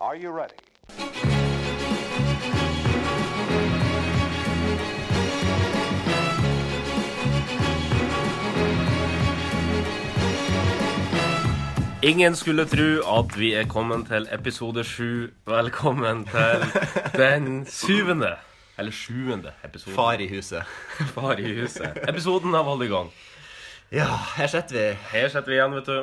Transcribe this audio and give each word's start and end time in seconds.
Are 0.00 0.16
you 0.16 0.30
ready? 0.30 0.54
Ingen 12.02 12.36
skulle 12.36 12.64
tro 12.64 13.18
at 13.18 13.34
vi 13.38 13.52
er 13.54 13.66
kommet 13.68 14.06
til 14.08 14.28
episode 14.32 14.84
sju. 14.84 15.26
Velkommen 15.46 16.24
til 16.24 16.62
den 17.22 17.66
syvende, 17.66 18.30
eller 18.78 18.92
sjuende 18.92 19.52
episoden. 19.64 19.94
Far 19.94 20.12
i 20.12 20.28
huset. 20.28 20.62
Far 21.14 21.36
i 21.38 21.52
huset. 21.60 21.98
Episoden 22.08 22.54
av 22.54 22.64
Hold 22.64 22.86
i 22.86 22.88
gang. 22.88 23.10
Ja, 23.92 24.06
her 24.36 24.46
sitter 24.46 24.76
vi 24.78 24.86
Her 25.12 25.28
sitter 25.28 25.50
vi 25.52 25.58
igjen, 25.58 25.74
vet 25.76 25.86
du. 25.86 26.00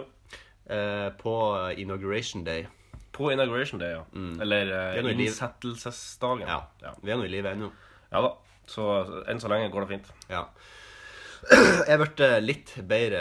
eh, 0.69 1.09
på 1.21 1.33
inauguration 1.77 2.43
day. 2.43 2.65
På 3.11 3.31
inauguration 3.33 3.79
day, 3.79 3.91
ja. 3.95 4.03
Eller 4.41 4.67
er 4.71 4.97
eh, 4.97 5.03
noe 5.03 5.11
i 5.13 5.17
liv. 5.17 5.27
innsettelsesdagen. 5.31 6.47
Ja, 6.47 6.59
ja. 6.83 6.93
Vi 7.01 7.11
er 7.11 7.17
nå 7.17 7.25
i 7.25 7.31
live 7.33 7.53
ennå. 7.55 7.71
Ja 8.11 8.21
da. 8.21 8.33
Så 8.67 8.83
enn 9.27 9.39
så 9.39 9.47
lenge 9.51 9.71
går 9.71 9.85
det 9.87 9.93
fint. 9.95 10.11
Ja. 10.29 10.45
Jeg 11.87 11.99
ble 12.01 12.27
litt 12.41 12.71
bedre 12.89 13.19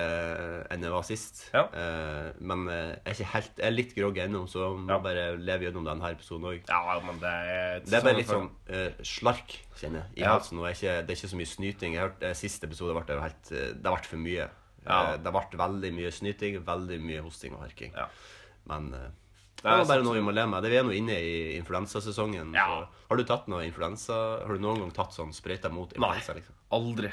enn 0.72 0.82
jeg 0.82 0.90
var 0.90 1.04
sist. 1.06 1.42
Ja. 1.52 1.66
Eh, 1.68 2.30
men 2.40 2.62
eh, 2.72 2.94
jeg 3.04 3.12
er, 3.12 3.12
ikke 3.12 3.26
helt, 3.34 3.58
jeg 3.60 3.66
er 3.68 3.74
litt 3.76 3.92
groggy 3.94 4.22
ennå, 4.24 4.40
så 4.50 4.70
må 4.74 4.88
Ja. 4.94 4.98
bare 5.04 5.26
leve 5.36 5.66
gjennom 5.68 5.84
denne 5.86 6.10
episoden 6.16 6.48
òg. 6.48 6.62
Ja, 6.72 6.96
men 7.04 7.20
det 7.20 7.34
er 7.52 7.84
Det 7.84 7.98
er 8.00 8.06
bare 8.06 8.16
litt 8.16 8.30
sånn 8.32 8.48
uh, 8.72 9.04
slark, 9.04 9.58
kjenner 9.78 10.00
jeg, 10.06 10.16
i 10.16 10.24
Ja. 10.24 10.32
halsen. 10.32 10.58
Og 10.58 10.66
ikke, 10.70 10.96
det 11.06 11.12
er 11.12 11.18
ikke 11.20 11.32
så 11.34 11.40
mye 11.42 11.52
snyting. 11.52 11.92
Jeg 11.98 12.02
hørte, 12.06 12.30
eh, 12.30 12.34
Siste 12.40 12.66
episode 12.66 12.96
ble 12.96 13.20
helt 13.20 13.52
eh, 13.52 13.68
Det 13.76 13.84
ble 13.92 14.02
for 14.08 14.16
mye. 14.24 14.48
Ja. 14.86 14.98
Eh, 15.12 15.16
det 15.22 15.32
ble 15.36 15.60
veldig 15.62 15.92
mye 16.00 16.10
snyting, 16.16 16.58
veldig 16.64 16.98
mye 17.04 17.22
hosting 17.22 17.54
og 17.54 17.60
harking. 17.68 17.92
Ja. 17.94 18.08
Men 18.66 18.90
eh, 18.96 19.10
Det 19.56 19.64
det 19.64 19.72
er 19.80 19.88
bare 19.88 20.04
noe 20.04 20.14
vi 20.18 20.22
må 20.22 20.34
le 20.36 20.44
med. 20.46 20.62
Det 20.62 20.70
Vi 20.70 20.78
er 20.78 20.84
nå 20.86 20.92
inne 20.94 21.16
i 21.16 21.32
influensasesongen. 21.56 22.52
Ja. 22.54 22.84
Har 23.08 23.16
du 23.18 23.24
tatt 23.26 23.48
noe 23.50 23.64
influensa? 23.66 24.18
Har 24.44 24.52
du 24.52 24.62
noen 24.62 24.82
gang 24.84 24.92
tatt 24.94 25.16
sånn 25.16 25.32
sprøyte 25.34 25.72
mot 25.72 25.96
Nei. 25.98 26.14
Liksom? 26.20 26.58
Aldri. 26.76 27.10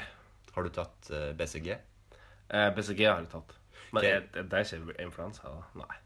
Har 0.54 0.66
du 0.68 0.70
tatt 0.74 1.10
eh, 1.10 1.32
BCG? 1.38 1.70
Eh, 1.74 2.68
BCG 2.76 3.06
har 3.08 3.22
jeg 3.24 3.30
tatt. 3.32 3.56
Men 3.94 4.04
det 4.04 4.12
er, 4.12 4.44
er 4.44 4.66
ikke 4.66 4.98
influensa, 5.02 5.50
da? 5.50 5.84
Nei. 5.84 5.96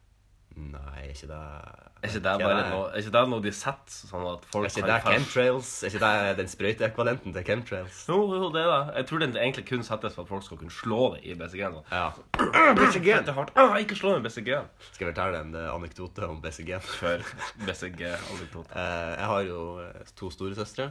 Nei, 0.58 1.04
er 1.04 1.12
ikke 1.12 1.28
det 1.30 1.38
Er 1.38 2.08
ikke 2.08 2.22
det, 2.24 2.32
bare 2.42 2.62
noe, 2.70 2.86
er 2.90 3.02
ikke 3.02 3.12
det 3.14 3.22
noe 3.30 3.42
de 3.44 3.52
setter, 3.54 3.94
sånn 4.10 4.24
at 4.30 4.46
folk 4.50 4.66
Er 4.66 4.72
ikke 4.72 4.88
det 4.88 4.96
chemtrails? 5.06 5.70
Er 5.82 5.92
ikke 5.92 6.00
det 6.02 6.32
den 6.40 6.50
sprøyteekvalenten 6.52 7.36
til 7.36 7.46
chemtrails? 7.46 8.00
Jo, 8.10 8.18
jo, 8.34 8.48
det 8.54 8.62
er 8.64 8.70
det. 8.72 8.80
Jeg 8.98 9.08
tror 9.10 9.22
den 9.24 9.36
egentlig 9.36 9.64
kun 9.70 9.86
settes 9.86 10.16
for 10.16 10.26
at 10.26 10.32
folk 10.32 10.46
skal 10.46 10.60
kunne 10.60 10.74
slå 10.74 11.00
det 11.14 11.22
i 11.26 11.36
BCG-en. 11.38 11.78
Sånn. 11.78 11.88
Ja. 11.92 12.08
BCG, 12.80 13.08
det 13.12 13.32
er 13.32 13.38
hardt. 13.38 13.54
Ah, 13.58 13.76
ikke 13.82 13.98
slå 13.98 14.16
i 14.18 14.24
BCG-en. 14.24 14.70
Skal 14.90 15.06
jeg 15.06 15.12
fortelle 15.12 15.42
en 15.46 15.54
eh, 15.58 15.70
anekdote 15.74 16.30
om 16.30 16.42
BCG? 16.44 16.74
Før 16.86 17.26
BCG-anekdote. 17.66 18.68
Eh, 18.78 19.12
jeg 19.18 19.26
har 19.30 19.42
jo 19.48 19.60
eh, 19.82 20.10
to 20.16 20.28
storesøstre, 20.32 20.90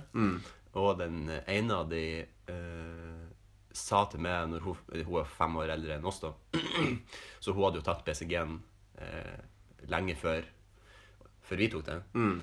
og 0.77 0.89
den 0.99 1.29
ene 1.49 1.77
av 1.77 1.87
de 1.89 2.01
uh, 2.51 3.27
sa 3.77 4.03
til 4.11 4.21
meg 4.23 4.49
når 4.51 4.65
hun, 4.65 4.79
hun 4.93 5.19
er 5.21 5.29
fem 5.37 5.59
år 5.61 5.73
eldre 5.77 5.97
enn 5.97 6.09
oss, 6.09 6.19
da 6.23 6.33
Så 7.43 7.53
hun 7.53 7.63
hadde 7.67 7.81
jo 7.81 7.85
tatt 7.85 8.03
BCG-en 8.07 8.57
eh, 9.01 9.37
lenge 9.91 10.15
før, 10.19 10.45
før 11.47 11.61
vi 11.61 11.67
tok 11.73 11.85
den. 11.87 12.39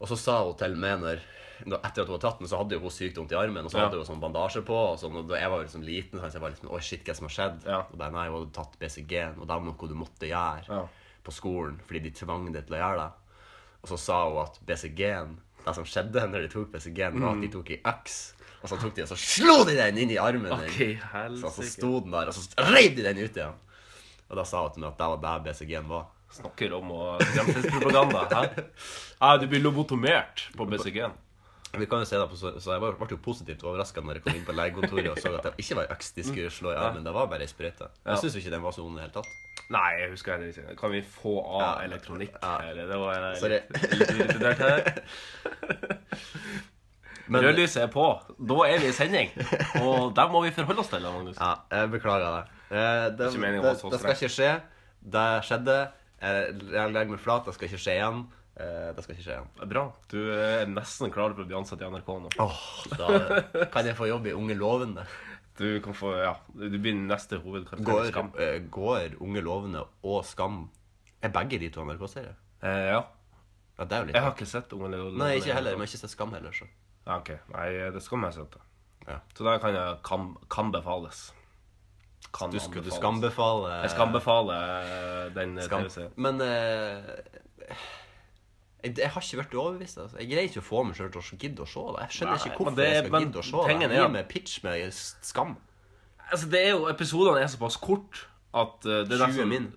Og 0.00 0.10
så 0.10 0.16
sa 0.18 0.40
hun 0.44 0.56
til 0.60 0.74
meg 0.76 1.00
når 1.04 1.22
etter 1.64 2.02
at 2.02 2.08
hun 2.08 2.16
hadde 2.16 2.24
tatt 2.24 2.40
den, 2.42 2.48
så 2.50 2.58
hadde 2.58 2.76
hun 2.80 2.84
vondt 2.90 3.32
i 3.32 3.38
armen. 3.38 3.64
Og 3.64 3.70
så 3.72 3.78
hadde 3.78 3.96
hun 4.00 4.06
sånn 4.08 4.20
bandasje 4.22 4.64
på. 4.66 4.74
Og, 4.74 4.96
sånn, 5.00 5.14
og 5.20 5.28
da 5.30 5.38
jeg 5.38 5.52
var 5.52 5.62
liksom 5.62 5.84
liten, 5.86 6.18
så 6.20 6.28
jeg 6.34 6.42
var 6.42 6.52
liksom 6.52 6.72
Oi, 6.74 6.80
shit, 6.82 7.04
hva 7.06 7.14
som 7.16 7.28
har 7.28 7.34
skjedd? 7.36 7.60
Ja. 7.70 7.78
Og 7.86 7.96
bare, 8.00 8.12
nei, 8.16 8.24
hun 8.28 8.40
hadde 8.40 8.56
tatt 8.58 8.74
BCG-en, 8.82 9.38
og 9.38 9.46
det 9.46 9.54
var 9.54 9.64
noe 9.68 9.88
du 9.90 9.96
måtte 9.98 10.28
gjøre 10.28 10.66
Ja. 10.68 10.80
på 11.24 11.32
skolen 11.32 11.78
fordi 11.86 12.02
de 12.08 12.10
tvang 12.18 12.50
deg 12.52 12.66
til 12.66 12.76
å 12.76 12.80
gjøre 12.82 13.04
det. 13.04 13.38
Og 13.84 13.92
så 13.92 13.98
sa 14.02 14.18
hun 14.28 14.42
at 14.42 14.58
BCG-en 14.66 15.36
Det 15.64 15.72
som 15.78 15.86
skjedde 15.88 16.26
når 16.28 16.42
de 16.44 16.48
tok 16.52 16.72
BCG-en, 16.74 17.20
var 17.22 17.30
at 17.36 17.40
de 17.40 17.48
tok 17.54 17.70
i 17.72 17.78
øks. 17.88 18.16
Og 18.64 18.68
så 18.68 18.76
tok 18.80 18.94
de 18.98 19.02
og 19.06 19.08
så 19.08 19.16
slo 19.16 19.54
de 19.64 19.76
den 19.78 19.98
inn 20.02 20.10
i 20.12 20.18
armen. 20.20 20.50
Ok, 20.52 20.76
din. 20.76 21.38
Så, 21.40 21.48
så 21.56 21.64
sto 21.70 22.00
den 22.04 22.12
der, 22.12 22.28
og 22.28 22.36
så 22.36 22.66
reiv 22.74 22.98
de 22.98 23.06
den 23.06 23.22
ut 23.22 23.38
igjen. 23.38 23.54
Og 24.28 24.36
da 24.36 24.44
sa 24.44 24.60
hun 24.66 24.74
til 24.74 24.84
meg 24.84 24.90
at 24.92 24.98
det 25.00 25.08
var 25.14 25.22
der 25.24 25.46
BCG-en 25.46 25.88
var. 25.88 26.04
Snakker 26.34 26.72
om 26.74 26.88
å 26.90 27.02
skremselspropaganda. 27.22 28.24
Ja, 29.20 29.36
du 29.38 29.46
blir 29.50 29.60
lobotomert 29.62 30.48
på 30.58 30.66
BCG-en. 30.66 31.12
Vi 31.74 31.86
kan 31.90 31.98
jo 32.04 32.06
se 32.06 32.14
det 32.18 32.26
på, 32.30 32.36
så, 32.38 32.52
jeg 32.54 32.80
ble 32.82 33.06
jo 33.10 33.16
positivt 33.18 33.62
overraska 33.66 33.98
når 34.04 34.14
jeg 34.20 34.24
kom 34.26 34.36
inn 34.38 34.44
på 34.46 34.54
legekontoret 34.54 35.08
og 35.10 35.16
så 35.18 35.32
at 35.34 35.42
det 35.48 35.52
ikke 35.64 35.74
var 35.80 35.84
ei 35.88 35.92
øks 35.96 36.12
de 36.14 36.22
skulle 36.26 36.50
slå 36.54 36.70
i 36.70 36.76
armen. 36.78 37.02
Det 37.06 37.14
var 37.16 37.26
bare 37.32 37.42
ei 37.46 37.50
sprøyte. 37.50 37.86
Jeg 38.06 38.18
syns 38.22 38.36
ikke 38.38 38.52
den 38.54 38.62
var 38.62 38.72
så 38.76 38.82
vond 38.84 38.94
i 38.94 38.96
det 39.00 39.04
hele 39.08 39.16
tatt. 39.16 39.30
Nei, 39.74 39.90
jeg 40.02 40.08
husker 40.12 40.30
heller 40.36 40.48
ikke. 40.52 40.76
Kan 40.78 40.90
vi 40.94 41.00
få 41.16 41.34
av 41.42 41.60
Ja. 41.64 41.72
elektronikk 41.88 42.32
Ja. 42.42 42.54
Eller, 42.68 42.84
Det 42.86 42.96
var 43.00 43.10
jeg 43.14 43.22
Sorry. 43.42 43.60
litt, 43.98 44.10
irritert 44.20 44.58
her. 44.58 44.80
Rødlyset 47.34 47.82
er 47.82 47.86
på. 47.88 48.04
Da 48.38 48.54
er 48.68 48.78
vi 48.82 48.88
i 48.90 48.92
sending. 48.92 49.30
Og 49.80 50.10
det 50.14 50.24
må 50.30 50.42
vi 50.44 50.50
forholde 50.52 50.80
oss 50.84 50.88
til, 50.92 51.00
Magnus. 51.02 51.36
Ja, 51.40 51.54
jeg 51.72 51.90
beklager 51.94 52.30
det. 52.36 52.42
Eh, 52.70 53.04
det, 53.16 53.18
det, 53.18 53.26
det 53.64 54.00
skal 54.00 54.12
ikke 54.18 54.28
skje. 54.34 54.50
Det 55.14 55.22
skjedde. 55.48 55.76
Jeg 56.22 56.54
jeg 56.72 56.92
legger 56.94 57.10
meg 57.16 57.20
flat. 57.20 57.44
Det 57.46 57.54
skal 57.56 57.68
ikke 57.68 57.82
skje 57.84 57.94
igjen. 57.98 58.24
Eh, 58.56 58.92
Det 58.94 59.02
skal 59.04 59.14
ikke 59.16 59.24
skje 59.26 59.34
igjen. 59.38 59.68
Bra. 59.68 59.84
Du 60.08 60.18
er 60.30 60.66
nesten 60.70 61.10
klar 61.12 61.34
for 61.34 61.42
å 61.42 61.46
bli 61.48 61.56
ansatt 61.58 61.80
i 61.82 61.88
NRK 61.90 62.08
nå. 62.22 62.30
Åh, 62.38 62.60
da 62.96 63.66
kan 63.74 63.84
jeg 63.86 63.96
få 63.98 64.06
jobb 64.08 64.26
i 64.30 64.32
Unge 64.36 64.54
lovende. 64.58 65.06
Du 65.58 65.80
kan 65.80 65.94
få, 65.94 66.12
ja, 66.18 66.32
du 66.54 66.78
blir 66.82 66.94
neste 66.98 67.38
hovedkarakter 67.38 67.82
i 67.82 67.86
Går, 67.86 68.08
Skam. 68.10 68.30
eh, 68.38 68.56
går 68.74 69.18
Unge 69.22 69.42
lovende 69.46 69.84
og 70.02 70.24
Skam 70.26 70.64
Er 71.22 71.30
begge 71.30 71.60
de 71.62 71.68
to 71.70 71.84
NRK-serier? 71.86 72.34
Eh, 72.62 72.88
ja. 72.90 73.04
Ja, 73.78 73.84
det 73.84 73.92
er 73.94 74.00
jo 74.02 74.06
litt 74.08 74.14
Jeg 74.16 74.22
har 74.24 74.32
ikke 74.34 74.46
sett 74.50 74.72
Unge 74.74 74.90
lovende. 74.90 75.18
Nei, 75.22 75.36
ikke 75.38 75.54
heller. 75.54 75.76
Men 75.78 75.86
jeg 75.86 75.92
har 75.92 75.94
ikke 75.94 76.02
sett 76.02 76.10
Skam 76.16 76.32
heller, 76.34 76.52
så. 76.52 76.66
Ja, 77.06 77.18
ok. 77.20 77.30
Nei, 77.54 77.68
det 77.94 78.02
skal 78.02 78.26
jeg 78.26 78.34
sette. 78.40 78.58
Ja. 79.06 79.18
Så 79.36 79.44
da 79.46 79.58
kan 79.62 79.74
jeg 79.78 79.96
kan, 80.02 80.36
kan 80.50 80.70
befales. 80.74 81.32
Kan 82.32 82.50
Du, 82.50 82.58
skal, 82.58 82.82
du 82.82 82.90
anbefales. 82.90 82.96
skambefale 82.98 83.74
Jeg 83.82 83.90
skal 83.90 84.06
anbefale 84.08 84.54
eh, 84.56 85.34
den 85.34 85.58
eh. 85.58 85.68
TV-serien. 85.70 86.12
Men 86.16 86.40
uh, 86.40 86.48
jeg, 88.84 88.98
jeg 88.98 89.10
har 89.14 89.22
ikke 89.22 89.38
vært 89.40 89.54
overbevist. 89.54 90.00
Altså. 90.02 90.18
Jeg 90.18 90.30
greier 90.32 90.48
ikke 90.50 90.62
å 90.62 90.66
få 90.66 90.82
meg 90.88 90.98
sjøl 90.98 91.12
til 91.14 91.22
å 91.22 91.38
gidde 91.44 91.62
å 91.64 91.68
se 91.70 91.84
det. 91.86 92.02
Jeg 92.08 92.16
skjønner 92.18 92.34
Nei, 92.34 92.40
ikke 92.50 92.58
hvorfor 92.58 92.76
det- 92.80 92.88
jeg 92.90 93.04
skal 93.04 93.14
men 93.14 93.28
gidde 93.28 93.38
å 93.38 93.46
se 93.46 93.56
det. 93.56 93.68
tingen 93.70 93.94
er 93.94 94.02
Gi 94.02 94.10
meg 94.16 94.28
pitch 94.28 94.58
med 94.66 94.98
Skam. 95.30 95.56
Altså, 96.32 96.50
det 96.50 96.60
er 96.66 96.70
jo, 96.72 96.84
Episodene 96.90 97.40
er 97.44 97.48
såpass 97.54 97.76
kort 97.76 98.26
at 98.54 98.86
uh, 98.88 99.00
det 99.06 99.20
er 99.20 99.26
20 99.30 99.46
min. 99.48 99.72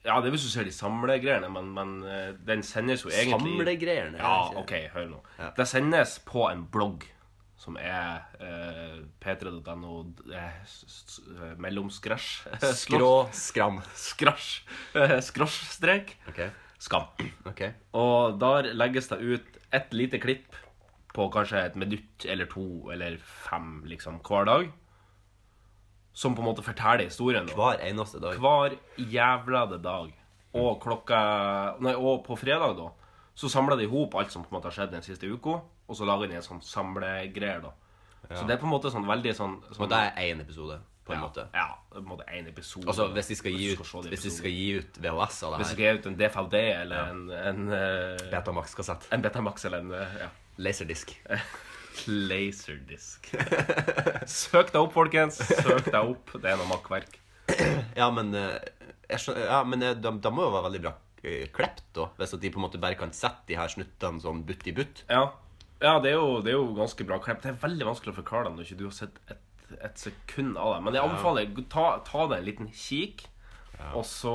Ja, 0.00 0.16
det 0.22 0.30
er 0.30 0.32
hvis 0.32 0.46
du 0.48 0.48
ser 0.48 0.64
de 0.64 0.72
samlegreiene, 0.72 1.50
men, 1.52 1.74
men 1.76 1.90
den 2.48 2.62
sendes 2.64 3.02
jo 3.04 3.10
egentlig 3.12 3.52
Samlegreiene. 3.52 4.16
Ja, 4.16 4.48
OK, 4.56 4.72
hør 4.94 5.10
nå. 5.10 5.18
Ja. 5.36 5.50
Det 5.58 5.66
sendes 5.68 6.14
på 6.24 6.46
en 6.48 6.64
blogg 6.72 7.04
som 7.60 7.76
er 7.76 8.22
eh, 8.40 9.00
p3.no 9.20 9.98
eh, 10.32 11.56
mellomskrasj 11.60 12.30
Skrå 12.84 13.12
skram. 13.36 13.82
Skrasj. 13.92 14.62
Eh, 14.96 15.18
Skrasjstrek. 15.24 16.14
OK. 16.30 16.40
Skam. 16.80 17.10
Okay. 17.44 17.74
Og 17.92 18.38
der 18.40 18.72
legges 18.72 19.10
det 19.12 19.20
ut 19.20 19.58
et 19.76 19.92
lite 19.92 20.20
klipp 20.22 20.56
på 21.12 21.26
kanskje 21.34 21.60
et 21.66 21.76
minutt 21.76 22.24
eller 22.24 22.48
to 22.48 22.64
eller 22.94 23.18
fem 23.20 23.82
liksom 23.90 24.22
hver 24.24 24.48
dag. 24.48 24.70
Som 26.16 26.34
på 26.34 26.40
en 26.40 26.48
måte 26.48 26.64
forteller 26.64 27.04
historien. 27.10 27.44
da. 27.46 27.58
Hver 27.58 27.84
eneste 27.84 28.22
dag. 28.22 28.40
Hver 28.40 28.78
jævla 28.96 29.66
dag. 29.76 30.16
Og 30.56 30.80
klokka 30.82 31.20
Nei, 31.84 31.92
og 31.94 32.24
på 32.24 32.34
fredag, 32.40 32.74
da, 32.80 32.88
så 33.40 33.48
samler 33.48 33.78
de 33.80 33.86
i 33.86 33.90
hop 33.90 34.14
alt 34.20 34.32
som 34.32 34.44
på 34.44 34.52
en 34.52 34.58
måte 34.58 34.68
har 34.68 34.76
skjedd 34.76 34.90
den 34.92 35.04
siste 35.04 35.28
uka, 35.30 35.60
og 35.64 35.96
så 35.96 36.04
lager 36.08 36.28
de 36.28 36.36
en 36.36 36.44
sånn 36.44 36.60
samlegreier, 36.64 37.62
da. 37.64 37.72
Så 38.28 38.44
det 38.46 38.54
er 38.54 38.60
på 38.60 38.68
en 38.68 38.74
måte 38.74 38.90
sånn 38.92 39.06
veldig 39.08 39.32
sånn, 39.34 39.54
sånn 39.72 39.86
Og 39.86 39.88
det 39.90 39.98
er 40.06 40.18
én 40.28 40.42
episode, 40.42 40.76
på 41.06 41.14
en 41.14 41.18
ja, 41.18 41.22
måte. 41.24 41.44
Ja, 41.56 41.64
det 41.88 41.96
på 41.96 42.02
en 42.04 42.10
måte 42.12 42.26
én 42.28 42.50
episode. 42.50 42.86
Altså, 42.92 43.08
hvis 43.16 43.30
de 43.32 43.38
skal 43.40 43.56
gi 43.56 43.70
ut, 43.72 43.80
de 43.80 44.12
hvis 44.12 44.26
de 44.26 44.32
skal 44.34 44.54
gi 44.54 44.68
ut 44.76 45.00
VHS 45.02 45.40
av 45.48 45.56
Hvis 45.56 45.72
de 45.72 45.78
skal 45.78 45.86
gi 45.86 45.94
ut 45.96 46.10
en 46.10 46.18
DFLD 46.20 46.56
eller 46.60 47.10
en, 47.14 47.24
en, 47.40 47.64
uh, 47.72 48.28
Betamax-kassett. 48.30 49.08
en 49.16 49.24
Betamax 49.24 49.66
eller 49.70 49.86
en 49.86 49.96
uh, 49.96 50.20
ja. 50.20 50.28
Laserdisk. 50.60 51.16
Laserdisk. 52.30 53.32
Søk 54.28 54.70
deg 54.70 54.80
opp, 54.84 54.92
folkens. 54.94 55.40
Søk 55.40 55.88
deg 55.88 56.00
opp. 56.04 56.36
Det 56.36 56.52
er 56.52 56.60
noe 56.60 56.68
makkverk. 56.70 57.16
Ja, 57.96 58.12
men, 58.14 58.30
uh, 58.36 58.60
jeg 59.10 59.24
skjønner, 59.24 59.48
ja, 59.48 59.62
men 59.66 59.82
uh, 59.82 59.94
da, 59.98 60.12
da 60.22 60.32
må 60.34 60.46
jo 60.46 60.52
være 60.54 60.68
veldig 60.68 60.80
bra 60.84 60.92
eh, 60.92 61.09
klept, 61.54 61.84
da. 61.96 62.08
Hvis 62.18 62.34
at 62.36 62.40
de 62.42 62.50
på 62.52 62.60
en 62.60 62.66
måte 62.66 62.80
bare 62.82 62.98
kan 63.00 63.12
sette 63.16 63.46
de 63.50 63.58
her 63.60 63.68
snuttene 63.72 64.22
sånn 64.24 64.44
butt 64.48 64.66
i 64.66 64.74
butt. 64.76 65.04
Ja, 65.10 65.26
ja 65.80 65.98
det, 66.00 66.14
er 66.14 66.18
jo, 66.18 66.40
det 66.44 66.54
er 66.54 66.58
jo 66.58 66.70
ganske 66.78 67.06
bra 67.08 67.20
klept. 67.22 67.44
Det 67.44 67.52
er 67.54 67.60
veldig 67.62 67.88
vanskelig 67.92 68.14
å 68.14 68.20
forklare 68.22 68.48
dem 68.48 68.56
når 68.58 68.68
ikke 68.68 68.80
du 68.80 68.86
har 68.88 68.96
sett 68.96 69.20
et, 69.28 69.42
et 69.80 70.00
sekund 70.00 70.56
av 70.60 70.76
det. 70.76 70.80
Men 70.86 70.96
jeg 70.98 71.04
anbefaler 71.08 71.66
ta, 71.72 71.90
ta 72.06 72.26
deg 72.30 72.40
en 72.40 72.48
liten 72.48 72.72
kikk, 72.72 73.26
og 73.96 74.04
så, 74.04 74.32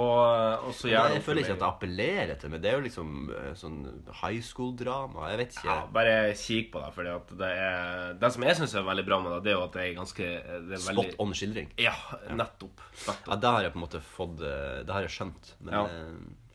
og 0.66 0.72
så 0.74 0.90
gjør 0.90 1.12
jeg 1.14 1.22
føler 1.26 1.44
ikke 1.44 1.54
at 1.54 1.62
det 1.62 1.68
appellerer 1.68 2.40
til 2.42 2.50
meg. 2.50 2.62
Det 2.64 2.70
er 2.72 2.80
jo 2.80 2.86
liksom 2.86 3.10
eh, 3.30 3.52
sånn 3.60 3.76
high 4.22 4.40
school-drama. 4.42 5.28
Jeg 5.32 5.40
vet 5.42 5.54
ikke. 5.54 5.68
ja, 5.70 5.76
Bare 5.94 6.16
kikk 6.40 6.72
på 6.74 6.82
det. 6.82 6.88
Fordi 6.96 7.12
at 7.14 7.34
det 7.44 7.52
er 7.66 8.16
Det 8.22 8.32
som 8.34 8.46
jeg 8.48 8.58
syns 8.58 8.74
er 8.74 8.88
veldig 8.88 9.06
bra 9.06 9.20
med 9.22 9.36
det, 9.36 9.42
det 9.46 9.54
er 9.54 9.58
jo 9.60 9.66
at 9.68 9.78
det 9.78 9.84
er 9.84 9.92
ganske 10.00 10.32
det 10.32 10.80
er 10.80 10.88
veldig, 10.88 10.88
Spot 10.88 11.22
on 11.22 11.36
skildring. 11.38 11.70
Ja, 11.82 11.94
nettopp. 12.32 12.82
nettopp. 13.06 13.30
Ja, 13.30 13.38
det 13.44 13.54
har 13.58 13.68
jeg 13.68 13.76
på 13.76 13.80
en 13.82 13.86
måte 13.86 14.02
fått 14.16 14.42
eh, 14.50 14.82
Det 14.88 14.98
har 14.98 15.06
jeg 15.06 15.16
skjønt. 15.20 15.54
Men 15.62 15.78
Ja. 15.78 15.86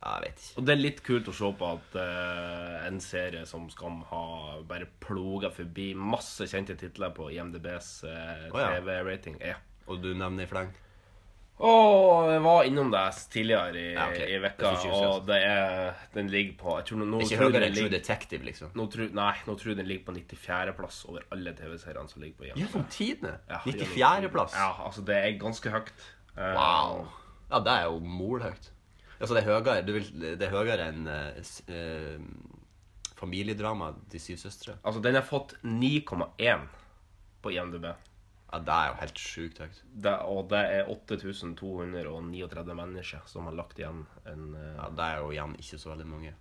Jeg 0.00 0.23
vet 0.25 0.43
ikke. 0.43 0.55
Og 0.56 0.67
det 0.67 0.73
er 0.73 0.81
litt 0.81 1.00
kult 1.05 1.26
å 1.29 1.37
se 1.37 1.49
på 1.61 1.70
at 1.76 1.97
uh, 2.00 2.76
en 2.88 3.00
serie 3.05 3.43
som 3.49 3.67
Skam 3.73 3.99
har 4.08 4.62
bare 4.69 4.88
ploga 5.05 5.50
forbi 5.52 5.91
masse 5.94 6.49
kjente 6.49 6.76
titler 6.81 7.12
på 7.17 7.29
IMDbs 7.35 7.91
uh, 8.08 8.47
oh, 8.49 8.61
ja. 8.62 8.70
TV-rating. 8.79 9.37
Ja. 9.44 9.58
Og 9.91 10.00
du 10.00 10.14
nevner 10.14 10.47
i 10.47 10.50
fleng? 10.50 10.70
Og 11.61 12.31
jeg 12.31 12.41
var 12.41 12.64
innom 12.64 12.88
det 12.88 13.02
tidligere 13.29 13.76
i, 13.76 13.88
Ja, 13.93 14.06
okay. 14.08 14.31
i 14.32 14.38
vekka, 14.41 14.70
det 14.81 14.93
og 15.05 15.26
det 15.29 15.37
er, 15.44 15.99
den 16.14 16.31
ligger 16.32 16.55
på 16.56 16.76
Jeg 16.79 16.87
tror 16.88 17.00
nå, 17.02 17.08
nå 17.11 17.20
Ikke 17.20 17.37
tror 17.37 17.50
høyere 17.52 17.69
enn 17.69 17.76
True 17.76 17.93
Detective, 17.93 18.47
liksom. 18.49 18.70
nå 18.81 18.87
tror, 18.94 19.11
Nei, 19.19 19.35
nå 19.44 19.56
tror 19.61 19.75
jeg 19.75 19.81
den 19.82 19.91
ligger 19.91 20.06
på 20.06 20.14
94.-plass 20.17 21.02
over 21.11 21.26
alle 21.37 21.52
TV-seriene 21.58 22.08
som 22.08 22.25
ligger 22.25 22.38
på 22.38 22.49
IMDb. 22.49 22.62
Gjennom 22.62 22.88
tidene? 22.97 23.35
Ja, 23.50 23.61
94.-plass? 23.67 24.56
Ja, 24.56 24.70
altså 24.88 25.05
det 25.05 25.20
er 25.20 25.37
ganske 25.43 25.76
høyt. 25.76 26.06
Eh, 26.32 26.55
Wow. 26.56 27.11
Ja, 27.50 27.61
det 27.67 27.76
er 27.76 27.91
jo 27.91 28.00
molhøyt. 28.00 28.73
Altså, 29.20 29.37
det 29.37 29.43
er 29.43 29.50
høyere, 29.50 29.81
du 29.84 29.93
vil, 29.99 30.06
det 30.40 30.46
er 30.46 30.55
høyere 30.55 30.87
enn 30.88 31.08
eh, 31.12 31.56
eh, 31.69 32.22
familiedrama 33.20 33.93
De 34.11 34.20
syv 34.22 34.38
søstre. 34.40 34.78
Altså, 34.81 35.02
den 35.05 35.19
har 35.19 35.26
fått 35.26 35.58
9,1 35.61 36.64
på 37.44 37.52
IMDb. 37.52 37.90
Ja, 38.50 38.58
det 38.67 38.75
er 38.75 38.88
jo 38.88 38.96
helt 39.02 39.20
sjukt 39.22 39.61
høyt. 39.62 39.82
Det, 40.06 40.14
og 40.26 40.49
det 40.50 40.62
er 40.78 40.88
8239 40.90 42.75
mennesker 42.81 43.28
som 43.31 43.46
har 43.46 43.58
lagt 43.58 43.78
igjen 43.78 44.06
en 44.26 44.56
eh, 44.56 44.72
Ja, 44.78 44.88
Det 44.96 45.06
er 45.06 45.20
jo 45.20 45.31
igjen 45.37 45.55
ikke 45.61 45.82
så 45.84 45.93
veldig 45.93 46.08
mange. 46.08 46.34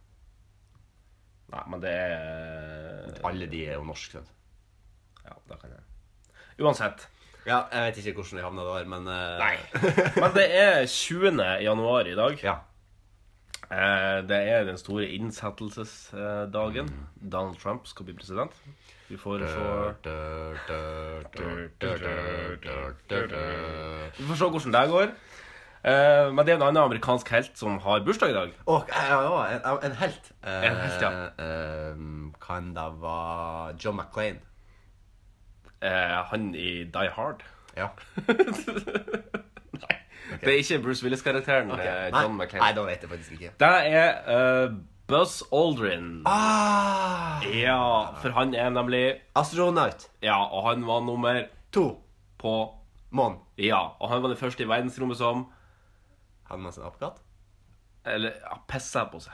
Nei, 1.50 1.62
men 1.74 1.82
det 1.82 1.92
er 1.92 3.22
Alle 3.26 3.48
de 3.50 3.62
er 3.66 3.80
jo 3.80 3.86
norske, 3.86 4.22
sant? 4.22 4.36
Ja, 5.26 5.36
det 5.50 5.60
kan 5.62 5.76
jeg. 5.76 5.86
Uansett. 6.64 7.10
Ja, 7.48 7.64
jeg 7.74 7.90
vet 7.90 8.00
ikke 8.02 8.22
hvordan 8.22 8.40
vi 8.40 8.46
havna 8.46 8.66
der, 8.68 8.88
men 8.90 9.08
uh... 9.10 9.40
Nei. 9.40 9.56
Men 10.22 10.34
det 10.36 10.48
er 10.54 10.82
20. 10.86 11.40
januar 11.64 12.08
i 12.08 12.18
dag. 12.18 12.42
Ja. 12.44 12.58
Eh, 13.72 14.28
Det 14.28 14.38
er 14.50 14.64
den 14.66 14.78
store 14.78 15.06
innsettelsesdagen. 15.08 16.90
Donald 17.32 17.58
Trump 17.62 17.88
skal 17.88 18.06
bli 18.06 18.14
president. 18.18 18.52
Vi 19.10 19.18
får 19.18 19.40
se 19.40 19.60
Vi 24.18 24.24
får 24.28 24.36
se 24.36 24.50
hvordan 24.50 24.74
det 24.74 24.90
går. 24.92 25.08
Eh, 25.84 26.34
Men 26.34 26.46
det 26.46 26.50
er 26.54 26.56
en 26.58 26.62
annen 26.68 26.84
amerikansk 26.84 27.30
helt 27.32 27.58
som 27.58 27.78
har 27.80 28.00
bursdag 28.06 28.30
i 28.30 28.34
dag. 28.34 28.50
Ja, 28.68 28.80
ja, 29.64 29.78
en, 29.86 29.92
helt. 30.02 30.32
Eh, 30.44 30.64
En 30.72 30.76
helt, 30.76 31.02
ja. 31.02 31.12
eh, 31.40 31.96
kan 32.48 32.74
det 32.76 32.90
være 33.02 33.76
John 33.86 33.96
McClain? 33.98 34.40
Eh, 35.82 36.24
Han 36.32 36.56
i 36.56 36.84
Die 36.84 37.10
Hard. 37.16 37.44
Ja. 37.78 37.88
Det 40.46 40.54
er 40.54 40.62
ikke 40.64 40.80
Bruce 40.84 41.06
Willis-karakteren. 41.06 41.72
Okay. 41.76 42.10
John 42.14 42.38
Nei, 42.38 42.48
nei, 42.54 42.72
da 42.78 42.86
vet 42.88 43.04
jeg 43.06 43.12
faktisk 43.12 43.36
ikke. 43.38 43.52
Det 43.60 43.72
er 44.00 44.10
uh, 44.30 44.78
Buzz 45.10 45.42
Aldrin. 45.52 46.22
Ah! 46.30 47.42
Ja, 47.50 48.14
for 48.22 48.36
han 48.36 48.54
er 48.54 48.70
nemlig 48.70 49.04
Astronaut. 49.36 50.06
Ja, 50.22 50.38
og 50.46 50.68
han 50.70 50.86
var 50.88 51.02
nummer 51.02 51.48
To. 51.74 51.88
på 52.38 52.54
Månen. 53.10 53.40
Ja, 53.58 53.80
og 54.00 54.10
han 54.10 54.22
var 54.22 54.30
den 54.30 54.38
første 54.38 54.64
i 54.64 54.70
verdensrommet 54.70 55.18
som 55.18 55.48
Hadde 56.50 56.62
man 56.62 56.74
seg 56.74 56.84
en 56.84 56.90
apekatt? 56.90 57.22
Eller 58.10 58.38
ja, 58.42 58.58
pissa 58.70 59.04
på 59.10 59.20
seg. 59.22 59.34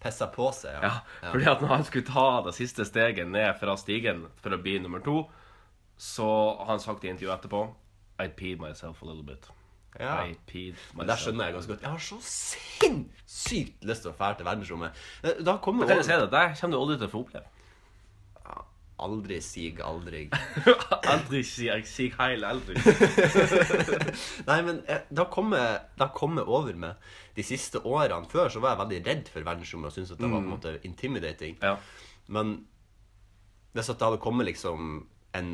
Pissa 0.00 0.26
på 0.32 0.50
seg, 0.52 0.76
Ja, 0.82 0.98
Fordi 1.22 1.46
at 1.48 1.62
når 1.64 1.72
han 1.72 1.84
skulle 1.88 2.08
ta 2.08 2.42
det 2.44 2.52
siste 2.56 2.84
steget 2.84 3.28
ned 3.28 3.54
fra 3.60 3.76
stigen 3.80 4.26
for 4.40 4.52
å 4.52 4.60
bli 4.60 4.76
nummer 4.80 5.00
to, 5.04 5.22
så 5.96 6.26
har 6.58 6.74
han 6.74 6.82
sagt 6.82 7.04
i 7.04 7.12
intervjuet 7.12 7.38
etterpå 7.38 7.62
I 8.20 8.28
pee 8.28 8.56
myself 8.60 9.02
a 9.02 9.06
little 9.08 9.24
bit. 9.24 9.48
Ja. 10.00 10.24
Men 10.98 11.06
det 11.06 11.16
skjønner 11.22 11.48
jeg 11.48 11.54
ganske 11.54 11.72
godt. 11.74 11.82
Jeg 11.84 11.90
har 11.90 12.02
så 12.02 12.18
sinnssykt 12.26 13.84
lyst 13.86 14.02
til 14.06 14.10
å 14.10 14.16
dra 14.18 14.32
til 14.34 14.46
verdensrommet. 14.48 15.02
Eh, 15.22 15.42
Da 15.46 15.58
kommer 15.62 15.86
jeg 15.88 16.04
si 16.04 16.10
det? 16.16 16.30
Det 16.32 16.46
kommer 16.60 16.74
du 16.76 16.80
aldri 16.80 16.96
til 16.98 17.06
å 17.08 17.12
få 17.12 17.24
oppleve. 17.26 17.50
Aldri 19.04 19.40
sig 19.42 19.80
aldri. 19.82 20.28
aldri 21.12 21.40
sig 21.42 21.82
sig 21.86 22.12
heil, 22.14 22.44
aldri. 22.46 22.76
Nei, 24.48 24.58
men 24.62 24.78
da 24.86 25.24
har 25.24 25.30
kommet, 25.34 25.88
det 25.98 26.06
har 26.06 26.44
over 26.46 26.74
med 26.78 26.94
de 27.34 27.42
siste 27.42 27.82
årene. 27.82 28.28
Før 28.30 28.48
så 28.54 28.62
var 28.62 28.76
jeg 28.76 28.82
veldig 28.84 29.00
redd 29.08 29.32
for 29.34 29.42
verdensrommet 29.42 29.90
og 29.90 29.96
syntes 29.96 30.14
at 30.14 30.22
det 30.22 30.30
var 30.30 30.38
på 30.38 30.44
en 30.46 30.52
måte 30.54 30.76
intimidating. 30.86 31.58
Ja. 31.62 31.74
Men 32.28 32.54
hvis 33.74 33.90
at 33.90 33.98
det 33.98 34.06
hadde 34.06 34.22
kommet 34.22 34.46
liksom 34.46 35.08
en 35.34 35.50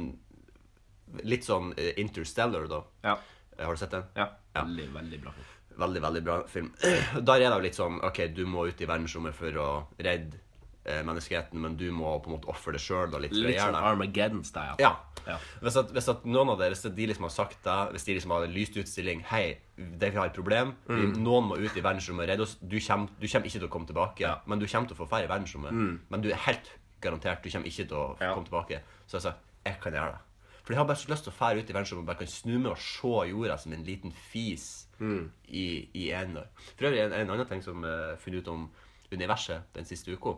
litt 1.25 1.48
sånn 1.48 1.72
eh, 1.81 1.94
Interstellar, 1.98 2.69
da. 2.70 2.82
Ja. 3.08 3.16
Eh, 3.61 3.67
Har 3.69 3.77
du 3.77 3.81
sett 3.85 3.93
den? 3.93 4.05
ja. 4.17 4.31
Veldig, 4.57 4.89
veldig 4.97 5.19
bra. 5.23 5.31
film. 5.37 5.47
Veldig, 5.81 6.01
veldig 6.03 6.23
bra 6.27 6.37
film. 6.51 6.71
Der 7.29 7.35
er 7.37 7.45
det 7.51 7.57
jo 7.57 7.65
litt 7.69 7.77
sånn 7.79 8.01
OK, 8.05 8.19
du 8.35 8.47
må 8.49 8.65
ut 8.69 8.81
i 8.83 8.87
verdensrommet 8.89 9.37
for 9.37 9.55
å 9.62 9.67
redde 10.01 10.41
eh, 10.85 11.03
menneskeheten, 11.07 11.61
men 11.61 11.77
du 11.79 11.87
må 11.95 12.17
på 12.25 12.31
en 12.33 12.39
måte 12.39 12.49
ofre 12.51 12.73
det 12.75 12.81
sjøl 12.83 13.12
litt 13.23 13.33
Litt 13.37 13.61
sånn. 13.61 13.77
Armageddon-style. 13.79 14.81
Ja. 14.83 14.97
Ja. 15.29 15.37
Hvis, 15.61 15.77
at, 15.77 15.91
hvis 15.93 16.09
at 16.09 16.25
noen 16.25 16.49
av 16.55 16.59
dere, 16.59 16.73
hvis 16.75 16.83
de 16.97 17.07
liksom 17.07 17.27
har 17.29 17.33
sagt 17.35 17.59
det, 17.67 17.77
hvis 17.95 18.07
de 18.09 18.15
liksom 18.17 18.33
har 18.33 18.47
lyst 18.51 18.77
ut 18.81 18.89
stilling 18.89 19.21
Hei, 19.29 19.59
det 19.77 20.11
vi 20.15 20.17
har 20.19 20.31
et 20.31 20.37
problem. 20.37 20.73
Mm. 20.89 21.12
noen 21.23 21.51
må 21.53 21.59
ut 21.61 21.77
i 21.77 21.85
verdensrommet 21.85 22.25
og 22.25 22.31
redde 22.33 22.47
oss. 22.49 22.57
Du 22.62 22.79
kommer, 22.81 23.12
du 23.21 23.29
kommer 23.29 23.47
ikke 23.53 23.59
til 23.61 23.69
å 23.69 23.73
komme 23.77 23.87
tilbake, 23.93 24.25
Ja. 24.25 24.35
Mm. 24.41 24.49
men 24.55 24.59
du 24.59 24.67
kommer 24.67 24.89
til 24.89 24.97
å 24.97 25.03
få 25.05 25.09
ferd 25.12 25.29
i 25.29 25.31
verdensrommet. 25.31 26.01
Men 26.11 26.25
du 26.25 26.31
er 26.33 26.41
helt 26.49 26.73
garantert 27.05 27.45
du 27.45 27.51
kommer 27.53 27.69
ikke 27.71 27.87
til 27.87 27.97
å 28.01 28.17
Ja. 28.21 28.33
komme 28.35 28.49
tilbake. 28.49 28.81
Så 29.07 29.21
jeg 29.21 29.23
sa 29.29 29.35
jeg 29.65 29.77
kan 29.81 29.93
gjøre 29.93 30.17
det. 30.17 30.21
For 30.70 30.76
jeg 30.76 30.78
har 30.78 30.87
bare 30.87 31.00
så 31.00 31.08
lyst 31.11 31.25
til 31.26 31.32
å 31.32 31.34
fære 31.34 31.58
ut 31.64 31.70
i 31.70 31.75
verdensrommet 31.75 32.05
og 32.05 32.06
bare 32.12 32.20
kan 32.20 32.28
snu 32.31 32.52
meg 32.61 32.70
og 32.70 32.78
se 32.78 33.11
jorda 33.32 33.56
som 33.58 33.72
en 33.75 33.82
liten 33.88 34.12
fis 34.31 34.69
Mm. 35.00 35.31
i, 35.49 35.88
i 35.96 36.11
en 36.12 36.37
år. 36.37 36.46
For 36.76 36.87
øvrig, 36.90 37.00
en, 37.00 37.12
en 37.17 37.31
annen 37.32 37.46
ting 37.49 37.62
som 37.64 37.82
jeg 37.82 37.90
har 38.11 38.19
funnet 38.20 38.43
ut 38.44 38.50
om 38.52 38.67
universet 39.11 39.62
den 39.75 39.87
siste 39.88 40.12
uka, 40.12 40.34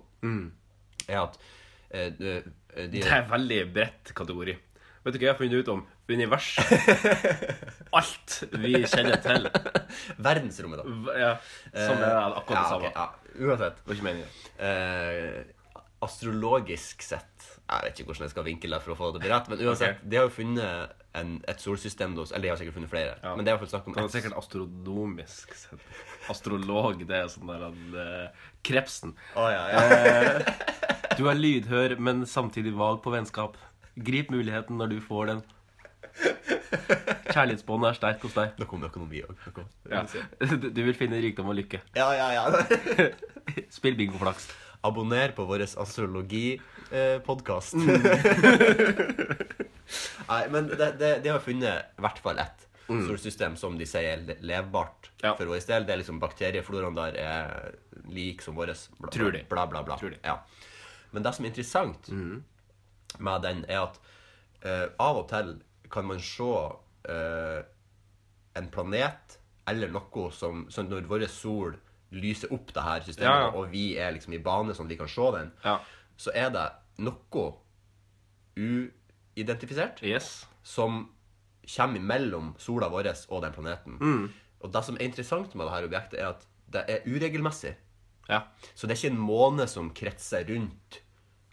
er 1.09 1.19
at 1.19 1.35
eh, 1.91 2.13
de, 2.15 2.37
de, 2.77 2.87
Det 2.95 3.03
er 3.11 3.27
veldig 3.29 3.59
bredt 3.75 4.13
kategori. 4.15 4.55
Vet 5.03 5.17
du 5.17 5.19
hva 5.19 5.27
jeg 5.27 5.33
har 5.35 5.41
funnet 5.41 5.65
ut 5.67 5.73
om 5.75 5.83
universet? 6.09 6.63
Alt 7.99 8.39
vi 8.55 8.73
kjenner 8.87 9.19
til. 9.25 9.51
Verdensrommet, 10.31 10.79
da. 10.79 10.95
V- 11.09 11.19
Ja, 11.19 11.33
som 11.75 11.99
er 11.99 12.39
akkurat 12.39 12.47
det 12.47 12.63
Ja, 12.63 12.69
samme. 12.71 12.93
ja. 12.95 13.09
Uansett. 13.51 13.83
Det 13.83 13.91
var 13.91 13.99
ikke 13.99 14.09
meningen. 14.13 14.31
Eh, 14.63 15.83
astrologisk 16.07 17.03
sett 17.03 17.51
Jeg 17.73 17.89
vet 17.89 18.01
ikke 18.03 18.11
hvordan 18.13 18.27
jeg 18.27 18.35
skal 18.35 18.47
vinkle 18.47 18.75
det 18.77 18.83
for 18.85 18.95
å 18.95 18.99
få 18.99 19.11
det 19.15 19.23
til 19.25 19.33
rett, 19.33 19.49
men 19.53 19.63
uansett, 19.65 19.97
okay. 19.97 20.09
de 20.13 20.19
har 20.19 20.27
jo 20.29 20.33
funnet 20.37 20.99
en, 21.21 21.33
et 21.53 21.61
solsystem 21.61 22.15
hos 22.17 22.33
Eller 22.33 22.47
de 22.47 22.53
har 22.53 22.61
sikkert 22.61 22.77
funnet 22.79 22.93
flere, 22.93 23.17
Ja. 23.23 23.35
men 23.37 23.45
det 23.45 23.53
er 23.53 23.57
i 23.57 23.59
hvert 23.59 23.65
fall 23.67 23.73
snakk 23.75 23.89
om 23.91 23.97
Det 23.97 24.05
er 24.05 24.15
sikkert 24.17 24.39
astronomisk 24.41 25.55
sett. 25.57 25.89
Astrolog, 26.33 27.03
det 27.09 27.17
er 27.19 27.29
sånn 27.33 27.51
der 27.51 27.65
han, 27.67 27.81
uh, 27.97 28.53
Krepsen. 28.63 29.17
Oh, 29.35 29.49
ja, 29.51 29.65
ja. 29.73 30.45
Du 31.19 31.27
er 31.29 31.35
lydhør, 31.37 31.97
men 31.99 32.23
samtidig 32.31 32.73
vag 32.79 33.03
på 33.03 33.11
vennskap. 33.13 33.59
Grip 33.97 34.31
muligheten 34.33 34.79
når 34.81 34.95
du 34.95 35.01
får 35.05 35.33
den. 35.33 35.43
Kjærlighetsbåndet 37.33 37.91
er 37.91 37.99
sterkt 37.99 38.25
hos 38.27 38.35
deg. 38.37 38.55
Noe 38.61 38.77
om 38.77 38.87
økonomi 38.89 39.23
òg. 39.27 39.63
Ja. 39.91 40.05
Du 40.63 40.69
du 40.71 40.83
vil 40.87 40.97
finne 40.97 41.21
rikdom 41.23 41.51
og 41.53 41.59
lykke. 41.59 41.83
ja, 41.97 42.09
ja, 42.17 42.29
ja. 42.39 43.09
Spill 43.77 43.97
bingoflaks. 43.99 44.49
Abonner 44.83 45.29
på 45.37 45.45
vår 45.47 45.63
astrologipodkast. 45.63 47.75
Nei, 50.29 50.49
men 50.51 50.67
det, 50.71 50.93
det, 50.99 51.19
de 51.25 51.29
har 51.31 51.39
funnet 51.45 51.85
i 51.99 52.01
hvert 52.03 52.19
fall 52.25 52.39
ett 52.43 52.67
solsystem 52.89 53.55
som 53.57 53.79
de 53.79 53.87
sier 53.89 54.19
er 54.19 54.37
levbart 54.45 55.11
Ja. 55.23 55.37
for 55.39 55.47
vår 55.47 55.61
del. 55.69 55.87
Det 55.87 55.93
er 55.95 55.99
liksom 56.03 56.19
bakteriefloraen 56.21 56.95
der 56.99 57.13
er 57.21 57.75
lik 58.11 58.43
som 58.43 58.55
vår. 58.59 58.67
Bla, 58.99 59.11
Tror 59.15 59.31
de. 59.33 59.45
Bla, 59.49 59.67
bla, 59.71 59.83
bla. 59.87 59.97
Tror 60.01 60.11
de. 60.11 60.19
Ja. 60.25 60.37
Men 61.13 61.23
det 61.23 61.33
som 61.37 61.45
er 61.45 61.49
interessant 61.53 62.09
med 63.19 63.43
den, 63.45 63.65
er 63.69 63.81
at 63.87 64.01
uh, 64.65 64.87
av 64.99 65.17
og 65.23 65.29
til 65.31 65.55
kan 65.93 66.05
man 66.09 66.21
se 66.25 66.43
uh, 66.43 67.61
en 68.57 68.69
planet 68.73 69.39
eller 69.69 69.89
noe 69.93 70.31
som, 70.35 70.67
som 70.73 70.89
Når 70.91 71.03
vår 71.07 71.27
sol 71.31 71.77
lyser 72.13 72.53
opp 72.53 72.73
det 72.77 72.83
her 72.85 73.01
systemet, 73.07 73.29
Ja, 73.31 73.47
ja. 73.47 73.51
og 73.57 73.71
vi 73.73 73.97
er 73.99 74.13
liksom 74.13 74.35
i 74.35 74.39
bane 74.45 74.75
sånn 74.77 74.87
at 74.87 74.91
vi 74.93 74.97
kan 75.01 75.09
se 75.09 75.31
den, 75.33 75.53
Ja. 75.65 75.79
så 76.19 76.31
er 76.35 76.51
det 76.51 76.67
noe 76.99 77.55
uidentifisert 79.37 80.03
Yes. 80.03 80.47
som 80.63 81.09
kommer 81.77 82.01
mellom 82.01 82.55
sola 82.59 82.89
vår 82.89 83.09
og 83.31 83.43
den 83.43 83.53
planeten. 83.53 83.99
Mm. 84.01 84.33
Og 84.63 84.73
det 84.73 84.85
som 84.85 84.97
er 84.97 85.05
interessant 85.05 85.55
med 85.55 85.67
dette 85.67 85.89
objektet, 85.89 86.19
er 86.21 86.29
at 86.29 86.47
det 86.73 86.85
er 86.89 87.07
uregelmessig. 87.07 87.75
Ja. 88.29 88.43
Så 88.75 88.87
det 88.87 88.97
er 88.97 89.01
ikke 89.09 89.15
en 89.17 89.27
måne 89.27 89.67
som 89.69 89.91
kretser 89.91 90.45
rundt. 90.49 91.01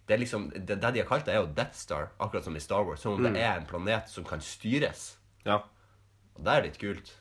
Det, 0.08 0.14
er 0.16 0.18
liksom, 0.24 0.50
det, 0.52 0.66
det 0.82 0.94
de 0.94 1.00
har 1.02 1.08
kalt 1.08 1.26
det, 1.26 1.34
er 1.36 1.42
jo 1.42 1.54
Death 1.54 1.76
Star, 1.78 2.10
akkurat 2.20 2.44
som 2.44 2.56
i 2.56 2.60
Star 2.60 2.84
Wars. 2.86 3.02
Som 3.02 3.14
om 3.14 3.20
Mm. 3.26 3.34
det 3.34 3.42
er 3.44 3.58
en 3.60 3.66
planet 3.66 4.10
som 4.10 4.24
kan 4.24 4.40
styres. 4.42 5.18
Ja. 5.46 5.58
Og 6.36 6.44
det 6.44 6.54
er 6.54 6.62
litt 6.64 6.80
kult. 6.80 7.14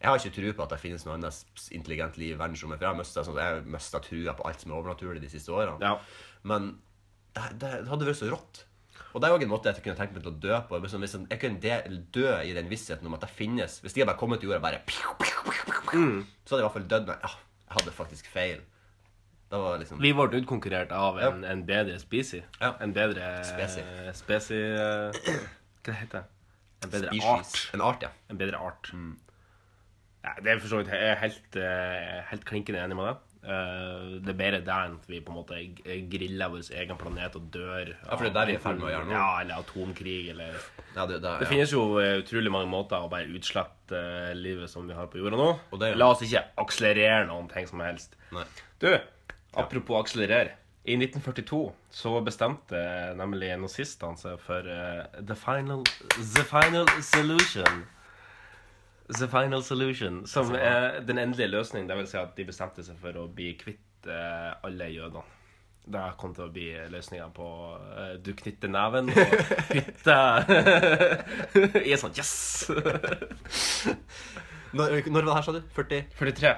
Jeg 0.00 0.08
har 0.08 0.16
ikke 0.16 0.36
tro 0.38 0.52
på 0.56 0.64
at 0.64 0.72
det 0.72 0.80
finnes 0.80 1.04
noe 1.04 1.18
annet 1.18 1.68
intelligent 1.76 2.16
liv 2.16 2.32
i 2.32 2.40
verdensrommet. 2.40 2.80
For 2.80 2.86
jeg 2.86 2.94
har 2.94 2.98
mista 3.00 3.24
sånn, 3.26 3.36
jeg 3.36 3.52
har 3.52 3.66
mistet 3.68 4.06
trua 4.08 4.34
på 4.38 4.46
alt 4.48 4.64
som 4.64 4.72
er 4.72 4.78
overnaturlig 4.78 5.20
de 5.20 5.28
siste 5.32 5.52
årene. 5.52 5.76
Ja. 5.84 5.98
Men 6.48 6.72
det, 7.36 7.50
det, 7.60 7.90
hadde 7.90 8.08
vært 8.08 8.20
så 8.22 8.30
rått. 8.32 8.64
Og 9.10 9.20
det 9.20 9.28
er 9.28 9.34
òg 9.34 9.44
en 9.44 9.50
måte 9.50 9.72
jeg 9.72 9.84
kunne 9.84 9.98
tenkt 9.98 10.16
meg 10.16 10.24
til 10.24 10.32
å 10.32 10.40
dø 10.40 10.56
på. 10.70 10.80
Hvis 10.80 10.96
hvis 11.02 11.18
jeg 11.18 11.42
kunne 11.42 12.00
dø 12.16 12.32
i 12.46 12.56
den 12.56 12.70
vissheten 12.70 13.10
om 13.10 13.16
at 13.18 13.26
det 13.26 13.30
finnes 13.34 13.80
Hvis 13.82 13.96
de 13.96 14.02
hadde 14.02 14.12
bare 14.12 14.20
kommet 14.22 14.40
til 14.40 14.50
jorda 14.50 14.60
og 14.62 14.66
bare 14.68 14.82
piu, 14.86 15.14
piu, 15.18 15.38
piu, 15.46 15.78
piu, 15.90 16.02
Så 16.44 16.54
hadde 16.54 16.60
jeg 16.60 16.62
i 16.62 16.66
hvert 16.68 16.76
fall 16.76 16.90
dødd 16.92 17.08
Men 17.10 17.24
ja, 17.24 17.32
hadde 17.76 17.96
faktisk 17.96 18.30
feil. 18.30 18.60
Liksom 19.50 19.98
Vi 19.98 20.12
ble 20.14 20.40
utkonkurrert 20.40 20.92
av 20.94 21.18
en, 21.18 21.42
en 21.44 21.64
bedre 21.66 21.98
specie. 21.98 22.44
Ja. 22.60 22.76
En 22.80 22.94
bedre 22.94 23.32
Speci. 23.44 23.82
specie 24.14 24.60
eh, 24.78 25.40
Hva 25.82 25.96
heter 25.98 26.20
det? 26.20 26.26
En 26.80 26.92
bedre 26.92 27.10
species. 27.10 27.26
art. 27.34 27.74
En 27.74 27.82
art, 27.84 28.06
ja. 28.06 28.12
En 28.30 28.38
bedre 28.38 28.60
art. 28.62 28.92
Mm. 28.94 29.16
Ja, 30.20 30.36
det 30.44 30.52
er 30.52 30.60
for 30.60 30.68
så 30.68 30.82
vidt 30.82 30.92
helt, 30.92 31.56
eh, 31.56 32.20
helt 32.28 32.46
klinkende 32.48 32.82
enig 32.84 32.96
med 32.98 33.08
det. 33.08 33.16
Eh, 33.40 34.20
det 34.20 34.34
er 34.34 34.36
bedre 34.36 34.58
der 34.60 34.88
enn 34.90 34.98
at 34.98 35.06
vi 35.08 35.22
på 35.24 35.32
en 35.32 35.38
måte 35.38 35.56
griller 36.12 36.50
vår 36.52 36.66
egen 36.76 36.98
planet 37.00 37.38
og 37.38 37.46
dør. 37.54 37.94
Ja, 37.94 38.12
for 38.12 38.26
det 38.26 38.32
er 38.32 38.36
der 38.36 38.50
vi 38.50 38.56
er 38.56 38.60
i 38.60 38.62
ferd 38.66 38.80
med 38.82 38.90
å 38.90 38.92
gjøre 38.92 39.08
nå. 39.08 39.14
Ja, 39.16 39.28
eller 39.40 39.62
atomkrig, 39.64 40.18
eller 40.34 40.58
ja, 40.58 41.06
det, 41.08 41.20
det, 41.24 41.32
Det 41.40 41.48
finnes 41.48 41.72
jo 41.72 41.84
eh, 42.02 42.18
utrolig 42.20 42.52
mange 42.52 42.68
måter 42.68 43.00
å 43.00 43.08
bare 43.12 43.30
utslette 43.32 44.02
livet 44.36 44.68
som 44.72 44.88
vi 44.88 44.96
har 44.96 45.08
på 45.08 45.22
jorda 45.22 45.40
nå. 45.40 45.50
Det 45.80 45.94
ja. 45.94 46.00
La 46.00 46.10
oss 46.12 46.24
ikke 46.26 46.44
akselerere 46.60 47.24
noen 47.30 47.48
ting 47.52 47.68
som 47.70 47.80
helst. 47.84 48.18
Nei. 48.36 48.44
Du, 48.82 48.90
apropos 49.56 50.04
akselerere. 50.04 50.58
I 50.84 50.96
1942 50.96 51.62
så 51.92 52.12
bestemte 52.24 52.78
nemlig 53.16 53.50
nazistene 53.60 54.16
seg 54.16 54.40
for 54.40 54.64
uh, 54.64 55.04
the, 55.16 55.36
final, 55.36 55.84
the 56.16 56.44
final 56.44 56.88
solution. 57.04 57.84
The 59.18 59.26
final 59.28 59.62
solution. 59.66 60.22
Som 60.26 60.54
er 60.54 61.00
den 61.06 61.18
endelige 61.18 61.48
løsningen. 61.50 61.88
Det 61.90 61.96
vil 61.98 62.06
si 62.10 62.16
at 62.20 62.36
de 62.36 62.44
bestemte 62.46 62.82
seg 62.86 62.96
for 63.02 63.12
å 63.18 63.26
bli 63.34 63.52
kvitt 63.60 64.06
eh, 64.08 64.50
alle 64.66 64.86
jødene. 64.94 65.22
Det 65.90 66.02
kom 66.20 66.34
til 66.36 66.44
å 66.44 66.50
bli 66.52 66.66
løsninga 66.92 67.30
på 67.34 67.46
eh, 67.96 68.10
Du 68.22 68.34
knytter 68.36 68.68
neven 68.70 69.08
og 69.10 69.16
hytter 69.72 70.44
i 71.80 71.94
en 71.94 72.02
sånn 72.02 72.12
Yes! 72.20 72.32
Når, 74.76 74.86
når 75.10 75.16
var 75.16 75.24
det 75.26 75.34
her, 75.34 75.42
sa 75.42 75.52
du? 75.56 75.62
40? 75.74 76.04
43. 76.14 76.50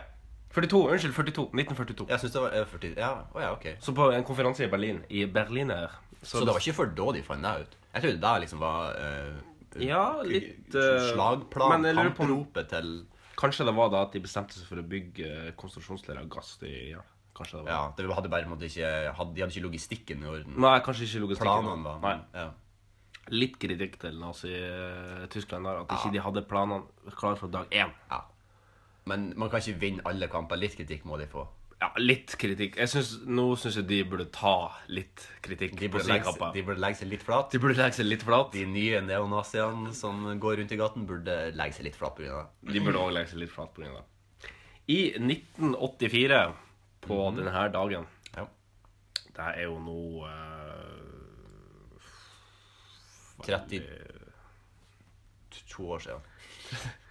42. 0.52 0.80
Unnskyld, 0.92 1.14
42. 1.16 1.44
1942. 1.62 2.04
Jeg 2.11 2.18
synes 2.21 2.35
det 2.35 2.42
var 2.42 2.50
eh, 2.59 2.66
40 2.75 2.99
Ja, 3.00 3.12
å 3.32 3.40
ja, 3.40 3.52
ok. 3.54 3.66
Så 3.80 3.94
på 3.97 4.11
en 4.12 4.26
konferanse 4.28 4.66
i 4.66 4.68
Berlin, 4.73 4.99
i 5.09 5.25
Berliner 5.25 5.88
Så 6.21 6.42
det 6.42 6.52
var 6.52 6.61
ikke 6.61 6.76
før 6.82 6.88
da 6.99 7.06
de 7.16 7.23
fant 7.25 7.40
deg 7.47 7.54
ut? 7.64 7.73
Jeg 7.94 8.00
trodde 8.04 8.21
det 8.26 8.35
liksom 8.44 8.61
var 8.61 8.92
eh, 9.00 9.32
Ja, 9.81 10.21
litt 10.26 10.75
uh, 10.76 10.99
slagplan, 11.12 11.87
kampropet 11.97 12.69
til 12.73 12.93
Kanskje 13.38 13.64
det 13.67 13.73
var 13.75 13.88
da 13.91 14.02
at 14.05 14.12
de 14.14 14.21
bestemte 14.23 14.55
seg 14.55 14.69
for 14.69 14.79
å 14.79 14.85
bygge 14.87 15.26
eh, 15.26 15.52
konsentrasjonsleirer 15.59 16.21
av 16.21 16.29
gass. 16.31 16.50
De, 16.61 16.69
ja, 16.93 17.00
kanskje 17.35 17.57
det 17.59 17.62
var 17.64 17.73
Ja, 17.73 17.79
det 17.97 18.17
hadde 18.19 18.31
bare 18.31 18.50
måtte 18.50 18.69
ikke 18.69 18.91
hadde, 19.17 19.35
De 19.35 19.43
hadde 19.43 19.55
ikke 19.57 19.64
logistikken 19.64 20.23
i 20.23 20.29
orden. 20.29 20.59
Nei, 20.62 20.75
kanskje 20.85 21.09
ikke 21.09 21.23
logistikken. 21.25 21.49
Planene 21.49 21.87
da. 21.87 21.95
Nei. 22.05 22.43
ja. 22.43 22.50
Litt 23.33 23.57
kritikk 23.62 23.97
til 24.02 24.21
Nazi-Tyskland 24.21 25.67
der. 25.67 25.81
At 25.85 25.97
ikke 25.97 26.12
de 26.14 26.23
hadde 26.26 26.45
planene 26.50 27.17
klare 27.17 27.41
fra 27.41 27.50
dag 27.57 27.73
én. 27.73 27.97
ja. 28.12 28.21
Men 29.11 29.33
man 29.35 29.50
kan 29.50 29.59
ikke 29.59 29.81
vinne 29.83 30.05
alle 30.07 30.29
kamper. 30.31 30.61
Litt 30.61 30.76
kritikk 30.79 31.02
må 31.09 31.17
de 31.19 31.26
få. 31.26 31.43
Ja, 31.83 31.89
litt 31.99 32.37
kritikk. 32.39 32.77
Jeg 32.79 32.87
synes, 32.93 33.09
nå 33.27 33.57
syns 33.59 33.75
jeg 33.81 33.89
de 33.89 33.97
burde 34.07 34.29
ta 34.31 34.71
litt 34.93 35.25
kritikk 35.43 35.73
De 35.81 35.89
burde, 35.91 36.07
legge, 36.07 36.31
de 36.55 36.62
burde 36.62 36.79
legge 36.79 37.01
seg 37.01 37.09
litt 37.11 37.25
flat. 37.27 37.51
De 37.51 37.59
burde 37.59 37.75
legge 37.81 37.97
seg 37.99 38.07
litt 38.07 38.23
flat. 38.23 38.53
De 38.55 38.62
nye 38.71 39.01
neonaziene 39.03 39.91
som 39.99 40.23
går 40.45 40.61
rundt 40.61 40.75
i 40.77 40.79
gaten, 40.79 41.03
burde 41.09 41.35
legge 41.59 41.75
seg 41.81 41.89
litt 41.89 41.99
flat 41.99 42.15
pga. 42.21 42.45
det. 42.62 42.71
De 42.77 42.83
burde 42.87 43.03
òg 43.03 43.11
legge 43.17 43.33
seg 43.33 43.41
litt 43.43 43.51
flat 43.51 43.75
pga. 43.75 43.99
det. 43.99 44.07
I 44.95 45.01
1984, 45.19 46.39
på 47.03 47.19
denne 47.35 47.67
dagen 47.75 48.07
Ja. 48.37 48.45
Det 49.33 49.43
er 49.49 49.65
jo 49.65 49.75
nå 49.83 50.23
uh, 50.23 50.31
32 53.43 53.83
år 55.83 55.99
siden. 56.07 56.23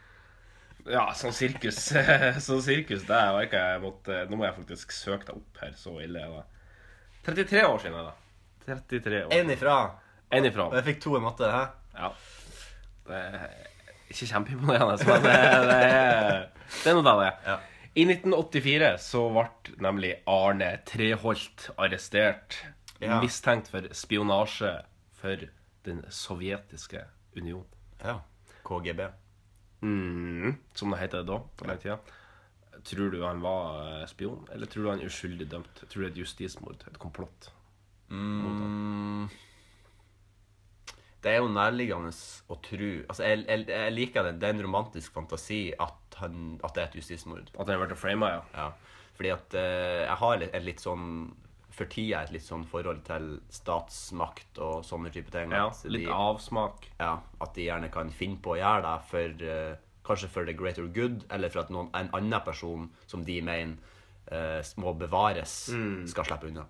Ja, 0.89 1.03
sånn 1.13 1.33
sirkus 1.35 1.77
Sånn 2.47 2.61
sirkus, 2.65 3.03
det 3.05 3.19
var 3.35 3.43
ikke 3.45 3.59
jeg 3.61 3.81
måtte 3.83 4.21
Nå 4.31 4.39
må 4.39 4.47
jeg 4.47 4.55
faktisk 4.55 4.93
søke 4.95 5.27
deg 5.27 5.35
opp 5.37 5.59
her. 5.61 5.73
Så 5.77 5.93
ille 6.01 6.23
er 6.23 6.31
det. 6.39 6.45
33 7.27 7.65
år 7.67 7.81
siden, 7.83 8.07
da. 8.07 8.13
33 8.65 9.19
år. 9.27 9.33
Én 9.35 9.51
ifra. 9.53 9.75
En 10.33 10.47
ifra. 10.47 10.65
Og 10.71 10.77
jeg 10.79 10.87
fikk 10.87 11.01
to 11.03 11.17
i 11.17 11.21
matte. 11.21 11.49
Hæ? 11.51 11.61
Ja. 11.97 12.09
Det 13.05 13.19
er 13.19 13.43
ikke 14.11 14.27
kjempeimponerende, 14.31 14.95
men 15.07 15.23
det, 15.25 15.35
det, 15.67 15.77
er, 15.91 16.41
det 16.71 16.91
er 16.91 16.97
noe 16.97 17.11
av 17.13 17.21
det. 17.21 17.31
Ja. 17.47 17.57
I 17.91 18.05
1984 18.07 18.91
så 19.03 19.21
ble 19.35 19.75
nemlig 19.83 20.11
Arne 20.31 20.69
Treholt 20.87 21.69
arrestert. 21.75 22.57
Ja. 23.01 23.17
Mistenkt 23.21 23.69
for 23.73 23.87
spionasje 23.97 24.75
for 25.21 25.47
Den 25.85 26.03
sovjetiske 26.13 27.05
union. 27.37 27.65
ja. 28.03 28.19
KGB. 28.63 29.01
Mm, 29.81 30.57
som 30.77 30.93
det 30.93 30.99
heter 31.01 31.23
da. 31.25 31.39
på 31.57 31.67
den 31.69 31.79
tida. 31.81 31.99
Tror 32.85 33.11
du 33.13 33.21
han 33.23 33.41
var 33.43 34.01
eh, 34.01 34.07
spion, 34.09 34.47
eller 34.53 34.69
tror 34.69 34.83
du 34.83 34.89
han 34.89 35.01
er 35.01 35.09
uskyldig 35.09 35.47
dømt? 35.51 35.83
Tror 35.83 36.01
du 36.01 36.05
det 36.05 36.11
er 36.11 36.15
et 36.15 36.21
justismord? 36.23 36.85
Et 36.89 36.99
komplott? 37.01 37.51
Mm. 38.09 39.29
Det 41.21 41.29
er 41.29 41.37
jo 41.39 41.51
nærliggende 41.53 42.11
å 42.49 42.57
tro 42.65 42.87
Altså, 43.05 43.23
jeg, 43.23 43.43
jeg, 43.45 43.67
jeg 43.69 43.93
liker 43.93 44.25
det. 44.25 44.39
Det 44.41 44.49
er 44.49 44.55
en 44.55 44.65
romantisk 44.65 45.13
fantasi 45.13 45.61
at, 45.77 46.17
han, 46.21 46.57
at 46.65 46.73
det 46.75 46.83
er 46.83 46.89
et 46.89 46.97
justismord. 47.01 47.51
At 47.53 47.67
han 47.67 47.75
har 47.75 47.83
vært 47.85 48.01
frama, 48.01 48.31
ja. 48.33 48.41
Ja. 48.57 48.97
Fordi 49.17 49.33
at 49.35 49.53
uh, 49.53 50.01
jeg 50.07 50.17
har 50.23 50.41
litt, 50.41 50.53
et 50.57 50.65
litt 50.65 50.81
sånn 50.81 51.05
For 51.71 51.87
tida 51.87 52.23
et 52.25 52.31
litt 52.35 52.43
sånn 52.43 52.65
forhold 52.67 53.03
til 53.07 53.29
statsmakt 53.49 54.59
og 54.59 54.83
sånne 54.83 55.11
type 55.13 55.31
ting. 55.31 55.51
ja 55.55 55.69
litt 55.85 56.05
de, 56.05 56.11
avsmak. 56.11 56.89
ja, 56.99 57.13
at 57.41 57.53
de 57.55 57.65
gjerne 57.69 57.89
kan 57.93 58.09
finne 58.11 58.41
på 58.43 58.55
å 58.55 58.59
gjøre 58.59 58.81
det 58.87 58.97
for 59.11 59.47
uh, 59.47 59.87
Kanskje 60.03 60.27
for 60.33 60.45
the 60.49 60.53
greater 60.57 60.87
good, 60.89 61.23
eller 61.29 61.51
for 61.53 61.61
at 61.61 61.69
noen, 61.69 61.91
en 61.93 62.07
annen 62.17 62.41
person 62.41 62.87
som 63.05 63.21
de 63.23 63.35
mener 63.45 63.77
uh, 64.33 64.57
må 64.81 64.95
bevares, 64.97 65.69
skal 66.09 66.25
slippe 66.25 66.49
unna. 66.49 66.63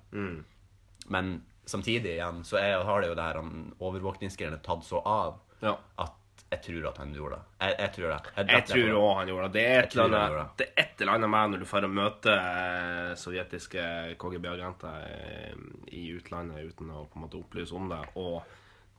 Men 1.07 1.29
samtidig 1.65 2.17
igjen 2.17 2.41
så 2.43 2.59
er, 2.59 2.83
har 2.83 2.99
det 3.01 3.07
jo 3.07 3.15
det 3.15 3.23
her 3.29 3.39
overvåkningsgreiene 3.79 4.59
tatt 4.65 4.83
så 4.83 4.99
av 5.07 5.39
Ja. 5.63 5.77
at 6.03 6.17
jeg 6.51 6.59
tror 6.65 6.85
at 6.89 6.97
han 6.99 7.13
gjorde 7.15 7.37
det. 7.37 7.43
Jeg, 7.61 7.75
jeg 7.79 7.91
tror 7.95 8.09
det. 8.11 8.31
Jeg 8.35 8.47
jeg 8.51 8.63
tror 8.67 8.97
òg 8.99 9.11
han 9.15 9.29
gjorde 9.31 9.47
det. 9.47 9.53
Det 9.53 9.67
er 9.67 9.85
et 9.85 9.93
eller 9.95 10.17
annet, 10.17 10.33
det. 10.35 10.47
det 10.59 10.65
er 10.67 10.83
et 10.83 11.03
eller 11.03 11.13
annet 11.13 11.31
med 11.31 11.53
når 11.53 11.61
du 11.61 11.67
får 11.69 11.87
møte 11.87 12.33
eh, 12.35 13.11
sovjetiske 13.21 13.85
KGB-agenter 14.19 15.05
eh, 15.07 15.61
i 15.95 16.03
utlandet 16.17 16.73
uten 16.73 16.91
å 16.91 17.05
på 17.07 17.19
en 17.19 17.25
måte 17.25 17.39
opplyse 17.39 17.77
om 17.77 17.87
det, 17.93 18.01
og 18.19 18.43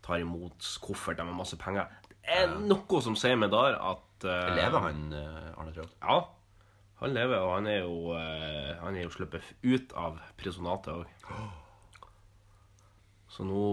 tar 0.03 0.25
imot 0.25 0.71
kofferter 0.81 1.29
med 1.29 1.37
masse 1.43 1.61
penger. 1.61 1.93
Det 2.09 2.41
er 2.41 2.57
noe 2.57 3.05
som 3.05 3.19
sier 3.21 3.37
meg 3.37 3.53
der 3.53 3.77
at 3.77 4.25
uh, 4.25 4.49
Lever 4.57 4.89
han, 4.89 5.05
Arne 5.13 5.77
Troll? 5.77 5.93
Ja. 6.01 6.23
Han 7.03 7.13
lever, 7.13 7.43
og 7.43 7.57
han 7.59 7.67
er 7.69 7.83
jo, 7.83 8.15
uh, 8.15 8.79
han 8.81 8.97
er 8.97 9.05
jo 9.05 9.13
sluppet 9.13 9.45
ut 9.67 9.93
av 9.99 10.23
prisonatet 10.41 11.03
òg. 11.03 11.29
Så 13.35 13.45
nå 13.45 13.65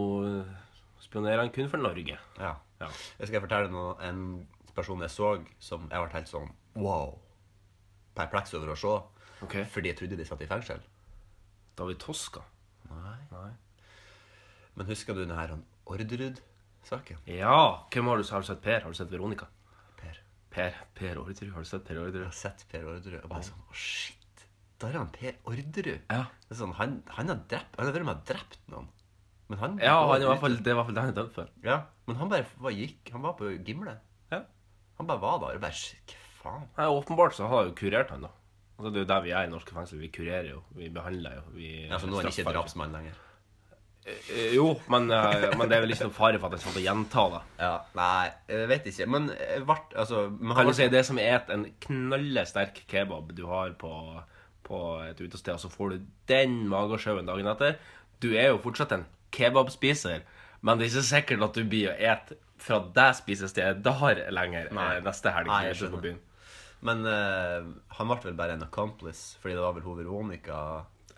spionerer 1.03 1.45
han 1.45 1.53
kun 1.55 1.71
for 1.71 1.81
Norge. 1.81 2.19
Ja. 2.39 2.57
Ja. 2.79 2.89
Jeg 3.19 3.31
skal 3.31 3.43
fortelle 3.43 3.71
noe, 3.73 3.95
en 4.05 4.23
person 4.75 5.01
jeg 5.03 5.11
så 5.11 5.33
som 5.59 5.87
jeg 5.89 6.03
ble 6.03 6.13
helt 6.15 6.31
sånn 6.31 6.51
wow. 6.79 7.17
Perpleks 8.15 8.53
over 8.57 8.73
å 8.73 8.77
se. 8.79 8.93
Ok. 9.45 9.55
Fordi 9.71 9.91
jeg 9.91 9.99
trodde 9.99 10.19
de 10.19 10.27
satt 10.27 10.43
i 10.43 10.47
fengsel. 10.49 10.81
David 11.79 11.99
Toska. 12.03 12.43
Nei. 12.89 13.17
Nei. 13.31 13.49
Men 14.79 14.89
husker 14.89 15.15
du 15.15 15.23
denne 15.23 15.59
Orderud-saken? 15.89 17.23
Ja. 17.29 17.85
Hvem 17.93 18.11
har 18.11 18.19
du, 18.19 18.27
har 18.31 18.43
du 18.43 18.47
sett 18.49 18.61
Per? 18.63 18.83
Har 18.83 18.95
du 18.95 18.99
sett 18.99 19.11
Veronica? 19.11 19.47
Per. 19.99 20.21
Per, 20.53 20.79
per 20.95 21.19
Orderud. 21.21 21.53
Har 21.55 21.65
du 21.65 21.69
sett 21.69 21.85
Per 21.87 21.99
Jeg 21.99 22.23
har 22.23 22.35
sett 22.35 22.65
Per 22.71 22.87
Orderud 22.87 23.21
og 23.23 23.29
bare 23.31 23.47
sånn 23.47 23.63
Å, 23.63 23.75
shit. 23.75 24.45
Der 24.79 24.93
er 24.93 25.01
han 25.01 25.11
Per 25.15 25.35
Orderud. 25.51 26.07
Ja. 26.07 26.25
Det 26.47 26.55
er 26.55 26.61
sånn, 26.61 26.75
han, 26.79 26.99
han 27.17 27.31
har 27.31 27.43
drept 27.51 27.79
Han 27.79 27.89
har 27.89 27.95
vært 27.95 28.09
med 28.09 28.15
og 28.17 28.27
drept 28.31 28.59
noen. 28.71 28.89
Men 29.49 29.63
han 29.63 29.79
Ja, 29.81 29.95
han 30.05 30.19
er 30.19 30.27
i 30.27 30.29
hvert 30.29 30.43
fall, 30.43 30.59
det 30.59 30.71
er 30.71 30.75
i 30.75 30.77
hvert 30.77 30.89
fall 30.91 30.97
det 30.99 31.03
han 31.03 31.11
er 31.11 31.17
dømt 31.17 31.35
for. 31.35 31.51
Ja, 31.65 31.79
men 32.09 32.17
han 32.19 32.31
bare 32.31 32.47
bare 32.57 32.73
gikk 32.75 33.13
Han 33.13 33.23
var 33.23 33.37
på 33.39 33.51
Gimle. 33.65 33.93
Ja. 34.33 34.41
Han 34.99 35.07
bare 35.09 35.21
var 35.21 35.39
der 35.45 35.61
bare 35.61 35.71
Hva 35.77 36.19
faen? 36.41 36.67
Nei, 36.77 36.89
åpenbart 36.97 37.35
så 37.37 37.47
har 37.51 37.69
jo 37.69 37.77
kurert 37.77 38.11
han, 38.15 38.25
da. 38.27 38.33
Altså, 38.79 38.91
det 38.95 39.01
er 39.01 39.03
jo 39.03 39.09
der 39.13 39.23
vi 39.25 39.31
er 39.35 39.47
i 39.47 39.51
norske 39.51 39.73
fengsel. 39.75 39.99
Vi 39.99 40.07
kurerer 40.15 40.53
jo. 40.53 40.61
Vi 40.77 40.87
behandler 40.95 41.33
jo. 41.41 41.41
Vi 41.57 41.71
Ja, 41.89 41.97
for 41.99 42.07
nå 42.07 42.19
er 42.21 42.29
han 42.29 42.31
ikke 42.31 42.53
drapsmann 42.55 42.93
lenger. 42.95 43.17
Eh, 44.07 44.53
Jo, 44.55 44.69
men, 44.89 45.09
eh, 45.11 45.49
men 45.59 45.67
det 45.67 45.75
er 45.75 45.83
vel 45.83 45.91
ikke 45.93 46.07
noe 46.07 46.15
fare 46.15 46.39
for 46.39 46.47
at 46.47 46.55
han 46.55 46.63
kommer 46.63 46.77
til 46.77 46.85
å 46.85 46.87
gjenta 46.87 47.25
det. 47.33 47.41
Ja, 47.65 47.73
Nei, 47.99 48.29
jeg 48.53 48.69
vet 48.71 48.87
ikke. 48.93 49.07
Men 49.11 49.27
eh, 49.35 49.59
vart 49.67 49.91
Altså 49.99 50.29
men 50.31 50.55
Kan 50.55 50.71
du 50.71 50.73
si 50.77 50.87
det 50.95 51.03
som 51.09 51.19
er 51.19 51.43
en 51.51 51.67
knallesterk 51.83 52.85
kebab 52.89 53.35
du 53.35 53.43
har 53.51 53.75
på, 53.83 53.91
på 54.63 54.79
et 55.09 55.19
utested, 55.19 55.53
og 55.57 55.59
så 55.65 55.71
får 55.75 55.95
du 55.97 56.07
den 56.31 56.61
magesjøen 56.71 57.27
dagen 57.27 57.51
etter. 57.51 57.75
Du 58.23 58.31
er 58.31 58.53
jo 58.53 58.61
fortsatt 58.63 58.95
en 58.95 59.05
kebabspiser, 59.35 60.23
men 60.61 60.77
det 60.77 60.85
er 60.87 60.91
ikke 60.93 61.07
sikkert 61.09 61.43
at 61.49 61.53
du 61.59 61.63
blir 61.71 61.89
å 61.91 61.97
ete 62.13 62.37
fra 62.59 62.79
det 62.95 63.07
spisestedet 63.15 63.83
der 63.83 64.25
lenger 64.35 64.71
Nei. 64.75 64.95
eh, 64.97 65.01
neste 65.05 65.31
helg. 65.31 65.47
Nei, 65.47 65.61
jeg 65.69 65.77
på 65.77 65.83
skjønner. 65.85 66.01
byen. 66.01 66.19
Men 66.81 67.05
eh, 67.05 67.69
han 67.97 68.07
ble 68.11 68.19
vel 68.23 68.33
bare 68.39 68.53
en 68.57 68.63
accomplice, 68.63 69.37
fordi 69.41 69.55
det 69.55 69.63
var 69.63 69.73
vel 69.77 69.83
hun 69.83 69.97
Veronica 69.97 70.59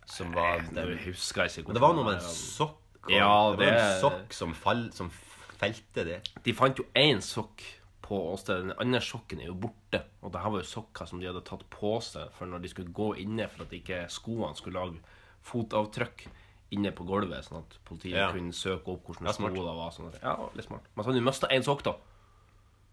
som 0.05 0.31
var 0.33 0.59
Eh, 0.59 0.69
den 0.73 0.87
Jeg 0.97 1.05
husker 1.07 1.45
ikke 1.49 1.67
Men 1.67 1.73
det 1.77 1.81
var 1.81 1.93
noe 1.93 2.03
med 2.05 2.13
en 2.19 2.21
sokk 2.29 2.77
og, 3.05 3.11
Ja, 3.11 3.51
det 3.51 3.57
var 3.57 3.67
en 3.67 3.77
det- 3.77 4.01
sokk 4.01 4.33
som, 4.33 4.53
fall, 4.53 4.91
som 4.93 5.09
felte 5.61 6.03
det. 6.05 6.19
De 6.43 6.53
fant 6.53 6.77
jo 6.77 6.85
én 6.95 7.21
sokk 7.21 7.57
på 7.57 7.77
på 8.11 8.17
åstedet. 8.33 8.65
Den 8.67 8.73
andre 8.77 8.99
sokken 8.99 9.39
er 9.39 9.45
jo 9.47 9.53
borte. 9.55 10.01
Og 10.21 10.33
det 10.33 10.41
her 10.41 10.49
var 10.51 10.59
jo 10.59 10.67
sokker 10.67 11.07
som 11.07 11.19
de 11.21 11.27
hadde 11.29 11.45
tatt 11.47 11.61
på 11.69 11.93
seg 12.03 12.27
for 12.35 12.45
når 12.45 12.59
de 12.61 12.67
skulle 12.67 12.91
gå 12.91 13.13
inne 13.21 13.45
for 13.47 13.63
at 13.63 13.71
ikke 13.71 14.01
skoene 14.11 14.53
skulle 14.57 14.81
lage 14.81 14.99
fotavtrykk 15.47 16.25
inne 16.71 16.91
på 16.95 17.03
gulvet, 17.05 17.43
sånn 17.45 17.59
at 17.65 17.77
politiet 17.85 18.15
Ja. 18.17 18.31
kunne 18.31 18.51
søke 18.55 18.87
opp 18.93 19.05
hvordan 19.05 19.27
Ja, 19.27 19.31
sko 19.33 19.49
det 19.49 19.75
var. 19.75 19.91
Sånn. 19.91 20.13
Ja, 20.21 20.37
litt 20.55 20.65
smart. 20.65 20.83
Men 20.95 21.03
så 21.03 21.09
hadde 21.11 21.19
du 21.19 21.25
mista 21.25 21.47
én 21.51 21.63
sokk, 21.63 21.83
da. 21.83 21.95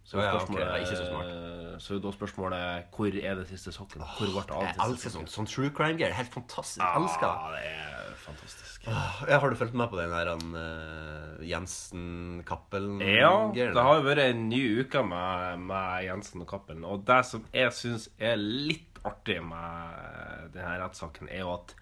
Så, 0.08 0.16
Ja, 0.16 0.22
ja, 0.24 0.34
ok. 0.34 0.40
spørsmålet, 0.48 0.66
Ja, 0.66 0.76
ikke 0.82 0.96
så 0.96 1.06
smart. 1.08 1.28
eh, 1.28 1.78
så 1.78 1.98
da 2.00 2.08
spørsmålet 2.16 2.84
hvor 2.96 3.06
er 3.24 3.34
det 3.36 3.46
siste 3.48 3.70
sokken? 3.76 4.00
Hvor 4.00 4.26
ble 4.32 4.40
det 4.46 4.50
av 4.56 4.62
Jeg 4.62 4.76
elsker 4.78 5.10
sånn, 5.10 5.28
sånn 5.28 5.46
true 5.46 5.70
crime-gear. 5.70 6.12
Helt 6.12 6.32
fantastisk. 6.32 6.80
Ah, 6.80 6.96
elsker 6.96 7.52
det. 7.52 7.64
Er 7.68 8.14
fantastisk. 8.16 8.86
Ja, 9.28 9.38
har 9.38 9.50
du 9.50 9.56
fulgt 9.56 9.74
med 9.74 9.90
på 9.90 9.96
den 9.96 10.10
der 10.10 10.28
uh, 10.32 11.44
Jensen-Cappelen? 11.44 13.00
Ja, 13.00 13.50
det 13.54 13.74
har 13.76 13.98
jo 14.00 14.04
vært 14.06 14.22
en 14.30 14.48
ny 14.48 14.60
uke 14.82 15.02
med, 15.06 15.60
med 15.68 16.04
Jensen 16.06 16.42
og 16.44 16.48
Cappelen. 16.50 16.84
Og 16.84 17.04
det 17.08 17.20
som 17.28 17.44
jeg 17.54 17.70
syns 17.76 18.08
er 18.18 18.36
litt 18.40 18.98
artig 19.04 19.38
med 19.44 20.52
denne 20.54 20.78
rettssaken, 20.82 21.28
er 21.30 21.44
jo 21.44 21.52
at 21.54 21.74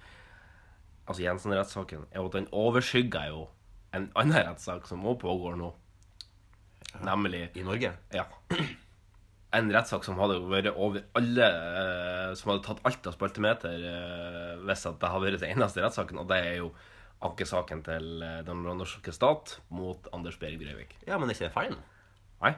Altså 1.07 1.23
Jensen-rettssaken 1.23 2.09
er 2.11 2.25
at 2.25 2.35
den 2.35 2.49
overskygger 2.55 3.31
jo 3.31 3.45
en 3.95 4.09
annen 4.19 4.35
rettssak 4.49 4.89
som 4.89 5.05
også 5.07 5.23
pågår 5.23 5.57
nå. 5.61 5.71
Nemlig 7.07 7.47
I 7.55 7.63
Norge? 7.67 7.93
Ja. 8.15 8.27
En 9.57 9.71
rettssak 9.73 10.05
som 10.05 10.19
hadde 10.21 10.41
vært 10.51 10.73
over 10.75 11.05
alle 11.17 11.47
eh, 11.47 12.31
Som 12.37 12.51
hadde 12.51 12.65
tatt 12.67 12.83
alt 12.89 13.07
av 13.09 13.15
spaltemeter 13.15 13.85
eh, 13.89 14.53
hvis 14.67 14.85
at 14.91 14.99
det 15.01 15.11
hadde 15.13 15.29
vært 15.29 15.45
den 15.45 15.55
eneste 15.55 15.85
rettssaken, 15.85 16.19
og 16.21 16.29
det 16.31 16.41
er 16.43 16.59
jo 16.59 16.71
ankesaken 17.25 17.85
til 17.87 18.25
eh, 18.27 18.41
den 18.45 18.65
norske 18.67 19.15
stat 19.15 19.59
mot 19.73 20.11
Anders 20.17 20.37
Berg 20.41 20.59
Breivik. 20.61 20.97
Ja, 21.07 21.17
men 21.17 21.31
er 21.31 21.37
ikke 21.39 21.47
det 21.47 21.55
feil? 21.55 21.79
Nei, 22.43 22.53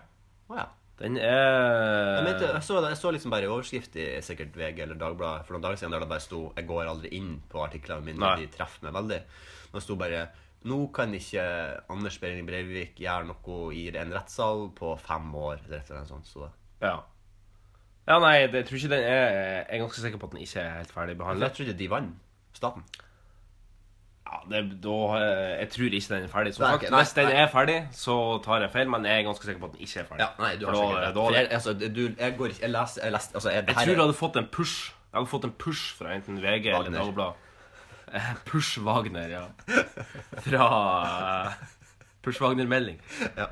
Å 0.49 0.59
ja. 0.59 0.67
Den 0.99 1.17
Jeg, 1.17 1.31
er 1.31 2.25
mente, 2.27 2.47
jeg, 2.51 2.63
så, 2.67 2.81
jeg 2.83 2.99
så 2.99 3.11
liksom 3.15 3.31
bare 3.31 3.47
i 3.47 3.51
overskrift 3.53 3.97
i 3.97 4.07
sikkert 4.25 4.57
VG 4.59 4.81
eller 4.83 4.99
Dagbladet 4.99 5.47
for 5.47 5.55
noen 5.55 5.63
dager 5.69 5.79
siden 5.79 5.95
der 5.95 6.03
det 6.03 6.09
bare 6.11 6.25
sto 6.25 6.41
'Jeg 6.57 6.67
går 6.67 6.91
aldri 6.91 7.13
inn 7.15 7.37
på 7.49 7.63
artiklene 7.63 8.05
mine, 8.05 8.19
Nei. 8.19 8.37
de 8.41 8.49
treffer 8.57 8.83
meg 8.89 8.97
veldig'. 8.99 9.23
Men 9.71 9.79
det 9.79 9.83
sto 9.83 9.97
bare 9.97 10.29
'Nå 10.65 10.79
kan 10.93 11.15
ikke 11.15 11.45
Anders 11.89 12.19
Behring 12.19 12.47
Breivik 12.47 12.99
gjøre 12.99 13.29
noe 13.31 13.75
i 13.75 13.89
en 13.95 14.13
rettssal 14.13 14.71
på 14.75 14.97
fem 14.99 15.31
år', 15.35 15.61
eller 15.67 15.79
et 15.79 15.87
eller 15.91 16.01
annet 16.01 16.09
sånt. 16.09 16.27
Så. 16.27 16.51
Ja. 16.83 16.97
Ja, 18.09 18.19
nei, 18.19 18.47
det, 18.47 18.55
jeg 18.55 18.67
tror 18.67 18.77
ikke 18.79 18.95
den 18.97 19.05
er 19.05 19.27
Jeg 19.29 19.67
er 19.69 19.79
ganske 19.85 20.01
sikker 20.01 20.19
på 20.19 20.27
at 20.27 20.33
den 20.33 20.41
ikke 20.41 20.61
er 20.61 20.77
helt 20.81 20.93
ferdig 20.93 21.19
behandlet. 21.19 21.49
jeg 21.49 21.57
trodde 21.67 21.79
de 21.79 21.91
vant. 21.91 22.15
Staten. 22.53 22.83
Ja, 24.29 24.39
det, 24.51 24.59
da, 24.85 24.95
eh, 25.17 25.55
jeg 25.63 25.69
tror 25.73 25.95
ikke 25.97 26.15
den 26.15 26.25
er 26.27 26.33
ferdig. 26.33 26.51
Som 26.55 26.65
Nei, 26.67 26.71
sagt, 26.77 26.91
nei, 26.93 26.99
hvis 27.01 27.13
den 27.17 27.29
nei. 27.31 27.37
er 27.41 27.47
ferdig, 27.49 27.77
så 27.97 28.17
tar 28.45 28.61
jeg 28.61 28.71
feil, 28.75 28.89
men 28.93 29.05
jeg 29.09 29.23
er 29.23 29.27
ganske 29.29 29.47
sikker 29.49 29.61
på 29.63 29.71
at 29.71 29.73
den 29.79 29.87
ikke 29.87 30.01
er 30.03 30.09
ferdig. 30.11 30.21
Ja, 30.27 30.29
nei, 30.43 30.51
du 30.61 30.67
har 30.69 30.75
sikkert 30.77 31.05
rett. 31.07 31.15
For 31.19 31.37
jeg, 31.39 31.49
altså, 31.59 31.73
du, 31.79 32.03
jeg 32.19 32.37
går 32.39 32.53
ikke 32.53 32.63
Jeg 32.67 32.71
leser 32.75 33.05
jeg 33.09 33.13
leste, 33.17 33.35
altså, 33.41 33.51
jeg, 33.55 33.63
det 33.67 33.69
Jeg 33.75 33.77
tror 33.77 33.85
du 33.87 33.93
jeg 33.97 34.03
hadde 34.05 34.19
fått 34.21 34.37
en 34.43 34.49
push. 34.59 34.77
Jeg 35.09 35.17
hadde 35.19 35.31
fått 35.33 35.45
en 35.49 35.55
push 35.65 35.85
fra 35.97 36.13
enten 36.15 36.43
VG 36.43 36.67
eller 36.69 36.79
Wagner. 36.79 36.99
Dagbladet. 37.01 37.45
Eh, 38.09 38.29
Push 38.45 38.79
Wagner, 38.85 39.29
ja. 39.29 39.47
Fra 40.45 40.67
eh, 41.49 41.53
Push 42.25 42.41
Wagner-melding. 42.45 43.01
Ja. 43.37 43.49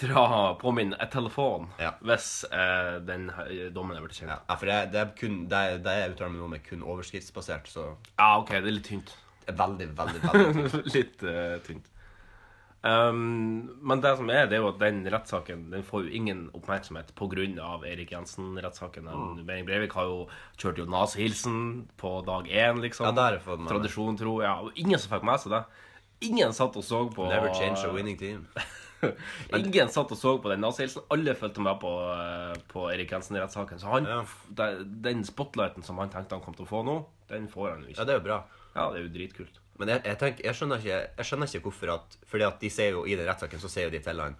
Fra 0.00 0.54
på 0.60 0.72
min 0.72 0.94
telefon 1.12 1.66
Ja. 1.78 1.90
hvis 2.00 2.44
eh, 2.48 2.98
den 3.04 3.26
dommen 3.74 3.96
er 3.96 4.04
blitt 4.04 4.16
kjent. 4.16 4.30
Ja, 4.32 4.36
Ja. 4.36 4.44
ja, 4.48 4.54
for 4.56 4.66
det, 4.66 4.78
det 4.92 5.00
er 5.00 5.10
kun 5.20 5.42
Det, 5.48 5.84
det 5.84 5.96
jeg 5.98 6.12
uttaler 6.14 6.32
meg 6.32 6.42
om, 6.46 6.54
er 6.56 6.62
kun 6.70 6.82
overskriftsbasert, 6.82 7.68
så 7.68 7.90
OK, 8.16 8.48
det 8.54 8.62
er 8.64 8.70
litt 8.78 8.88
tynt. 8.88 9.12
Er 9.50 9.58
veldig, 9.58 9.88
veldig, 9.98 10.20
tynt. 10.26 10.94
litt 10.94 11.24
uh, 11.26 11.56
tynt. 11.66 11.90
Um, 12.80 13.66
men 13.84 14.00
det 14.00 14.14
som 14.16 14.30
er, 14.32 14.46
det 14.48 14.56
er 14.56 14.62
jo 14.62 14.70
at 14.70 14.78
den 14.80 15.02
rettssaken 15.12 15.66
Den 15.68 15.82
får 15.84 16.06
jo 16.06 16.14
ingen 16.16 16.38
oppmerksomhet 16.56 17.10
pga. 17.12 17.44
Erik 17.84 18.14
Jensen-rettssaken. 18.14 19.04
Mm. 19.04 19.42
Behring 19.44 19.66
Breivik 19.68 19.92
har 19.98 20.08
jo 20.08 20.22
kjørt 20.56 20.80
jo 20.80 20.86
nazihilsen 20.88 21.60
på 22.00 22.14
dag 22.24 22.48
én, 22.48 22.80
liksom. 22.80 23.10
Ja, 23.10 23.12
det 23.12 23.26
har 23.26 23.38
fått 23.44 23.60
med. 23.60 23.68
Tradisjon, 23.74 24.16
tro. 24.16 24.38
Ja, 24.40 24.56
og 24.64 24.72
ingen 24.80 24.98
som 24.98 25.12
fikk 25.12 25.26
med 25.28 25.42
seg 25.42 25.58
det. 25.58 25.64
Ingen 26.30 26.56
satt 26.56 26.76
og 26.76 26.84
så 26.84 27.04
på 27.12 27.28
Never 27.28 27.52
change 27.56 27.84
a 27.84 27.92
winning 27.92 28.16
team. 28.20 28.46
Ingen 29.56 29.88
satt 29.88 30.10
og 30.12 30.18
så 30.20 30.34
på 30.40 30.50
den 30.52 30.60
nazihilsen. 30.64 31.04
Alle 31.12 31.34
fulgte 31.36 31.62
med 31.64 31.78
på, 31.80 31.92
eh, 32.12 32.56
på 32.68 32.86
Erik 32.92 33.12
Jensen-rettssaken. 33.12 33.80
Så 33.80 33.92
han, 33.92 34.08
Ja. 34.08 34.24
den 34.84 35.24
spotlighten 35.24 35.82
som 35.84 35.98
han 35.98 36.12
tenkte 36.12 36.36
han 36.36 36.44
kom 36.44 36.56
til 36.56 36.66
å 36.66 36.68
få 36.68 36.82
nå, 36.84 36.96
den 37.28 37.48
får 37.48 37.70
han 37.70 37.84
jo 37.84 37.88
ikke. 37.92 37.98
Ja, 38.00 38.04
det 38.04 38.14
er 38.14 38.20
jo 38.20 38.26
bra. 38.28 38.40
Ja, 38.74 38.86
det 38.92 39.00
er 39.00 39.04
jo 39.04 39.12
dritkult. 39.14 39.60
Men 39.80 39.94
jeg, 39.94 40.04
jeg, 40.04 40.18
tenker, 40.20 40.44
jeg, 40.44 40.56
skjønner 40.58 40.82
ikke, 40.82 41.02
jeg 41.16 41.26
skjønner 41.26 41.48
ikke 41.48 41.66
hvorfor 41.70 41.92
at 41.94 42.16
Fordi 42.28 42.44
at 42.44 42.58
de 42.60 42.68
sier 42.68 42.96
jo 42.98 43.06
i 43.08 43.14
den 43.16 43.24
rettssaken 43.24 43.62
så 43.62 43.70
sier 43.72 43.88
jo 43.88 43.94
de 43.94 44.02
til 44.04 44.20
han 44.20 44.36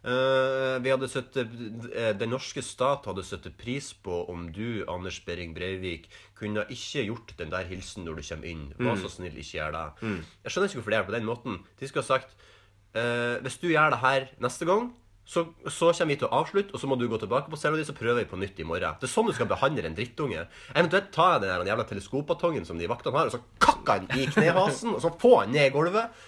Uh, 0.00 0.80
vi 0.80 0.88
hadde 0.88 1.08
satt, 1.12 1.34
eh, 1.36 2.12
Den 2.16 2.30
norske 2.32 2.62
stat 2.64 3.04
hadde 3.04 3.20
satt 3.20 3.44
pris 3.60 3.90
på 3.92 4.22
om 4.32 4.46
du, 4.48 4.80
Anders 4.88 5.18
Behring 5.26 5.52
Breivik, 5.52 6.06
kunne 6.38 6.64
ikke 6.72 7.04
gjort 7.04 7.34
den 7.36 7.52
der 7.52 7.68
hilsen 7.68 8.06
når 8.08 8.16
du 8.16 8.22
kommer 8.30 8.48
inn. 8.48 8.62
Vær 8.80 8.96
så 8.96 9.10
snill, 9.12 9.36
ikke 9.36 9.58
gjør 9.58 9.76
det. 9.76 9.84
Jeg 10.46 10.54
skjønner 10.54 10.70
ikke 10.70 10.80
hvorfor 10.80 10.94
det 10.94 11.00
er 11.00 11.04
på 11.10 11.16
den 11.18 11.28
måten. 11.28 11.60
De 11.76 11.90
skulle 11.90 12.06
ha 12.06 12.14
sagt 12.14 12.32
uh, 12.96 13.36
Hvis 13.44 13.60
du 13.60 13.68
gjør 13.68 13.92
det 13.92 14.00
her 14.00 14.30
neste 14.40 14.64
gang, 14.64 14.88
så, 15.30 15.44
så 15.70 15.92
kommer 15.94 16.10
vi 16.10 16.16
til 16.18 16.26
å 16.26 16.40
avslutte, 16.40 16.74
og 16.74 16.80
så 16.82 16.88
må 16.90 16.96
du 16.98 17.04
gå 17.06 17.18
tilbake 17.22 17.52
på 17.52 17.58
cella 17.60 17.78
di, 17.78 17.84
så 17.86 17.94
prøver 17.94 18.24
vi 18.24 18.30
på 18.32 18.38
nytt 18.40 18.58
i 18.58 18.66
morgen. 18.66 18.96
Det 18.98 19.06
er 19.06 19.12
sånn 19.12 19.28
du 19.30 19.34
skal 19.36 19.46
behandle 19.52 19.86
en 19.86 19.94
drittunge. 19.94 20.42
Eventuelt 20.74 21.12
tar 21.14 21.36
jeg 21.36 21.44
den 21.44 21.52
der 21.54 21.70
jævla 21.70 21.86
teleskopbatongen 21.86 22.66
som 22.66 22.80
de 22.80 22.90
vaktene 22.90 23.14
har, 23.20 23.30
og 23.30 23.36
så 23.38 23.44
kakker 23.62 24.00
han 24.00 24.10
i 24.18 24.26
knehasen, 24.34 24.96
og 24.96 25.00
så 25.04 25.12
på 25.22 25.36
han 25.38 25.54
ned 25.54 25.70
i 25.70 25.74
gulvet. 25.76 26.26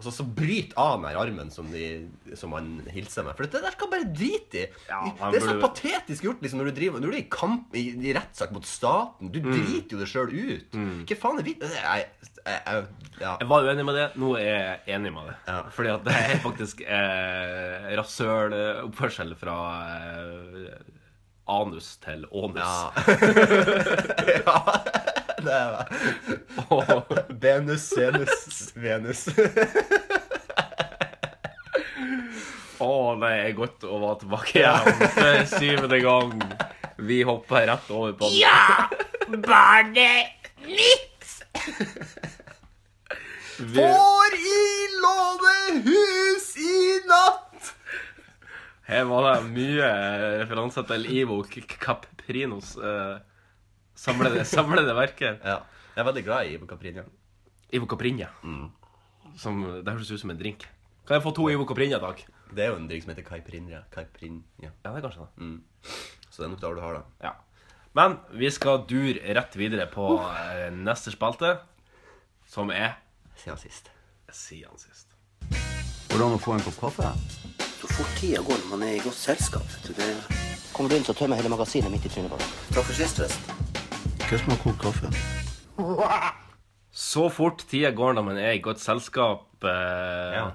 Og 0.00 0.04
så, 0.06 0.12
så 0.16 0.24
bryt 0.24 0.70
av 0.80 1.02
den 1.02 1.16
armen 1.20 1.50
som, 1.52 1.66
de, 1.74 2.06
som 2.38 2.54
han 2.56 2.70
hilser 2.88 3.26
med. 3.26 3.34
For 3.36 3.44
det 3.44 3.60
der 3.60 3.74
skal 3.74 3.90
bare 3.92 4.06
drite 4.08 4.62
i. 4.62 4.68
Ja, 4.88 5.00
det 5.28 5.42
er 5.42 5.44
så 5.44 5.56
patetisk 5.60 6.24
gjort 6.24 6.40
liksom, 6.40 6.62
når 6.62 6.70
du 6.70 6.78
driver 6.78 7.02
Når 7.02 7.10
du 7.12 7.16
er 7.18 7.20
i 7.20 7.26
kamp 7.34 7.76
i, 7.76 7.82
i 8.08 8.14
rettssak 8.16 8.54
mot 8.56 8.64
staten. 8.64 9.28
Du 9.34 9.42
Mm. 9.42 9.50
driter 9.52 9.98
jo 9.98 10.00
det 10.00 10.08
sjøl 10.08 10.32
ut. 10.32 10.78
Hva 11.10 11.18
faen 11.20 11.42
er 11.42 11.48
vi 11.50 11.52
jeg, 12.50 12.60
jeg, 12.66 12.76
jeg, 12.76 13.10
ja. 13.20 13.34
Jeg 13.40 13.48
var 13.50 13.66
uenig 13.68 13.84
med 13.84 13.98
det. 13.98 14.06
Nå 14.20 14.30
er 14.40 14.46
jeg 14.48 14.96
enig 14.96 15.12
med 15.14 15.28
det. 15.28 15.36
Ja. 15.48 15.58
Fordi 15.74 15.92
at 15.92 16.06
det 16.06 16.16
er 16.16 16.38
faktisk 16.44 16.80
eh, 16.86 17.90
rasøloppførsel 18.00 19.34
fra 19.40 19.58
eh, 19.96 20.78
anus 21.50 21.96
til 22.04 22.24
ånus. 22.30 22.62
Ja. 22.62 22.90
ja. 24.46 24.56
Det 25.40 25.52
er 25.56 25.70
det. 25.76 25.84
Og, 26.68 26.84
Venus, 27.40 27.80
Senus, 27.80 28.72
Venus. 28.76 29.22
å, 32.80 32.90
det 33.20 33.30
er 33.36 33.54
godt 33.56 33.86
å 33.88 34.00
være 34.02 34.18
tilbake 34.24 34.60
igjen 34.60 35.06
for 35.16 35.48
syvende 35.54 36.00
gang. 36.04 36.34
Vi 37.00 37.22
hopper 37.24 37.68
rett 37.72 37.88
over 37.92 38.12
på 38.20 38.28
den. 38.28 38.42
Ja! 38.42 38.88
Barnet 39.30 40.50
Vi, 40.66 40.90
Får 43.60 44.34
i 44.40 44.60
lånehus 45.02 46.46
i 46.56 46.76
natt! 47.04 47.74
her 48.88 49.04
var 49.06 49.26
det 49.26 49.50
mye 49.52 49.88
referanser 50.40 50.86
til 50.88 51.04
Ivo 51.12 51.36
Caprinos 51.44 52.72
uh, 52.80 53.20
samlede, 53.94 54.46
samlede 54.56 54.94
verker. 54.96 55.36
Ja. 55.44 55.58
Jeg 55.92 56.02
er 56.02 56.08
veldig 56.08 56.22
glad 56.24 56.48
i 56.48 56.54
Ivo 56.56 56.68
Caprinja. 56.70 57.04
Ivo 57.76 57.88
Caprinja. 57.90 58.30
Som, 59.36 59.60
det 59.84 59.92
høres 59.92 60.10
ut 60.10 60.22
som 60.22 60.32
en 60.32 60.40
drink. 60.40 60.64
Kan 61.04 61.18
jeg 61.18 61.24
få 61.26 61.34
to 61.36 61.50
Ivo 61.52 61.68
Caprinja, 61.68 62.00
takk? 62.00 62.24
Det 62.50 62.64
er 62.64 62.72
jo 62.72 62.80
en 62.80 62.88
drink 62.88 63.04
som 63.04 63.12
heter 63.12 63.26
Caipirinha. 63.28 63.82
Caipirinha. 63.92 64.42
Ja, 64.64 64.72
det 64.88 64.94
er 64.96 65.04
kanskje 65.04 65.28
det. 65.28 65.50
Så 66.30 66.40
det 66.40 66.48
er 66.48 66.54
nok 66.54 66.64
der 66.64 66.80
du 66.80 66.82
har 66.86 66.96
det. 66.96 67.04
Ja. 67.28 67.36
Men 67.98 68.16
vi 68.40 68.50
skal 68.54 68.86
dure 68.88 69.36
rett 69.36 69.54
videre 69.58 69.86
på 69.90 70.16
uh. 70.16 70.66
neste 70.72 71.12
spalte, 71.12 71.58
som 72.48 72.72
er 72.74 72.96
Siden 73.40 73.56
sist. 73.58 73.90
Siden 74.32 74.76
sist. 74.78 75.14
Hvordan 76.10 76.34
å 76.36 76.40
få 76.42 76.56
en 76.56 76.64
kopp 76.66 76.76
kaffe? 76.82 77.10
Så 77.80 77.88
fort 77.88 78.12
tida 78.20 78.42
går 78.44 78.58
når 78.64 78.70
man 78.74 78.82
er 78.84 78.98
i 78.98 79.02
godt 79.04 79.16
selskap. 79.16 79.64
vet 79.72 79.88
du. 79.88 79.94
Det... 79.96 80.08
Kommer 80.74 80.92
du 80.92 80.96
inn, 80.98 81.04
så 81.06 81.14
tømmer 81.16 81.40
hele 81.40 81.50
magasinet 81.52 81.90
midt 81.92 82.04
i 82.06 82.12
trynet 82.12 82.30
på 82.32 82.38
deg. 82.40 82.52
Takk 82.76 82.86
for 82.86 82.96
sist, 82.98 83.18
forresten. 83.20 83.68
Hva 84.30 84.38
som 84.38 84.52
har 84.52 84.60
kokt 84.62 84.82
kaffe? 84.84 85.10
Så 86.92 87.24
fort 87.32 87.64
tida 87.70 87.90
går 87.96 88.14
når 88.18 88.26
man 88.28 88.38
er 88.42 88.56
i 88.58 88.62
godt 88.64 88.82
selskap. 88.82 89.46
Eh, 89.64 90.34
Ja. 90.36 90.50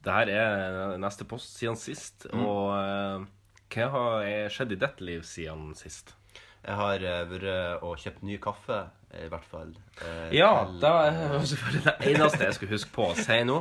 Det 0.00 0.12
her 0.16 0.30
er 0.32 0.94
neste 0.96 1.26
post 1.28 1.58
siden 1.60 1.76
sist. 1.76 2.24
Og 2.32 2.70
eh, 2.72 3.26
hva 3.74 3.88
har 3.92 4.30
skjedd 4.52 4.72
i 4.72 4.78
ditt 4.80 5.02
liv 5.04 5.22
siden 5.28 5.74
sist? 5.76 6.14
Jeg 6.64 6.76
har 6.76 7.02
eh, 7.08 7.24
vært 7.30 7.82
og 7.82 7.96
kjøpt 8.02 8.22
ny 8.28 8.36
kaffe, 8.38 8.80
i 9.16 9.28
hvert 9.32 9.44
fall. 9.48 9.70
eh, 10.04 10.30
Ja, 10.36 10.64
til- 10.66 10.80
det 10.82 10.90
var 10.90 11.46
selvfølgelig 11.52 11.84
det 11.84 11.94
eneste 12.14 12.44
jeg 12.44 12.54
skulle 12.58 12.74
huske 12.76 12.92
på 12.94 13.06
å 13.10 13.14
si 13.16 13.38
nå. 13.48 13.56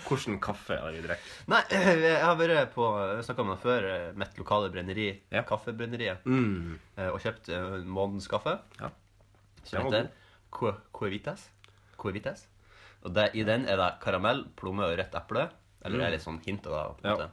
Hvordan 0.00 0.38
kaffe 0.40 0.76
det 0.76 0.92
vi 0.94 1.00
drikker? 1.04 1.32
Nei, 1.52 1.62
jeg 2.04 2.20
har 2.24 2.36
vært 2.40 2.70
på 2.74 2.86
Jeg 3.16 3.24
snakka 3.26 3.42
om 3.44 3.50
det 3.54 3.58
før. 3.64 3.88
eh, 3.94 4.12
Mitt 4.16 4.38
lokale 4.40 4.70
brenneri, 4.72 5.08
Ja. 5.32 5.42
Kaffebrenneriet. 5.48 6.24
Mm. 6.24 6.78
Og 7.10 7.18
kjøpt 7.20 7.50
månedens 7.88 8.28
kaffe. 8.28 8.58
Ja. 8.80 8.90
Som 9.64 9.84
heter 9.88 10.08
Cue- 10.52 10.76
Cuevitas. 10.92 11.48
Cuevitas. 12.00 12.46
Og 13.04 13.12
det, 13.16 13.30
i 13.34 13.44
den 13.44 13.64
er 13.68 13.76
det 13.80 13.90
karamell, 14.02 14.44
plomme 14.56 14.84
og 14.88 14.96
rødt 14.98 15.14
eple. 15.16 15.48
Eller 15.84 15.98
det 15.98 16.06
er 16.06 16.10
litt 16.18 16.24
sånn 16.24 16.40
hint 16.44 16.66
av 16.68 16.72
det. 16.72 17.02
på 17.02 17.04
en 17.04 17.10
Ja. 17.10 17.16
måte. 17.16 17.30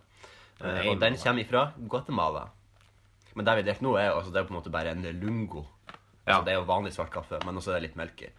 Eh, 0.64 0.90
og 0.92 1.00
den 1.00 1.16
kommer 1.20 1.44
ifra 1.44 1.64
Guatemala. 1.78 2.46
Men 3.38 3.46
det 3.46 3.54
vi 3.60 3.66
drikker 3.70 3.86
nå, 3.86 3.96
er, 4.02 4.08
jo- 4.10 4.20
altså, 4.20 4.32
det 4.34 4.40
er 4.42 4.48
på 4.50 4.54
en 4.56 4.60
måte 4.60 4.72
bare 4.74 4.92
en 4.96 5.04
lungo. 5.22 5.66
Ja. 6.28 6.34
Altså, 6.40 6.46
det 6.48 6.54
er 6.56 6.58
jo 6.58 6.68
vanlig 6.68 6.92
svart 6.96 7.12
kaffe, 7.14 7.38
men 7.46 7.56
også 7.60 7.72
er 7.76 7.78
det 7.80 7.90
litt 7.92 8.00
melk 8.00 8.24
i. 8.26 8.30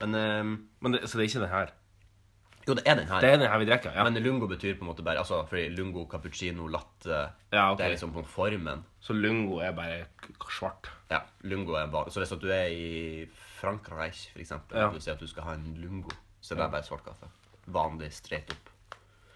Men 0.00 0.14
um, 0.14 0.52
Men 0.80 0.92
det, 0.94 1.08
så 1.10 1.18
det 1.18 1.24
er 1.24 1.28
ikke 1.32 1.42
den 1.44 1.50
her? 1.56 1.72
Jo, 2.64 2.72
det 2.78 2.84
er 2.88 2.94
den 2.96 3.08
her. 3.10 3.20
Det 3.20 3.28
er 3.34 3.36
den 3.42 3.50
her 3.50 3.58
vi 3.60 3.66
drikker, 3.68 3.92
ja. 3.92 4.04
Men 4.06 4.16
lungo 4.24 4.46
betyr 4.48 4.78
på 4.78 4.86
en 4.86 4.88
måte 4.88 5.04
bare 5.04 5.18
altså, 5.20 5.42
fordi 5.50 5.66
lungo, 5.76 6.06
cappuccino, 6.08 6.64
latte 6.72 7.10
Ja, 7.52 7.66
okay. 7.72 7.76
Det 7.82 7.84
er 7.84 7.92
liksom 7.92 8.14
på 8.14 8.22
formen. 8.24 8.84
Så 9.04 9.12
lungo 9.12 9.58
er 9.60 9.74
bare 9.76 10.06
svart. 10.48 10.88
Ja, 11.10 11.18
lungo 11.44 11.74
er 11.76 11.90
vanlig. 11.92 12.14
Så 12.14 12.22
hvis 12.22 12.32
at 12.32 12.40
du 12.40 12.48
er 12.48 12.70
i 12.72 13.26
Frankrike, 13.60 14.30
for 14.32 14.40
eksempel, 14.40 14.78
Ja. 14.78 14.86
og 14.88 14.94
du 14.96 15.00
sier 15.04 15.12
at 15.18 15.20
du 15.20 15.26
skal 15.28 15.42
ha 15.44 15.52
en 15.58 15.74
lungo, 15.76 16.08
så 16.40 16.54
det 16.54 16.62
er 16.62 16.70
det 16.70 16.72
bare 16.78 16.88
svart 16.88 17.04
kaffe. 17.04 17.28
Vanlig, 17.66 18.12
straight 18.12 18.50
opp. 18.56 18.70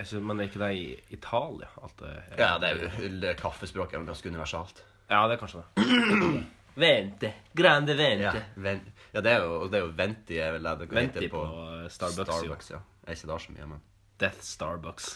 Synes, 0.00 0.22
men 0.24 0.40
er 0.40 0.46
ikke 0.48 0.60
det 0.62 0.72
i 0.78 1.00
Italia? 1.10 1.66
At 1.84 1.96
det 2.00 2.08
er, 2.08 2.36
Ja, 2.38 2.58
det 2.62 2.68
er 2.70 3.08
jo 3.28 3.34
kaffespråket 3.34 3.98
er 3.98 4.04
ganske 4.06 4.28
universalt. 4.30 4.84
Ja, 5.08 5.22
det 5.28 5.36
er 5.38 5.40
kanskje 5.42 5.62
det. 5.64 6.44
Vente. 6.78 7.32
Grande 7.58 7.94
vente. 7.98 8.22
Ja, 8.38 8.42
ven, 8.62 8.80
ja 9.12 9.20
det, 9.24 9.32
er 9.32 9.42
jo, 9.42 9.64
det 9.66 9.80
er 9.80 9.82
jo 9.82 9.92
Venti 9.98 10.36
er 10.38 10.52
vel 10.54 10.68
det 10.68 10.88
det 10.92 11.02
heter 11.08 11.24
på 11.32 11.40
Starbucks. 11.90 12.36
Starbucks 12.36 12.70
ja. 12.70 12.78
Jeg 13.02 13.10
er 13.14 13.18
ikke 13.18 13.30
der 13.32 13.42
så 13.42 13.54
mye, 13.56 13.66
men 13.72 13.80
Death 14.18 14.40
Starbucks. 14.46 15.08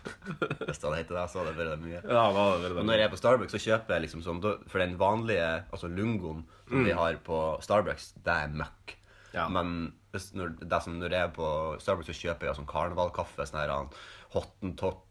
hvis 0.64 0.78
det 0.80 0.86
hadde 0.86 0.96
hett 1.00 1.12
det, 1.12 1.24
så 1.32 1.40
hadde 1.42 1.52
det 1.52 1.60
vært 1.60 1.82
mye. 1.84 2.00
Ja, 2.00 2.24
det 2.32 2.32
det 2.32 2.40
Og 2.40 2.64
veldig 2.64 2.86
når 2.88 3.00
jeg 3.00 3.06
er 3.08 3.12
på 3.12 3.20
Starbucks, 3.20 3.52
så 3.56 3.60
kjøper 3.66 3.96
jeg 3.96 4.04
liksom 4.06 4.24
sånn 4.24 4.40
For 4.44 4.80
den 4.84 4.96
vanlige, 5.00 5.50
altså 5.72 5.88
lungoen 5.92 6.44
som 6.68 6.80
Mm. 6.80 6.84
vi 6.88 6.92
har 6.96 7.16
på 7.26 7.38
Starbucks, 7.60 8.06
det 8.24 8.32
er 8.32 8.52
møkk. 8.56 8.94
Ja. 9.34 9.48
Men 9.52 9.92
hvis, 10.14 10.30
når, 10.32 10.54
det 10.62 10.78
som, 10.82 10.94
når 11.00 11.12
jeg 11.12 11.26
er 11.28 11.32
på 11.36 11.48
Starbucks, 11.84 12.08
så 12.08 12.16
kjøper 12.16 12.48
jeg 12.48 12.56
sånn 12.56 12.70
karnevalkaffe. 12.70 13.44
Sånn 13.44 13.60
her 13.60 13.72
han, 13.74 13.90
hottentott, 14.32 15.02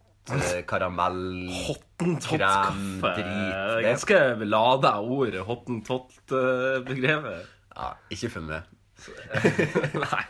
karamell 0.70 1.50
Hottentott-kaffe. 1.68 3.14
Drit. 3.18 3.84
Ganske 3.88 4.20
lada 4.46 4.94
ord, 5.02 5.36
hottentott-begrepet. 5.50 7.50
Ja, 7.76 7.90
ikke 8.14 8.30
for 8.30 8.42
meg. 8.48 8.62
Nei. 10.06 10.26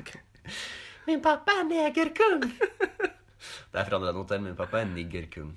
Min 1.05 1.21
pappa 1.21 1.51
er 1.59 1.67
negerkung! 1.67 2.47
Det 3.73 3.81
er 3.81 3.87
fra 3.89 3.97
nå 3.99 4.23
til 4.29 4.43
min 4.43 4.55
pappa 4.55 4.83
er 4.83 4.89
niggerkung. 4.91 5.55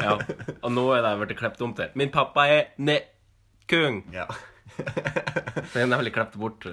Ja. 0.00 0.14
Og 0.62 0.70
nå 0.72 0.84
er 0.96 1.02
det 1.04 1.12
blitt 1.20 1.40
klept 1.40 1.60
om 1.66 1.74
til 1.76 1.90
Min 1.98 2.12
pappa 2.14 2.46
er 2.48 2.70
ne-kung. 2.78 4.04
Ja. 4.14 4.28
Den 5.74 5.84
er 5.84 5.90
nemlig 5.90 6.14
klept 6.14 6.38
bort. 6.40 6.64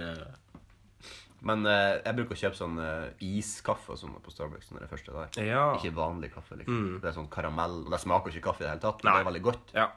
Eh. 1.42 1.46
Men 1.48 1.66
eh, 1.66 2.02
jeg 2.06 2.16
bruker 2.20 2.36
å 2.36 2.42
kjøpe 2.44 2.58
sånn 2.60 2.78
eh, 2.80 3.08
iskaffe 3.26 3.92
og 3.96 3.98
sånn 3.98 4.14
på 4.22 4.32
Starbucks 4.32 4.72
når 4.72 4.86
det 4.86 4.90
er 4.92 5.02
er 5.02 5.16
der. 5.34 5.46
Ja. 5.48 5.64
Ikke 5.76 5.94
vanlig 5.98 6.32
kaffe. 6.34 6.56
liksom. 6.60 7.00
Det 7.02 7.10
er 7.10 7.16
sånn 7.18 7.30
karamell. 7.34 7.80
og 7.86 7.92
Det 7.92 8.00
smaker 8.00 8.30
ikke 8.32 8.48
kaffe 8.52 8.62
i 8.62 8.68
det 8.68 8.74
hele 8.76 8.82
tatt, 8.86 9.04
men 9.04 9.14
det 9.14 9.20
er 9.26 9.30
veldig 9.32 9.44
godt. 9.50 9.74
ja. 9.74 9.88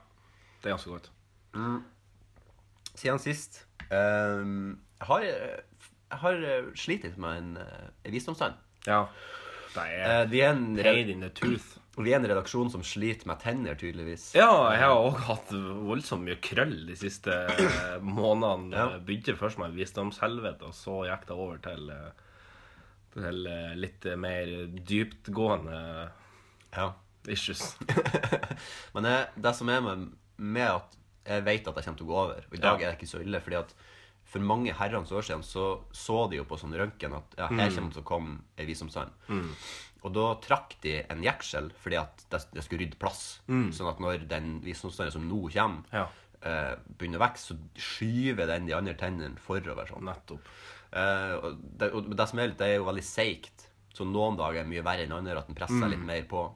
Det 0.63 0.71
er 0.71 0.77
ganske 0.79 0.91
godt. 0.91 1.11
Siden 2.95 3.19
sist 3.21 3.67
ehm, 3.91 4.79
Jeg 5.01 5.07
har, 5.11 5.21
jeg 5.21 6.19
har 6.23 6.45
eh, 6.49 6.69
slitt 6.79 7.05
litt 7.05 7.19
med 7.21 7.37
en, 7.43 7.57
eh, 7.61 7.89
en 8.07 8.13
visdomstann. 8.15 8.55
Ja. 8.87 9.05
Det 9.75 9.83
Eh, 9.85 10.21
er 10.23 10.27
vi, 10.31 10.41
er 10.41 10.53
en, 10.55 10.77
pain 10.77 11.09
in 11.11 11.21
the 11.21 11.29
tooth. 11.35 11.79
Vi 12.03 12.11
er 12.11 12.17
en 12.19 12.27
redaksjon 12.27 12.71
som 12.73 12.83
sliter 12.83 13.29
med 13.31 13.39
tenner, 13.39 13.77
tydeligvis. 13.79 14.33
Ja, 14.35 14.49
jeg 14.75 14.81
har 14.83 14.97
òg 14.99 15.21
hatt 15.29 15.53
voldsomt 15.55 16.25
mye 16.27 16.41
krøll 16.43 16.87
de 16.89 16.97
siste 16.99 17.31
eh, 17.31 18.01
månedene. 18.03 18.75
Ja. 18.75 18.99
Begynte 18.99 19.37
først 19.39 19.61
med 19.63 19.77
visdomshelvete, 19.79 20.67
og 20.67 20.75
så 20.75 20.97
gikk 21.07 21.29
det 21.29 21.37
over 21.39 21.61
til, 21.63 21.91
eh, 21.95 22.11
til 23.15 23.47
eh, 23.47 23.77
litt 23.79 24.09
mer 24.19 24.51
dyptgående 24.91 25.81
Ja. 26.75 26.89
issues. 27.31 27.77
Men 28.95 29.07
det, 29.07 29.15
det 29.47 29.55
som 29.55 29.71
er 29.71 29.81
med, 29.87 30.09
med 30.37 30.71
at 30.81 30.97
jeg 31.25 31.45
vet 31.47 31.69
at 31.71 31.79
jeg 31.79 31.85
kommer 31.87 31.99
til 32.03 32.05
å 32.05 32.11
gå 32.11 32.17
over 32.21 32.43
Og 32.51 32.57
i 32.59 32.61
dag 32.61 32.81
Ja. 32.83 32.89
er 32.89 32.91
det 32.93 32.99
ikke 32.99 33.13
så 33.15 33.23
ille, 33.23 33.39
fordi 33.41 33.57
at 33.63 33.71
for 34.35 34.43
mange 34.43 34.73
herrens 34.75 35.13
år 35.15 35.23
siden 35.23 35.45
så 35.47 35.85
så 35.95 36.25
de 36.33 36.41
jo 36.41 36.45
på 36.49 36.57
sånn 36.59 36.75
røntgen 36.75 37.13
at 37.15 37.37
ja, 37.39 37.47
her 37.53 37.71
kommer 37.71 37.93
det 37.93 37.95
til 37.95 38.03
å 38.03 38.09
komme 38.09 38.39
ei 38.59 38.67
visdomstann. 38.67 39.13
Og 40.05 40.12
da 40.12 40.35
trakk 40.45 40.75
de 40.85 40.99
en 41.09 41.23
jeksel 41.25 41.71
fordi 41.81 41.97
at 41.97 42.25
det, 42.31 42.43
det 42.53 42.64
skulle 42.67 42.85
rydde 42.85 42.99
plass. 43.01 43.40
Sånn 43.49 43.88
at 43.88 44.01
når 44.05 44.27
den 44.29 44.61
visdomstannen 44.64 45.12
som 45.14 45.25
nå 45.29 45.38
kommer, 45.55 45.83
Ja. 45.93 46.07
eh, 46.45 46.75
begynner 46.99 47.19
å 47.23 47.25
vokse, 47.25 47.55
så 47.55 47.57
skyver 47.81 48.47
den 48.47 48.67
de 48.67 48.75
andre 48.77 48.95
tennene 49.01 49.38
forover. 49.40 49.87
sånn. 49.88 50.05
Nettopp. 50.05 50.45
Eh, 50.93 51.35
og 51.40 51.57
det, 51.79 51.88
og 51.95 52.11
det 52.17 52.29
som 52.29 52.38
er 52.38 52.49
litt, 52.53 52.59
det 52.59 52.69
er 52.69 52.77
jo 52.77 52.85
veldig 52.90 53.03
seigt. 53.09 53.69
Så 53.95 54.05
noen 54.07 54.37
dager 54.37 54.61
er 54.61 54.69
mye 54.69 54.83
verre 54.85 55.07
enn 55.07 55.12
andre, 55.17 55.38
at 55.38 55.47
den 55.49 55.57
presser 55.57 55.88
litt 55.88 56.05
mer 56.05 56.23
på. 56.29 56.53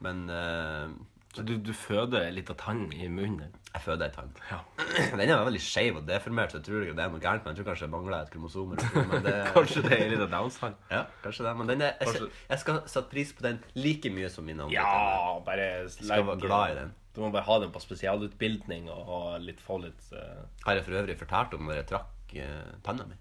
Men 0.00 0.28
eh, 0.30 0.88
Så 1.34 1.44
du, 1.44 1.56
du 1.58 1.72
føder 1.72 2.30
litt 2.32 2.50
av 2.50 2.56
tann 2.56 2.90
i 2.92 3.06
munnen? 3.08 3.52
Jeg 3.72 3.82
føder 3.86 4.06
ei 4.06 4.12
tann. 4.12 4.32
Ja. 4.50 4.58
Den 5.18 5.22
er 5.32 5.44
veldig 5.46 5.62
skeiv 5.64 6.00
og 6.00 6.08
deformert, 6.08 6.52
så 6.52 6.60
jeg 6.60 6.66
tror 6.66 6.84
ikke 6.84 6.96
det 6.98 7.04
er 7.04 7.12
noe 7.12 7.22
gærent. 7.22 7.44
Men 7.44 7.54
jeg 7.54 7.60
tror 7.60 7.68
kanskje 7.70 7.86
jeg 7.86 7.92
mangler 7.94 8.16
et 8.18 8.32
kromosom. 8.34 8.74
Men 9.12 9.24
det, 9.24 9.36
Kanskje 9.56 9.84
det 9.86 9.98
er 9.98 10.10
litt 10.12 10.24
av 10.26 10.32
Downs-tann? 10.34 10.76
Ja, 10.92 11.04
kanskje 11.24 11.46
det. 11.48 11.54
Men 11.60 11.72
den 11.72 11.84
er, 11.88 11.94
jeg, 12.04 12.28
jeg 12.50 12.62
skal 12.64 12.82
sette 12.86 13.08
pris 13.12 13.32
på 13.38 13.46
den 13.46 13.62
like 13.78 14.12
mye 14.12 14.28
som 14.32 14.48
mine 14.48 14.66
andre. 14.66 14.76
Ja, 14.76 15.38
bare 15.46 15.70
skal 15.94 16.26
være 16.28 16.42
glad 16.44 16.74
i 16.74 16.78
den. 16.82 16.92
Du 17.12 17.20
må 17.24 17.32
bare 17.32 17.44
ha 17.48 17.58
den 17.60 17.72
på 17.72 17.80
spesialutbildning 17.80 18.88
og 18.92 19.08
ha 19.08 19.22
litt, 19.40 19.60
få 19.60 19.76
litt 19.82 20.12
uh... 20.16 20.44
Har 20.64 20.78
jeg 20.78 20.86
for 20.86 21.00
øvrig 21.02 21.18
fortalt 21.20 21.56
om 21.58 21.66
når 21.68 21.82
jeg 21.82 21.88
trakk 21.92 22.36
uh, 22.40 22.76
tanna 22.84 23.08
mi? 23.08 23.18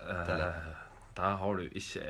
eh, 0.00 0.79
Der 1.20 1.34
har 1.36 1.58
du 1.58 1.66
ikke 1.68 2.02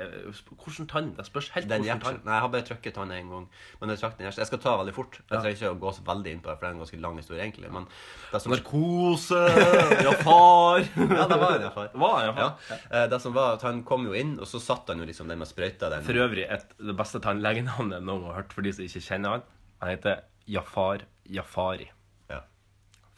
Hvordan 0.55 0.87
tann? 0.91 1.09
Det 1.17 1.25
spørs 1.27 1.49
helt 1.57 1.69
Den 1.71 1.83
hvordan 1.83 2.01
tann. 2.05 2.19
Nei, 2.25 2.35
jeg 2.37 2.45
har 2.45 2.51
bare 2.53 2.67
trykket 2.69 2.95
tann 2.95 3.11
én 3.15 3.31
gang. 3.33 3.49
Men 3.81 3.91
jeg 3.91 4.01
trakk 4.03 4.17
den. 4.19 4.29
Jeg 4.31 4.47
skal 4.47 4.61
ta 4.63 4.77
veldig 4.79 4.95
fort. 4.95 5.19
Jeg 5.25 5.41
trenger 5.41 5.57
ikke 5.57 5.73
å 5.75 5.79
gå 5.83 5.93
så 5.97 6.05
veldig 6.07 6.35
inn 6.37 6.43
på 6.45 6.51
det, 6.51 6.57
for 6.61 6.67
det 6.67 6.71
er 6.71 6.77
en 6.77 6.83
ganske 6.85 7.01
lang 7.03 7.19
historie, 7.19 7.43
egentlig. 7.43 7.73
Men 7.75 7.89
det 8.31 8.43
som 8.45 8.55
Narkose 8.55 9.41
Ja, 10.07 10.15
far! 10.23 10.85
Ja, 10.95 11.27
det 11.33 11.41
var 11.43 11.57
en, 11.59 11.67
far. 11.75 11.91
Var 12.05 12.29
Ja. 12.39 12.49
Eh, 12.91 13.07
Det 13.11 13.21
som 13.25 13.35
var 13.35 13.57
at 13.59 13.67
Han 13.67 13.83
kom 13.89 14.07
jo 14.07 14.15
inn, 14.15 14.37
og 14.39 14.47
så 14.47 14.63
satt 14.63 14.89
han 14.93 15.03
jo 15.03 15.09
liksom 15.11 15.29
den 15.29 15.43
med 15.43 15.51
sprøyta. 15.51 15.91
Den. 15.91 16.07
For 16.07 16.15
øvrig 16.23 16.47
et, 16.49 16.77
det 16.79 16.97
beste 16.99 17.21
tannlegenavnet 17.25 18.03
noen 18.07 18.29
har 18.31 18.43
hørt 18.43 18.53
for 18.55 18.63
de 18.63 18.73
som 18.73 18.87
ikke 18.87 19.03
kjenner 19.11 19.39
han. 19.39 19.49
Han 19.83 19.95
heter 19.97 20.23
Jafar 20.51 21.03
Jafari. 21.31 21.91
Ja. 22.31 22.43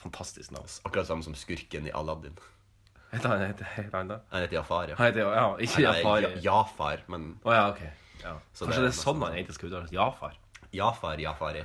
Fantastisk 0.02 0.50
navn. 0.54 0.68
Akkurat 0.86 1.06
samme 1.08 1.24
som 1.26 1.34
skurken 1.38 1.86
i 1.88 1.94
Aladdin. 1.94 2.34
Heter 3.12 3.28
han, 3.28 3.42
heter, 3.44 3.64
heter 3.76 3.96
han 3.98 4.08
det? 4.08 4.20
Han 4.32 4.40
heter 4.46 4.56
Jafar, 4.56 4.88
ja. 4.88 4.94
Han 4.98 5.06
heter, 5.10 5.20
ja, 5.36 5.46
ikke 5.60 5.82
Nei, 5.82 5.84
Jafar. 5.88 6.22
Ja- 6.24 6.38
Jafar, 6.46 7.02
men 7.12 7.26
Å 7.44 7.52
ja, 7.56 7.64
ok. 7.74 7.82
Ja. 8.22 8.36
Så 8.54 8.64
Kanskje 8.64 8.78
det 8.78 8.78
er 8.78 8.86
det 8.88 8.92
er 8.94 9.00
sånn 9.02 9.22
han 9.26 9.34
egentlig 9.36 9.54
skal 9.58 9.68
uttales. 9.68 9.92
Jafar. 9.92 10.38
Jafar, 10.72 11.18
Jafari. 11.20 11.62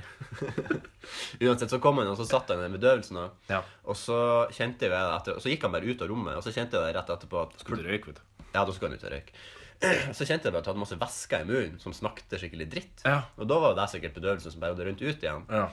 Uansett, 1.40 1.70
så 1.72 1.78
kom 1.80 1.98
han, 2.02 2.10
og 2.12 2.18
så 2.18 2.26
satt 2.28 2.50
han 2.52 2.60
i 2.60 2.66
den 2.66 2.74
bedøvelsen. 2.76 3.16
Og, 3.22 3.30
Ja. 3.48 3.62
og 3.88 3.96
så 3.96 4.18
kjente 4.52 4.84
jeg 4.88 4.92
etter, 4.92 5.36
Og 5.36 5.40
så 5.40 5.48
gikk 5.52 5.62
han 5.64 5.72
bare 5.72 5.88
ut 5.88 6.02
av 6.02 6.08
rommet, 6.10 6.36
og 6.36 6.42
så 6.44 6.52
kjente 6.52 6.76
jeg 6.76 6.84
det 6.84 6.96
rett 6.98 7.08
etterpå 7.14 7.40
at 7.46 7.56
Skulle 7.62 7.82
du 7.82 7.88
røyke, 7.88 8.06
vet 8.12 8.16
du. 8.20 8.44
Ja, 8.54 8.64
da 8.64 8.72
skulle 8.72 8.90
han 8.92 8.98
ut 8.98 9.04
og 9.04 9.12
røyke. 9.12 9.32
Så 10.18 10.26
kjente 10.26 10.48
jeg 10.48 10.52
bare 10.52 10.58
at 10.58 10.66
jeg 10.66 10.72
hadde 10.74 10.80
masse 10.82 10.96
væsker 10.98 11.40
i 11.44 11.46
munnen 11.46 11.78
som 11.80 11.92
snakket 11.94 12.32
skikkelig 12.40 12.64
dritt. 12.72 13.02
Ja. 13.06 13.20
Og 13.38 13.46
da 13.46 13.58
var 13.62 13.76
det 13.78 13.84
sikkert 13.92 14.16
bedøvelsen 14.16 14.50
som 14.50 14.60
bare 14.60 14.74
hadde 14.74 14.86
rønt 14.88 15.00
ut 15.04 15.22
igjen. 15.22 15.44
Ja. 15.48 15.68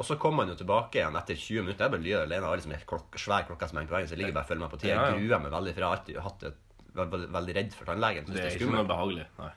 Og 0.00 0.06
så 0.08 0.16
kom 0.16 0.38
han 0.40 0.48
jo 0.48 0.56
tilbake 0.56 0.96
igjen 0.96 1.16
etter 1.20 1.36
20 1.36 1.64
minutter. 1.66 1.84
Jeg 1.84 1.92
bare 1.92 2.04
lyder 2.06 2.22
alene. 2.24 2.38
Jeg 2.40 2.48
har 2.48 2.60
liksom 2.60 2.72
en 2.72 2.84
klok 2.88 3.18
svær 3.20 3.42
klokke 3.48 3.66
som 3.68 3.76
henger 3.80 3.90
på 3.90 3.96
veggen, 3.98 4.08
så 4.08 4.14
jeg 4.16 4.20
ligger 4.22 4.36
bare 4.38 4.46
og 4.46 4.48
følger 4.48 4.62
med 4.64 4.72
på 4.72 4.78
tida. 4.80 4.94
Jeg 4.96 5.18
gruer 5.20 5.42
meg 5.44 5.52
veldig, 5.52 5.74
for 5.76 5.82
jeg 5.82 5.88
har 5.90 5.96
alltid 5.98 6.20
hatt 6.24 6.46
et, 6.48 6.62
veldig, 7.00 7.28
veldig 7.36 7.56
redd 7.58 7.76
for 7.76 7.90
tannlegen. 7.90 8.24
Det 8.30 8.38
det 8.38 8.46
er 8.46 8.56
ikke 8.56 8.70
noe 8.72 8.88
behagelig. 8.88 9.26
Nei. 9.36 9.50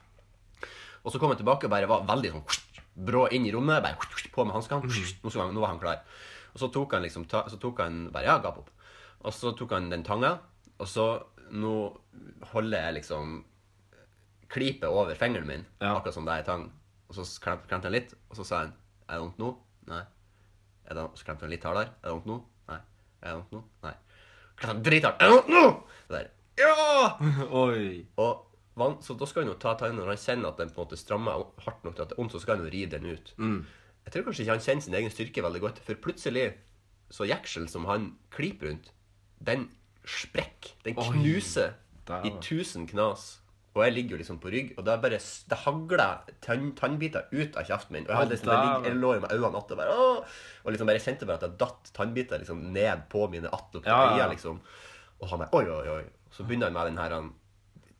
Og 1.04 1.12
så 1.14 1.20
kom 1.22 1.32
han 1.32 1.40
tilbake 1.40 1.68
og 1.68 1.72
bare 1.72 1.88
var 1.88 2.04
veldig 2.12 2.34
sånn 2.34 2.44
brå 3.08 3.24
inn 3.36 3.48
i 3.48 3.54
rommet. 3.56 3.80
Bare 3.86 3.96
på 4.36 4.44
med 4.44 4.56
hanskene. 4.58 4.84
Nå, 5.24 5.32
nå 5.56 5.64
var 5.64 5.72
han 5.72 5.80
klar. 5.80 6.04
Og 6.52 6.60
så 6.60 6.68
tok 6.76 6.92
han 6.98 7.02
liksom 7.02 7.24
ta, 7.30 7.46
Så 7.50 7.56
tok 7.58 7.80
han 7.82 8.04
bare 8.14 8.28
Ja, 8.28 8.36
gap 8.44 8.60
opp. 8.60 8.68
Og 9.24 9.32
så 9.32 9.54
tok 9.56 9.72
han 9.74 9.88
den 9.90 10.04
tanga, 10.06 10.36
og 10.78 10.86
så 10.90 11.08
Nå 11.54 11.72
holder 12.52 12.86
jeg 12.86 12.94
liksom 13.00 13.40
klipet 14.48 14.86
over 14.88 15.16
fingeren 15.18 15.46
min, 15.48 15.64
Ja. 15.80 15.96
akkurat 15.96 16.14
som 16.14 16.24
det 16.24 16.32
er 16.36 16.44
i 16.44 16.46
tang. 16.46 16.70
Og 17.08 17.16
så 17.16 17.24
klemte 17.40 17.82
han 17.84 17.92
litt, 17.92 18.14
og 18.30 18.36
så 18.38 18.44
sa 18.44 18.58
han 18.62 18.72
Er 19.08 19.18
det 19.18 19.24
vondt 19.24 19.38
nå? 19.42 19.50
Nei. 19.90 20.02
Er 20.88 20.98
det, 20.98 21.04
så 21.18 21.24
klemte 21.28 21.46
han 21.46 21.52
litt 21.54 21.64
hardere. 21.64 21.92
Er 22.02 22.08
det 22.10 22.14
vondt 22.18 22.26
nå? 22.30 22.38
Nei. 22.70 22.80
Er 23.22 23.28
det 23.30 23.36
vondt 23.40 23.52
nå? 23.56 23.62
Nei. 23.86 23.94
Klemte 24.56 24.72
han 24.74 24.82
drithardt. 24.88 25.22
Er 25.22 25.30
det 25.30 25.36
vondt 25.38 25.54
nå? 25.54 25.62
Det 26.08 26.18
der. 26.18 26.32
Ja! 26.60 27.18
Oi. 27.64 28.06
Og 28.20 28.44
van- 28.78 28.98
så 29.02 29.16
da 29.18 29.26
skal 29.30 29.42
han 29.44 29.52
jo 29.52 29.58
ta 29.62 29.72
tannen 29.80 29.98
når 30.02 30.12
han 30.14 30.20
kjenner 30.24 30.52
at 30.52 30.60
den 30.60 30.70
på 30.74 30.82
en 30.82 30.86
måte 30.86 30.98
strammer 31.00 31.46
hardt 31.64 31.84
nok 31.86 31.96
til 31.96 32.04
at 32.04 32.12
det 32.12 32.18
er 32.18 32.22
vondt, 32.22 32.34
så 32.36 32.42
skal 32.42 32.58
han 32.58 32.66
jo 32.66 32.72
ri 32.74 32.84
den 32.90 33.06
ut. 33.10 33.32
Jeg 34.04 34.12
tror 34.12 34.26
kanskje 34.28 34.44
ikke 34.44 34.54
han 34.58 34.64
kjenner 34.66 34.84
sin 34.84 34.94
egen 35.00 35.10
styrke 35.14 35.42
veldig 35.46 35.60
godt, 35.64 35.78
for 35.86 35.94
plutselig 36.04 36.46
så 37.14 37.24
jeksel 37.28 37.64
som 37.72 37.86
han 37.88 38.10
klyper 38.34 38.68
rundt, 38.68 38.90
den 39.40 39.68
sprekker. 40.04 40.74
Den 40.84 40.96
knuser 41.24 41.72
i 42.28 42.34
tusen 42.44 42.84
knas. 42.90 43.38
Og 43.74 43.82
jeg 43.82 43.92
ligger 43.92 44.10
jo 44.14 44.16
liksom 44.20 44.36
på 44.38 44.50
rygg, 44.54 44.68
og 44.78 44.84
det 44.86 44.92
er 44.92 45.00
bare 45.02 45.18
Det 45.50 45.56
hagler 45.64 46.18
tann, 46.40 46.68
tannbiter 46.78 47.24
ut 47.32 47.56
av 47.58 47.64
kjeften 47.66 47.92
min. 47.96 48.04
Og 48.06 48.10
jeg, 48.12 48.16
hadde 48.20 48.30
liksom, 48.36 48.50
jeg, 48.52 48.66
ligger, 48.66 48.84
jeg 48.90 48.96
lå 49.02 49.20
med 49.20 49.32
øynene 49.32 49.58
att 49.58 49.70
og 49.72 49.76
bare 49.78 49.94
Åh! 49.98 50.24
Og 50.64 50.72
liksom 50.72 50.86
bare 50.86 50.96
jeg 51.00 51.02
kjente 51.08 51.26
bare 51.26 51.34
at 51.40 51.40
det 51.48 51.58
datt 51.58 51.90
tannbiter 51.94 52.38
liksom 52.38 52.60
ned 52.72 53.02
på 53.10 53.28
mine 53.28 53.48
att 53.48 53.74
og 53.74 53.82
på 53.82 53.90
ja. 53.90 54.14
øyne, 54.14 54.30
liksom. 54.30 54.60
Og 55.20 55.28
han 55.28 55.40
er 55.40 55.48
Oi, 55.52 55.64
oi, 55.64 55.88
oi. 55.88 56.04
Så 56.30 56.44
begynner 56.46 56.66
han 56.70 56.72
med 56.72 56.86
den 56.86 56.98
her 56.98 57.10
han, 57.10 57.32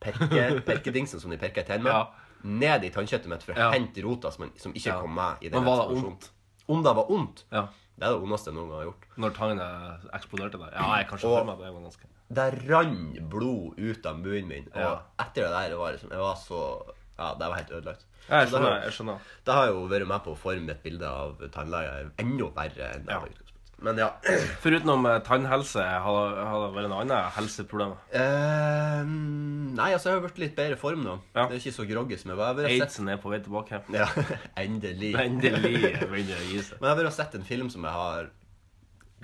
perke, 0.00 0.60
perkedingsen 0.70 1.20
som 1.20 1.30
de 1.30 1.38
perker 1.38 1.62
i 1.62 1.64
tennene. 1.64 1.90
Ja. 1.90 2.06
ned 2.44 2.84
i 2.84 2.90
tannkjøttet 2.92 3.26
mitt 3.26 3.42
for 3.42 3.54
å 3.54 3.58
Ja. 3.58 3.70
hente 3.72 4.02
rota 4.04 4.30
som, 4.30 4.50
som 4.60 4.72
ikke 4.76 4.90
Ja. 4.92 5.00
kom 5.00 5.14
med 5.14 5.36
i 5.40 5.48
den 5.48 5.58
Men 5.62 5.64
var 5.64 5.76
det 5.88 5.96
eksplosjonen. 5.96 6.30
Om 6.68 6.82
det 6.84 6.92
var 6.96 7.06
vondt? 7.08 7.44
Ja. 7.50 7.62
Det 7.96 8.04
er 8.06 8.10
det 8.12 8.22
ondeste 8.22 8.50
jeg 8.50 8.54
noen 8.58 8.68
gang 8.68 8.78
har 8.78 8.84
gjort. 8.84 9.04
Når 9.16 9.30
tangene 9.38 9.68
eksploderte 10.12 10.58
der. 10.60 10.72
Ja, 10.76 10.96
jeg 10.98 11.08
kan 11.08 11.18
se 11.18 11.26
Og- 11.26 11.46
meg 11.46 11.58
det. 11.58 11.72
var 11.72 11.80
ganske... 11.80 12.06
Det 12.30 12.46
rant 12.70 13.18
blod 13.30 13.78
ut 13.78 14.06
av 14.06 14.16
munnen 14.18 14.48
min. 14.48 14.68
Og 14.74 14.80
Ja. 14.80 15.02
etter 15.20 15.42
det 15.44 15.50
der 15.52 15.68
det 15.70 15.78
var 15.78 15.92
liksom, 15.92 16.10
jeg 16.10 16.18
var 16.18 16.34
så 16.36 16.60
Ja, 17.18 17.34
det 17.38 17.46
var 17.46 17.54
helt 17.56 17.70
ødelagt. 17.70 18.04
Ja, 18.28 18.40
jeg 18.40 18.48
skjønner. 18.48 18.70
har- 18.72 18.80
jeg 18.82 18.92
skjønner. 18.92 19.18
Det 19.44 19.54
har 19.54 19.66
jo 19.68 19.86
vært 19.88 20.06
med 20.08 20.22
på 20.24 20.32
å 20.34 20.36
forme 20.36 20.70
et 20.70 20.82
bilde 20.82 21.06
av 21.06 21.36
tannleger 21.52 22.10
enda 22.18 22.44
verre 22.50 22.94
enn 22.96 23.04
det 23.06 23.12
Ja. 23.12 23.22
Men 23.82 23.96
ja. 23.98 24.08
Foruten 24.62 25.06
eh, 25.06 25.20
tannhelse, 25.20 25.82
har 25.82 26.34
det 26.34 26.46
har 26.46 26.58
det 26.66 26.74
vært 26.74 26.88
noen 26.88 27.00
andre 27.02 27.30
helseproblemer? 27.36 27.96
Nei, 29.74 29.90
altså, 29.92 30.10
jeg 30.10 30.20
har 30.20 30.28
vært 30.28 30.38
litt 30.38 30.54
bedre 30.56 30.76
form 30.80 31.02
nå. 31.04 31.16
Ja. 31.34 31.46
Det 31.50 31.56
er 31.56 31.60
ikke 31.60 31.74
så 31.76 31.86
groggy 31.88 32.16
som 32.20 32.30
jeg 32.32 32.38
var. 32.38 32.60
Aidsen 32.68 33.08
er 33.12 33.18
på 33.22 33.30
vei 33.32 33.40
tilbake. 33.44 33.80
Ja, 33.94 34.06
endelig. 34.56 35.12
Endelig 35.26 36.00
begynner 36.08 36.38
å 36.40 36.48
gi 36.50 36.62
seg. 36.62 36.80
Men 36.80 36.88
jeg 36.88 36.96
har 36.96 37.02
bare 37.02 37.12
sett 37.18 37.34
en 37.38 37.44
film 37.48 37.70
som 37.70 37.82
jeg 37.86 37.92
har 37.92 38.30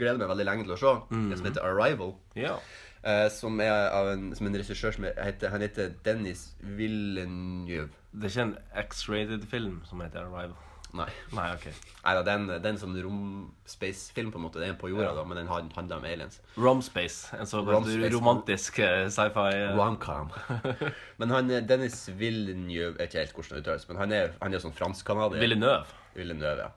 gleder 0.00 0.18
meg 0.22 0.30
veldig 0.32 0.46
lenge 0.48 0.64
til 0.66 0.74
å 0.76 0.80
se, 0.80 0.92
Mm. 1.14 1.36
som 1.36 1.46
heter 1.46 1.64
Arrival. 1.66 2.14
Ja. 2.34 2.56
Eh, 3.00 3.26
som 3.32 3.60
er 3.64 3.86
av 3.96 4.10
en, 4.12 4.26
som 4.36 4.48
en 4.48 4.56
regissør 4.60 4.92
som 4.92 5.06
heter, 5.08 5.48
han 5.54 5.62
heter 5.64 5.94
Dennis 6.04 6.50
Villeneuve. 6.60 7.88
Det 8.12 8.26
er 8.28 8.34
ikke 8.34 8.48
en 8.48 8.58
X-rated 8.82 9.46
film 9.48 9.78
som 9.88 10.02
heter 10.04 10.26
Arrival. 10.26 10.52
Nei. 10.92 11.06
Nei, 11.36 11.44
ok. 11.54 11.68
Nei 12.02 12.12
da, 12.18 12.22
den 12.26 12.48
er 12.48 12.56
en, 12.56 12.62
det 12.64 12.66
er 12.66 12.72
en 12.74 12.80
sånn 12.80 12.96
rom-space-film, 13.04 14.32
på 14.34 14.40
en 14.40 14.44
måte. 14.48 14.58
Det 14.58 14.72
er 14.72 14.78
på 14.80 14.90
jorda, 14.90 15.12
da, 15.14 15.22
men 15.28 15.38
den 15.38 15.50
handler 15.50 16.00
om 16.00 16.06
aliens. 16.08 16.40
Romspace. 16.58 17.30
En 17.38 17.48
sånn 17.48 17.62
rom 17.68 17.86
romantisk 18.10 18.80
eh, 18.82 19.04
sci-fi. 19.12 19.46
eh, 19.54 19.76
Romcom. 19.78 20.32
men 21.22 21.34
han, 21.36 21.52
Dennis 21.68 22.02
Villeneuve 22.18 22.90
Jeg 22.90 22.98
vet 22.98 23.06
ikke 23.14 23.22
helt 23.22 23.38
hvordan 23.38 23.54
det 23.54 23.62
uttales, 23.62 23.86
men 23.88 24.02
han 24.02 24.16
er, 24.18 24.34
han 24.42 24.58
er 24.58 24.64
sånn 24.66 24.76
fransk-canadier. 24.76 25.44
Villeneuve. 25.46 26.00
Villeneuve, 26.18 26.66
ja. 26.66 26.74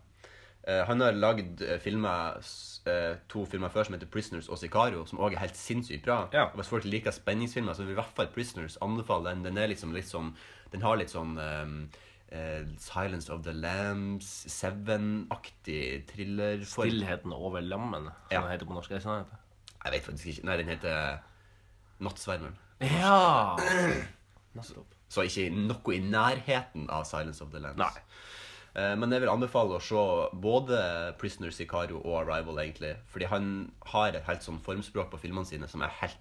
Han 0.87 1.01
har 1.03 1.17
lagd 1.17 1.59
filmer, 1.83 2.37
eh, 2.85 3.15
to 3.29 3.45
filmer 3.45 3.69
før 3.69 3.83
som 3.83 3.93
heter 3.95 4.07
'Prisoners' 4.07 4.49
og 4.49 4.57
'Sicario', 4.57 5.05
som 5.07 5.19
òg 5.19 5.33
er 5.33 5.39
helt 5.39 5.55
sinnssykt 5.57 6.03
bra. 6.05 6.27
Ja. 6.33 6.43
Og 6.43 6.55
Hvis 6.55 6.67
folk 6.69 6.83
liker 6.85 7.11
spenningsfilmer, 7.11 7.73
så 7.73 7.83
vil 7.83 7.91
i 7.91 7.99
hvert 8.01 8.15
fall 8.15 8.27
'Prisoners' 8.27 8.77
anbefale 8.81 9.29
den. 9.29 9.43
Den 9.45 9.57
er 9.57 9.67
liksom 9.67 9.93
litt 9.93 10.05
sånn 10.07 10.35
Den 10.71 10.81
har 10.81 10.95
litt 10.97 11.09
sånn 11.11 11.37
um, 11.37 11.89
uh, 12.33 12.65
'Silence 12.77 13.29
of 13.33 13.43
the 13.43 13.53
Lambs', 13.53 14.45
Seven-aktig 14.49 16.07
thrillerform. 16.07 16.89
Stillheten 16.89 17.33
over 17.33 17.61
lammene, 17.61 18.11
som 18.11 18.31
Ja. 18.31 18.41
den 18.41 18.51
heter 18.51 18.65
på 18.65 18.73
norsk. 18.73 18.91
Er 18.91 18.95
det 18.95 19.03
sånn? 19.03 19.25
Jeg 19.85 19.91
vet 19.93 20.03
faktisk 20.03 20.27
ikke. 20.27 20.43
Nei, 20.45 20.57
den 20.57 20.67
heter 20.69 21.19
'Nattsvermeren'. 22.01 22.55
Ja! 22.81 23.55
Nettopp. 24.55 24.85
Så 25.09 25.21
ikke 25.21 25.49
noe 25.53 25.93
i 25.95 25.99
nærheten 25.99 26.89
av 26.89 27.03
'Silence 27.05 27.41
of 27.43 27.51
the 27.51 27.59
Lambs'. 27.59 27.77
Nei. 27.77 28.01
Eh, 28.75 28.95
Men 28.97 29.11
jeg 29.11 29.21
vil 29.21 29.29
anbefale 29.29 29.77
å 29.77 29.81
se 29.81 29.95
både 30.41 31.15
'Prisoner', 31.19 31.51
'Sicario' 31.53 32.01
og 32.05 32.25
'Arrival', 32.27 32.57
egentlig. 32.63 32.95
Fordi 33.07 33.25
han 33.25 33.71
har 33.85 34.07
et 34.15 34.23
helt 34.23 34.41
sånn 34.41 34.59
formspråk 34.59 35.09
på 35.11 35.19
filmene 35.19 35.45
sine 35.45 35.67
som 35.67 35.81
er 35.81 35.89
helt, 36.01 36.17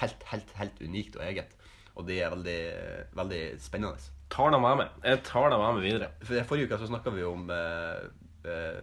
helt, 0.00 0.22
helt, 0.30 0.50
helt 0.54 0.80
unikt 0.82 1.16
og 1.16 1.22
eget. 1.22 1.50
Og 1.96 2.06
de 2.06 2.20
er 2.20 2.30
veldig, 2.30 2.60
veldig 3.16 3.60
spennende. 3.60 3.98
Tar 4.30 4.50
dem 4.50 4.60
med 4.62 4.76
meg. 4.76 4.88
Jeg 5.04 5.22
tar 5.24 5.50
dem 5.50 5.60
med 5.60 5.74
meg 5.74 5.82
videre. 5.92 6.10
For 6.22 6.34
Forrige 6.44 6.66
uke 6.68 6.78
så 6.78 6.88
snakka 6.90 7.12
vi 7.14 7.22
om 7.24 7.50
eh, 7.50 8.08
eh, 8.44 8.80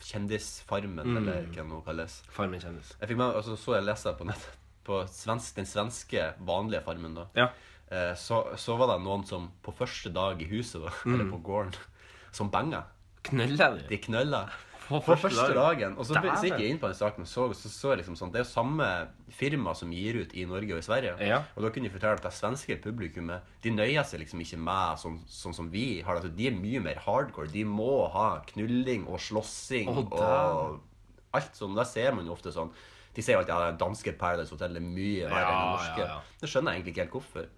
Kjendisfarmen, 0.00 1.04
Mm. 1.06 1.16
eller 1.16 1.42
hva 1.42 1.54
det 1.56 1.66
nå 1.66 1.80
kalles. 1.84 2.22
Farmen 2.30 2.60
kjendis. 2.60 2.94
Jeg 3.00 3.08
fikk 3.08 3.16
med, 3.18 3.34
altså, 3.34 3.56
så 3.58 3.74
jeg 3.74 3.84
lese 3.84 4.12
på 4.16 4.24
nettet 4.24 4.54
på 4.84 5.02
svensk, 5.10 5.54
den 5.56 5.66
svenske 5.66 6.34
vanlige 6.40 6.82
farmen. 6.84 7.14
da 7.14 7.26
Ja. 7.34 7.48
Eh, 7.90 8.14
så, 8.20 8.42
så 8.60 8.76
var 8.76 8.90
det 8.92 9.02
noen 9.04 9.24
som 9.26 9.50
på 9.64 9.72
første 9.72 10.10
dag 10.12 10.40
i 10.42 10.48
huset, 10.50 10.82
da, 10.84 10.90
eller 11.06 11.24
Mm. 11.24 11.30
på 11.32 11.42
gården, 11.42 11.74
som 12.32 12.50
banga. 12.52 12.84
Knølla 13.24 13.70
de? 13.78 13.86
De 13.88 13.98
knølla. 13.98 14.48
På 14.88 15.02
På 15.04 15.12
første 15.18 15.36
første 15.36 15.52
dagen. 15.52 15.96
Og 16.00 16.06
så, 16.08 16.14
gikk 16.16 16.60
jeg 16.62 16.70
inn 16.72 16.78
på 16.80 16.88
den 16.88 16.96
saken 16.96 17.20
og 17.20 17.28
så, 17.28 17.42
så, 17.52 17.68
så 17.68 17.90
jeg 17.92 17.98
liksom 18.00 18.14
sånn 18.16 18.30
Det 18.32 18.38
er 18.40 18.44
jo 18.46 18.48
samme 18.48 18.86
firma 19.36 19.74
som 19.76 19.90
gir 19.92 20.16
ut 20.22 20.32
i 20.32 20.46
Norge 20.48 20.72
og 20.72 20.80
i 20.80 20.86
Sverige. 20.86 21.12
Ja. 21.28 21.42
Og 21.56 21.62
da 21.66 21.68
kunne 21.74 21.90
de 21.90 21.92
fortelle 21.92 22.16
at 22.16 22.22
det 22.24 22.32
svenske 22.32 22.78
publikummet 22.80 23.42
De 23.60 23.68
nøyer 23.74 24.06
seg 24.08 24.22
liksom 24.22 24.40
ikke 24.40 24.56
med 24.56 24.96
sånn, 25.02 25.18
sånn 25.28 25.52
som 25.58 25.68
vi 25.68 26.00
har 26.00 26.16
det. 26.16 26.22
Altså, 26.22 26.32
de 26.38 26.46
er 26.48 26.56
mye 26.56 26.80
mer 26.80 27.02
hardcore. 27.04 27.52
De 27.52 27.66
må 27.68 28.08
ha 28.14 28.40
knulling 28.48 29.04
og 29.12 29.20
slåssing 29.20 29.88
oh, 29.92 30.06
og 30.08 30.80
alt 31.36 31.52
sånn. 31.60 31.76
Da 31.76 31.84
ser 31.84 32.16
man 32.16 32.24
jo 32.24 32.32
ofte 32.32 32.48
sånn 32.56 32.72
De 33.12 33.20
sier 33.20 33.36
jo 33.36 33.42
alltid 33.42 33.52
at 33.58 33.74
det 33.74 33.84
danske 33.84 34.16
Paradise 34.16 34.56
Hotel 34.56 34.76
er 34.80 34.88
mye 34.88 35.28
verre 35.28 35.52
enn 35.52 35.60
det 35.60 35.70
norske. 35.74 36.00
ja, 36.00 36.14
ja. 36.16 36.20
Det 36.40 36.48
skjønner 36.48 36.72
jeg 36.72 36.80
egentlig 36.80 36.96
ikke 36.96 37.04
helt 37.04 37.16
hvorfor. 37.18 37.48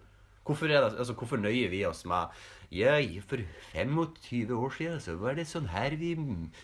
Hvorfor, 0.47 0.65
er 0.71 0.81
det, 0.89 0.97
altså, 0.97 1.13
hvorfor 1.13 1.37
nøyer 1.37 1.69
vi 1.69 1.83
oss 1.85 2.01
med 2.09 2.33
Ja, 2.71 2.93
for 3.27 3.41
25 3.75 4.51
år 4.55 4.71
siden 4.77 4.99
så 5.03 5.17
var 5.19 5.35
det 5.35 5.43
sånn 5.49 5.65
her 5.67 5.91
vi 5.99 6.13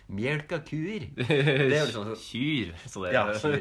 mjelka 0.08 0.62
kuer. 0.64 1.04
Det 1.18 1.76
er 1.76 1.90
liksom 1.90 2.14
Kyr. 2.16 2.70
Så 2.88 3.04
det 3.04 3.12
ja, 3.12 3.26
så, 3.36 3.52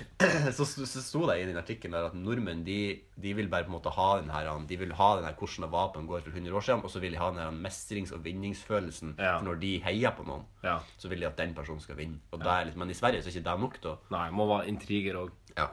så, 0.56 0.66
så 0.86 1.02
sto 1.02 1.24
det 1.26 1.40
i 1.42 1.48
den 1.48 1.58
artikkelen 1.58 1.96
der 1.96 2.06
at 2.06 2.14
nordmenn 2.14 2.62
de, 2.66 2.78
de 3.18 3.32
vil 3.34 3.50
bare 3.50 3.66
på 3.66 3.72
en 3.72 3.76
måte 3.80 3.90
ha 3.96 4.06
den 4.20 4.30
her 4.30 4.46
De 4.70 4.78
vil 4.78 4.94
ha 4.94 5.08
den 5.18 5.26
her 5.26 5.34
hvordan 5.34 5.66
det 5.66 5.72
var 5.72 5.90
på 5.96 6.00
en 6.04 6.06
gård 6.12 6.22
for 6.28 6.30
100 6.38 6.54
år 6.60 6.66
siden, 6.68 6.84
og 6.86 6.94
så 6.94 7.02
vil 7.02 7.16
de 7.16 7.20
ha 7.24 7.30
den 7.34 7.42
her 7.42 7.58
mestrings- 7.66 8.14
og 8.14 8.22
vinningsfølelsen. 8.24 9.16
Ja. 9.18 9.38
For 9.40 9.48
når 9.50 9.58
de 9.66 9.72
heier 9.88 10.14
på 10.16 10.28
noen, 10.30 10.46
Ja. 10.62 10.78
så 10.96 11.10
vil 11.10 11.20
de 11.20 11.26
at 11.26 11.36
den 11.42 11.54
personen 11.58 11.82
skal 11.82 11.98
vinne. 11.98 12.22
Og 12.30 12.38
det 12.40 12.52
er 12.54 12.70
litt, 12.70 12.78
men 12.78 12.94
i 12.94 12.96
Sverige 12.96 13.22
så 13.26 13.32
er 13.32 13.34
ikke 13.34 13.50
det 13.50 13.58
nok, 13.66 13.80
da. 13.82 13.96
Nei, 14.14 14.28
må 14.30 14.46
være 14.54 14.70
intriger 14.70 15.18
òg. 15.24 15.34
Ja. 15.58 15.68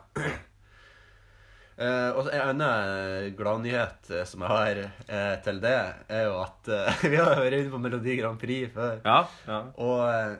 Eh, 1.74 2.10
og 2.14 2.30
En 2.30 2.54
annen 2.54 3.34
gladnyhet 3.38 4.10
eh, 4.14 4.24
som 4.30 4.44
jeg 4.46 4.54
har 4.54 4.82
uh, 4.86 5.36
til 5.46 5.62
det, 5.64 5.78
er 6.14 6.28
jo 6.28 6.40
at 6.44 6.70
uh, 6.70 7.04
vi 7.12 7.18
har 7.18 7.40
vært 7.42 7.58
inne 7.58 7.74
på 7.74 7.82
Melodi 7.82 8.18
Grand 8.20 8.42
Prix 8.42 8.74
før. 8.76 9.00
Ja. 9.06 9.20
ja. 9.50 9.62
Og 9.82 10.02
eh, 10.06 10.36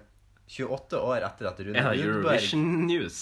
28 0.54 1.00
år 1.02 1.26
etter 1.26 1.50
at 1.50 1.62
Rune 1.64 1.86
Rudberg 1.86 2.04
Eurovision 2.04 2.68
News. 2.86 3.22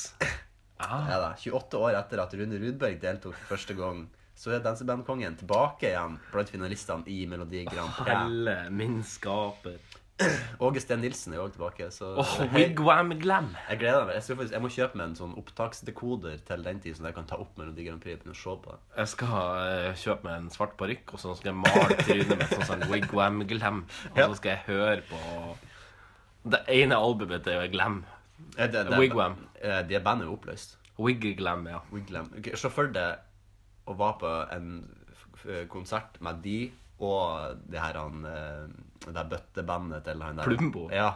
Ah. 0.82 1.06
ja, 1.12 1.21
da, 1.21 1.30
28 1.38 1.80
år 1.80 2.00
etter 2.02 2.24
at 2.26 2.36
Rune 2.41 2.60
Rudberg 2.60 3.00
deltok 3.00 3.38
for 3.38 3.56
første 3.56 3.78
gang, 3.80 4.04
så 4.36 4.56
er 4.56 4.63
dansebandkongen 4.65 5.38
tilbake 5.39 5.91
igjen 5.91 6.17
blant 6.32 6.52
finalistene 6.52 7.08
i 7.13 7.24
Melodi 7.30 7.63
Grand 7.69 7.93
Prix. 7.95 8.12
Helle 8.12 8.58
min 8.74 9.00
skaper. 9.06 9.78
Åge 10.65 10.81
Steen 10.84 11.01
Nilsen 11.03 11.34
er 11.34 11.38
jo 11.39 11.43
også 11.45 11.55
tilbake. 11.57 11.88
Så 11.95 12.10
oh, 12.21 12.34
wigwam 12.53 13.13
glam. 13.21 13.49
jeg 13.69 13.79
gleder 13.81 14.05
meg. 14.05 14.15
Jeg, 14.19 14.23
faktisk, 14.38 14.53
jeg 14.53 14.62
må 14.62 14.71
kjøpe 14.75 14.99
meg 14.99 15.05
en 15.10 15.15
sånn 15.19 15.34
opptaksdekoder 15.41 16.41
til 16.47 16.65
den 16.67 16.79
tid, 16.84 16.95
så 16.97 17.07
jeg 17.10 17.17
kan 17.17 17.29
ta 17.29 17.39
opp 17.41 17.57
Melodi 17.60 17.86
Grand 17.88 18.01
Prix 18.03 18.25
og 18.27 18.36
se 18.38 18.55
på 18.65 18.75
det. 18.75 18.79
Jeg 18.97 19.12
skal 19.13 19.36
uh, 19.38 19.89
kjøpe 20.03 20.27
meg 20.27 20.38
en 20.38 20.49
svart 20.53 20.77
parykk, 20.79 21.13
og 21.15 21.23
så 21.23 21.36
skal 21.39 21.51
jeg 21.53 21.60
male 21.63 21.97
trynet 22.03 22.36
mitt 22.38 22.55
sånn 22.55 22.67
sånn 22.71 22.88
wigwam 22.91 23.41
glam. 23.49 23.84
Og 24.13 24.21
så 24.23 24.39
skal 24.41 24.55
jeg 24.57 24.65
høre 24.69 25.01
på 25.10 25.21
Det 26.51 26.63
ene 26.73 26.97
albumet 26.97 27.43
til 27.45 27.67
Glam. 27.73 28.03
Eh, 28.57 28.67
det- 28.67 28.88
det- 28.89 28.97
Wigwam. 28.99 29.36
eh, 29.62 29.81
De 29.88 29.99
bandet 29.99 30.25
er 30.25 30.31
jo 30.31 30.38
oppløst. 30.38 30.77
Wig-glam, 30.97 31.67
ja. 31.69 31.79
Wiglam. 31.91 32.31
Ok, 32.38 32.55
Se 32.57 32.69
for 32.69 32.88
deg 32.88 33.19
å 33.88 33.93
være 33.97 34.17
på 34.19 34.31
en 34.55 35.67
konsert 35.69 36.19
med 36.21 36.41
de 36.43 36.71
og 37.01 37.57
det 37.71 37.79
her 37.81 37.97
han 37.97 38.25
eh, 38.25 38.67
Det 39.01 39.15
her 39.17 39.29
bøttebandet 39.31 40.05
til 40.05 40.21
han 40.21 40.37
der 40.37 40.45
Plumbo. 40.45 40.85
Ja. 40.93 41.13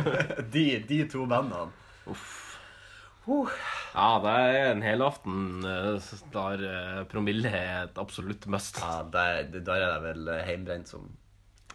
de, 0.54 0.64
de 0.88 1.00
to 1.10 1.26
bandene. 1.26 1.66
Ja, 3.94 4.08
det 4.20 4.32
er 4.36 4.70
en 4.70 4.82
helaften 4.84 5.64
eh, 5.64 6.14
der 6.34 6.64
eh, 6.68 7.02
promille 7.10 7.50
er 7.50 7.88
et 7.88 7.98
absolutt 7.98 8.46
must. 8.52 8.78
Ja, 8.82 9.02
der, 9.10 9.48
der 9.56 9.74
er 9.74 9.94
det 9.94 10.02
vel 10.04 10.32
heimbrent 10.44 10.92
som 10.92 11.08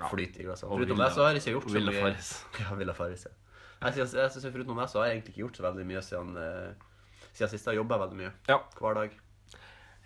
flyter 0.07 0.43
i 0.43 0.47
glassene. 0.47 0.71
Foruten 0.71 0.99
det 1.01 1.11
så 1.15 1.25
har 1.25 1.33
jeg 1.33 1.41
ikke 1.43 1.55
gjort 1.57 1.71
så 1.71 1.79
mye 1.83 2.01
Faris. 2.01 2.31
Ja, 2.61 2.75
Villa 2.79 2.95
Faris, 2.95 3.25
ja. 3.27 3.35
Jeg 3.79 3.95
synes, 3.95 4.13
jeg 4.13 4.31
synes, 4.31 4.51
foruten 4.53 4.77
det 4.79 4.89
så 4.91 4.99
har 4.99 5.09
jeg 5.09 5.17
egentlig 5.17 5.33
ikke 5.33 5.43
gjort 5.45 5.57
så 5.59 5.65
veldig 5.67 5.87
mye 5.87 6.03
siden, 6.03 6.37
eh, 6.37 7.25
siden 7.33 7.51
sist. 7.51 7.65
Jeg 7.65 7.71
har 7.71 7.81
jobba 7.81 7.99
veldig 8.05 8.19
mye. 8.19 8.31
Ja. 8.51 8.59
Hver 8.79 9.01
dag. 9.01 9.17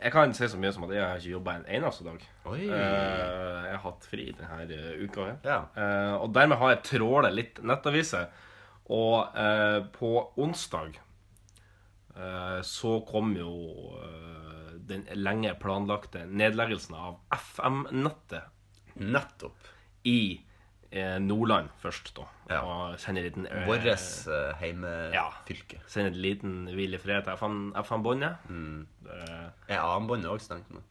Jeg 0.03 0.11
kan 0.11 0.33
si 0.35 0.47
så 0.51 0.59
mye 0.59 0.71
som 0.75 0.83
at 0.83 0.91
jeg 0.91 1.03
har 1.03 1.21
ikke 1.21 1.31
jobba 1.31 1.53
en 1.55 1.69
eneste 1.77 2.03
dag. 2.03 2.23
Oi. 2.51 2.65
Eh, 2.65 3.59
jeg 3.63 3.75
har 3.77 3.83
hatt 3.85 4.07
fri 4.09 4.25
denne 4.35 4.65
eh, 4.67 4.97
uka. 4.99 5.29
Ja. 5.45 5.59
Eh, 5.79 6.15
og 6.17 6.33
dermed 6.35 6.59
har 6.59 6.73
jeg 6.73 6.81
tråla 6.89 7.31
litt 7.31 7.61
nettaviser. 7.63 8.27
Og 8.91 9.37
på 9.95 10.09
onsdag 10.43 10.97
så 12.67 12.89
kom 13.07 13.31
jo 13.31 13.53
den 14.91 15.05
lenge 15.15 15.53
planlagte 15.57 16.25
nedleggelsen 16.27 16.97
av 16.99 17.15
FM-nettet 17.31 18.99
Nettopp. 18.99 19.55
i 20.03 20.43
Nordland 21.19 21.69
først, 21.81 22.11
da. 22.17 22.27
Ja. 22.49 22.59
Og 22.61 22.99
sende 22.99 23.23
liten 23.23 23.47
eh, 23.47 23.67
Vårt 23.67 23.85
uh, 23.87 24.51
heimefylke. 24.59 25.79
Sender 25.87 26.11
en 26.11 26.19
liten 26.21 26.57
hvil 26.73 26.93
i 26.93 26.99
fred 27.01 27.23
til 27.25 27.33
FM-båndet. 27.81 28.43
Mm. 28.49 28.83
Eh, 29.07 29.47
Er 29.73 29.79
AM-båndet 29.81 30.29
òg 30.29 30.43
stengt 30.43 30.69
nå? 30.73 30.83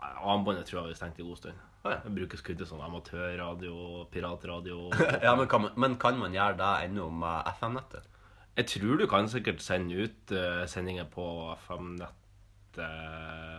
AM-båndet 0.00 0.66
tror 0.68 0.82
jeg 0.82 0.94
vi 0.94 0.98
stengte 0.98 1.22
i 1.22 1.28
god 1.28 1.38
stund. 1.40 1.60
Ah, 1.84 1.98
ja. 1.98 2.12
Brukes 2.16 2.40
kun 2.40 2.56
til 2.56 2.68
sånn 2.68 2.80
amatørradio, 2.80 4.06
piratradio 4.08 4.86
Ja, 5.26 5.34
men 5.36 5.46
kan, 5.52 5.66
man, 5.66 5.74
men 5.76 5.96
kan 6.00 6.16
man 6.16 6.32
gjøre 6.32 6.56
det 6.56 6.72
ennå 6.86 7.10
med 7.12 7.50
FM-nettet? 7.58 8.10
Jeg 8.56 8.70
tror 8.70 9.00
du 9.00 9.06
kan 9.10 9.28
sikkert 9.28 9.62
sende 9.62 10.06
ut 10.06 10.32
uh, 10.32 10.62
sendinger 10.70 11.08
på 11.10 11.26
FM-nettet, 11.66 12.84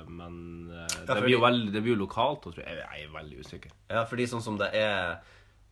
men 0.08 0.36
uh, 0.72 0.88
det, 0.88 1.18
blir 1.22 1.36
jo 1.36 1.42
veldig, 1.44 1.72
det 1.76 1.82
blir 1.84 1.94
jo 1.94 2.04
lokalt. 2.06 2.48
Og 2.48 2.56
tror 2.56 2.64
jeg, 2.64 2.80
jeg 2.80 3.04
er 3.06 3.12
veldig 3.14 3.42
usikker. 3.44 3.76
Ja, 3.92 4.06
fordi 4.10 4.28
sånn 4.32 4.44
som 4.46 4.58
det 4.62 4.72
er 4.80 5.20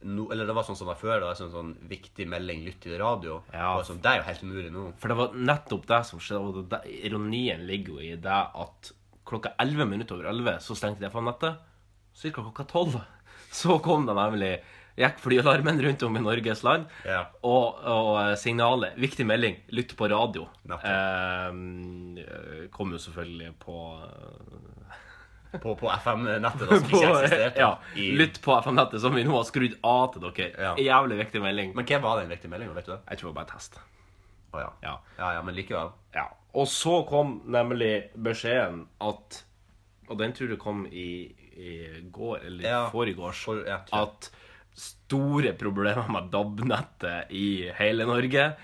no, 0.03 0.27
Eller 0.33 0.49
det 0.49 0.55
var 0.55 0.65
sånn 0.67 0.77
som 0.79 0.89
var 0.89 0.99
før. 0.99 1.19
Det 1.21 1.29
var 1.29 1.39
sånn, 1.39 1.53
sånn 1.53 1.73
viktig 1.89 2.27
melding, 2.29 2.63
lytt 2.67 2.81
til 2.83 2.97
radio. 3.01 3.39
Ja. 3.53 3.75
Sånn, 3.85 4.01
det 4.03 4.11
er 4.11 4.21
jo 4.21 4.27
helt 4.29 4.43
umulig 4.45 4.73
nå. 4.73 4.85
For 5.01 5.13
det 5.13 5.19
var 5.19 5.39
nettopp 5.51 5.87
det 5.89 6.01
som 6.09 6.21
skjedde. 6.23 6.67
Det, 6.73 6.83
ironien 7.09 7.65
ligger 7.69 7.97
jo 7.97 8.05
i 8.11 8.13
det 8.27 8.41
at 8.65 8.93
klokka 9.27 9.53
11 9.63 9.89
minutter 9.89 10.17
over 10.17 10.31
11 10.33 10.61
så 10.65 10.77
stengte 10.77 11.03
de 11.03 11.11
FM-nettet. 11.11 11.59
Cirka 12.13 12.43
klokka 12.43 12.67
12 12.69 12.99
så 13.53 13.77
kom 13.83 14.07
det 14.09 14.15
nemlig 14.17 14.55
Gikk 14.93 15.17
flyalarmen 15.23 15.79
rundt 15.81 16.03
om 16.05 16.17
i 16.17 16.21
Norges 16.21 16.59
land. 16.61 16.85
Ja. 17.07 17.23
Og, 17.49 17.79
og 17.89 18.37
signalet, 18.37 18.93
viktig 19.01 19.25
melding, 19.25 19.55
lytt 19.73 19.95
på 19.97 20.05
radio, 20.11 20.45
eh, 20.69 21.49
kom 22.75 22.93
jo 22.93 23.01
selvfølgelig 23.01 23.55
på 23.63 23.77
På, 25.61 25.75
på 25.77 25.89
FM-nettet, 26.01 26.63
da, 26.69 26.77
som 26.79 26.89
ikke 26.89 27.09
eksisterte. 27.09 27.59
ja, 27.59 27.77
i- 27.95 28.11
Lytt 28.17 28.41
på 28.41 28.55
FM-nettet, 28.63 29.01
som 29.01 29.13
vi 29.15 29.23
nå 29.23 29.35
har 29.37 29.43
skrudd 29.45 29.75
av 29.83 30.13
til 30.13 30.21
dere. 30.25 30.51
Ja. 30.57 30.75
Jævlig 30.75 31.17
viktig 31.19 31.41
melding. 31.43 31.73
Men 31.75 31.85
hva 31.85 31.99
var 32.01 32.19
den 32.21 32.29
viktige 32.33 32.49
meldinga, 32.49 32.73
vet 32.73 32.85
du 32.85 32.91
det? 32.95 32.99
Jeg 33.09 33.17
tror 33.19 33.29
det 33.29 33.35
var 33.35 33.43
bare 33.45 33.53
test. 33.57 33.79
Å 34.53 34.59
ja. 34.63 34.69
Ja. 34.83 34.95
ja. 35.19 35.31
Ja, 35.37 35.41
men 35.45 35.55
likevel. 35.55 35.91
Ja. 36.15 36.25
Og 36.53 36.67
så 36.69 36.99
kom 37.09 37.41
nemlig 37.49 38.09
beskjeden 38.17 38.87
at 39.01 39.43
Og 40.09 40.17
den 40.19 40.33
tror 40.35 40.49
jeg 40.51 40.59
kom 40.59 40.85
i, 40.91 41.33
i 41.55 42.01
går, 42.11 42.41
eller 42.45 42.63
Ja. 42.67 42.89
foregårs. 42.91 43.43
For- 43.45 43.63
at 43.93 44.29
store 44.75 45.53
problemer 45.53 46.09
med 46.11 46.29
DAB-nettet 46.33 47.31
i 47.31 47.69
hele 47.77 48.05
Norge. 48.05 48.55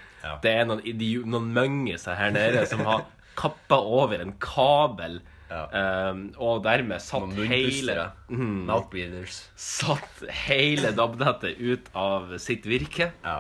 Det 0.42 0.52
er 0.52 0.66
noen, 0.66 0.82
noen 1.30 1.54
møngiser 1.54 2.16
her 2.18 2.32
nede 2.32 2.66
som 2.68 2.80
har 2.86 3.06
kappa 3.40 3.78
over 3.80 4.20
en 4.22 4.34
kabel. 4.42 5.22
Ja. 5.50 5.64
ehm, 5.74 6.26
og 6.38 6.64
dermed 6.64 7.02
satt 7.02 7.32
hele. 7.50 7.96
Mouthbreathers. 8.30 9.40
satt 9.58 10.24
hele 10.46 10.92
DAB-nettet 10.94 11.58
ut 11.60 11.90
av 11.98 12.36
sitt 12.38 12.68
virke. 12.70 13.12
Ja. 13.26 13.40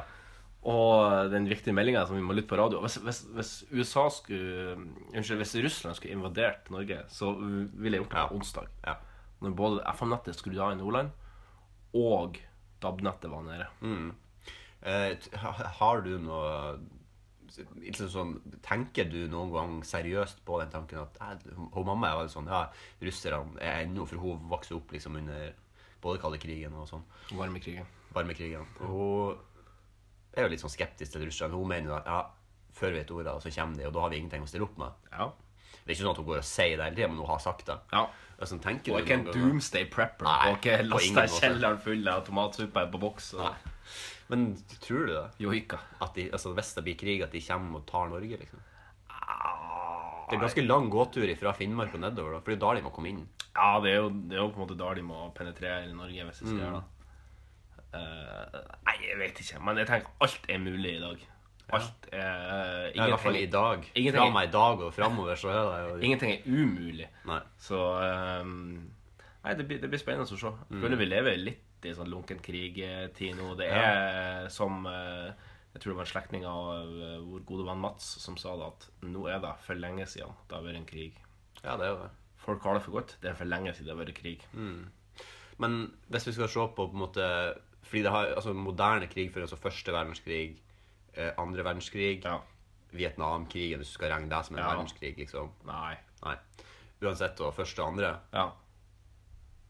Og 0.69 1.30
den 1.32 1.45
viktige 1.48 1.72
meldinga 1.74 2.02
som 2.06 2.17
vi 2.17 2.22
må 2.26 2.34
lytte 2.36 2.50
på 2.52 2.58
radio 2.60 2.82
Hvis, 2.84 2.98
hvis, 3.00 3.19
hvis 3.32 3.52
USA 3.72 4.10
skulle 4.12 4.74
Unnskyld, 5.15 5.38
hvis 5.39 5.54
Russland 5.63 5.95
skulle 5.95 6.12
invadert 6.17 6.67
Norge, 6.74 6.98
så 7.08 7.32
ville 7.39 7.95
jeg 7.95 8.04
gjort 8.04 8.12
det 8.12 8.17
på 8.19 8.26
Ja. 8.26 8.36
onsdag. 8.36 8.67
ja. 8.86 8.95
Når 9.41 9.54
både 9.56 9.84
FM-nettet 9.95 10.36
skrudde 10.36 10.60
av 10.60 10.74
i 10.74 10.76
Nordland, 10.82 11.12
og 11.95 12.36
DAB-nettet 12.84 13.32
var 13.32 13.45
nede. 13.48 13.69
Eh, 14.84 15.15
har 15.80 16.02
du 16.04 16.17
noe 16.19 16.78
liksom 17.81 18.09
sånn, 18.13 18.33
Tenker 18.65 19.09
du 19.09 19.27
noen 19.31 19.51
gang 19.53 19.73
seriøst 19.85 20.43
på 20.45 20.59
den 20.62 20.71
tanken 20.73 21.01
at 21.01 21.19
eh, 21.21 21.49
hun 21.57 21.88
mamma 21.88 22.12
er 22.12 22.19
veldig 22.21 22.33
sånn 22.33 22.49
Ja, 22.51 22.62
russerne 23.01 23.59
er 23.59 23.83
ennå 23.85 24.05
For 24.07 24.21
hun 24.21 24.47
vokste 24.51 24.77
opp 24.77 24.93
liksom 24.95 25.17
under 25.21 25.53
både 25.99 26.21
kalde 26.21 26.38
krigen 26.39 26.75
og 26.79 26.88
sånn. 26.88 27.01
Varmekrigen. 27.35 27.88
Varmekrigen. 28.15 28.63
Og 28.88 29.35
hun 29.35 30.38
er 30.39 30.45
jo 30.45 30.51
litt 30.53 30.62
sånn 30.63 30.71
skeptisk 30.71 31.12
til 31.12 31.25
Russland. 31.25 31.57
Hun 31.57 31.67
mener 31.67 31.91
jo 31.91 31.95
at 31.97 32.07
ja, 32.07 32.21
før 32.71 32.93
vi 32.93 33.01
vet 33.01 33.12
ordet, 33.12 33.33
så 33.43 33.51
kommer 33.51 33.75
de, 33.81 33.88
og 33.89 33.93
da 33.97 34.05
har 34.05 34.13
vi 34.13 34.21
ingenting 34.21 34.45
å 34.45 34.47
stille 34.47 34.63
opp 34.69 34.77
med. 34.79 35.09
Ja. 35.12 35.27
Det 35.83 35.91
er 35.91 35.97
ikke 35.97 36.05
sånn 36.05 36.13
at 36.13 36.21
hun 36.21 36.27
går 36.29 36.39
og 36.39 36.47
sier 36.47 36.77
det 36.77 36.85
hele 36.85 36.95
tida, 36.95 37.09
men 37.12 37.19
hun 37.19 37.31
har 37.33 37.43
sagt 37.43 37.67
det. 37.67 37.77
ja. 37.91 38.05
Altså, 38.39 38.55
Og 38.55 38.63
du 38.63 38.93
ikke 39.03 39.13
en 39.17 39.25
doomsday 39.27 39.85
prepper. 39.91 40.23
Nei, 40.23 40.51
og 40.53 40.62
ikke 40.62 40.75
lasta 40.88 41.25
kjelleren 41.27 41.79
full 41.83 42.07
av 42.07 42.21
tomatsuppe 42.23 42.85
på 42.93 43.01
boks. 43.01 43.33
Og 43.35 43.41
Nei. 43.43 43.73
Men 44.30 44.47
tror 44.84 45.06
du 45.08 45.13
det? 45.13 45.23
joika. 45.45 45.80
At 46.02 46.13
de, 46.15 46.28
altså, 46.32 46.54
hvis 46.54 46.73
det 46.75 46.84
blir 46.86 46.97
krig, 46.99 47.21
at 47.25 47.32
de 47.34 47.41
kommer 47.41 47.80
og 47.82 47.86
tar 47.89 48.10
Norge, 48.12 48.38
liksom? 48.43 48.60
Ah, 49.10 50.25
Det 50.30 50.38
er 50.38 50.43
ganske 50.43 50.65
lang 50.67 50.89
gåtur 50.93 51.25
fra 51.39 51.54
Finnmark 51.58 51.93
og 51.97 52.02
nedover, 52.04 52.36
da, 52.36 52.39
for 52.39 52.52
det 52.52 52.58
er 52.58 52.60
jo 52.60 52.65
da 52.67 52.75
de 52.78 52.86
må 52.86 52.91
komme 52.93 53.10
inn. 53.10 53.23
Ja, 53.56 53.80
det 53.82 53.91
er, 53.91 53.97
jo, 54.04 54.10
det 54.30 54.38
er 54.38 54.43
jo 54.43 54.52
på 54.54 54.60
en 54.62 54.65
måte 54.67 54.78
da 54.78 54.93
de 54.93 55.02
må 55.04 55.23
penetrere 55.36 55.89
Norge, 55.93 56.25
hvis 56.30 56.39
de 56.39 56.45
skal 56.45 56.60
Mm. 56.60 56.63
gjøre 56.65 56.80
det. 56.80 56.95
Uh, 57.89 58.60
nei, 58.86 58.95
jeg 59.08 59.17
vet 59.17 59.39
ikke. 59.41 59.60
Men 59.65 59.80
jeg 59.82 59.88
tenker 59.89 60.12
alt 60.21 60.45
er 60.54 60.60
mulig 60.62 60.91
i 60.97 61.02
dag. 61.02 61.23
Alt 61.73 62.06
er 62.13 62.91
Ja, 62.95 63.06
I 63.06 63.10
hvert 63.10 63.19
fall 63.23 63.36
i 63.39 63.45
dag. 63.49 63.88
Fra 64.13 64.30
meg 64.34 64.47
i 64.49 64.52
dag 64.54 64.82
og 64.86 64.93
framover, 64.93 65.36
så 65.38 65.49
er 65.49 65.63
det 65.63 65.80
jo 65.89 65.97
ingenting 66.06 66.32
er 66.36 66.45
umulig. 66.45 67.08
Nei. 67.30 67.39
Så 67.58 67.80
um, 68.41 68.91
Nei, 69.43 69.54
det 69.56 69.65
blir, 69.69 69.80
det 69.82 69.89
blir 69.89 70.02
spennende 70.02 70.28
å 70.28 70.38
se. 70.38 70.49
Mm. 70.69 70.75
Jeg 70.75 70.82
føler 70.84 70.97
vi 71.02 71.06
lever 71.10 71.38
litt 71.41 71.65
i 71.85 71.93
sånn 71.95 72.09
lunken 72.11 72.39
krig-tid 72.43 73.37
nå. 73.37 73.53
Det 73.59 73.67
er 73.71 74.49
som 74.49 74.85
eh, 74.89 75.31
Jeg 75.73 75.81
tror 75.81 75.91
det 75.93 75.97
var 75.99 76.05
en 76.07 76.11
slektning 76.13 76.45
av 76.49 76.87
eh, 76.89 77.19
vår 77.21 77.43
gode 77.45 77.65
venn 77.67 77.79
Mats 77.83 78.03
som 78.23 78.35
sa 78.37 78.55
det, 78.57 78.65
at 78.73 78.87
nå 79.05 79.27
er 79.29 79.39
det 79.39 79.51
for 79.63 79.75
lenge 79.79 80.05
siden 80.09 80.33
det 80.49 80.55
har 80.57 80.63
vært 80.65 80.79
en 80.81 80.85
krig. 80.89 81.19
Ja, 81.63 81.77
det 81.77 81.85
er 81.85 81.91
jo 81.93 81.99
det. 82.03 82.09
Folk 82.39 82.63
har 82.63 82.73
det 82.73 82.83
for 82.83 82.91
godt. 82.97 83.17
Det 83.21 83.29
er 83.29 83.35
for 83.35 83.45
lenge 83.45 83.73
siden 83.73 83.85
det 83.87 83.93
har 83.95 84.01
vært 84.05 84.15
krig. 84.17 84.45
Mm. 84.53 84.89
Men 85.59 85.91
hvis 86.09 86.27
vi 86.27 86.33
skal 86.33 86.49
se 86.49 86.65
på 86.75 86.87
på 86.87 86.95
en 86.95 87.03
måte 87.03 87.25
Fordi 87.89 88.01
det 88.05 88.11
har 88.11 88.25
altså 88.35 88.53
moderne 88.53 89.07
krigføring, 89.09 89.43
altså 89.47 89.57
første 89.57 89.91
verdenskrig, 89.91 90.57
eh, 91.15 91.31
andre 91.37 91.63
verdenskrig, 91.63 92.23
Ja. 92.23 92.39
Vietnamkrigen, 92.91 93.77
hvis 93.77 93.89
du 93.89 93.93
skal 93.93 94.09
regne 94.11 94.29
det 94.29 94.45
som 94.45 94.55
en 94.55 94.63
Ja. 94.63 94.69
verdenskrig, 94.73 95.15
liksom. 95.17 95.51
Nei. 95.65 95.95
Nei. 96.23 96.35
Uansett, 97.01 97.39
og 97.41 97.53
første 97.53 97.79
og 97.81 97.87
andre, 97.93 98.19
Ja. 98.33 98.51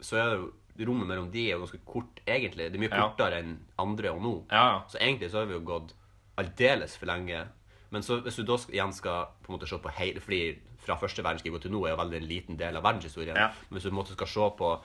så 0.02 0.18
er 0.18 0.30
det 0.30 0.38
jo 0.40 0.54
rommet 0.88 1.08
mellom 1.08 1.32
de 1.32 1.48
er 1.48 1.52
jo 1.58 1.60
ganske 1.66 1.80
kort, 1.86 2.20
egentlig. 2.28 2.72
Det 2.72 2.76
er 2.76 2.84
mye 2.88 2.96
Ja. 2.96 3.10
kortere 3.10 3.40
enn 3.40 3.58
andre 3.78 4.10
og 4.12 4.22
nå. 4.22 4.46
Ja. 4.52 4.84
Så 4.88 4.98
egentlig 5.00 5.32
så 5.32 5.40
har 5.40 5.46
vi 5.46 5.54
jo 5.54 5.60
gått 5.62 5.94
aldeles 6.38 6.96
for 6.98 7.06
lenge. 7.08 7.48
Men 7.92 8.02
så 8.02 8.22
hvis 8.22 8.36
du 8.36 8.44
da 8.44 8.56
skal, 8.58 8.76
igjen 8.76 8.94
skal 8.94 9.26
på 9.44 9.50
en 9.52 9.58
måte 9.60 9.68
se 9.68 9.78
på 9.78 9.90
hele 9.92 10.20
Fordi 10.20 10.58
fra 10.78 10.96
første 10.96 11.24
verdenskrig 11.24 11.54
og 11.54 11.62
til 11.62 11.72
nå 11.72 11.86
er 11.86 11.90
jo 11.96 11.98
veldig 11.98 12.18
en 12.22 12.28
liten 12.28 12.58
del 12.58 12.76
av 12.78 12.84
verdenshistorien. 12.84 13.36
Ja. 13.36 13.48
Men 13.70 13.80
hvis 13.80 13.84
du 13.84 13.90
på 13.90 13.98
en 13.98 14.04
måte 14.06 14.14
skal 14.14 14.28
se 14.28 14.50
på 14.58 14.82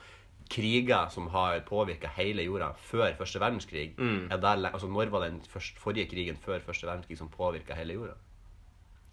kriger 0.49 1.09
som 1.09 1.27
har 1.27 1.59
påvirka 1.61 2.07
hele 2.17 2.43
jorda 2.45 2.73
før 2.77 3.15
første 3.17 3.39
verdenskrig 3.39 3.95
Mm. 3.97 4.31
er 4.31 4.37
det, 4.37 4.59
le- 4.59 4.69
altså 4.71 4.87
Når 4.87 5.09
var 5.09 5.19
den 5.29 5.39
forrige 5.41 6.09
krigen 6.09 6.35
før 6.37 6.59
første 6.61 6.85
verdenskrig 6.85 7.17
som 7.17 7.29
påvirka 7.29 7.73
hele 7.75 7.93
jorda? 7.93 8.13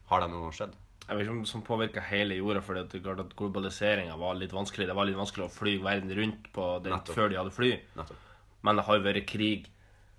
Har 0.08 0.20
det 0.20 0.30
noen 0.30 0.42
gang 0.42 0.52
skjedd? 0.52 0.74
Jeg 1.08 1.16
vet 1.18 1.24
ikke 1.26 1.34
om 1.34 1.46
som 1.48 1.64
påvirka 1.66 2.02
hele 2.06 2.36
jorda, 2.38 2.60
for 2.62 2.78
det 2.78 3.02
klart 3.02 3.20
at 3.24 3.32
globaliseringa 3.36 4.14
var 4.20 4.36
litt 4.38 4.52
vanskelig. 4.54 4.86
Det 4.88 4.94
var 4.96 5.08
litt 5.08 5.18
vanskelig 5.18 5.48
å 5.48 5.52
fly 5.52 5.74
verden 5.82 6.12
rundt 6.18 6.46
på 6.54 6.68
den, 6.84 6.94
Nettopp. 6.94 7.16
før 7.16 7.32
de 7.32 7.40
hadde 7.40 7.54
fly. 7.56 7.72
Nettopp. 7.98 8.30
Men 8.62 8.78
det 8.78 8.84
har 8.86 8.98
jo 8.98 9.04
vært 9.08 9.26
krig 9.26 9.66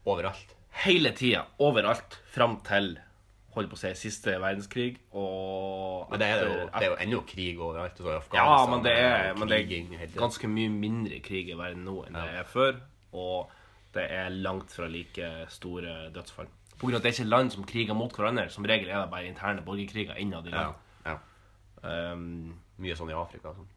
Overalt. 0.05 0.55
hele 0.83 1.13
tida, 1.15 1.45
overalt, 1.63 2.19
fram 2.33 2.57
til 2.67 2.97
holdt 3.53 3.69
på 3.71 3.77
å 3.77 3.79
si, 3.79 3.91
siste 4.09 4.33
verdenskrig. 4.41 4.97
Og 5.13 6.09
Men 6.11 6.19
det 6.19 6.27
er 6.27 6.43
jo, 6.43 6.55
det 6.73 6.81
er 6.81 6.89
jo 6.89 6.97
ennå 7.05 7.19
krig 7.29 7.59
overalt. 7.61 7.99
Altså, 8.01 8.33
i 8.33 8.37
Ja, 8.39 8.65
men 8.69 8.83
det 8.83 8.93
er, 8.97 9.33
men 9.37 9.47
det 9.51 9.59
er 9.61 10.15
ganske 10.17 10.49
mye 10.49 10.71
mindre 10.73 11.19
krig 11.25 11.53
i 11.53 11.57
verden 11.57 11.85
nå 11.85 11.99
enn 12.07 12.17
det 12.17 12.25
er 12.41 12.49
før. 12.49 12.81
Og 13.13 13.51
det 13.93 14.07
er 14.09 14.33
langt 14.33 14.73
fra 14.73 14.89
like 14.89 15.29
store 15.53 16.09
dødsfall. 16.13 16.49
På 16.79 16.87
grunn 16.87 16.95
av 16.95 16.99
at 16.99 17.03
det 17.03 17.11
er 17.13 17.17
ikke 17.23 17.29
land 17.29 17.51
som 17.53 17.63
kriger 17.69 17.95
mot 17.95 18.11
hverandre. 18.17 18.49
Som 18.51 18.65
regel 18.65 18.89
er 18.89 19.01
det 19.03 19.11
bare 19.11 19.27
interne 19.29 19.61
borgerkriger 19.65 20.17
innad 20.19 20.47
i 20.47 20.51
Ja, 20.51 20.63
land. 20.63 20.75
ja. 21.05 21.17
Um, 21.83 22.59
Mye 22.81 22.95
sånn 22.97 23.09
i 23.11 23.13
Afrika. 23.17 23.53
Sånn. 23.53 23.67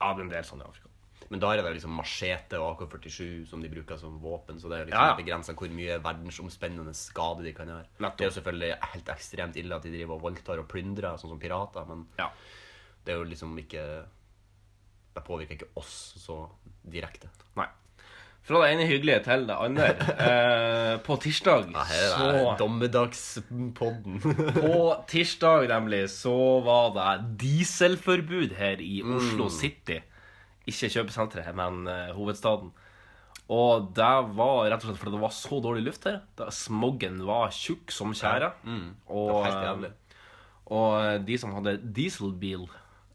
ja, 0.00 0.12
det 0.14 0.20
er 0.20 0.24
en 0.26 0.32
del 0.32 0.44
sånn 0.44 0.60
i 0.60 0.64
Afrika. 0.68 0.86
Men 1.30 1.38
da 1.38 1.52
er 1.54 1.60
det 1.62 1.74
liksom 1.76 1.92
machete 1.94 2.58
og 2.58 2.80
AK-47 2.82 3.46
som 3.46 3.60
de 3.62 3.68
bruker 3.70 3.96
som 4.00 4.16
våpen, 4.18 4.58
så 4.58 4.68
det 4.68 4.78
er 4.80 4.86
liksom 4.88 4.98
Ja, 5.04 5.10
ja. 5.12 5.16
begrensa 5.16 5.54
hvor 5.54 5.70
mye 5.70 5.98
verdensomspennende 6.02 6.94
skade 6.96 7.44
de 7.44 7.52
kan 7.54 7.68
gjøre. 7.68 7.86
Nettopp. 8.00 8.16
Det 8.18 8.24
er 8.24 8.30
jo 8.30 8.36
selvfølgelig 8.40 8.78
helt 8.94 9.08
ekstremt 9.14 9.56
ille 9.56 9.76
at 9.76 9.82
de 9.86 9.92
driver 9.92 10.14
og 10.16 10.22
voldtar 10.22 10.58
og 10.58 10.66
plyndrer, 10.68 11.14
sånn 11.20 11.30
som 11.30 11.38
pirater, 11.38 11.86
men 11.86 12.06
Ja. 12.18 12.30
det 13.04 13.14
er 13.14 13.18
jo 13.18 13.24
liksom 13.30 13.56
ikke 13.58 14.06
Det 15.14 15.24
påvirker 15.24 15.54
ikke 15.58 15.68
oss 15.76 16.14
så 16.18 16.48
direkte. 16.88 17.28
Nei. 17.56 17.66
Fra 18.48 18.62
det 18.64 18.70
ene 18.72 18.86
hyggelige 18.88 19.20
til 19.26 19.42
det 19.46 19.56
andre. 19.60 19.88
Eh, 20.24 20.94
på 21.06 21.16
tirsdag 21.22 21.68
Ja, 21.74 21.82
her 21.86 22.04
er 22.06 22.38
så 22.38 22.54
dommedagspodden. 22.58 24.20
På 24.64 24.78
tirsdag 25.10 25.68
nemlig 25.70 26.06
så 26.10 26.32
var 26.64 26.90
det 26.96 27.36
dieselforbud 27.44 28.56
her 28.58 28.80
i 28.80 29.02
Mm. 29.04 29.16
Oslo 29.18 29.48
City. 29.52 30.00
Ikke 30.66 30.88
kjøpesenteret, 30.92 31.54
men 31.56 31.86
uh, 31.88 32.10
hovedstaden. 32.16 32.72
Og 33.50 33.88
det 33.96 34.10
var 34.38 34.68
rett 34.70 34.82
og 34.84 34.88
slett 34.90 35.00
fordi 35.00 35.14
det 35.16 35.22
var 35.24 35.32
så 35.34 35.60
dårlig 35.62 35.84
luft 35.88 36.04
her. 36.06 36.20
Da 36.38 36.50
Smoggen 36.54 37.20
var 37.26 37.50
tjukk 37.54 37.90
som 37.92 38.12
tjære. 38.14 38.52
Mm. 38.64 38.84
Det 39.08 39.24
var 39.34 39.48
helt 39.48 39.64
jævlig. 39.68 39.92
og 40.70 41.24
de 41.26 41.38
som 41.42 41.54
hadde 41.56 41.76
dieselbil 41.96 42.68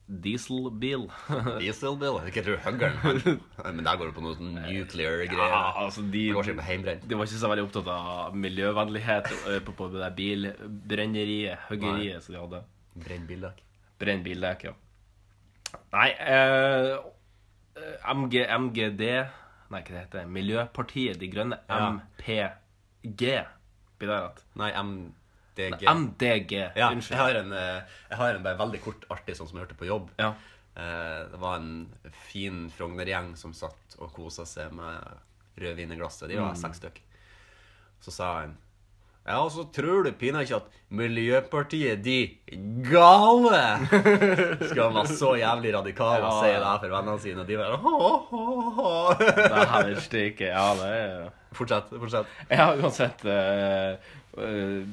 Dieselbil 0.06 1.08
Dieselbil? 1.62 2.20
Ikke 2.30 2.44
tror 2.46 2.60
huggeren. 2.62 3.40
Men 3.76 3.88
der 3.88 3.98
går 3.98 4.12
det 4.12 4.16
på 4.18 4.24
noe 4.26 4.36
sånn 4.38 4.54
nuclear 4.60 5.24
greier. 5.26 5.56
Ja, 5.56 5.62
altså 5.82 6.04
de 6.14 6.28
Det. 6.30 6.96
De 7.10 7.18
var 7.18 7.26
ikke 7.26 7.42
så 7.42 7.50
veldig 7.50 7.66
opptatt 7.66 7.90
av 7.90 8.36
miljøvennlighet 8.38 9.32
eh, 9.34 9.60
på, 9.66 9.74
på 9.74 9.90
det 9.94 10.04
der 10.04 10.16
bilbrenneriet, 10.20 11.66
huggeriet 11.72 12.26
som 12.26 12.36
de 12.36 12.44
hadde. 12.44 12.62
Brenn 12.96 13.26
bildekk. 13.30 13.64
Brenn 14.00 14.22
bildekk, 14.26 14.68
ja. 14.70 14.76
Nei 15.96 16.10
eh, 16.24 16.94
MG, 18.14 18.38
MGD 18.48 19.02
Nei, 19.74 19.82
hva 19.82 19.90
det 19.90 20.02
heter 20.06 20.28
Miljøpartiet 20.30 21.18
De 21.20 21.28
Grønne. 21.34 21.58
Ja. 21.68 21.90
MPG. 21.98 23.24
Blir 23.98 24.12
det 24.12 24.20
rett? 24.22 24.44
Nei, 24.62 24.70
MDG. 25.58 25.86
MDG. 25.88 26.52
Ja, 26.76 26.90
jeg 26.90 26.98
Unnskyld. 26.98 27.18
har 27.18 27.36
en, 27.36 27.54
eh, 27.54 27.82
jeg 28.10 28.18
har 28.18 28.36
en 28.36 28.44
bare 28.44 28.58
veldig 28.58 28.82
kort, 28.84 29.06
artig 29.10 29.36
sånn 29.38 29.48
som 29.50 29.58
jeg 29.60 29.68
hørte 29.68 29.78
på 29.80 29.88
jobb. 29.88 30.10
Ja. 30.20 30.34
Eh, 30.76 31.22
det 31.32 31.40
var 31.40 31.56
en 31.62 31.88
fin 32.32 32.70
Frogner-gjeng 32.78 33.36
som 33.38 33.54
satt 33.54 33.96
og 34.00 34.12
kosa 34.14 34.46
seg 34.46 34.72
med 34.76 35.00
rødvin 35.58 35.92
i 35.92 35.96
glasset. 35.96 36.28
De 36.30 36.36
var 36.36 36.52
Mm. 36.54 36.62
seks 36.62 36.78
stykk. 36.82 37.00
Så 38.02 38.12
sa 38.12 38.40
han 38.42 38.58
Ja, 39.28 39.40
og 39.42 39.50
så 39.50 39.64
tror 39.74 40.04
du 40.04 40.12
pinadø 40.12 40.44
ikke 40.46 40.58
at 40.58 40.68
Miljøpartiet 40.92 42.04
de 42.04 42.38
gale 42.86 43.62
Skal 44.70 44.94
være 44.94 45.08
så 45.10 45.32
jævlig 45.40 45.72
radikal 45.74 46.22
og 46.22 46.44
si 46.44 46.52
det 46.54 46.62
her 46.62 46.78
for 46.84 46.94
vennene 46.94 47.20
sine, 47.24 47.40
og 47.42 47.48
de 47.48 47.58
bare 47.58 47.80
«Hå, 47.82 47.96
hå, 48.30 48.44
hå». 48.78 49.18
Det 49.18 49.66
her 49.72 49.90
er 49.90 50.00
stike. 50.06 50.46
Ja, 50.52 50.68
det 50.78 50.92
er 51.00 51.32
Fortsett. 51.56 51.90
fortsett. 51.90 52.28
Jeg 52.52 52.58
har 52.60 52.76
uh, 53.26 53.98
uh, 54.38 54.86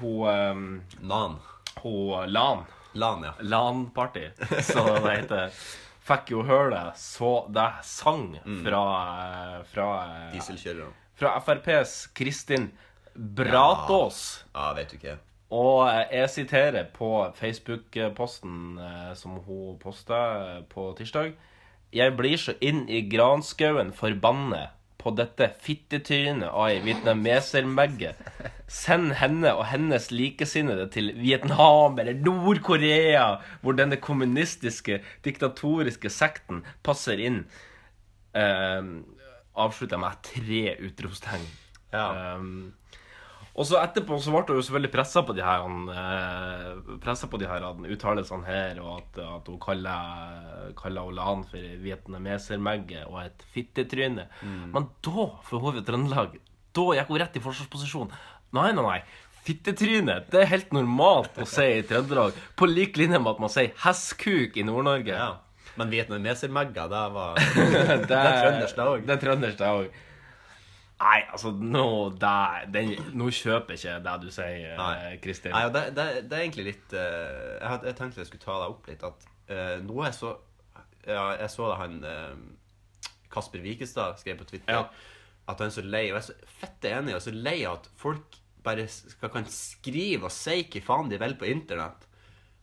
Hun 0.00 0.82
Nan. 1.00 1.36
Hun 1.82 2.32
Lan. 2.32 2.64
Lan, 2.94 3.24
ja. 3.26 3.32
LAN-party, 3.40 4.28
som 4.62 4.86
det 5.02 5.16
heter. 5.16 5.50
Fikk 6.04 6.30
jo 6.34 6.42
høre 6.46 6.68
det 6.70 6.82
så 7.00 7.30
det 7.50 7.70
sang 7.88 8.34
fra, 8.62 8.82
eh, 9.24 9.62
fra, 9.72 9.86
eh, 10.04 10.32
Dieselkjørerne. 10.36 10.92
fra 11.16 11.32
FrPs 11.40 11.94
Kristin 12.14 12.68
Bratås. 13.16 14.44
Ja, 14.54 14.72
vet 14.76 14.90
du 14.92 14.96
ikke. 14.98 15.16
Og 15.54 15.88
jeg 16.12 16.30
siterer 16.30 16.86
på 16.92 17.08
Facebook-posten 17.38 18.78
eh, 18.78 19.14
som 19.14 19.38
hun 19.46 19.78
posta 19.82 20.62
på 20.70 20.90
tirsdag. 20.98 21.34
Jeg 21.94 22.16
blir 22.18 22.36
så 22.36 22.54
inn 22.60 22.84
i 22.90 23.00
granskauen 23.08 23.92
forbannet 23.94 24.73
på 25.04 25.12
dette 25.18 25.50
fittetrynet 25.62 26.48
av 26.48 26.70
ei 26.70 26.80
vietnamesermegge. 26.84 28.14
Send 28.70 29.12
henne 29.20 29.52
og 29.52 29.66
hennes 29.68 30.08
likesinnede 30.14 30.88
til 30.94 31.12
Vietnam 31.18 31.98
eller 32.00 32.16
Nord-Korea, 32.24 33.26
hvor 33.60 33.76
denne 33.76 34.00
kommunistiske, 34.00 35.02
diktatoriske 35.26 36.12
sekten 36.12 36.64
passer 36.86 37.20
inn. 37.20 37.42
Eh, 38.34 38.80
avslutter 39.54 39.98
jeg 39.98 40.04
med 40.06 40.24
tre 40.30 40.62
utropstegn. 40.88 41.44
Ja. 41.94 42.08
Um, 42.40 42.72
og 43.54 43.66
så 43.68 43.78
etterpå 43.78 44.16
så 44.18 44.32
ble 44.34 44.42
hun 44.48 44.58
jo 44.58 44.64
selvfølgelig 44.66 44.90
pressa 44.90 45.22
på 45.26 45.34
de 45.36 45.44
her 45.46 45.62
eh, 45.94 47.26
på 47.30 47.38
de 47.38 47.46
her 47.46 47.66
uttalelsene 47.94 48.48
her, 48.48 48.80
og 48.82 48.96
at, 48.98 49.20
at 49.22 49.50
hun 49.50 49.60
kaller, 49.62 50.72
kaller 50.78 51.06
Olan 51.10 51.44
for 51.46 51.68
vietnamesermegge 51.84 53.04
og 53.06 53.20
et 53.22 53.44
fittetryne. 53.54 54.26
Men 54.42 54.88
da, 55.06 55.28
for 55.46 55.62
hun 55.62 55.78
er 55.78 55.86
Trøndelag, 55.86 56.34
da 56.74 56.88
gikk 56.98 57.12
hun 57.12 57.22
rett 57.22 57.38
i 57.38 57.44
forsvarsposisjon. 57.44 58.10
Nei, 58.58 58.72
nei, 58.74 58.82
nei. 58.82 58.98
Fittetryne, 59.44 60.22
det 60.32 60.40
er 60.40 60.50
helt 60.50 60.74
normalt 60.74 61.38
å 61.38 61.46
si 61.46 61.66
i 61.78 61.86
Trøndelag. 61.86 62.34
På 62.58 62.66
lik 62.66 62.98
linje 62.98 63.20
med 63.20 63.36
at 63.36 63.42
man 63.44 63.52
sier 63.52 63.74
hestkuk 63.84 64.58
i 64.58 64.66
Nord-Norge. 64.66 65.14
ja. 65.14 65.32
Men 65.74 65.90
vietnamesermegga, 65.90 66.84
det 66.86 67.04
var. 67.14 67.38
Det 69.06 69.14
er 69.16 69.22
trøndersk, 69.22 69.58
det 69.58 69.70
òg. 69.70 69.96
Nei, 71.04 71.20
altså, 71.28 71.50
nå, 71.52 71.86
der, 72.20 72.64
den, 72.72 72.94
nå 73.12 73.28
kjøper 73.34 73.74
jeg 73.74 73.82
ikke 73.82 73.96
det 74.06 74.14
du 74.22 74.30
sier, 74.32 74.74
Nei. 74.78 74.92
eh, 75.10 75.16
Kristin. 75.20 75.52
Nei, 75.52 75.66
det, 75.74 75.82
det, 75.98 76.06
det 76.30 76.38
er 76.38 76.44
egentlig 76.46 76.66
litt 76.70 76.94
uh, 76.96 77.58
jeg, 77.60 77.80
jeg 77.90 77.96
tenkte 77.98 78.22
jeg 78.22 78.30
skulle 78.30 78.44
ta 78.46 78.56
deg 78.62 78.72
opp 78.72 78.88
litt. 78.88 79.04
At 79.04 79.26
uh, 79.52 79.74
nå 79.84 79.98
er 80.06 80.14
så 80.16 80.32
ja, 81.04 81.26
Jeg 81.36 81.50
så 81.52 81.66
det 81.68 81.80
han 81.82 81.98
uh, 82.08 83.10
Kasper 83.34 83.60
Wikestad 83.64 84.22
skrev 84.22 84.40
på 84.40 84.48
Twitter. 84.48 84.78
Ja. 84.78 84.86
At 85.50 85.60
han 85.60 85.68
er 85.68 85.76
så 85.76 85.84
lei. 85.84 86.06
Og 86.08 86.16
jeg 86.16 86.22
er 86.22 86.26
så 86.30 86.56
fette 86.62 86.94
enig. 86.96 87.18
Og 87.18 87.26
så 87.26 87.34
lei 87.36 87.58
av 87.68 87.82
at 87.82 87.90
folk 88.00 88.40
bare 88.64 88.86
skal, 88.88 89.28
kan 89.28 89.44
skrive 89.52 90.30
og 90.30 90.32
si 90.32 90.62
hva 90.72 90.84
faen 90.86 91.12
de 91.12 91.20
vil 91.20 91.36
på 91.40 91.50
internett. 91.52 92.08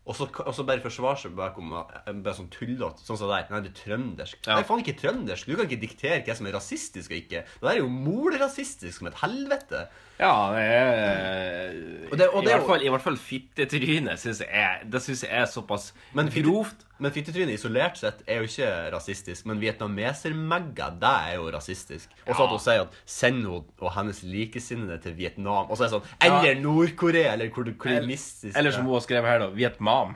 Og 0.02 0.16
så, 0.18 0.26
og 0.26 0.54
så 0.58 0.64
bare 0.66 0.82
forsvare 0.82 1.20
seg 1.22 1.34
bak 1.38 1.58
om 1.62 1.76
bare 1.76 2.34
sånn 2.34 2.50
tullete. 2.54 3.04
Sånn 3.06 3.20
som 3.20 3.30
det 3.30 3.36
der. 3.36 3.52
Nei, 3.54 3.60
du 3.62 3.70
er 3.70 3.76
trøndersk. 3.78 4.40
Ja. 4.48 4.58
Er 4.58 4.66
faen 4.66 4.82
ikke 4.82 4.98
trøndersk. 4.98 5.46
Du 5.46 5.54
kan 5.60 5.68
ikke 5.70 5.84
diktere 5.84 6.24
hva 6.26 6.36
som 6.38 6.50
er 6.50 6.58
rasistisk 6.58 7.14
og 7.14 7.20
ikke. 7.20 7.44
Det 7.46 7.68
der 7.68 7.76
er 7.76 7.84
jo 7.84 7.92
molrasistisk 7.94 8.98
som 8.98 9.12
et 9.12 9.20
helvete. 9.22 9.86
Ja, 10.22 10.52
det 10.54 10.62
er 10.62 11.72
Og 12.12 12.18
det- 12.20 12.28
og 12.30 12.44
det 12.46 12.52
er 12.54 12.58
hvert 12.60 12.68
fall, 12.68 12.84
I 12.86 12.90
hvert 12.94 13.02
fall 13.02 13.16
fittetrynet 13.18 14.20
syns 14.22 14.42
jeg 14.44 14.84
Det 14.92 15.02
synes 15.02 15.24
jeg 15.24 15.32
er 15.34 15.46
såpass 15.50 15.94
Men 16.14 16.30
grovt. 16.30 16.86
Men 17.00 17.12
fittetrynet 17.12 17.56
isolert 17.58 17.98
sett 17.98 18.22
er 18.28 18.42
jo 18.44 18.44
ikke 18.44 18.92
rasistisk. 18.94 19.46
Men 19.50 19.60
vietnamesermegga, 19.60 20.90
det 21.02 21.14
er 21.32 21.36
jo 21.40 21.48
rasistisk. 21.52 22.08
Og 22.28 22.36
så 22.36 22.40
Ja. 22.40 22.44
at 22.44 22.50
hun 22.50 22.60
sier 22.60 22.82
at 22.82 22.90
send 23.06 23.36
henne 23.42 23.64
og 23.82 23.92
hennes 23.96 24.22
likesinnede 24.24 25.02
til 25.02 25.14
Vietnam. 25.18 25.66
Og 25.72 25.78
så 25.78 25.86
er 25.86 25.90
det 25.90 26.02
sånn 26.02 26.08
Eller 26.22 26.62
Nord-Korea, 26.62 27.34
eller 27.34 27.50
hvor 27.50 27.64
du 27.66 27.74
kommunistisk 27.74 28.56
Eller 28.58 28.72
som 28.72 28.86
hun 28.86 28.94
har 28.94 29.00
skrevet 29.02 29.26
her, 29.26 29.40
da. 29.40 29.48
Vietnam. 29.50 30.16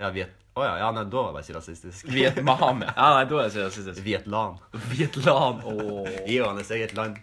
Ja, 0.00 0.10
Viet... 0.10 0.30
Å 0.56 0.62
ja, 0.62 0.76
ja, 0.78 0.90
nei, 0.92 1.02
da 1.10 1.16
var 1.22 1.32
det 1.34 1.48
ikke 1.48 1.56
rasistisk. 1.58 2.06
Vietnam. 2.08 2.80
Ja, 2.96 3.14
nei, 3.16 3.24
da 3.26 3.34
er 3.42 3.48
det 3.48 3.52
ikke 3.52 3.66
rasistisk. 3.68 4.04
Vietlan. 4.04 4.58
Vietlan. 4.72 5.60
Gi 6.26 6.36
jo 6.38 6.44
hennes 6.48 6.70
eget 6.70 6.94
land. 6.94 7.16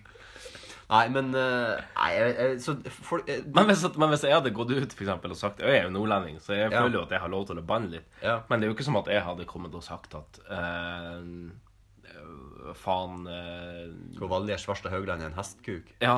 Nei, 0.91 1.05
men 1.13 1.29
eh, 1.39 1.79
Nei, 1.95 2.09
jeg, 2.17 2.31
jeg, 2.35 2.55
så 2.65 2.73
folk 3.07 3.29
jeg, 3.31 3.45
Men 3.55 3.69
hvis, 3.69 3.83
men 3.95 4.11
hvis 4.11 4.25
jeg 4.27 4.35
hadde 4.35 4.51
gått 4.57 4.73
ut 4.75 4.91
for 4.97 5.05
eksempel, 5.05 5.31
og 5.31 5.39
sagt 5.39 5.61
Jeg 5.63 5.77
er 5.77 5.85
jo 5.87 5.93
nordlending, 5.95 6.41
så 6.43 6.57
jeg 6.57 6.71
føler 6.73 6.97
jo 6.99 7.03
at 7.05 7.13
jeg 7.15 7.23
har 7.23 7.31
lov 7.31 7.45
til 7.47 7.61
å 7.61 7.63
banne 7.69 7.93
litt. 7.93 8.09
Ja. 8.21 8.41
Men 8.49 8.59
det 8.59 8.67
er 8.67 8.73
jo 8.73 8.75
ikke 8.75 8.87
som 8.89 8.99
at 8.99 9.07
jeg 9.13 9.23
hadde 9.23 9.47
kommet 9.47 9.77
og 9.79 9.85
sagt 9.87 10.17
at 10.19 10.41
eh, 10.51 11.21
eh, 12.11 12.73
Faen 12.81 13.23
eh, 13.31 13.87
Hvor 14.19 14.33
Valgerd 14.35 14.59
Svarstad 14.65 14.91
Haugland 14.91 15.23
er 15.23 15.31
en 15.31 15.39
hestkuk. 15.39 15.93
Ja. 16.03 16.17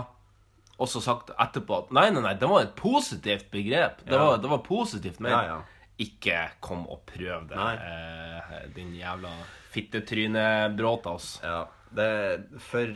Og 0.81 0.89
så 0.89 1.03
sagt 1.05 1.29
etterpå 1.37 1.83
at 1.83 1.93
nei, 1.93 2.07
nei, 2.09 2.23
nei, 2.25 2.33
det 2.41 2.49
var 2.49 2.65
et 2.65 2.73
positivt 2.79 3.51
begrep. 3.53 4.01
Det, 4.07 4.15
Ja. 4.17 4.23
var, 4.25 4.41
det 4.41 4.49
var 4.49 4.63
positivt 4.65 5.21
ment. 5.21 5.69
Ikke 6.01 6.47
kom 6.65 6.87
og 6.89 7.03
prøv 7.05 7.45
det, 7.51 7.67
eh, 7.85 8.63
din 8.73 8.95
jævla 8.97 9.29
fittetryne-bråtas. 9.75 11.39
Ja, 11.45 11.67
det 11.97 12.61
for 12.61 12.89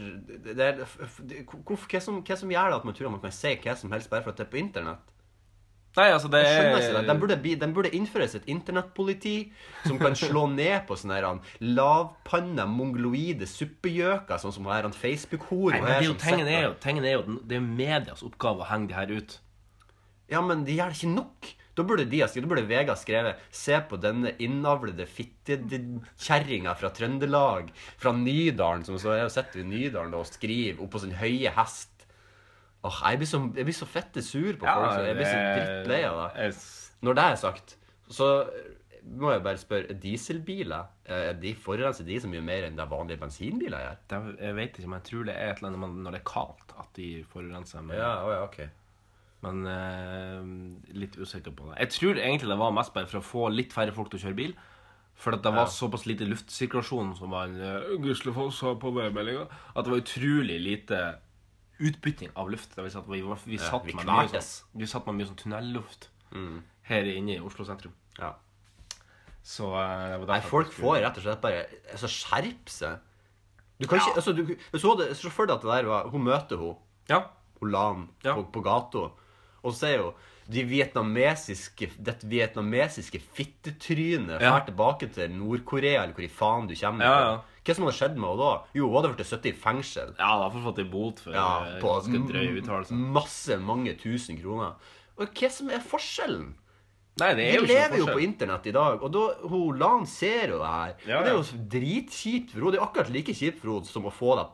det 0.53 0.71
hvorfor, 1.45 1.85
hva, 1.91 2.01
som, 2.03 2.21
hva 2.25 2.37
som 2.39 2.51
gjør 2.51 2.71
det 2.71 2.79
at 2.79 2.87
man 2.87 2.97
tror 2.97 3.09
at 3.09 3.15
man 3.17 3.23
kan 3.23 3.35
si 3.35 3.53
hva 3.63 3.75
som 3.77 3.93
helst 3.95 4.11
bare 4.11 4.25
for 4.25 4.33
at 4.33 4.41
det 4.41 4.47
er 4.47 4.51
på 4.53 4.59
internett? 4.61 5.13
Nei, 5.97 6.11
altså, 6.13 6.29
det 6.29 6.43
er. 6.45 7.01
Den 7.07 7.19
burde, 7.19 7.37
den 7.57 7.73
burde 7.73 7.89
innføres 7.95 8.35
et 8.37 8.45
internettpoliti 8.45 9.51
som 9.85 9.97
kan 9.97 10.13
slå 10.17 10.45
ned 10.59 10.85
på 10.85 10.97
sånne 10.99 11.17
her, 11.17 11.53
lavpanna, 11.63 12.67
mongoloide 12.69 13.47
suppegjøker, 13.49 14.37
sånn 14.41 14.53
som 14.59 14.69
her 14.69 14.85
en 14.85 14.93
Facebook-hore. 14.93 15.79
Tingen 16.21 16.51
er 16.51 16.67
jo, 16.67 16.75
tingen 16.83 17.07
er 17.07 17.17
jo 17.17 17.39
Det 17.41 17.57
er 17.57 17.65
medias 17.65 18.21
oppgave 18.25 18.61
å 18.61 18.69
henge 18.69 18.91
de 18.91 18.99
her 18.99 19.15
ut. 19.15 19.39
Ja, 20.29 20.43
men 20.43 20.67
de 20.67 20.75
gjør 20.77 20.93
det 20.93 20.99
ikke 20.99 21.15
nok. 21.15 21.49
Da 21.77 21.85
burde 21.85 22.07
de 22.09 22.23
da 22.25 22.49
burde 22.49 22.65
VG 22.65 22.89
ha 22.89 22.95
skrevet 22.97 23.43
Se 23.53 23.77
på 23.89 23.99
denne 24.01 24.33
innavlede 24.43 25.05
fittekjerringa 25.05 26.73
fra 26.79 26.89
Trøndelag, 26.95 27.69
fra 28.01 28.13
Nydalen, 28.17 28.85
som 28.87 28.97
så 29.01 29.13
jeg 29.19 29.33
sitter 29.35 29.61
i 29.61 29.67
Nydalen 29.67 30.15
da, 30.15 30.23
og 30.23 30.29
skriver 30.29 30.81
oppå 30.83 31.03
sin 31.03 31.13
høye 31.19 31.53
hest. 31.57 31.93
Åh, 32.87 33.03
jeg 33.11 33.21
blir 33.21 33.29
så, 33.29 33.41
jeg 33.57 33.67
blir 33.67 33.77
så 33.77 33.89
fette 33.89 34.23
sur 34.25 34.53
på 34.57 34.65
folk. 34.65 34.95
så 34.95 35.05
jeg 35.05 35.19
blir 35.19 35.29
så 35.29 35.43
drittlei 35.57 36.01
av 36.07 36.23
det. 36.23 36.49
Når 37.05 37.17
det 37.17 37.27
er 37.27 37.39
sagt, 37.41 37.77
så 38.09 38.31
må 39.07 39.31
jeg 39.31 39.43
bare 39.45 39.59
spørre 39.61 39.93
er 39.93 39.99
Dieselbiler 40.01 40.89
eh, 41.07 41.29
er 41.29 41.37
de 41.39 41.53
forurenser 41.55 42.07
de 42.07 42.17
så 42.19 42.29
mye 42.31 42.43
mer 42.43 42.67
enn 42.67 42.79
det 42.79 42.87
vanlige 42.91 43.21
bensinbiler 43.21 43.83
gjør? 43.83 44.33
jeg 44.41 44.57
vet 44.57 44.79
ikke, 44.79 44.89
men 44.89 44.99
jeg 44.99 45.07
tror 45.11 45.29
det 45.29 45.35
er 45.35 45.53
et 45.53 45.61
eller 45.61 45.77
annet 45.77 46.03
når 46.03 46.17
det 46.17 46.19
er 46.19 46.27
kaldt, 46.27 46.73
at 46.81 46.89
de 46.97 47.07
forurenser. 47.31 47.85
Men, 47.85 47.99
Ja, 48.01 48.11
å 48.25 48.33
ja, 48.33 48.41
ok. 48.47 48.59
Men 49.45 49.59
eh, 49.69 50.95
litt 50.97 51.17
usikker 51.21 51.53
på 51.53 51.67
det. 51.69 51.77
Jeg 51.83 51.93
tror 51.97 52.17
egentlig 52.17 52.49
det 52.49 52.57
var 52.59 52.73
mest 52.73 52.93
bare 52.95 53.05
for 53.09 53.19
å 53.21 53.25
få 53.25 53.43
litt 53.53 53.75
færre 53.75 53.93
folk 53.93 54.09
til 54.11 54.19
å 54.19 54.23
kjøre 54.27 54.39
bil. 54.39 54.55
For 55.17 55.33
det 55.33 55.49
var 55.49 55.65
såpass 55.73 56.03
lite 56.05 56.27
luftsirkulasjon, 56.29 57.15
som 57.17 57.31
var 57.33 57.47
en 57.47 57.55
uh, 57.57 57.93
Guslefoss 58.03 58.59
sa 58.61 58.75
på 58.77 58.91
værmeldinga, 58.93 59.47
at 59.73 59.85
det 59.87 59.89
var 59.93 60.01
utrolig 60.03 60.57
lite 60.61 60.99
utbytting 61.81 62.29
av 62.37 62.51
luft. 62.53 62.75
Det 62.75 62.83
vil 62.85 62.91
si 62.93 62.99
at 62.99 63.07
vi, 63.09 63.21
var- 63.25 63.41
vi, 63.45 63.57
satt 63.61 63.85
vi 63.87 63.95
med 63.97 64.05
mye 64.05 64.29
sånn, 64.29 64.69
vi 64.77 64.89
satt 64.89 65.07
med 65.09 65.17
mye 65.17 65.29
sånn 65.31 65.39
tunnelluft 65.41 66.09
her 66.91 67.09
inne 67.09 67.37
i 67.37 67.41
Oslo 67.41 67.65
sentrum. 67.65 67.93
Ja. 68.19 68.35
Så 69.47 69.69
eh, 69.79 70.05
det 70.11 70.19
var 70.21 70.29
Nei, 70.35 70.41
folk 70.45 70.73
får 70.75 70.97
rett 71.05 71.17
og 71.21 71.25
slett 71.25 71.41
bare 71.45 71.63
altså, 71.93 72.09
skjerpe 72.11 72.73
seg. 72.73 72.97
Du 73.77 73.85
kan 73.87 74.01
ikke, 74.01 74.15
altså, 74.19 74.33
du, 74.37 74.43
så, 74.73 74.91
hadde, 74.93 75.09
for 75.33 75.47
deg 75.49 75.57
at 75.59 75.65
det 75.65 75.69
der 75.77 75.87
var 75.89 76.07
Hun 76.13 76.23
møter 76.25 76.57
hun, 76.61 76.75
Ja. 77.09 77.19
hun 77.61 77.71
la 77.73 77.83
Ja. 78.25 78.33
på, 78.37 78.43
på 78.53 78.63
gata, 78.65 79.07
og 79.63 79.73
så 79.73 79.87
er 79.87 79.97
jo 79.97 80.13
de 80.49 80.63
vietnamesiske, 80.63 81.89
det 81.99 82.21
vietnamesiske 82.23 83.19
fittetrynet 83.35 84.41
Ja. 84.41 84.59
tilbake 84.63 85.09
til 85.13 85.29
Nord-Korea, 85.31 86.03
eller 86.03 86.13
hvor 86.13 86.23
i 86.23 86.27
faen 86.31 86.67
du 86.67 86.75
kommer 86.75 87.03
Ja, 87.03 87.19
ja. 87.19 87.41
Hva 87.67 87.75
som 87.75 87.83
hadde 87.83 87.97
skjedd 87.97 88.15
med 88.15 88.29
henne 88.29 88.37
da? 88.39 88.63
Jo, 88.73 88.87
hun 88.87 88.95
hadde 89.03 89.09
blitt 89.17 89.27
sittet 89.27 89.45
i 89.51 89.57
fengsel. 89.59 90.13
Ja, 90.17 90.29
da 90.39 90.47
hadde 90.49 90.63
fått 90.63 90.79
en 90.79 90.89
bot 90.91 91.19
for 91.19 91.33
Ja, 91.33 91.65
eh, 91.65 91.81
på 91.81 91.89
ganske 91.97 92.21
drøye 92.31 92.61
uttalelser. 92.61 92.93
masse, 92.95 93.57
mange 93.59 93.93
tusen 93.99 94.39
kroner. 94.39 94.75
Og 95.19 95.27
hva 95.35 95.49
som 95.51 95.69
er 95.69 95.79
forskjellen? 95.83 96.53
Nei, 97.17 97.29
det 97.33 97.43
er 97.47 97.51
Vi 97.51 97.57
jo 97.57 97.67
lever 97.71 97.97
jo 97.97 98.05
på 98.13 98.19
internett 98.21 98.67
i 98.69 98.71
dag, 98.75 99.01
og 99.03 99.11
da, 99.15 99.21
hun 99.49 99.77
lanserer 99.81 100.51
jo 100.53 100.59
det 100.61 100.71
her. 100.73 100.91
Ja, 101.09 101.17
og 101.17 101.23
det 101.25 101.31
er 101.31 101.37
jo 101.37 101.61
dritkjipt 101.73 102.51
for 102.53 102.59
henne. 102.61 102.71
Det 102.75 102.79
er 102.79 102.85
akkurat 102.85 103.09
like 103.15 103.33
kjipt 103.33 103.61
for 103.63 103.71
henne 103.73 103.89
som 103.89 104.05
å 104.05 104.13
få 104.13 104.35
det 104.37 104.45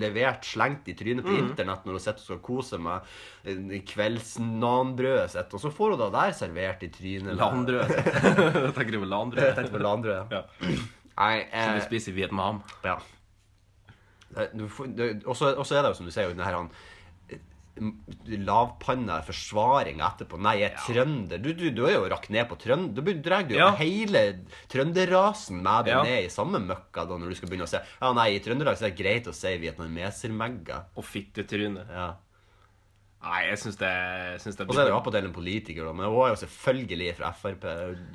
levert 0.00 0.46
slengt 0.48 0.86
i 0.88 0.94
trynet 0.96 1.26
på 1.26 1.34
Mm. 1.34 1.48
internett 1.50 1.84
når 1.84 1.98
hun 1.98 2.00
sitter 2.04 2.22
og 2.22 2.28
skal 2.28 2.38
kose 2.46 2.78
med 2.78 3.00
eh, 3.44 3.82
kveldsnanbrødet 3.90 5.30
sitt, 5.34 5.52
og 5.58 5.60
så 5.60 5.72
får 5.74 5.90
hun 5.96 6.00
det 6.04 6.12
der 6.14 6.32
servert 6.38 6.82
i 6.86 6.88
trynet. 6.94 7.36
Landrød. 7.36 7.88
Tenker 8.78 8.92
du 8.94 8.98
på 9.00 9.04
Jeg 9.04 9.12
landrød? 9.16 9.50
tenkte 9.58 9.72
på 9.74 9.82
landbrød. 9.82 10.32
Ja. 10.32 10.42
Nei, 11.18 11.34
Som 11.50 11.74
vi 11.74 11.80
eh, 11.82 11.84
spiser 11.88 12.12
i 12.14 12.16
Vietnam. 12.22 12.62
ja. 12.84 12.96
Du 14.54 14.64
så 14.68 15.52
og 15.54 15.62
så 15.66 15.76
er 15.78 15.84
det 15.84 15.90
jo 15.92 15.94
som 16.00 16.06
du 16.08 16.10
sier, 16.10 16.26
jo 16.26 16.34
den 16.34 16.42
her 16.42 16.56
han 16.56 16.70
eh, 17.76 18.38
lavpanna 18.44 19.20
forsvaring 19.26 19.98
etterpå. 20.04 20.38
Nei, 20.40 20.56
jeg 20.62 20.72
er 20.72 20.82
trønder. 20.86 21.42
Du, 21.42 21.52
du, 21.52 21.70
du 21.74 21.84
er 21.86 21.96
jo 21.98 22.08
rakt 22.12 22.30
ned 22.30 22.46
på 22.50 22.58
trønder. 22.60 23.02
Du 23.04 23.12
drar 23.24 23.46
jo 23.50 23.56
Ja. 23.58 23.70
hele 23.78 24.24
trønderrasen 24.72 25.62
med 25.62 25.86
deg 25.86 25.94
Ja. 25.94 26.02
ned 26.02 26.24
i 26.26 26.32
samme 26.32 26.60
møkka 26.62 27.06
da 27.08 27.16
når 27.18 27.28
du 27.28 27.34
skal 27.34 27.48
begynne 27.50 27.66
å 27.68 27.72
si 27.72 27.78
Ja, 28.00 28.12
nei, 28.12 28.28
i 28.36 28.40
Trøndelag 28.44 28.76
så 28.78 28.86
er 28.86 28.90
det 28.94 29.00
greit 29.04 29.26
å 29.26 29.34
si 29.34 29.56
vietnamesermegga. 29.58 30.84
Og 30.96 31.04
fittetryne. 31.04 31.86
Ja. 31.90 32.14
Nei, 33.24 33.46
jeg 33.48 33.56
syns 33.62 33.78
det, 33.80 33.90
synes 34.42 34.56
det 34.58 34.66
Og 34.68 34.74
så 34.76 34.82
er 34.82 34.90
det 34.90 34.94
attpåtil 34.98 35.24
en 35.24 35.32
politiker, 35.32 35.86
da, 35.86 35.92
men 35.96 36.10
hun 36.12 36.26
er 36.26 36.34
jo 36.34 36.40
selvfølgelig 36.44 37.14
fra 37.16 37.30
Frp. 37.32 37.62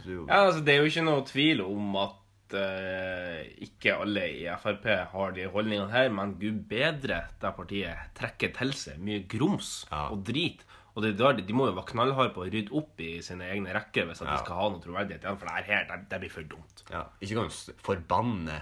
Du, 0.06 0.26
Ja, 0.28 0.46
altså, 0.46 0.64
Det 0.64 0.76
er 0.76 0.84
jo 0.84 0.90
ikke 0.92 1.06
noe 1.08 1.24
tvil 1.26 1.62
om 1.66 1.96
at 1.98 2.12
eh, 2.58 3.44
ikke 3.66 3.94
alle 4.02 4.24
i 4.32 4.46
Frp 4.62 4.86
har 5.12 5.32
de 5.36 5.46
holdningene 5.54 5.92
her, 5.94 6.10
men 6.14 6.36
gud 6.42 6.64
bedre 6.70 7.22
det 7.42 7.52
partiet 7.58 8.14
trekker 8.18 8.54
til 8.58 8.74
seg 8.74 9.00
mye 9.04 9.26
grums 9.30 9.86
Ja. 9.92 10.08
og 10.14 10.24
drit. 10.28 10.66
Og 10.96 11.04
det 11.06 11.14
er 11.14 11.18
der 11.20 11.42
de, 11.46 11.54
må 11.54 11.68
jo 11.70 11.76
være 11.78 11.92
knallharde 11.94 12.34
på 12.36 12.42
å 12.44 12.50
rydde 12.52 12.74
opp 12.76 13.00
i 13.00 13.22
sine 13.24 13.46
egne 13.54 13.72
rekker 13.76 14.08
hvis 14.10 14.22
at 14.22 14.28
Ja. 14.28 14.34
de 14.38 14.44
skal 14.44 14.56
ha 14.60 14.70
noe 14.74 14.82
troverdighet 14.84 15.24
igjen, 15.24 15.38
for 15.40 15.46
det 15.48 15.66
her, 15.70 15.86
det, 15.88 16.00
det 16.10 16.20
blir 16.20 16.34
for 16.34 16.44
dumt. 16.44 16.84
ja, 16.92 17.06
ikke 17.22 17.36
kan 17.40 17.50
forbanne 17.86 18.60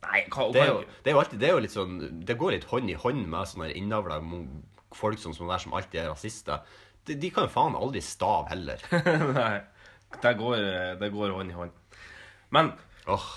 Nei, 0.00 0.22
hva, 0.32 0.46
det 0.52 0.60
er, 0.62 0.68
jo, 0.72 0.84
det 1.04 1.10
er 1.10 1.12
jo 1.12 1.18
alltid 1.20 1.38
Det 1.42 1.48
er 1.48 1.52
jo 1.52 1.60
litt 1.60 1.74
sånn 1.74 1.96
Det 2.24 2.36
går 2.40 2.54
litt 2.54 2.64
hånd 2.70 2.88
i 2.88 2.94
hånd 2.96 3.26
med 3.28 3.48
sånne 3.50 3.66
innavla 3.76 4.16
folk 4.96 5.18
som, 5.20 5.34
som 5.36 5.50
som 5.60 5.74
alltid 5.76 6.00
er 6.00 6.08
rasister. 6.08 6.62
De, 7.04 7.14
de 7.20 7.28
kan 7.30 7.44
jo 7.44 7.52
faen 7.52 7.76
aldri 7.76 8.00
stave 8.02 8.48
heller. 8.48 8.80
Nei, 9.36 9.60
det 10.22 10.32
går, 10.40 10.56
det 10.98 11.10
går 11.12 11.30
hånd 11.36 11.52
i 11.52 11.54
hånd. 11.54 11.70
Men 12.54 12.74
oh. 13.10 13.28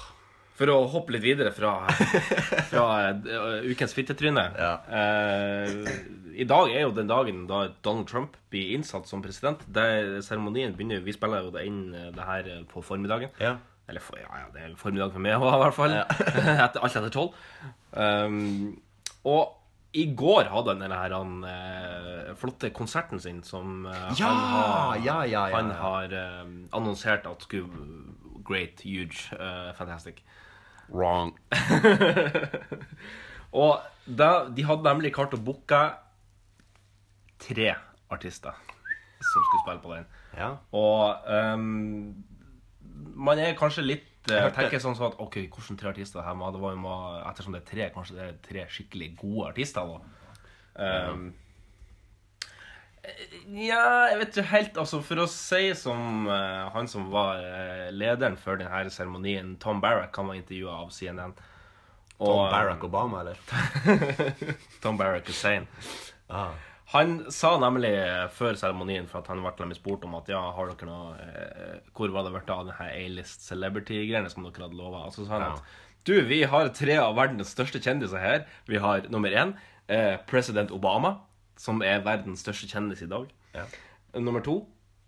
For 0.54 0.70
å 0.70 0.84
hoppe 0.94 1.16
litt 1.16 1.24
videre 1.24 1.50
fra, 1.54 1.72
fra 2.70 2.84
eh, 3.10 3.64
ukens 3.72 3.96
fittetryne. 3.98 4.44
Ja. 4.54 4.74
Eh, 5.00 5.72
I 6.44 6.46
dag 6.50 6.70
er 6.70 6.86
jo 6.86 6.94
den 6.94 7.10
dagen 7.10 7.48
da 7.50 7.64
Donald 7.86 8.06
Trump 8.12 8.38
blir 8.54 8.76
innsatt 8.76 9.10
som 9.10 9.24
president. 9.26 9.64
Der 9.66 10.20
seremonien 10.22 10.76
begynner 10.78 11.02
Vi 11.02 11.16
spiller 11.16 11.48
jo 11.48 11.56
det 11.56 11.66
inn 11.66 11.82
eh, 11.98 12.12
det 12.14 12.28
her 12.28 12.52
eh, 12.54 12.62
på 12.70 12.86
formiddagen. 12.86 13.34
Ja. 13.42 13.56
Eller 13.90 14.06
for, 14.06 14.22
ja, 14.22 14.30
ja, 14.44 14.52
det 14.54 14.62
er 14.62 14.78
formiddag 14.80 15.12
for 15.16 15.26
meg 15.26 15.42
i 15.42 15.58
hvert 15.66 15.76
fall. 15.76 15.98
etter, 15.98 16.80
alt 16.86 17.02
etter 17.02 17.12
tolv. 17.18 17.34
Um, 17.98 18.78
og 19.28 19.58
i 19.94 20.08
går 20.18 20.48
hadde 20.50 20.74
han 20.74 20.82
denne 20.82 20.98
her, 20.98 21.14
han, 21.14 21.34
eh, 21.46 22.32
flotte 22.40 22.72
konserten 22.74 23.20
sin 23.22 23.44
som 23.46 23.86
eh, 23.86 24.08
Ja, 24.18 24.30
han 24.30 24.40
har, 24.54 24.96
ja, 24.96 25.18
ja, 25.30 25.44
ja, 25.52 25.58
han 25.58 25.70
ja. 25.70 25.76
har 25.84 26.16
eh, 26.18 26.48
annonsert 26.74 27.28
at 27.30 27.46
skulle 27.46 27.70
Great, 28.44 28.82
huge, 28.84 29.30
uh, 29.38 29.72
fantastic. 29.78 30.24
wrong. 30.90 31.36
Og 33.54 33.80
da, 34.06 34.46
de 34.50 34.64
hadde 34.66 34.84
nemlig 34.88 35.14
klart 35.16 35.36
å 35.38 35.42
booke 35.42 35.80
tre 37.44 37.74
artister 38.14 38.54
som 39.24 39.46
skulle 39.46 39.62
spille 39.64 39.84
på 39.84 39.94
den. 39.94 40.06
Ja. 40.38 40.50
Og 40.76 41.30
um, 41.30 42.24
man 43.16 43.40
er 43.40 43.54
kanskje 43.60 43.86
litt 43.86 44.10
hørte- 44.30 44.56
tenker 44.58 44.80
sånn 44.82 44.96
sånn 44.98 45.12
at 45.14 45.20
OK, 45.24 45.36
hvordan 45.54 45.78
tre 45.80 45.90
artister 45.94 46.22
her 46.26 46.36
det 46.56 46.62
var 46.64 46.72
jo 46.76 46.82
Ettersom 47.30 47.54
det 47.56 47.62
er 47.64 47.70
tre, 47.70 47.84
kanskje 47.96 48.18
det 48.18 48.26
er 48.28 48.36
tre 48.50 48.62
skikkelig 48.72 49.10
gode 49.20 49.44
artister, 49.52 49.84
da. 49.88 49.98
Ehm, 50.84 51.26
ja, 53.48 53.86
jeg 54.12 54.20
vet 54.20 54.36
ikke 54.38 54.50
helt. 54.52 54.78
Altså, 54.82 55.00
for 55.06 55.24
å 55.24 55.30
si 55.30 55.72
som 55.78 56.28
uh, 56.30 56.70
han 56.74 56.90
som 56.92 57.10
var 57.14 57.42
uh, 57.44 57.88
lederen 57.94 58.38
for 58.40 58.60
denne 58.62 58.92
seremonien, 58.94 59.56
Tom 59.62 59.82
Barrack, 59.84 60.16
han 60.16 60.30
var 60.32 60.40
intervjua 60.40 60.80
av 60.84 60.94
CNN. 60.96 61.34
Og, 62.20 62.28
Tom 62.28 62.52
Barrack 62.54 62.84
Obama, 62.88 63.24
eller? 63.24 63.40
Tom 64.84 65.00
Barrack 65.00 65.28
Hussein. 65.28 65.68
Ah. 66.30 66.54
Han 66.94 67.24
sa 67.34 67.56
nemlig 67.58 67.90
eh, 67.98 68.28
før 68.30 68.58
seremonien, 68.60 69.08
for 69.10 69.24
at 69.24 69.30
han 69.32 69.42
ble 69.42 69.74
spurt 69.74 70.04
om 70.06 70.14
at 70.20 70.28
ja, 70.30 70.42
har 70.54 70.70
dere 70.70 70.86
noe 70.86 71.16
eh, 71.24 71.80
Hvor 71.98 72.12
var 72.14 72.28
det 72.28 72.36
blitt 72.36 72.52
av 72.54 72.68
denne 72.68 72.90
A-list 73.00 73.48
celebrity-greiene 73.48 74.30
som 74.30 74.46
dere 74.46 74.68
hadde 74.68 74.78
lova? 74.78 75.08
Og 75.08 75.16
så 75.16 75.26
sa 75.26 75.40
han 75.40 75.46
Ja. 75.48 75.56
at 75.58 76.06
du, 76.06 76.14
vi 76.28 76.44
har 76.52 76.70
tre 76.76 77.00
av 77.00 77.16
verdens 77.18 77.54
største 77.56 77.80
kjendiser 77.82 78.20
her. 78.22 78.42
Vi 78.68 78.78
har 78.84 79.08
nummer 79.10 79.32
én 79.34 79.56
eh, 79.88 80.20
president 80.30 80.70
Obama, 80.76 81.16
som 81.60 81.82
er 81.86 82.04
verdens 82.06 82.44
største 82.46 82.70
kjendis 82.72 83.04
i 83.06 83.10
dag. 83.12 83.28
Ja. 83.54 83.68
Nummer 84.20 84.44
to 84.46 84.64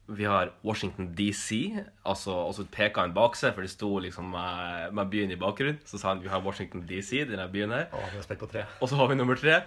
vi 0.07 0.25
har 0.25 0.51
Washington 0.63 1.07
DC, 1.17 1.73
altså, 2.05 2.31
og 2.31 2.53
så 2.53 2.65
peka 2.71 3.01
han 3.01 3.13
bak 3.15 3.35
seg, 3.37 3.55
for 3.55 3.65
det 3.65 3.71
sto 3.71 3.97
liksom 4.03 4.27
med, 4.35 4.91
med 4.93 5.09
byen 5.09 5.31
i 5.33 5.39
bakgrunnen. 5.39 5.79
Så 5.85 5.97
sa 5.97 6.11
han 6.11 6.21
vi 6.21 6.29
har 6.29 6.43
Washington 6.45 6.83
DC, 6.85 7.23
denne 7.25 7.47
byen 7.49 7.73
her. 7.73 7.87
Åh, 7.93 8.13
vi 8.29 8.37
på 8.37 8.49
tre. 8.51 8.67
Og 8.81 8.89
så 8.89 8.99
har 8.99 9.09
vi 9.09 9.17
nummer 9.17 9.35
tre. 9.39 9.63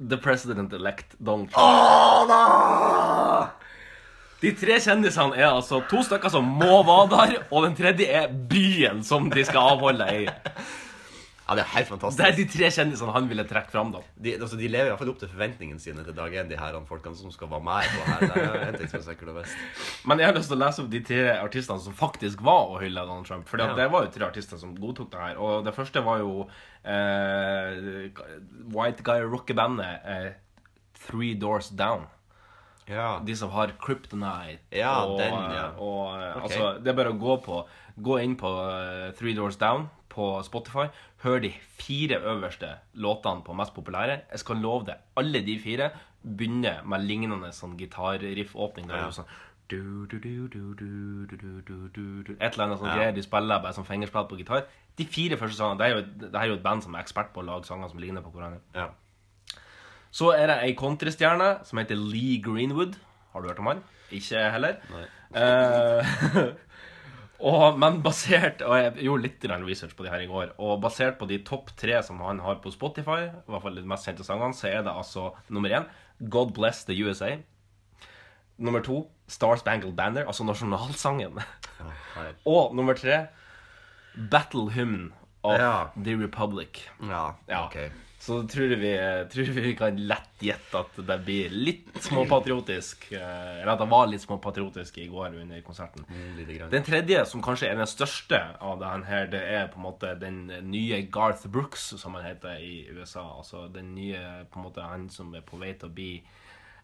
The 0.00 0.16
President-elect 0.20 1.16
Donald 1.20 1.48
Trump. 1.52 2.30
De 4.40 4.52
tre 4.56 4.78
kjendisene 4.80 5.36
er 5.36 5.50
altså 5.50 5.82
to 5.88 6.02
stykker 6.04 6.32
som 6.32 6.44
må 6.44 6.82
være 6.88 7.08
der, 7.12 7.34
og 7.50 7.64
den 7.66 7.76
tredje 7.76 8.06
er 8.08 8.28
byen 8.28 9.02
som 9.04 9.28
de 9.32 9.44
skal 9.44 9.74
avholde 9.76 10.06
i. 10.22 10.28
Ja, 11.50 11.56
det 11.58 11.62
er 11.64 11.70
helt 11.74 11.88
fantastisk. 11.90 12.20
Det 12.20 12.26
er 12.30 12.36
de 12.38 12.44
tre 12.46 12.68
kjendisene 12.70 13.10
han 13.16 13.24
ville 13.26 13.42
trekke 13.50 13.72
fram, 13.72 13.88
da. 13.90 14.00
De, 14.22 14.36
altså, 14.38 14.54
de 14.60 14.68
lever 14.70 14.92
fall 15.00 15.08
opp 15.10 15.18
til 15.18 15.30
forventningene 15.32 15.82
sine 15.82 16.04
til 16.06 16.14
dag 16.14 16.36
én, 16.38 16.46
de 16.46 16.58
her 16.60 16.76
folkene 16.86 17.18
som 17.18 17.32
skal 17.34 17.50
være 17.50 17.64
med 17.66 17.88
på 17.90 18.04
her. 18.06 18.22
Det 18.30 18.44
er 18.44 18.68
en 18.68 18.78
ting 18.78 18.92
som 18.92 19.00
er 19.00 19.06
sikkert 19.08 19.32
best. 19.40 19.64
Men 20.06 20.22
jeg 20.22 20.30
har 20.30 20.38
lyst 20.38 20.52
til 20.52 20.60
å 20.60 20.60
lese 20.62 20.84
opp 20.84 20.92
de 20.92 21.00
tre 21.08 21.24
artistene 21.40 21.82
som 21.82 21.96
faktisk 21.98 22.44
var 22.46 22.70
å 22.70 22.78
hylle 22.78 23.02
Donald 23.02 23.26
Trump. 23.26 23.50
For 23.50 23.58
Ja. 23.58 23.74
det 23.74 23.88
var 23.90 24.06
jo 24.06 24.12
tre 24.14 24.28
artister 24.30 24.62
som 24.62 24.76
godtok 24.78 25.10
det 25.10 25.24
her. 25.24 25.42
Og 25.42 25.66
det 25.66 25.74
første 25.74 26.04
var 26.06 26.22
jo 26.22 26.46
eh, 26.86 28.14
White 28.70 29.02
Guy 29.02 29.26
Rockebandet 29.26 30.06
eh, 30.06 30.32
Three 31.02 31.34
Doors 31.34 31.74
Down. 31.74 32.06
Ja. 32.86 33.18
De 33.26 33.34
som 33.36 33.50
har 33.50 33.74
Kryptonite. 33.82 34.62
Ja, 34.70 35.00
og, 35.02 35.18
den, 35.18 35.34
ja. 35.34 35.70
Og, 35.78 36.14
eh, 36.14 36.36
Ok. 36.36 36.42
altså, 36.46 36.72
det 36.78 36.94
er 36.94 37.00
bare 37.02 37.10
å 37.14 37.18
gå 37.18 37.40
på 37.42 37.64
Gå 38.00 38.20
inn 38.22 38.36
på 38.38 38.48
uh, 38.48 39.10
Three 39.18 39.34
Doors 39.36 39.58
Down 39.60 39.90
på 40.10 40.28
Spotify, 40.46 40.88
hør 41.24 41.40
de 41.44 41.52
fire 41.80 42.20
øverste 42.32 42.72
låtene 42.94 43.44
på 43.46 43.54
mest 43.56 43.74
populære. 43.76 44.20
Jeg 44.30 44.42
skal 44.42 44.62
love 44.62 44.86
deg, 44.88 45.02
alle 45.20 45.42
de 45.46 45.58
fire 45.62 45.90
begynner 46.20 46.82
med 46.84 47.06
lignende 47.08 47.52
sånn 47.56 47.78
gitarriff-åpning. 47.80 48.90
Ja. 48.92 49.08
Sånn, 49.14 49.30
Et 49.70 49.76
eller 52.52 52.64
annet 52.64 52.80
sånt 52.80 52.90
ja. 52.90 52.96
greier 52.96 53.14
de 53.14 53.22
spiller 53.22 53.62
bare 53.62 53.76
som 53.76 53.86
fingerspill 53.86 54.26
på 54.28 54.40
gitar. 54.40 54.66
De 54.98 55.06
fire 55.06 55.38
første 55.40 55.56
sangene 55.56 55.78
det 55.80 55.86
er, 55.86 55.92
jo, 55.94 56.00
det 56.26 56.40
er 56.40 56.50
jo 56.50 56.56
et 56.58 56.64
band 56.64 56.82
som 56.84 56.96
er 56.96 57.04
ekspert 57.04 57.30
på 57.34 57.40
å 57.44 57.46
lage 57.46 57.70
sanger 57.70 57.92
som 57.92 58.02
ligner 58.02 58.24
på 58.24 58.32
hverandre. 58.34 58.60
Ja. 58.74 58.90
Så 60.10 60.32
er 60.34 60.50
det 60.50 60.58
ei 60.64 60.74
countrystjerne 60.78 61.52
som 61.64 61.78
heter 61.78 61.96
Lee 61.96 62.40
Greenwood. 62.42 62.98
Har 63.32 63.42
du 63.42 63.48
hørt 63.48 63.62
om 63.62 63.70
han? 63.70 63.84
Ikke 64.10 64.42
heller. 64.50 64.80
Nei. 64.90 65.06
Uh, 65.30 66.50
og, 67.40 67.78
men 67.80 68.02
basert 68.04 68.60
Og 68.62 68.74
jeg 68.76 69.04
gjorde 69.06 69.22
litt 69.22 69.44
research 69.66 69.94
på 69.96 70.04
de 70.04 70.10
her 70.12 70.20
i 70.20 70.26
går. 70.28 70.52
Og 70.58 70.80
basert 70.82 71.18
på 71.18 71.26
de 71.30 71.38
topp 71.46 71.70
tre 71.76 72.02
som 72.02 72.20
han 72.20 72.40
har 72.44 72.56
på 72.60 72.70
Spotify, 72.72 73.28
i 73.30 73.50
hvert 73.50 73.62
fall 73.62 73.74
de 73.76 73.82
mest 73.88 74.06
kjente 74.06 74.24
sangene, 74.26 74.54
så 74.54 74.68
er 74.68 74.82
det 74.82 74.92
altså 74.92 75.30
nummer 75.48 75.70
én 75.70 75.86
God 76.28 76.52
Bless 76.52 76.84
the 76.84 76.96
USA. 77.04 77.36
Nummer 78.58 78.80
to 78.84 79.06
Star 79.26 79.56
Spangled 79.56 79.94
Banner, 79.96 80.26
altså 80.26 80.44
nasjonalsangen. 80.44 81.38
Oh, 81.80 82.28
Og 82.68 82.74
nummer 82.76 82.92
tre 82.94 83.26
Battle 84.30 84.70
Hymn 84.74 85.12
of 85.42 85.56
Ja. 85.58 85.86
the 85.96 86.16
Republic. 86.20 86.82
Ja, 87.00 87.30
Ja. 87.48 87.64
ok. 87.66 87.76
Så 88.20 88.42
tror 88.52 88.74
vi, 88.76 88.90
tror 89.32 89.46
vi 89.56 89.70
kan 89.78 89.96
lett 89.96 90.42
gjette 90.44 90.76
at 90.82 90.98
det 91.08 91.14
blir 91.24 91.48
litt 91.56 91.86
småpatriotisk. 92.04 93.06
eh, 93.16 93.60
Eller 93.62 93.70
at 93.72 93.80
det 93.80 93.86
var 93.88 94.10
litt 94.12 94.20
småpatriotisk 94.20 94.98
i 95.00 95.06
går 95.08 95.38
under 95.40 95.62
konserten. 95.64 96.04
Mm. 96.10 96.68
Den 96.74 96.84
tredje, 96.84 97.22
som 97.26 97.40
kanskje 97.42 97.70
er 97.70 97.80
den 97.80 97.88
største 97.88 98.42
av 98.60 98.76
det 98.82 98.90
her, 99.08 99.26
det 99.32 99.40
er 99.40 99.70
på 99.72 99.80
en 99.80 99.86
måte 99.86 100.12
den 100.20 100.42
nye 100.68 101.00
Garth 101.08 101.48
Brooks, 101.48 101.94
som 102.02 102.14
han 102.18 102.26
heter 102.28 102.60
i 102.60 102.82
USA. 102.92 103.24
Altså 103.38 103.64
den 103.72 103.94
nye, 103.96 104.20
på 104.52 104.60
en 104.60 104.66
måte 104.68 104.84
han 104.84 105.08
som 105.08 105.32
er 105.34 105.40
på 105.40 105.56
vei 105.56 105.72
til 105.80 105.88
å 105.88 105.94
bli 105.96 106.12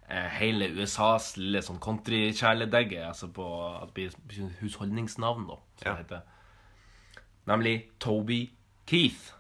eh, 0.09 0.29
hele 0.41 0.71
USAs 0.73 1.35
lille 1.37 1.61
sånn 1.61 1.83
countrykjæledegge. 1.85 3.05
Altså 3.13 3.29
på 3.29 3.45
at 3.83 3.93
det 3.93 4.09
blir 4.25 4.57
husholdningsnavn, 4.63 5.47
da, 5.53 5.61
som 5.83 5.85
Ja. 5.85 5.93
det 5.93 6.07
heter. 6.07 6.23
Nemlig 7.47 7.77
Toby 8.01 8.47
Keith. 8.89 9.35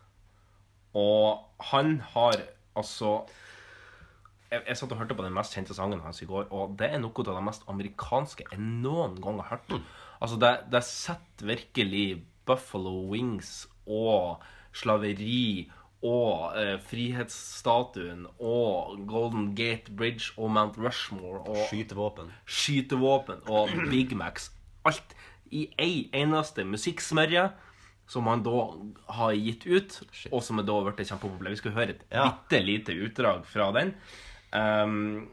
Og 0.96 1.66
han 1.72 2.00
har 2.14 2.40
altså 2.76 3.18
jeg, 4.50 4.62
jeg 4.62 4.78
satt 4.78 4.92
og 4.94 5.00
hørte 5.00 5.16
på 5.18 5.24
den 5.26 5.34
mest 5.34 5.56
kjente 5.56 5.74
sangen 5.76 6.02
hans 6.04 6.22
i 6.22 6.28
går, 6.28 6.46
og 6.54 6.76
det 6.78 6.90
er 6.92 7.00
noe 7.02 7.24
av 7.24 7.32
det 7.34 7.46
mest 7.48 7.66
amerikanske 7.70 8.46
jeg 8.46 8.60
noen 8.62 9.16
gang 9.22 9.40
har 9.42 9.56
hørt. 9.56 9.80
Altså, 10.20 10.38
det, 10.40 10.52
det 10.72 10.84
setter 10.86 11.50
virkelig 11.50 12.06
Buffalo 12.46 12.94
Wings 13.10 13.66
og 13.86 14.44
slaveri 14.76 15.66
og 16.06 16.54
eh, 16.60 16.76
frihetsstatuen 16.86 18.26
og 18.38 19.00
Golden 19.08 19.50
Gate 19.58 19.92
Bridge 19.96 20.30
og 20.36 20.52
Mount 20.54 20.78
Rushmore 20.78 21.40
og 21.40 21.66
Skytevåpen. 21.70 22.30
skytevåpen 22.46 23.42
og 23.48 23.72
Big 23.90 24.14
Macs. 24.16 24.52
Alt 24.86 25.16
i 25.50 25.66
ei 25.78 26.08
eneste 26.14 26.64
musikksmørje 26.64 27.48
som 28.06 28.26
han 28.30 28.42
da 28.46 28.56
har 29.18 29.32
gitt 29.34 29.66
ut, 29.66 30.00
og 30.30 30.42
som 30.46 30.60
er 30.62 30.66
da 30.68 30.76
blitt 30.86 31.08
kjempepopulær. 31.10 31.50
Vi 31.56 31.62
skal 31.62 31.72
høre 31.76 31.90
et 31.96 32.04
Ja. 32.12 32.28
bitte 32.30 32.60
lite 32.64 32.94
utdrag 32.94 33.44
fra 33.46 33.72
den. 33.72 33.94
Um, 34.52 35.28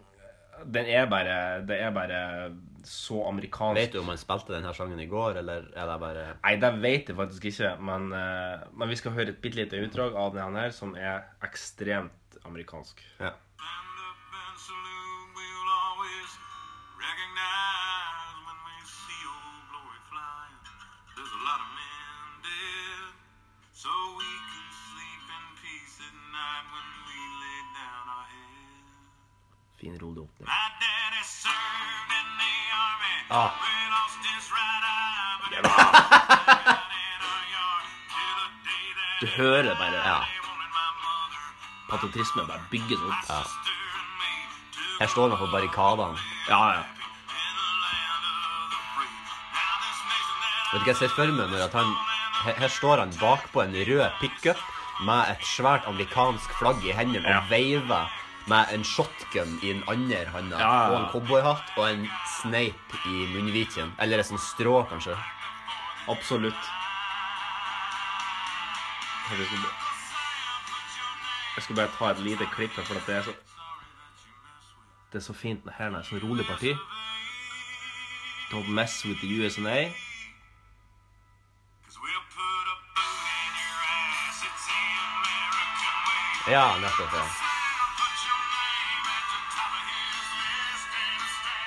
den 0.65 0.85
er 0.87 1.05
bare 1.11 1.61
Det 1.65 1.77
er 1.81 1.91
bare 1.91 2.51
så 2.83 3.21
amerikansk. 3.29 3.77
Vet 3.79 3.93
du 3.93 3.99
om 3.99 4.09
han 4.11 4.17
spilte 4.17 4.53
denne 4.53 4.73
sangen 4.75 4.99
i 4.99 5.07
går, 5.07 5.37
eller 5.39 5.69
er 5.75 5.87
det 5.87 5.99
bare 6.01 6.25
Nei, 6.43 6.55
det 6.59 6.73
vet 6.81 7.07
jeg 7.07 7.15
faktisk 7.15 7.45
ikke, 7.51 7.79
men, 7.79 8.09
uh, 8.11 8.65
men 8.75 8.89
vi 8.89 8.95
skal 8.99 9.11
høre 9.15 9.29
et 9.29 9.41
bitte 9.41 9.55
lite 9.61 9.79
utdrag 9.85 10.15
av 10.19 10.33
denne 10.35 10.65
her, 10.65 10.71
som 10.75 10.95
er 10.95 11.23
ekstremt 11.43 12.39
amerikansk. 12.45 12.99
Ja. 13.19 13.31
Hører 39.37 39.75
bare 39.79 39.99
Ja. 40.05 40.19
patriotismen 41.89 42.47
bare 42.47 42.61
bygges 42.71 42.99
opp. 43.09 43.29
Ja. 43.29 43.43
Her 44.99 45.07
står 45.07 45.29
man 45.29 45.37
på 45.37 45.47
barrikadene. 45.51 46.17
Ja, 46.49 46.61
ja. 46.73 46.83
Vet 50.73 50.81
du 50.81 50.85
hva 50.85 50.93
jeg 50.93 50.97
ser 51.03 51.11
for 51.13 51.27
meg 51.37 51.51
når 51.51 51.67
at 51.67 51.75
han 51.77 51.91
her, 52.43 52.55
her 52.63 52.71
står 52.73 52.97
han 53.03 53.11
bakpå 53.21 53.61
en 53.63 53.75
rød 53.87 54.09
pickup 54.21 54.59
med 55.05 55.29
et 55.33 55.43
svært 55.45 55.85
amerikansk 55.89 56.49
flagg 56.59 56.83
i 56.85 56.91
hendene 56.97 57.25
og 57.27 57.33
Ja. 57.35 57.41
veiver 57.49 58.09
med 58.47 58.73
en 58.73 58.83
shotgun 58.83 59.59
i 59.63 59.69
den 59.73 59.83
andre 59.87 60.25
handa 60.33 60.57
ja, 60.59 60.71
ja. 60.71 60.89
og 60.89 60.95
en 60.99 61.09
cowboyhatt 61.13 61.77
og 61.77 61.85
en 61.89 62.09
sneip 62.41 62.97
i 63.05 63.27
munnviken. 63.31 63.93
Eller 63.99 64.19
et 64.19 64.25
sånt 64.27 64.41
strå, 64.43 64.83
kanskje. 64.89 65.15
Absolutt. 66.09 66.65
Jeg 69.29 69.45
skal, 69.47 69.57
bare- 69.57 69.73
jeg 71.55 71.63
skal 71.63 71.75
bare 71.75 71.91
ta 71.97 72.05
et 72.11 72.19
lite 72.19 72.45
klipp 72.55 72.71
her, 72.71 72.83
for 72.83 72.93
det 72.93 73.15
er 73.15 73.21
så 73.23 73.33
Det 75.11 75.19
er 75.19 75.25
så 75.25 75.33
fint 75.33 75.61
her 75.77 75.89
når 75.89 75.99
det 76.01 76.05
er 76.05 76.09
sånn 76.19 76.29
rolig 76.29 76.45
parti. 76.47 76.71
Don't 78.51 78.69
mess 78.69 79.05
with 79.05 79.19
the 79.21 79.29
USNA. 79.45 79.91
Ja, 86.51 86.65
nettopp. 86.81 87.13
ja. 87.13 87.25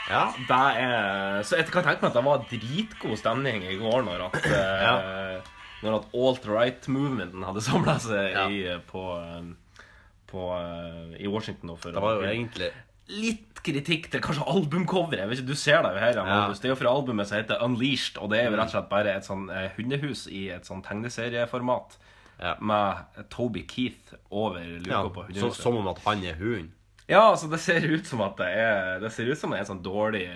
Ja, 0.08 0.24
Det 0.48 0.82
er, 0.82 1.42
så 1.42 1.56
jeg 1.58 1.66
kan 1.72 1.82
tenke 1.82 2.04
meg 2.04 2.12
at 2.12 2.16
det 2.16 2.22
var 2.24 2.42
dritgod 2.50 3.16
stemning 3.18 3.64
i 3.66 3.74
går 3.80 4.04
når 4.06 4.20
at, 4.28 4.36
eh, 4.46 5.48
når 5.82 5.98
at 6.00 6.06
alt-right-movementen 6.16 7.44
hadde 7.44 7.62
samla 7.64 7.98
seg 8.00 8.32
Ja. 8.32 8.46
i, 8.48 8.62
eh, 8.66 8.78
på, 8.90 9.02
eh, 9.20 9.82
på, 10.30 10.46
eh, 10.60 11.22
i 11.22 11.26
Washington. 11.28 11.76
For 11.76 11.92
det 11.92 12.02
var 12.02 12.20
jo 12.20 12.26
egentlig 12.28 12.72
litt 13.08 13.60
kritikk 13.62 14.08
til 14.10 14.20
kanskje 14.20 14.46
albumcoveret. 14.50 15.44
Du 15.46 15.54
ser 15.54 15.82
det 15.82 15.92
jo 15.94 15.98
her. 16.00 16.14
Ja. 16.18 16.48
Det 16.52 16.64
er 16.64 16.72
jo 16.74 16.78
fra 16.80 16.90
albumet 16.90 17.26
som 17.28 17.38
heter 17.38 17.62
Unleashed, 17.62 18.18
og 18.18 18.30
det 18.30 18.40
er 18.40 18.50
jo 18.50 18.56
rett 18.56 18.66
og 18.70 18.74
slett 18.74 18.88
bare 18.90 19.14
et 19.16 19.24
sånn 19.26 19.48
eh, 19.50 19.70
hundehus 19.76 20.26
i 20.28 20.48
et 20.50 20.64
sånn 20.66 20.82
tegneserieformat. 20.82 21.96
Ja. 22.40 22.54
Med 22.60 23.28
Toby 23.30 23.62
Keith 23.66 24.12
over 24.30 24.60
luka 24.60 24.90
ja, 24.90 25.02
på 25.08 25.22
så, 25.22 25.26
hundehuset. 25.30 25.62
Som 25.62 25.76
om 25.78 25.88
at 25.88 25.98
han 26.04 26.24
er 26.24 26.34
hunden. 26.34 26.72
Ja, 27.08 27.30
altså 27.30 27.48
det 27.48 27.60
ser 27.62 27.80
ut 27.86 28.04
som 28.04 28.20
at 28.20 28.36
det 28.36 28.48
er 28.50 28.98
Det 28.98 29.12
ser 29.14 29.28
ut 29.30 29.38
som 29.38 29.52
en 29.54 29.64
sånn 29.64 29.78
dårlig 29.80 30.26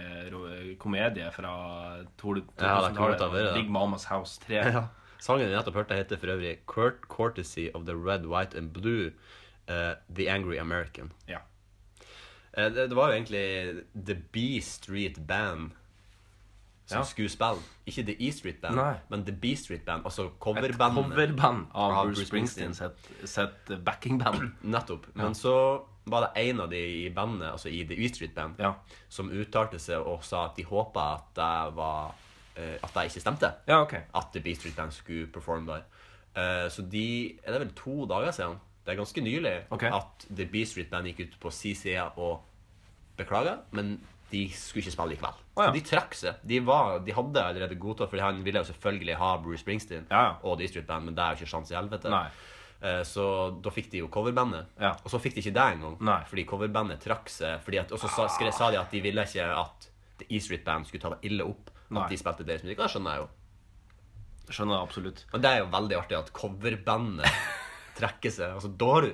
komedie 0.78 1.26
fra 1.34 1.51
to- 2.16 2.36
Ja, 2.61 2.86
det 2.86 2.95
kan 2.95 3.11
godt 3.11 3.20
ha 3.20 3.26
2000-tallet. 3.26 3.47
Ja. 3.49 3.55
Big 3.55 3.68
Mamas 3.68 4.05
House 4.07 4.38
3. 4.47 4.55
Ja. 4.72 4.84
Sangen 5.20 5.48
vi 5.48 5.54
nettopp 5.54 5.74
hørte, 5.76 5.94
heter 5.98 6.16
for 6.20 6.32
øvrig 6.32 6.54
Kurt 6.66 7.00
Courtesy 7.08 7.68
of 7.74 7.84
the 7.86 7.94
Red, 7.94 8.24
White 8.26 8.56
and 8.58 8.70
Blue 8.72 9.10
uh, 9.68 9.94
The 10.16 10.30
Angry 10.30 10.56
American. 10.58 11.12
Ja. 11.28 11.38
Uh, 12.58 12.64
det, 12.74 12.88
det 12.90 12.96
var 12.96 13.10
jo 13.12 13.18
egentlig 13.20 13.82
The 14.06 14.14
B 14.32 14.60
Street 14.64 15.18
Band 15.28 15.70
som 16.90 16.98
Ja. 16.98 17.04
skulle 17.04 17.28
spille. 17.30 17.60
Ikke 17.86 18.02
The 18.02 18.16
E 18.18 18.30
Street 18.32 18.56
Band, 18.62 18.74
Nei. 18.76 18.94
men 19.10 19.22
The 19.26 19.32
B 19.36 19.54
Street 19.56 19.84
Band. 19.86 20.02
Altså 20.04 20.24
Et 20.26 20.32
coverband 20.40 21.66
av, 21.74 21.92
Av 21.92 22.06
Bruce 22.06 22.26
Springsteen 22.26 22.74
sitt, 22.74 23.10
sitt 23.24 23.70
backingband. 23.84 24.50
Nettopp. 24.74 25.06
Men 25.14 25.34
så 25.34 25.82
var 26.10 26.20
det 26.26 26.42
en 26.48 26.60
av 26.60 26.70
de 26.72 26.80
i 27.04 27.10
bandet, 27.14 27.52
altså 27.52 27.68
i 27.68 27.84
The 27.86 27.94
E 27.94 28.08
Street 28.08 28.34
Band, 28.34 28.54
Ja. 28.58 28.72
som 29.08 29.30
uttalte 29.30 29.78
seg 29.78 30.00
og 30.02 30.24
sa 30.24 30.46
at 30.48 30.56
de 30.56 30.64
håpa 30.66 31.04
at 31.14 31.30
det 31.36 31.74
var 31.76 32.14
At 32.82 32.94
det 32.94 33.06
ikke 33.11 33.22
stemte. 33.24 33.52
ja, 33.68 33.80
ok. 33.82 33.94
At 34.14 34.30
The 34.32 34.40
B 34.44 34.54
Street 34.58 34.76
Band 34.76 34.92
skulle 34.92 35.26
performe 35.32 35.66
der. 35.72 35.82
Uh, 36.36 36.68
så 36.70 36.82
de 36.86 37.36
Er 37.44 37.52
det 37.56 37.61
vel 37.66 37.72
to 37.74 38.06
dager 38.06 38.30
siden? 38.32 38.61
Det 38.86 38.92
er 38.94 38.98
ganske 39.00 39.20
nylig 39.20 39.56
okay. 39.70 39.90
at 39.92 40.26
The 40.30 40.46
B 40.46 40.64
Street 40.64 40.90
Band 40.90 41.06
gikk 41.11 41.20
ut 41.26 41.34
på 41.42 41.50
si 41.52 41.74
side 41.74 42.04
og 42.16 42.40
beklaga, 43.18 43.58
men 43.76 43.98
de 44.30 44.44
skulle 44.54 44.84
ikke 44.84 44.94
spille 44.94 45.12
likevel. 45.16 45.40
Oh, 45.56 45.64
ja. 45.64 45.68
Så 45.68 45.74
de 45.74 45.82
trakk 45.84 46.14
seg. 46.14 46.38
De, 46.46 46.61
var, 46.64 47.00
de 47.04 47.12
hadde 47.12 47.42
allerede 47.42 47.74
godtatt, 47.82 48.11
for 48.12 48.22
han 48.22 48.38
ville 48.46 48.62
jo 48.62 48.68
selvfølgelig 48.70 49.16
ha 49.18 49.30
Bruce 49.42 49.61
Springsteen 49.64 50.06
Ja, 50.11 50.36
og 50.46 50.56
The 50.58 50.68
Street 50.70 50.86
Band, 50.86 51.04
men 51.11 51.16
det 51.18 51.24
er 51.24 51.34
jo 51.34 51.40
ikke 51.42 51.50
sjans 51.52 51.72
i 51.74 51.76
helvete. 51.76 52.12
Nei. 52.14 52.28
Eh, 52.80 53.02
Så 53.04 53.24
da 53.61 53.72
fikk 53.74 53.90
de 53.92 53.98
jo 54.04 54.08
coverbandet. 54.08 54.70
Ja. 54.80 54.94
Og 55.04 55.11
så 55.12 55.18
fikk 55.20 55.34
de 55.36 55.42
ikke 55.44 55.56
det 55.58 55.66
engang, 55.74 55.98
fordi 56.30 56.46
coverbandet 56.48 57.02
trakk 57.04 57.28
seg. 57.28 57.66
At, 57.82 57.92
og 57.92 57.98
så 58.00 58.08
sa, 58.08 58.28
skre, 58.32 58.52
sa 58.54 58.70
de 58.70 58.78
at 58.80 58.90
de 58.94 59.02
ville 59.04 59.26
ikke 59.26 59.44
at 59.44 59.90
The 60.22 60.30
E 60.30 60.40
Street 60.40 60.64
Band 60.64 60.86
skulle 60.88 61.02
ta 61.02 61.12
det 61.16 61.20
ille 61.28 61.44
opp 61.44 61.70
Nei. 61.91 62.03
at 62.05 62.11
de 62.12 62.16
spilte 62.20 62.45
deres 62.47 62.62
musikk. 62.64 62.78
Det 62.78 62.91
skjønner 62.93 63.16
jeg 63.16 63.24
jo. 63.24 63.28
Skjønner 64.51 64.74
jeg 64.76 64.86
absolutt. 64.88 65.24
Og 65.34 65.43
det 65.43 65.51
er 65.51 65.59
jo 65.62 65.68
veldig 65.72 65.97
artig 66.01 66.16
at 66.18 66.32
coverbandet 66.34 67.26
trekker 68.01 68.32
seg. 68.34 68.55
Altså, 68.57 68.70
da 68.78 68.88
har 68.95 69.07
du 69.07 69.12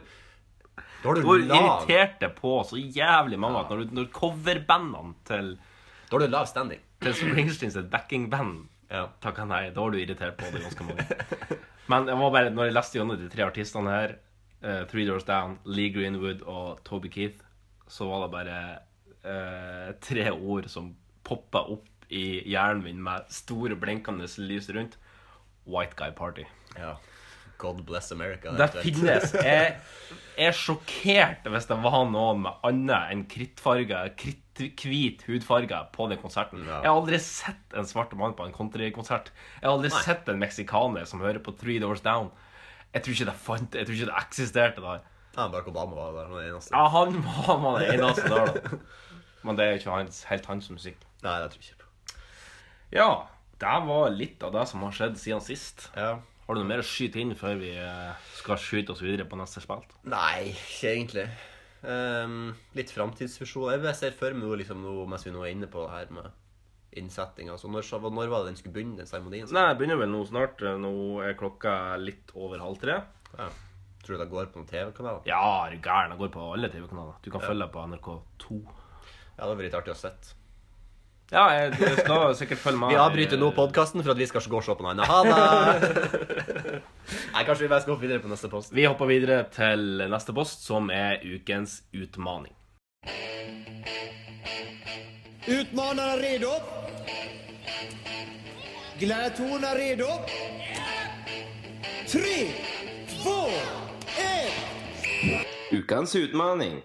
Da 0.76 1.08
har 1.10 1.14
du 1.18 1.22
Du 1.22 1.28
har 1.30 1.42
lav 1.44 1.58
irritert 1.84 2.18
deg 2.20 2.34
på 2.38 2.52
så 2.68 2.76
jævlig 2.80 3.38
mange 3.40 3.60
at 3.62 3.70
når, 3.72 3.84
du- 3.84 3.94
når 4.00 4.10
coverbandene 4.12 5.14
til, 5.28 5.52
Da 6.10 6.16
har 6.16 6.24
du 6.26 6.32
lav 6.32 6.46
standing. 6.46 6.80
til 7.00 7.12
Springsteen 7.14 7.70
sitt 7.72 7.90
backingband 7.92 8.68
Ja. 8.90 9.06
takka 9.20 9.44
nei, 9.46 9.70
da 9.70 9.80
har 9.82 9.90
du 9.90 9.98
irritert 9.98 10.36
på 10.38 10.50
det 10.52 10.62
ganske 10.62 10.84
mange. 10.86 11.04
Men 11.90 12.06
jeg 12.06 12.16
var 12.18 12.30
bare, 12.34 12.50
når 12.50 12.64
jeg 12.68 12.74
leste 12.74 12.98
gjennom 12.98 13.18
de 13.18 13.28
tre 13.30 13.42
artistene 13.44 13.90
her, 13.90 14.14
uh, 14.64 14.84
Three 14.90 15.04
Doors 15.06 15.24
Down, 15.24 15.58
Lee 15.64 15.90
Greenwood 15.94 16.42
og 16.46 16.80
Toby 16.84 17.08
Keith, 17.08 17.42
så 17.88 18.06
var 18.08 18.24
det 18.24 18.30
bare 18.32 18.56
uh, 19.26 19.92
tre 20.00 20.30
ord 20.32 20.68
som 20.70 20.94
poppa 21.26 21.58
opp 21.70 21.95
i 22.10 22.42
hjernen 22.50 22.84
min 22.84 23.02
med 23.02 23.26
store, 23.32 23.76
blinkende 23.76 24.28
lys 24.46 24.70
rundt. 24.70 24.96
White 25.66 25.96
Guy 25.98 26.12
Party. 26.14 26.46
ja. 26.78 26.96
God 27.58 27.78
bless 27.88 28.12
America. 28.12 28.50
Det 28.52 28.66
finnes. 28.82 29.30
Jeg 29.40 29.78
er 30.36 30.52
sjokkert 30.52 31.46
hvis 31.48 31.64
det 31.70 31.78
var 31.80 32.02
noen 32.10 32.42
med 32.44 32.58
annet 32.68 33.12
enn 33.14 33.22
krittfarga, 33.32 34.02
kritthvit 34.20 35.22
hudfarge 35.24 35.78
på 35.94 36.08
den 36.10 36.20
konserten. 36.20 36.66
Ja. 36.68 36.82
Jeg 36.84 36.90
har 36.90 36.98
aldri 37.00 37.20
sett 37.24 37.72
en 37.80 37.88
svart 37.88 38.12
mann 38.20 38.36
på 38.36 38.44
en 38.44 38.52
countrykonsert. 38.52 39.30
Jeg 39.62 39.64
har 39.64 39.72
aldri 39.78 39.88
Nei. 39.88 40.02
sett 40.04 40.28
en 40.28 40.42
meksikaner 40.42 41.08
som 41.08 41.24
hører 41.24 41.40
på 41.40 41.56
Three 41.56 41.80
Doors 41.80 42.04
Down. 42.04 42.28
Jeg 42.92 43.06
tror 43.06 43.16
ikke 43.16 43.30
det 43.30 43.38
fant, 43.48 43.80
jeg 43.80 43.88
tror 43.88 43.96
ikke 43.96 44.10
det 44.12 44.20
eksisterte 44.20 44.84
der. 44.84 45.00
Ja, 45.36 45.48
Barack 45.52 45.72
Obama 45.72 45.96
var 45.96 46.12
der, 46.12 46.28
han 46.28 46.36
var 46.36 46.44
den 46.44 46.52
eneste. 46.52 46.76
Ja, 46.76 46.84
han 46.92 47.64
var 47.64 47.80
den 47.80 47.96
eneste 47.96 48.28
der, 48.36 48.52
da. 48.52 48.78
Men 49.48 49.56
det 49.56 49.64
er 49.64 49.72
jo 49.74 49.80
ikke 49.80 49.96
hans, 49.96 50.22
helt 50.28 50.46
hans 50.52 50.68
musikk. 50.72 51.00
Nei, 51.24 51.40
det 51.40 51.50
tror 51.52 51.64
jeg 51.64 51.72
ikke. 51.72 51.75
Ja, 52.94 53.26
det 53.58 53.76
var 53.88 54.14
litt 54.14 54.42
av 54.46 54.54
det 54.54 54.64
som 54.70 54.84
har 54.86 54.94
skjedd 54.94 55.18
siden 55.20 55.42
sist. 55.44 55.88
Ja. 55.96 56.18
Har 56.46 56.54
du 56.54 56.62
noe 56.62 56.68
mer 56.68 56.84
å 56.84 56.86
skyte 56.86 57.18
inn 57.18 57.34
før 57.34 57.58
vi 57.58 57.72
eh, 57.74 58.26
skal 58.38 58.60
skyte 58.62 58.94
oss 58.94 59.02
videre 59.02 59.26
på 59.26 59.38
neste 59.38 59.62
spilt? 59.64 59.96
Nei, 60.06 60.52
ikke 60.52 60.92
egentlig. 60.92 61.26
Um, 61.82 62.52
litt 62.78 62.92
framtidsvisjon. 62.94 63.72
Jeg 63.74 63.98
ser 63.98 64.14
for 64.16 64.34
meg 64.38 64.60
liksom, 64.62 64.84
noe 64.84 65.08
mens 65.10 65.26
vi 65.26 65.34
nå 65.34 65.42
er 65.42 65.54
inne 65.56 65.68
på 65.70 65.82
det 65.82 65.94
her 65.96 66.12
med 66.14 66.30
innsettinga. 66.96 67.56
Altså, 67.56 67.70
når, 67.72 67.90
når 68.14 68.30
var 68.30 68.44
det 68.44 68.52
den 68.52 68.60
skulle 68.60 68.76
begynne, 68.76 69.00
den 69.00 69.10
seremonien? 69.10 69.50
Nei, 69.50 69.66
jeg 69.72 69.80
begynner 69.80 70.00
vel 70.00 70.12
nå 70.12 70.22
snart. 70.30 70.62
Nå 70.82 70.94
er 71.26 71.36
klokka 71.38 71.74
litt 72.00 72.30
over 72.38 72.62
halv 72.62 72.80
tre. 72.82 73.00
Ja. 73.34 73.50
Tror 74.06 74.16
du 74.16 74.22
det 74.22 74.30
går 74.30 74.50
på 74.52 74.60
noen 74.60 74.70
TV-kanal? 74.70 75.22
Ja, 75.26 75.42
er 75.66 75.74
du 75.74 75.82
gæren? 75.82 76.14
Det 76.14 76.22
går 76.22 76.34
på 76.38 76.48
alle 76.54 76.70
TV-kanaler. 76.70 77.18
Du 77.24 77.32
kan 77.34 77.42
følge 77.42 77.66
på 77.74 77.86
NRK2. 77.90 78.58
Ja, 78.62 78.76
det 79.34 79.42
hadde 79.42 79.62
vært 79.64 79.80
artig 79.82 79.96
å 79.96 79.98
sett. 79.98 80.36
Ja, 81.32 81.44
jeg, 81.50 81.72
du 81.74 81.96
skal 81.98 82.34
sikkert 82.38 82.60
følge 82.62 82.78
med. 82.78 82.92
Vi 82.94 82.98
avbryter 83.02 83.38
nå 83.40 83.48
podkasten 83.54 84.02
for 84.04 84.12
at 84.14 84.18
vi 84.20 84.26
skal 84.30 84.44
gå 84.46 84.60
og 84.60 84.62
se 84.62 84.74
på 84.78 84.84
noe 84.86 84.92
annet. 84.94 85.08
Ha 85.10 85.18
det! 85.26 86.02
Nei, 87.34 87.42
kanskje 87.42 87.64
vi 87.64 87.70
bare 87.72 87.82
skal 87.82 87.96
hoppe 87.96 88.06
videre 88.06 88.22
på 88.22 88.30
neste 88.30 88.50
post. 88.52 88.70
Vi 88.70 88.84
hopper 88.86 89.10
videre 89.10 89.40
til 89.50 90.04
neste 90.06 90.34
post, 90.36 90.62
som 90.68 90.86
er 90.94 91.18
ukens 91.26 91.80
utmaning. 91.90 92.54
Utmanarna 95.46 96.14
redo? 96.22 96.52
Gladiatorerna 99.00 99.72
redo? 99.76 100.12
Tre, 102.06 102.36
to, 103.18 103.34
én 104.22 105.74
Ukens 105.74 106.14
utmaning. 106.22 106.78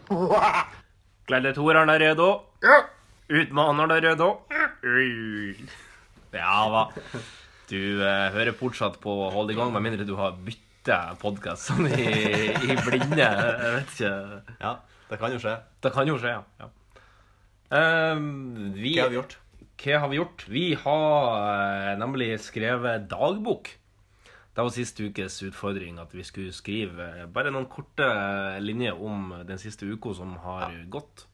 Gladiatorene 1.29 1.93
er 1.93 2.03
redo. 2.09 2.31
Utmanerne 3.31 3.95
er 4.01 4.19
òg. 4.19 4.51
Ja 6.35 6.57
da. 6.73 6.81
Du 7.71 7.79
eh, 8.03 8.27
hører 8.33 8.51
fortsatt 8.59 8.97
på 8.99 9.13
Hold 9.31 9.53
i 9.53 9.55
gang, 9.55 9.71
med 9.71 9.85
mindre 9.85 10.07
du 10.07 10.17
har 10.19 10.35
bytta 10.35 11.15
podkast 11.21 11.69
sånn 11.69 11.87
i, 11.87 12.09
i 12.51 12.75
blinde. 12.83 13.23
Jeg 13.23 13.71
vet 13.77 13.93
ikke. 13.95 14.11
Ja, 14.59 14.73
det 15.07 15.21
kan 15.21 15.31
jo 15.31 15.39
skje. 15.39 15.55
Det 15.83 15.93
kan 15.95 16.11
jo 16.11 16.17
skje, 16.19 16.35
ja. 16.35 16.43
ja. 16.59 16.67
Ehm, 17.79 18.73
vi, 18.75 18.97
Hva 18.97 19.07
har 19.07 19.13
vi 19.13 19.19
gjort? 19.21 19.37
Hva 19.81 20.03
har 20.03 20.11
vi 20.11 20.19
gjort? 20.19 20.45
Vi 20.51 20.65
har 20.83 21.47
eh, 21.55 21.95
nemlig 22.01 22.33
skrevet 22.43 23.07
dagbok. 23.11 23.71
Det 24.51 24.59
var 24.59 24.73
siste 24.75 25.07
ukes 25.07 25.39
utfordring 25.47 26.01
at 26.03 26.11
vi 26.11 26.27
skulle 26.27 26.51
skrive 26.51 27.07
eh, 27.21 27.27
bare 27.31 27.53
noen 27.55 27.71
korte 27.71 28.03
eh, 28.03 28.59
linjer 28.59 28.99
om 28.99 29.31
den 29.47 29.61
siste 29.61 29.87
uka 29.87 30.11
som 30.19 30.35
har 30.43 30.75
gått. 30.91 31.29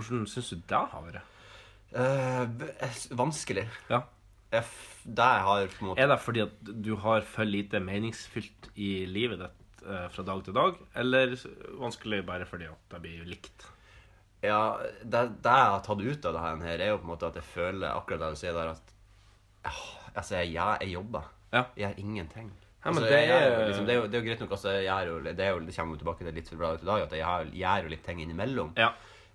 Hvordan 0.00 0.26
syns 0.30 0.50
du 0.54 0.62
det 0.70 0.80
har 0.94 1.04
vært? 1.06 1.36
Eh, 1.92 3.10
vanskelig. 3.18 3.66
Ja. 3.90 4.02
Jeg, 4.50 4.64
det 5.04 5.26
jeg 5.30 5.42
har 5.46 5.66
på 5.70 5.84
en 5.84 5.88
måte 5.92 6.02
Er 6.02 6.08
det 6.10 6.16
fordi 6.24 6.40
at 6.42 6.70
du 6.82 6.94
har 7.02 7.22
for 7.26 7.46
lite 7.46 7.78
meningsfylt 7.82 8.66
i 8.74 9.04
livet 9.06 9.38
ditt 9.44 9.84
eh, 9.86 10.08
fra 10.10 10.24
dag 10.26 10.42
til 10.46 10.56
dag, 10.56 10.80
eller 10.98 11.36
vanskelig 11.78 12.24
bare 12.26 12.48
fordi 12.50 12.66
at 12.70 12.94
det 12.94 13.02
blir 13.04 13.28
likt? 13.30 13.66
Ja, 14.42 14.78
det, 15.04 15.22
det 15.44 15.52
jeg 15.54 15.70
har 15.74 15.82
tatt 15.84 16.00
ut 16.00 16.26
av 16.26 16.34
det 16.34 16.42
her, 16.64 16.80
er 16.80 16.90
jo 16.94 16.98
på 17.02 17.06
en 17.06 17.12
måte 17.12 17.28
at 17.28 17.36
jeg 17.38 17.46
føler 17.52 17.92
akkurat 17.92 18.22
det 18.24 18.32
du 18.34 18.40
sier 18.40 18.56
der, 18.56 18.72
at 18.74 18.94
ah, 19.68 19.82
Altså, 20.10 20.40
jeg, 20.40 20.56
ja, 20.56 20.72
jeg 20.82 20.96
jobber. 20.96 21.28
Ja. 21.52 21.60
Jeg 21.78 21.84
gjør 21.92 21.98
ingenting. 22.02 22.48
Ja, 22.80 22.88
altså, 22.88 23.02
det 23.04 23.18
jeg 23.20 23.28
jo 23.28 23.34
er- 23.36 23.68
liksom, 23.68 23.84
det, 23.86 23.92
er 23.94 23.98
jo, 24.00 24.06
det 24.10 24.16
er 24.16 24.22
jo 24.22 24.26
greit 24.26 24.40
nok, 24.42 24.54
altså, 24.56 24.72
jo, 24.80 25.18
det, 25.22 25.34
er 25.44 25.50
jo, 25.52 25.60
det 25.68 25.74
kommer 25.76 25.94
jo 25.94 26.00
tilbake 26.00 26.24
til 26.26 26.34
litt 26.40 26.50
bra 26.58 26.70
ut 26.74 26.82
i 26.82 26.88
dag, 26.88 27.02
at 27.04 27.12
jeg 27.14 27.52
gjør 27.60 27.84
jo 27.84 27.92
litt 27.92 28.02
ting 28.08 28.22
innimellom. 28.24 28.72
Ja. 28.80 28.88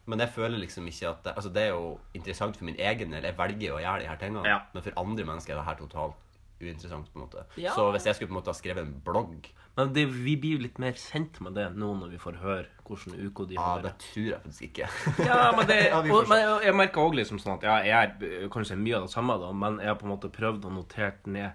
Men 0.08 0.20
jeg 0.22 0.30
føler 0.36 0.60
liksom 0.62 0.86
ikke 0.88 1.10
at 1.10 1.24
det, 1.26 1.34
Altså, 1.36 1.50
det 1.50 1.64
er 1.64 1.72
jo 1.74 1.98
interessant 2.14 2.58
for 2.58 2.66
min 2.66 2.76
egen 2.78 3.12
del. 3.12 3.24
Jeg 3.24 3.38
velger 3.38 3.68
jo 3.72 3.78
å 3.80 3.82
gjøre 3.82 4.00
de 4.04 4.08
her 4.12 4.20
tingene. 4.22 4.46
Ja. 4.48 4.60
Men 4.74 4.84
for 4.86 4.92
andre 5.02 5.26
mennesker 5.26 5.54
er 5.56 5.58
det 5.64 5.66
her 5.66 5.80
totalt 5.82 6.22
uinteressant, 6.62 7.10
på 7.12 7.20
en 7.20 7.26
måte. 7.26 7.42
Ja. 7.60 7.74
Så 7.76 7.90
hvis 7.92 8.06
jeg 8.08 8.16
skulle 8.16 8.30
på 8.30 8.36
en 8.36 8.40
måte 8.40 8.54
ha 8.54 8.56
skrevet 8.56 8.86
en 8.86 8.94
blogg 9.04 9.50
Men 9.76 9.90
det, 9.92 10.06
vi 10.08 10.38
blir 10.40 10.54
jo 10.56 10.62
litt 10.64 10.78
mer 10.80 10.94
kjent 10.96 11.42
med 11.44 11.58
det 11.58 11.66
nå 11.76 11.90
når 12.00 12.14
vi 12.14 12.20
får 12.22 12.38
høre 12.40 12.70
hvordan 12.88 13.18
UK 13.28 13.42
de 13.50 13.58
Ja, 13.58 13.66
ah, 13.74 13.82
det 13.84 13.92
tror 14.00 14.30
jeg 14.30 14.40
faktisk 14.46 14.62
ikke. 14.70 14.88
Ja, 15.28 15.52
men, 15.52 15.68
det, 15.68 15.80
Ja, 15.92 16.00
og, 16.00 16.30
men 16.32 16.40
jeg- 16.40 16.64
jeg 16.70 16.76
merker 16.80 17.02
òg 17.04 17.18
liksom 17.20 17.42
sånn 17.44 17.58
at 17.58 17.66
ja, 17.68 17.76
jeg 17.84 18.14
er 18.46 18.48
kan 18.54 18.64
du 18.64 18.70
si 18.70 18.78
mye 18.80 18.96
av 19.02 19.10
det 19.10 19.12
samme, 19.12 19.36
da, 19.42 19.52
men 19.52 19.82
jeg 19.84 19.92
har 19.92 19.98
på 20.00 20.08
en 20.08 20.14
måte 20.14 20.32
prøvd 20.32 20.70
å 20.70 20.72
notere 20.78 21.12
ned 21.28 21.52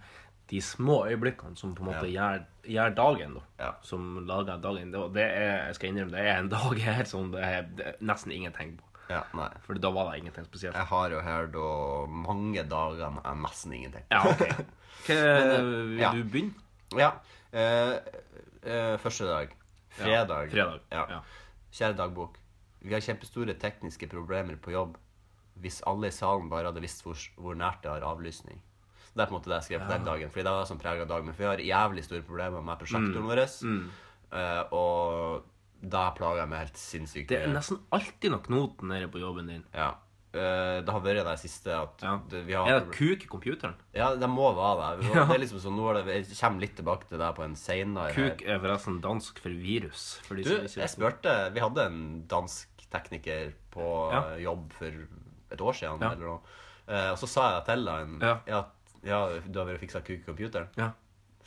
de 0.50 0.60
små 0.60 1.04
øyeblikkene 1.06 1.56
som 1.56 1.74
på 1.78 1.84
en 1.84 1.90
måte 1.92 2.08
gjør, 2.10 2.44
gjør 2.66 2.94
dagen, 2.98 3.34
da. 3.38 3.42
Ja. 3.60 3.70
Som 3.86 4.26
lager 4.26 4.58
dagen. 4.62 4.90
Det, 4.92 5.02
det 5.14 5.26
er, 5.26 5.52
jeg 5.68 5.76
skal 5.78 5.90
innrømme, 5.92 6.14
det 6.16 6.24
er 6.26 6.38
en 6.42 6.50
dag 6.56 6.80
her 6.84 7.04
som 7.08 7.30
det 7.34 7.44
er, 7.46 7.68
det 7.78 7.86
er 7.92 8.00
nesten 8.12 8.34
ingenting 8.34 8.76
på. 8.80 8.86
Ja, 9.10 9.24
nei. 9.34 9.48
For 9.64 9.78
da 9.82 9.90
var 9.94 10.10
det 10.10 10.20
ingenting 10.20 10.46
spesielt. 10.46 10.76
Jeg 10.78 10.86
har 10.86 11.14
jo 11.14 11.20
da 11.54 11.70
mange 12.14 12.62
dager 12.70 13.14
med 13.16 13.26
nesten 13.42 13.74
ingenting. 13.74 14.04
Ja, 14.10 14.22
ok. 14.30 14.44
Hva, 15.06 15.16
vil 15.62 15.98
ja. 15.98 16.10
du 16.14 16.22
begynne? 16.30 16.66
Ja. 16.98 17.10
Eh, 17.50 17.96
eh, 18.62 18.94
første 19.02 19.26
dag. 19.26 19.54
Fredag. 19.96 20.50
fredag, 20.52 20.80
Ja. 20.94 21.06
ja. 21.16 21.20
Kjære 21.74 21.96
dagbok. 21.98 22.38
Vi 22.80 22.94
har 22.94 23.02
kjempestore 23.04 23.54
tekniske 23.58 24.08
problemer 24.10 24.58
på 24.62 24.74
jobb. 24.74 24.96
Hvis 25.60 25.82
alle 25.86 26.08
i 26.10 26.14
salen 26.14 26.48
bare 26.50 26.70
hadde 26.70 26.82
visst 26.82 27.02
hvor, 27.04 27.18
hvor 27.36 27.58
nært 27.58 27.82
det 27.84 27.90
har 27.92 28.06
avlysning. 28.06 28.62
Det 29.14 29.22
er 29.22 29.26
på 29.26 29.34
en 29.34 29.38
måte 29.40 29.50
det 29.50 29.56
jeg 29.60 29.66
skrev 29.68 29.80
på 29.86 29.90
den 29.92 30.04
dagen. 30.06 30.30
Fordi 30.30 30.44
det 30.46 30.52
var 30.54 30.68
sånn 30.68 30.80
prega 30.82 31.04
dag. 31.10 31.24
Men 31.26 31.34
vi 31.38 31.44
har 31.48 31.58
jævlig 31.66 32.04
store 32.06 32.22
problemer 32.26 32.62
med 32.62 32.78
prosjektoren 32.78 33.26
vår. 33.26 33.42
Uh, 34.30 34.62
og 34.76 35.48
da 35.82 36.10
plager 36.14 36.42
jeg 36.44 36.50
meg 36.52 36.62
helt 36.66 36.78
sinnssykt. 36.78 37.32
Det 37.32 37.40
er 37.42 37.50
nesten 37.50 37.80
alltid 37.90 38.30
noe 38.34 38.44
knot 38.44 38.84
nede 38.86 39.08
på 39.10 39.18
jobben 39.22 39.48
din. 39.50 39.64
Ja. 39.74 39.94
Uh, 40.30 40.78
det 40.86 40.92
har 40.94 41.02
vært 41.02 41.24
det 41.26 41.32
siste 41.42 41.72
at 41.74 42.02
Ja. 42.06 42.12
det, 42.30 42.44
vi 42.46 42.54
har 42.54 42.68
Er 42.70 42.84
det 42.84 42.92
kuk 42.94 43.24
i 43.24 43.26
computeren? 43.26 43.74
Ja, 43.92 44.12
det 44.14 44.28
må 44.30 44.52
være 44.54 45.00
det. 45.00 45.08
Det 45.10 45.24
er 45.34 45.40
liksom 45.42 45.58
sånn, 45.58 45.74
nå 45.74 45.88
er 45.90 46.04
det, 46.04 46.14
Jeg 46.20 46.38
kommer 46.38 46.60
litt 46.62 46.76
tilbake 46.78 47.08
til 47.10 47.18
det 47.18 47.30
på 47.34 47.42
en 47.42 47.56
seinere 47.58 48.14
Kuk 48.14 48.44
er 48.46 48.60
forresten 48.62 49.00
dansk 49.02 49.40
for 49.42 49.50
virus. 49.50 50.20
For 50.28 50.38
Du, 50.38 50.44
jeg 50.46 50.92
spurte 50.92 51.34
Vi 51.50 51.58
hadde 51.64 51.86
en 51.90 51.98
dansk 52.30 52.68
tekniker 52.94 53.50
på 53.74 53.88
Ja. 54.14 54.22
jobb 54.38 54.70
for 54.78 54.86
et 55.50 55.60
år 55.60 55.74
siden. 55.74 55.98
Ja. 56.00 56.12
Eller 56.14 56.26
noe. 56.26 56.40
Uh, 56.86 57.10
og 57.10 57.18
så 57.18 57.26
sa 57.26 57.48
jeg 57.56 57.64
til 57.66 57.88
han 57.90 58.20
Ja. 58.22 58.36
ja. 58.46 58.62
Ja, 59.04 59.20
du 59.46 59.58
har 59.58 59.66
vært 59.66 59.80
fiksa 59.80 60.00
kuk 60.04 60.18
i 60.20 60.24
computeren. 60.26 60.68
Ja. 60.76 60.90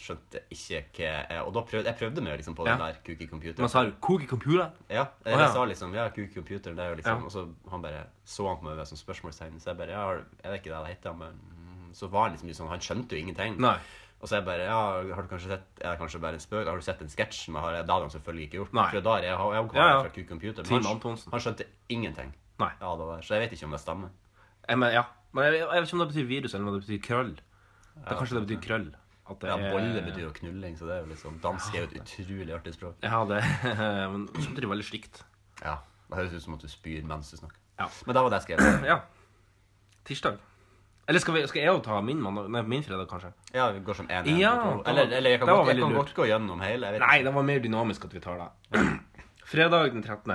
Skjønte 0.04 0.40
ikke 0.50 0.80
hva 0.98 1.44
Og 1.46 1.52
da 1.54 1.62
prøvde 1.70 1.86
jeg 1.86 1.98
prøvde 2.00 2.22
meg 2.26 2.40
liksom 2.40 2.56
på 2.58 2.66
den 2.66 2.80
der 2.82 2.96
kuk 3.06 3.20
i 3.22 3.28
computeren. 3.30 3.62
Man 3.62 3.70
sa 3.70 3.84
jo 3.86 3.92
'kuk 4.02 4.24
i 4.24 4.28
computeren'. 4.28 4.72
Ja, 4.90 5.06
jeg, 5.24 5.36
Å, 5.36 5.40
ja. 5.40 5.52
sa 5.54 5.66
liksom 5.70 5.94
Ja, 5.94 6.08
kuk 6.10 6.32
i 6.32 6.34
computeren, 6.34 6.76
det 6.76 6.84
er 6.84 6.90
jo 6.90 6.96
liksom 6.98 7.20
Ja. 7.20 7.26
Og 7.26 7.32
så 7.32 7.44
han 7.70 7.82
bare 7.82 8.06
så 8.26 8.48
han 8.48 8.58
på 8.58 8.64
meg 8.66 8.78
med 8.78 8.88
sånn 8.90 8.98
spørsmålstegn. 8.98 9.60
Så 9.62 9.70
jeg 9.70 9.78
bare 9.78 9.92
Ja, 9.94 10.10
er 10.44 10.50
det 10.52 10.62
ikke 10.64 10.74
det 10.74 10.82
det 10.88 10.96
heter? 10.98 11.14
Men 11.14 11.38
mm, 11.38 11.94
så 11.94 12.10
var 12.10 12.24
han 12.24 12.32
liksom 12.34 12.48
litt 12.48 12.58
sånn 12.58 12.70
Han 12.70 12.80
skjønte 12.80 13.14
jo 13.14 13.22
ingenting. 13.22 13.60
Nei. 13.62 13.78
Og 14.20 14.28
så 14.30 14.36
jeg 14.42 14.46
bare 14.46 14.66
Ja, 14.66 14.82
har 15.14 15.22
du 15.22 15.28
kanskje 15.30 15.48
sett 15.54 15.68
Er 15.82 15.92
det 15.94 16.00
kanskje 16.00 16.20
bare 16.22 16.34
en 16.34 16.40
spøk? 16.40 16.66
Har 16.68 16.76
du 16.76 16.82
sett 16.82 17.02
en 17.02 17.08
sketsj? 17.14 17.50
Men 17.54 17.62
har 17.62 17.72
jeg, 17.78 17.86
det 17.86 17.94
hadde 17.94 18.08
han 18.10 18.16
selvfølgelig 18.18 18.44
ikke 18.50 18.58
gjort. 18.64 18.74
Nei. 18.74 18.90
For 18.90 19.02
da 19.02 19.18
er 19.18 19.24
jeg, 19.30 19.38
jeg, 19.38 19.54
jeg 19.54 19.76
Ja, 19.76 19.88
ja. 19.94 20.02
fra 20.02 20.10
Kuk 20.10 20.28
Computer. 20.28 20.64
Team 20.64 20.74
men 20.82 20.86
han, 20.90 20.96
Antonsen. 20.98 21.32
han 21.32 21.40
skjønte 21.40 21.66
ingenting. 21.90 22.34
Nei. 22.60 22.72
Ja, 22.82 22.96
det 22.98 23.06
var, 23.14 23.22
så 23.22 23.34
jeg 23.38 23.42
vet 23.46 23.52
ikke 23.54 23.66
om 23.70 23.72
det 23.78 23.80
stemmer. 23.80 24.10
Jeg, 24.68 24.80
men, 24.80 24.94
ja. 24.94 25.04
Men 25.34 25.48
jeg, 25.48 25.60
jeg 25.62 25.70
vet 25.82 25.88
ikke 25.88 25.98
om 25.98 26.04
det 26.04 26.10
betyr 26.14 26.28
virus, 26.30 26.54
eller 26.54 26.68
om 26.68 26.76
det 26.78 26.84
betyr 26.86 27.02
krøll. 27.08 27.34
Det 27.94 28.06
er 28.12 28.20
kanskje 28.20 28.38
det 28.40 28.46
betyr 28.48 28.62
krøll. 28.68 28.88
At 29.30 29.40
det 29.40 29.50
Ja, 29.50 29.72
Bolle 29.72 30.02
betyr 30.04 30.24
jo 30.26 30.32
knulling, 30.36 30.78
så 30.78 30.88
det 30.90 30.96
er 30.98 31.04
jo 31.06 31.10
liksom 31.14 31.38
Dansk 31.44 31.76
er 31.76 31.86
jo 31.86 31.90
et 31.90 32.00
utrolig 32.02 32.54
artig 32.54 32.74
språk. 32.76 32.96
Ja, 33.04 33.22
det 33.30 33.40
Men 34.14 34.28
samtidig 34.36 34.70
veldig 34.70 34.86
stygt. 34.86 35.22
Ja, 35.64 35.78
Det 36.10 36.18
høres 36.18 36.34
ut 36.34 36.44
som 36.44 36.58
at 36.58 36.62
du 36.66 36.68
spyr 36.68 37.06
mens 37.08 37.32
du 37.32 37.38
snakker. 37.40 37.60
Ja. 37.80 37.88
Men 38.06 38.16
det 38.16 38.24
var 38.24 38.34
det 38.34 38.42
jeg 38.42 38.48
skrev. 38.50 38.84
ja. 38.92 38.98
Tirsdag. 40.06 40.42
Eller 41.08 41.20
skal, 41.20 41.34
vi, 41.36 41.48
skal 41.48 41.60
jeg 41.62 41.72
jo 41.72 41.80
ta 41.84 42.02
min 42.04 42.20
mandag? 42.24 42.50
Nei, 42.52 42.62
min 42.68 42.84
fredag, 42.84 43.08
kanskje? 43.12 43.32
Ja, 43.56 43.70
vi 43.76 43.80
går 43.84 43.98
som 43.98 44.08
én. 44.08 44.28
Ja, 44.40 44.54
Eller, 44.88 45.08
eller 45.18 45.30
jeg 45.30 45.40
kan, 45.40 45.50
godt, 45.52 45.68
jeg 45.72 45.82
kan 45.82 45.96
godt 45.96 46.14
gå 46.16 46.28
gjennom 46.30 46.62
hele. 46.64 46.92
Nei, 47.00 47.18
det 47.24 47.34
var 47.36 47.48
mer 47.48 47.60
dynamisk 47.64 48.06
at 48.08 48.14
vi 48.16 48.22
tar 48.24 48.40
det. 48.40 48.84
Fredag 49.54 49.90
den 49.92 50.04
13. 50.04 50.32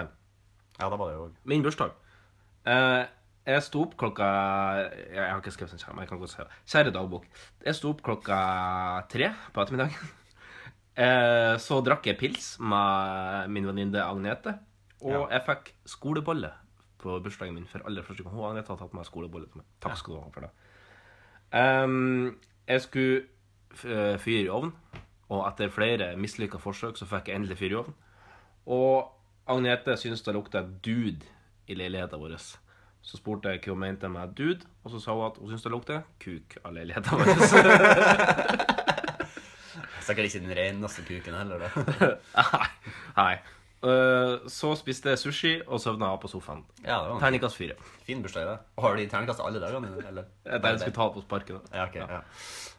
Ja, 0.80 0.88
da 0.88 0.96
var 0.96 1.08
det 1.08 1.16
jo. 1.16 1.30
Min 1.48 1.64
bursdag. 1.64 1.92
Eh, 2.68 3.04
jeg 3.48 3.64
sto 3.64 3.82
opp 3.86 3.96
klokka 4.00 4.28
Jeg 5.08 5.24
har 5.24 5.38
ikke 5.40 5.54
skrevet 5.54 5.74
en 5.76 5.80
skjerm, 5.80 5.96
men 5.96 6.04
jeg 6.04 6.10
kan 6.12 6.20
godt 6.20 6.34
si 6.34 6.42
det. 6.42 6.60
Kjære 6.68 6.94
dagbok. 6.94 7.26
Jeg 7.64 7.78
sto 7.78 7.92
opp 7.94 8.02
klokka 8.04 8.38
tre 9.12 9.32
på 9.52 9.64
ettermiddagen. 9.64 10.14
Eh, 10.98 11.52
så 11.62 11.76
drakk 11.86 12.08
jeg 12.10 12.18
pils 12.18 12.46
med 12.58 13.52
min 13.54 13.68
venninne 13.68 14.02
Agnete. 14.02 14.56
Og 15.06 15.28
jeg 15.30 15.44
fikk 15.46 15.68
skolebolle 15.86 16.50
på 16.98 17.20
bursdagen 17.22 17.54
min 17.54 17.68
for 17.70 17.86
aller 17.86 18.02
første 18.02 18.24
gang. 18.26 18.34
Hun 18.34 18.48
Agnete 18.48 18.72
har 18.72 18.80
tatt 18.80 18.96
med 18.98 19.06
skolebolle 19.06 19.46
til 19.46 19.60
meg. 19.60 19.68
Takk 19.78 19.94
skal 20.00 20.16
du 20.16 20.18
ha 20.18 20.32
for 20.34 20.48
det. 20.48 20.50
Jeg 22.66 22.82
skulle 22.82 24.18
fyre 24.24 24.42
i 24.42 24.50
ovnen, 24.50 24.74
og 25.30 25.46
etter 25.46 25.70
flere 25.70 26.10
mislykka 26.18 26.58
forsøk 26.58 26.98
så 26.98 27.06
fikk 27.06 27.30
jeg 27.30 27.44
endelig 27.44 27.60
fyre 27.62 27.76
i 27.76 27.80
ovnen. 27.84 27.98
Og 28.66 29.12
Agnete 29.54 29.94
syntes 30.02 30.26
det 30.26 30.34
lukta 30.34 30.66
dude 30.66 31.30
i 31.70 31.78
leiligheten 31.78 32.18
vår. 32.18 32.34
Så 33.08 33.16
spurte 33.16 33.48
jeg 33.54 33.62
hva 33.64 33.72
hun 33.72 33.80
mente 33.80 34.08
med 34.12 34.34
dude, 34.36 34.66
og 34.84 34.92
så 34.92 34.98
sa 35.00 35.14
hun 35.16 35.26
at 35.30 35.38
hun 35.40 35.48
syntes 35.48 35.64
det 35.64 35.72
lukter 35.72 36.02
kuk 36.20 36.58
av 36.60 36.74
leiligheten 36.76 37.16
vår. 37.16 37.24
Sikkert 40.08 40.28
ikke 40.28 40.42
den 40.44 40.52
reneste 40.56 41.04
kuken 41.08 41.36
heller, 41.38 41.62
da. 41.64 41.68
Nei. 42.36 42.68
Nei. 43.16 43.32
Eh, 43.88 44.34
så 44.50 44.72
spiste 44.78 45.12
jeg 45.12 45.20
sushi 45.22 45.50
og 45.70 45.78
sovna 45.82 46.08
på 46.20 46.28
sofaen. 46.30 46.64
Ja, 46.82 46.96
det 47.04 47.08
var 47.08 47.14
en 47.16 47.20
Terningkast 47.22 47.56
fire. 47.60 47.76
fin 48.06 48.22
bursdag, 48.24 48.48
det. 48.48 48.56
Har 48.82 48.96
du 48.96 49.02
i 49.02 49.08
terningkast 49.10 49.40
alle 49.44 49.60
dagene 49.62 49.92
eller? 50.08 50.26
Jeg 50.48 50.62
jeg 50.64 50.80
skulle 50.82 50.96
ta 50.96 51.08
på 51.14 51.22
sparket. 51.24 51.60
da. 51.60 51.76
Ja, 51.78 51.84
ok. 51.88 51.96
Ja. 52.00 52.20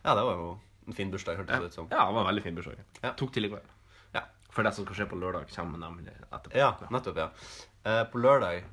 ja, 0.04 0.16
det 0.20 0.26
var 0.30 0.34
jo 0.42 0.50
en 0.90 0.98
fin 0.98 1.12
bursdag, 1.14 1.38
hørtes 1.40 1.54
Ja. 1.56 1.60
det 1.62 1.72
ut 1.72 1.78
som. 1.78 1.88
ja, 1.92 2.06
det 2.06 2.14
var 2.18 2.22
en 2.26 2.30
veldig 2.34 2.44
fin 2.44 2.56
bursdag. 2.58 2.82
Ja. 3.04 3.14
Tok 3.14 3.34
til 3.34 3.46
i 3.46 3.52
går. 3.54 3.62
Ja. 4.18 4.26
For 4.52 4.64
det 4.68 4.74
som 4.76 4.86
skal 4.86 4.96
skje 5.00 5.10
på 5.12 5.20
lørdag, 5.22 5.48
kommer 5.56 5.78
nemlig 5.80 6.12
etterpå. 6.34 6.58
Ja, 6.58 6.74
nettopp, 6.92 7.18
ja. 7.18 7.30
Eh, 7.86 8.04
på 8.12 8.20
lørdag 8.20 8.64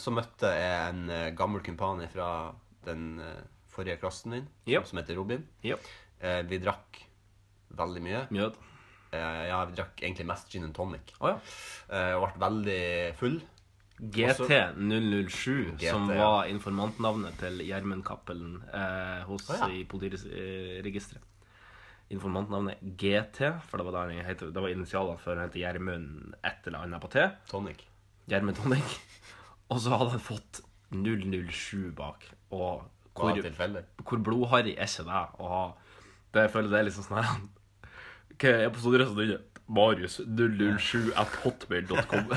så 0.00 0.12
møtte 0.14 0.50
jeg 0.56 0.90
en 0.90 1.08
eh, 1.12 1.30
gammel 1.36 1.60
kumpan 1.64 2.00
fra 2.12 2.28
den 2.86 3.18
eh, 3.20 3.42
forrige 3.74 3.98
klassen 4.00 4.36
din, 4.38 4.46
Ja. 4.70 4.84
som 4.84 4.98
heter 5.00 5.18
Robin. 5.18 5.44
Ja. 5.62 5.76
Eh, 6.20 6.42
vi 6.48 6.58
drakk 6.62 7.02
veldig 7.74 8.02
mye. 8.04 8.22
Mjød. 8.30 8.56
Eh, 9.14 9.42
ja, 9.50 9.64
vi 9.68 9.76
drakk 9.76 10.00
egentlig 10.02 10.26
mest 10.26 10.48
gin 10.52 10.64
and 10.64 10.74
tonic. 10.74 11.12
Oh, 11.20 11.34
ja. 11.34 11.36
Eh, 11.90 12.14
og 12.16 12.28
ble 12.28 12.46
veldig 12.46 12.84
full. 13.20 13.42
GT007, 13.94 15.76
GT, 15.78 15.84
som 15.86 16.08
var 16.10 16.48
informantnavnet 16.50 17.36
til 17.38 17.60
Gjermund 17.62 18.02
Cappelen 18.04 18.56
eh, 18.74 19.22
hos 19.28 19.46
oh, 19.52 19.60
ja. 19.60 19.68
i 19.70 19.84
politiregisteret. 19.86 21.22
Informantnavnet 22.10 22.82
GT, 23.00 23.52
for 23.68 23.80
det 23.80 23.86
var, 23.86 24.10
han 24.10 24.26
het, 24.26 24.42
det 24.42 24.62
var 24.64 24.72
initialene 24.72 25.20
før 25.22 25.38
han 25.38 25.46
het 25.46 25.56
Gjermund 25.56 26.34
et 26.44 26.66
eller 26.66 26.84
annet 26.84 27.04
på 27.04 27.12
T. 27.14 27.22
Tonic. 27.50 27.86
Gjermund 28.30 28.58
Tonic. 28.58 28.98
Og 29.72 29.80
så 29.80 29.94
hadde 29.94 30.10
han 30.14 30.22
fått 30.22 30.60
007 30.94 31.92
bak. 31.96 32.26
Og 32.50 32.84
hvor, 33.14 33.40
hvor 34.02 34.22
blodharry 34.26 34.74
er 34.74 34.88
ikke 34.90 35.04
det 35.06 35.12
ha 35.38 35.64
Det 36.34 36.46
jeg 36.46 36.50
føler 36.50 36.70
det 36.70 36.78
er 36.78 36.86
liksom 36.88 37.04
sånn 37.06 37.20
her 37.22 37.36
Hva 38.34 38.50
er 38.50 38.64
episodeadressen 38.68 39.20
din? 39.20 39.36
Marius007 39.64 41.14
at 41.16 41.36
hotmail.com. 41.40 42.26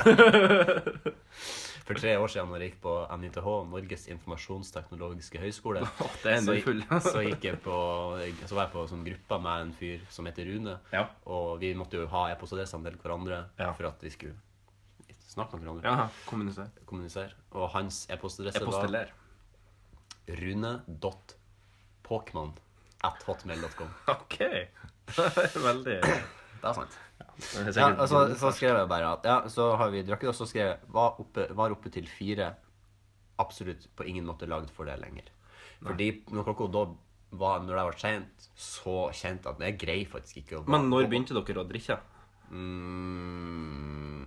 For 1.87 1.95
tre 1.95 2.13
år 2.19 2.31
siden 2.31 2.49
når 2.51 2.63
jeg 2.63 2.71
gikk 2.71 2.79
på 2.83 2.93
NITH, 3.19 3.45
Norges 3.71 4.05
informasjonsteknologiske 4.11 5.39
høgskole, 5.39 5.83
så, 6.23 6.55
så, 7.11 7.23
gikk 7.23 7.47
jeg 7.49 7.59
på, 7.63 7.77
så 8.45 8.57
var 8.57 8.65
jeg 8.65 8.73
på 8.73 8.87
sånn 8.91 9.05
gruppa 9.07 9.39
med 9.43 9.65
en 9.65 9.71
fyr 9.75 10.03
som 10.11 10.27
heter 10.27 10.47
Rune. 10.51 10.77
Ja. 10.91 11.05
Og 11.31 11.57
vi 11.63 11.71
måtte 11.79 11.99
jo 11.99 12.09
ha 12.11 12.27
e-postadressene 12.33 12.91
til 12.91 12.99
hverandre 13.03 13.45
Ja. 13.59 13.71
for 13.71 13.87
at 13.91 14.03
vi 14.03 14.11
skulle 14.11 14.35
snakke 15.27 15.57
med 15.57 15.63
hverandre. 15.67 15.87
Ja, 15.87 16.07
kommuniser. 16.27 16.67
Kommunisere. 16.89 17.33
Og 17.55 17.69
hans 17.73 18.05
e-postadresse 18.11 18.63
var 18.67 19.11
rune.påkman 21.07 22.51
at 23.07 23.23
hotmail.com. 23.27 23.91
OK. 24.11 24.37
Veldig 25.67 25.97
Det 26.01 26.65
er 26.65 26.73
sant. 26.75 26.97
Ja, 27.77 27.93
altså, 27.93 28.35
så 28.39 28.51
skrev 28.55 28.75
jeg 28.79 28.89
bare 28.89 29.11
at 29.13 29.25
ja, 29.27 29.37
så 29.51 29.75
har 29.77 29.91
vi 29.93 30.01
drukket, 30.05 30.31
og 30.31 30.35
så 30.35 30.45
skrev 30.49 30.65
jeg 30.71 30.77
var 30.93 31.19
oppe, 31.21 31.47
var 31.55 31.73
oppe 31.75 31.89
til 31.93 32.07
fire. 32.09 32.53
Absolutt 33.37 33.83
på 33.95 34.07
ingen 34.09 34.25
måte 34.25 34.49
lagd 34.49 34.71
for 34.73 34.89
det 34.89 34.97
lenger. 35.03 35.27
Fordi 35.85 36.07
når 36.33 36.47
klokka 36.47 36.65
da 36.73 36.83
var, 37.37 37.59
når 37.61 37.73
det 37.75 37.85
var 37.89 37.97
sent, 38.01 38.47
så 38.57 38.95
kjente 39.13 39.45
jeg 39.45 39.53
at 39.53 39.65
jeg 39.67 39.79
greier 39.83 40.09
faktisk 40.09 40.37
ikke 40.41 40.57
å 40.57 40.63
Men 40.71 40.89
når 40.89 41.09
begynte 41.11 41.37
dere 41.37 41.61
å 41.61 41.67
drikke? 41.69 41.99
mm, 42.47 44.23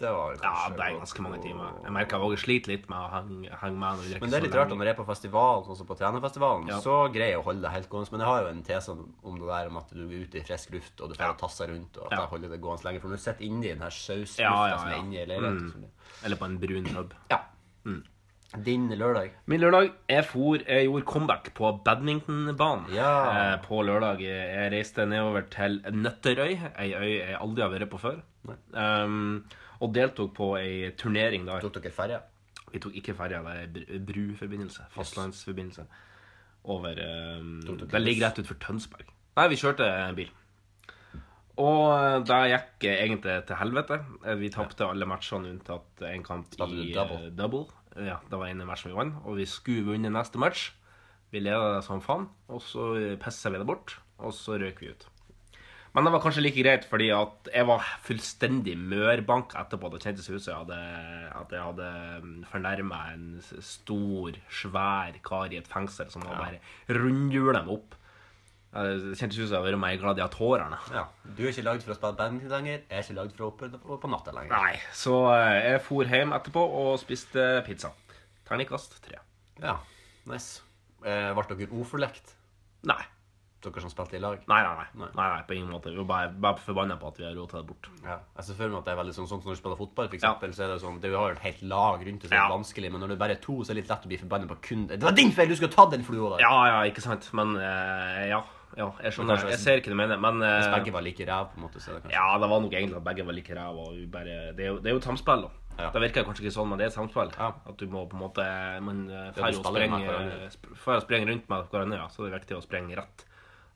Åtte 0.00 0.12
var 0.16 0.34
kanskje 0.40 0.44
Ja, 0.48 0.68
det 0.76 0.84
er 0.86 0.98
ganske 0.98 1.22
mange 1.24 1.38
timer. 1.42 1.72
Jeg 1.84 2.08
jeg 2.10 2.20
også 2.20 2.38
sliter 2.44 2.68
litt 2.72 2.86
med 2.88 2.98
å 2.98 3.08
henge, 3.12 3.50
henge 3.60 3.76
med 3.78 3.98
når 4.00 4.20
Men 4.20 4.30
det 4.30 4.38
er 4.38 4.44
litt 4.46 4.54
rart 4.56 4.72
at 4.72 4.78
når 4.78 4.86
jeg 4.88 4.94
er 4.94 5.00
på 5.02 5.06
festival, 5.06 5.64
sånn 5.66 5.76
som 5.76 5.86
på 5.86 5.96
Trenerfestivalen, 5.98 6.68
Ja. 6.68 6.78
så 6.80 6.94
greier 7.12 7.32
jeg 7.36 7.38
å 7.40 7.44
holde 7.44 7.60
det 7.62 7.70
helt 7.70 7.88
gående. 7.90 8.10
Men 8.12 8.20
jeg 8.20 8.28
har 8.28 8.40
jo 8.42 8.48
en 8.48 8.62
tese 8.62 8.88
om 8.90 9.38
det 9.38 9.46
der 9.48 9.66
om 9.68 9.76
at 9.76 9.88
du 9.92 10.00
er 10.08 10.24
ute 10.24 10.38
i 10.38 10.42
frisk 10.42 10.70
luft, 10.72 11.00
og 11.00 11.08
du 11.10 11.14
får 11.14 11.26
Ja. 11.26 11.32
tasse 11.34 11.68
rundt, 11.68 11.96
og 11.98 12.04
at 12.06 12.12
Ja. 12.12 12.18
jeg 12.20 12.28
holder 12.30 12.48
det 12.48 12.60
gående 12.60 12.84
lenger. 12.84 13.00
For 13.00 13.08
når 13.08 13.16
du 13.16 13.22
sitter 13.22 13.44
inni 13.44 13.68
den 13.68 13.80
her 13.80 13.90
sauslufta 13.90 14.40
Ja, 14.40 14.66
ja, 14.68 14.76
som 14.78 14.88
er 14.88 14.94
inni 14.96 15.16
i 15.20 15.26
leiligheten 15.26 15.72
Mm. 15.74 15.84
Eller 16.24 16.36
på 16.36 16.44
en 16.44 16.58
brun 16.58 16.84
pub. 16.84 17.14
Ja. 17.30 17.40
Din 18.64 18.88
lørdag. 18.90 19.30
Min 19.46 19.60
lørdag 19.60 19.92
Jeg 20.08 20.24
for, 20.24 20.56
jeg 20.56 20.86
gjorde 20.88 21.04
comeback 21.06 21.54
på 21.54 21.84
badmintonbanen 21.84 22.88
Ja. 22.92 23.52
eh, 23.54 23.58
på 23.62 23.80
lørdag. 23.84 24.18
Jeg 24.20 24.72
reiste 24.72 25.06
nedover 25.06 25.42
til 25.48 25.80
Nøtterøy, 25.92 26.58
ei 26.76 26.92
øy 26.94 27.18
jeg 27.28 27.36
aldri 27.40 27.62
har 27.62 27.70
vært 27.70 27.90
på 27.90 28.00
før. 28.00 28.22
Um, 28.74 29.44
og 29.80 29.94
deltok 29.96 30.34
på 30.36 30.50
ei 30.60 30.90
turnering 31.00 31.46
der. 31.48 31.60
Tok 31.64 31.78
dere 31.80 31.92
ferie? 31.96 32.20
Vi 32.72 32.78
tok 32.78 32.94
ikke 33.00 33.14
ferja, 33.18 33.40
det 33.42 33.54
er 33.64 33.70
br- 33.74 34.04
bruforbindelse. 34.06 34.84
Fastlandsforbindelse. 34.94 35.86
Over 36.70 36.98
um, 37.40 37.54
Det 37.64 38.00
ligger 38.02 38.26
rett 38.28 38.38
utenfor 38.42 38.58
Tønsberg. 38.60 39.08
Nei, 39.36 39.46
vi 39.48 39.56
kjørte 39.56 39.86
en 39.88 40.14
bil. 40.18 40.28
Og 41.60 42.24
det 42.28 42.36
gikk 42.52 42.86
eh, 42.88 43.00
egentlig 43.04 43.34
til 43.48 43.58
helvete. 43.60 43.98
Eh, 44.24 44.36
Vi 44.40 44.48
tapte 44.54 44.86
alle 44.86 45.08
matchene 45.08 45.50
unntatt 45.54 46.04
en 46.08 46.22
kamp 46.24 46.54
i 46.54 46.60
double? 46.94 47.18
eh, 47.26 47.30
double. 47.36 47.66
Ja, 48.00 48.20
det 48.30 48.38
var 48.38 48.46
en 48.48 48.62
matchen 48.68 48.92
vi 48.92 48.96
vant, 48.96 49.16
og 49.26 49.36
vi 49.40 49.44
skulle 49.50 49.84
vunnet 49.90 50.12
neste 50.14 50.38
match. 50.40 50.70
Vi 51.34 51.42
leda 51.42 51.80
som 51.86 52.00
faen, 52.02 52.28
og 52.50 52.62
så 52.64 52.86
pissa 53.22 53.50
vi 53.52 53.58
det 53.60 53.66
bort, 53.68 53.96
og 54.18 54.32
så 54.34 54.56
røk 54.62 54.80
vi 54.82 54.92
ut. 54.94 55.04
Men 55.90 56.06
det 56.06 56.12
var 56.14 56.22
kanskje 56.22 56.42
like 56.44 56.62
greit, 56.62 56.84
fordi 56.86 57.08
at 57.10 57.48
jeg 57.50 57.66
var 57.66 57.86
fullstendig 58.06 58.76
mørbank 58.78 59.56
etterpå. 59.58 59.90
Det 59.90 60.02
kjentes 60.04 60.28
ut 60.30 60.38
som 60.38 60.52
jeg 60.52 60.60
hadde, 60.60 60.76
at 61.40 61.54
jeg 61.56 61.64
hadde 61.66 62.44
fornærma 62.52 63.00
en 63.16 63.24
stor, 63.42 64.38
svær 64.54 65.18
kar 65.26 65.50
i 65.50 65.58
et 65.58 65.70
fengsel 65.70 66.12
som 66.12 66.22
var 66.28 66.38
bare 66.44 66.60
rundhjula 66.94 67.64
meg 67.66 67.74
opp. 67.74 67.98
Det 68.70 69.16
kjentes 69.18 69.40
ut 69.40 69.48
som 69.48 69.56
jeg 69.56 69.58
hadde 69.58 69.66
vært 69.72 69.82
med 69.82 69.96
i 69.96 70.00
Gladiatorene. 70.04 70.80
Ja. 70.94 71.04
Du 71.26 71.42
er 71.42 71.50
ikke 71.50 71.66
lagd 71.66 71.82
for 71.82 71.96
å 71.96 71.98
spille 71.98 72.18
band 72.22 72.46
lenger. 72.54 72.84
Jeg 72.86 73.00
er 73.00 73.06
ikke 73.08 73.18
lagd 73.18 73.34
for 73.34 73.48
å 73.48 73.50
oppe 73.50 73.70
på, 73.74 73.98
på 74.04 74.10
natta 74.14 74.34
lenger. 74.36 74.54
Nei, 74.54 74.76
så 74.94 75.16
eh, 75.34 75.58
jeg 75.72 75.84
for 75.88 76.14
hjem 76.14 76.36
etterpå 76.38 76.68
og 76.84 76.92
spiste 77.02 77.50
pizza. 77.66 77.90
Terningkast 78.46 79.00
tre. 79.02 79.18
Ja, 79.58 79.80
nice. 80.30 80.62
Eh, 81.02 81.32
ble 81.34 81.48
dere 81.50 81.82
uforlekt, 81.82 82.36
Nei. 82.86 83.02
Dere 83.62 83.80
som 83.84 83.90
spilte 83.92 84.16
i 84.16 84.20
lag? 84.22 84.38
Nei, 84.48 84.60
nei, 84.64 84.74
nei. 84.76 85.08
Nei. 85.14 85.28
nei, 85.36 85.42
på 85.48 85.54
ingen 85.56 85.70
måte. 85.70 85.90
Vi 85.92 85.96
var 86.00 86.08
bare, 86.08 86.28
bare 86.46 86.56
forbanna 86.64 86.96
på 87.00 87.08
at 87.12 87.18
vi 87.20 87.24
har 87.26 87.34
rota 87.36 87.58
det 87.60 87.66
bort. 87.68 87.88
Ja. 88.04 88.18
Jeg 88.36 88.44
ser 88.48 88.54
for 88.60 88.68
meg 88.72 88.78
at 88.80 88.84
det 88.88 88.92
er 88.94 89.00
veldig 89.02 89.16
sånn, 89.18 89.28
sånn 89.28 89.42
som 89.42 89.50
når 89.50 89.56
du 89.58 89.60
spiller 89.60 89.80
fotball, 89.80 90.08
for 90.08 90.16
Ja. 90.16 90.20
eksempel, 90.20 90.54
så 90.56 90.64
er 90.64 90.68
det 90.74 90.80
sånn, 90.82 91.00
det 91.00 91.12
har 91.14 91.30
et 91.32 91.44
helt 91.44 91.62
lag 91.62 92.06
rundt 92.06 92.20
det, 92.22 92.28
så 92.28 92.32
er 92.32 92.36
det 92.36 92.40
Ja. 92.40 92.46
er 92.48 92.56
vanskelig, 92.58 92.92
men 92.92 93.00
når 93.00 93.08
det 93.08 93.18
bare 93.18 93.30
er 93.36 93.42
to, 93.44 93.52
så 93.64 93.70
er 93.70 93.74
det 93.74 93.82
litt 93.82 93.90
lett 93.90 94.06
å 94.06 94.08
bli 94.08 94.18
forbannet 94.18 94.48
på 94.48 94.56
kun 94.62 94.86
Det 94.86 95.02
var 95.02 95.12
din 95.12 95.32
feil! 95.32 95.48
Du 95.48 95.56
skulle 95.56 95.72
tatt 95.72 95.90
den 95.90 96.02
flua 96.04 96.36
der! 96.36 96.40
Ja, 96.46 96.56
ja, 96.66 96.90
ikke 96.90 97.00
sant. 97.04 97.28
Men 97.32 97.56
eh, 97.56 98.28
ja. 98.30 98.42
ja 98.76 98.92
jeg 99.02 99.12
skjønner. 99.12 99.48
Jeg 99.50 99.58
ser 99.58 99.76
ikke 99.80 99.90
hva 99.90 99.96
du 99.96 100.00
mener. 100.02 100.16
Men 100.20 100.42
eh, 100.42 100.60
Hvis 100.60 100.74
begge 100.78 100.92
var 100.92 101.02
like 101.02 101.26
ræv, 101.26 101.50
på 101.52 101.56
en 101.58 101.62
måte, 101.68 101.80
så 101.80 101.90
er 101.90 101.94
det 101.94 102.02
kanskje 102.04 102.16
ja, 102.16 102.38
det 102.38 102.48
var 102.50 102.60
nok 102.60 102.72
egentlig 102.72 102.96
at 102.96 103.04
begge 103.04 103.26
var 103.26 103.32
like 103.34 103.54
ræv, 103.54 103.76
og 103.76 103.94
vi 103.94 104.06
bare- 104.06 104.52
Det, 104.56 104.60
er 104.64 104.68
jo- 104.72 104.78
det 104.80 104.86
er 104.86 104.94
jo 104.96 104.96
et 104.96 105.04
samspill, 105.04 105.42
da. 105.42 105.50
Ja. 105.78 105.90
Det 105.90 106.00
virker 106.02 106.24
kanskje 106.24 106.44
ikke 106.44 106.52
sånn, 106.52 106.68
men 106.68 106.78
det 106.78 106.84
er 106.84 106.90
et 106.90 106.98
samspill. 106.98 107.30
Ja. 107.38 107.52
At 107.66 107.76
du 107.78 107.86
må 107.86 108.06
på 108.08 108.14
en 108.14 108.20
måte 108.20 108.82
Man 108.82 109.08
eh, 109.10 109.32
får 109.32 109.52
jo 109.52 109.62
jo 110.92 111.00
sprenge 111.00 111.26
rundt 111.28 111.48
med 111.48 111.70
hverandre, 111.70 111.96
ja. 111.96 112.08
så 112.08 112.24
det 112.24 112.32
er 112.32 112.38
viktig 112.38 112.56
å 112.58 112.62
sprenge 112.64 112.96
rett. 112.96 113.24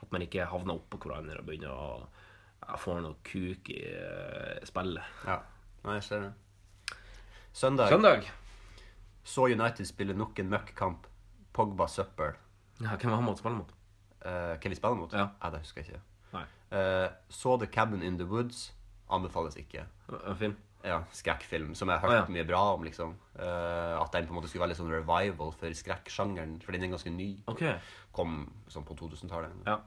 At 0.04 0.12
man 0.12 0.24
ikke 0.24 0.46
havner 0.50 0.76
oppå 0.76 1.00
hverandre 1.00 1.40
og 1.40 1.48
begynner 1.48 1.72
å 1.72 1.88
ja, 2.04 2.78
få 2.80 2.98
noe 3.00 3.16
kuk 3.24 3.70
i 3.72 3.80
eh, 3.88 4.60
spillet. 4.68 5.20
Ja. 5.24 5.38
Nei, 5.84 5.98
jeg 5.98 6.06
ser 6.06 6.26
det. 6.26 6.32
Søndag, 7.54 7.88
Søndag. 7.92 8.28
så 9.24 9.46
United 9.46 9.86
spille 9.88 10.16
nok 10.16 10.38
en 10.42 10.50
møkkkamp. 10.52 11.06
Pogba 11.54 11.86
søppel. 11.88 12.34
Ja, 12.80 12.96
hvem 12.96 13.12
var 13.12 13.20
han 13.20 13.26
måtte 13.28 13.44
spille 13.44 13.60
mot? 13.60 13.70
Uh, 14.24 14.56
hvem 14.58 14.72
vi 14.72 14.78
spiller 14.78 14.98
mot? 14.98 15.12
Ja. 15.14 15.28
det 15.52 15.60
husker 15.62 15.84
jeg 15.84 15.92
ikke. 15.92 16.00
Nei. 16.32 16.44
Uh, 16.72 17.12
så 17.30 17.54
The 17.62 17.68
Cabin 17.70 18.02
in 18.02 18.18
the 18.18 18.26
Woods. 18.26 18.72
Anbefales 19.12 19.56
ikke. 19.60 19.84
En 20.26 20.36
film? 20.40 20.56
Ja, 20.84 20.98
skrekkfilm, 21.16 21.72
som 21.78 21.88
jeg 21.88 21.96
har 21.96 22.04
hørt 22.04 22.14
hørt 22.18 22.28
ja. 22.28 22.34
mye 22.36 22.46
bra 22.48 22.60
om, 22.74 22.84
liksom. 22.84 23.14
Uh, 23.38 23.96
at 24.02 24.12
den 24.12 24.26
på 24.28 24.34
en 24.34 24.38
måte 24.38 24.50
skulle 24.50 24.66
være 24.66 24.74
litt 24.74 24.80
sånn 24.80 24.92
revival 24.92 25.54
for 25.56 25.78
skrekksjangeren, 25.78 26.58
for 26.64 26.76
den 26.76 26.84
er 26.84 26.92
ganske 26.92 27.12
ny. 27.12 27.30
Okay. 27.50 27.78
Kom 28.14 28.42
sånn 28.72 28.84
på 28.86 28.96
2000-tallet. 29.00 29.54
Ja. 29.64 29.78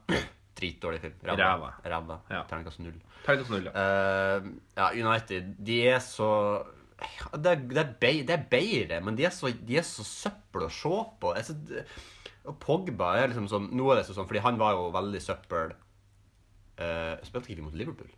Dritdårlig 0.58 1.00
film. 1.04 1.14
Ræva. 1.28 1.70
Ræva. 1.86 2.18
Ja. 2.32 2.42
Terningkast 2.50 2.82
null. 2.82 2.98
Terningkast 3.22 3.54
null, 3.54 3.70
ja. 3.70 3.74
Uh, 3.78 4.50
ja, 4.74 4.90
United, 4.98 5.54
de 5.70 5.78
er 5.94 6.02
så 6.02 6.32
det, 6.98 7.52
er, 7.52 7.90
det, 8.02 8.34
er 8.34 8.46
bedre, 8.50 8.98
men 9.06 9.14
de 9.14 9.28
er 9.28 9.30
så, 9.30 9.52
de 9.54 9.78
er 9.78 9.86
så 9.86 10.02
søppel 10.02 10.66
å 10.66 10.72
se 10.72 10.96
på. 11.22 11.34
Jeg, 11.38 11.46
så, 11.46 11.84
og 12.48 12.56
Pogba 12.62 13.12
er 13.20 13.30
liksom 13.30 13.46
sånn 13.50 13.68
Nå 13.76 13.90
er 13.92 14.00
det 14.00 14.08
sånn, 14.08 14.26
fordi 14.26 14.42
han 14.42 14.58
var 14.58 14.74
jo 14.74 14.88
veldig 14.94 15.20
søppel 15.20 15.74
uh, 15.74 17.14
Spilte 17.26 17.52
ikke 17.52 17.60
vi 17.60 17.66
mot 17.66 17.76
Liverpool? 17.76 18.08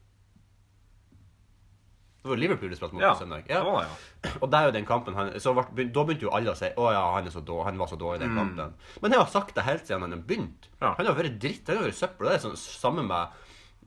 Det 2.22 2.28
var 2.28 2.36
Liverpool 2.36 2.68
du 2.68 2.76
spilte 2.76 2.94
mot 2.94 3.02
Ja, 3.02 3.14
på 3.14 3.22
søndag. 3.22 3.44
Ja. 3.48 3.62
var 3.64 3.86
ja. 3.86 4.30
Og 4.42 4.50
det 4.52 4.58
er 4.58 4.64
jo 4.68 4.72
den 4.76 4.84
kampen 4.86 5.14
han, 5.16 5.30
så 5.40 5.54
ble, 5.56 5.86
Da 5.88 6.02
begynte 6.04 6.26
jo 6.26 6.32
alle 6.36 6.52
å 6.52 6.56
si 6.58 6.68
Å 6.76 6.90
ja, 6.92 7.04
han, 7.14 7.24
han 7.24 7.78
var 7.80 7.88
så 7.88 7.96
dårlig 7.96 8.20
i 8.20 8.24
den 8.26 8.36
kampen. 8.36 8.74
Men 9.00 9.10
jeg 9.16 9.20
har 9.22 9.30
sagt 9.32 9.54
det 9.56 9.64
helt 9.64 9.86
siden 9.88 10.02
han 10.04 10.12
har 10.12 10.20
begynt. 10.28 10.68
Mm. 10.68 10.82
Ja. 10.82 10.94
Han 10.98 11.06
har 11.08 11.14
vært 11.16 11.38
dritt. 11.40 11.66
Han 11.72 11.80
har 11.80 11.88
vært 11.88 11.96
søppel. 12.02 12.28
Det 12.28 12.34
er 12.36 12.42
sånn 12.44 12.58
samme 12.60 13.06
med 13.08 13.40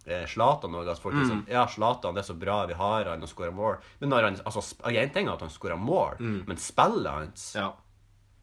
eh, 0.08 0.26
Zlatan 0.28 0.74
folk 0.74 0.90
er 0.90 1.22
Mm. 1.22 1.30
sånn 1.30 1.46
Ja, 1.54 1.68
Zlatan, 1.68 2.16
det 2.16 2.24
er 2.26 2.34
så 2.34 2.40
bra 2.40 2.66
vi 2.66 2.74
har 2.74 3.06
han 3.06 3.22
og 3.22 3.30
skårer 3.30 3.54
mål. 3.54 3.78
Men 4.02 4.10
når 4.10 4.24
han 4.24 4.36
altså, 4.46 4.62
Én 4.90 4.98
En 5.04 5.10
ting 5.14 5.28
er 5.28 5.34
at 5.34 5.42
han 5.46 5.50
skårer 5.54 5.78
mål, 5.78 6.18
men 6.20 6.58
spillet 6.58 7.12
hans 7.14 7.54
Mm. 7.56 7.62
ja. 7.62 7.72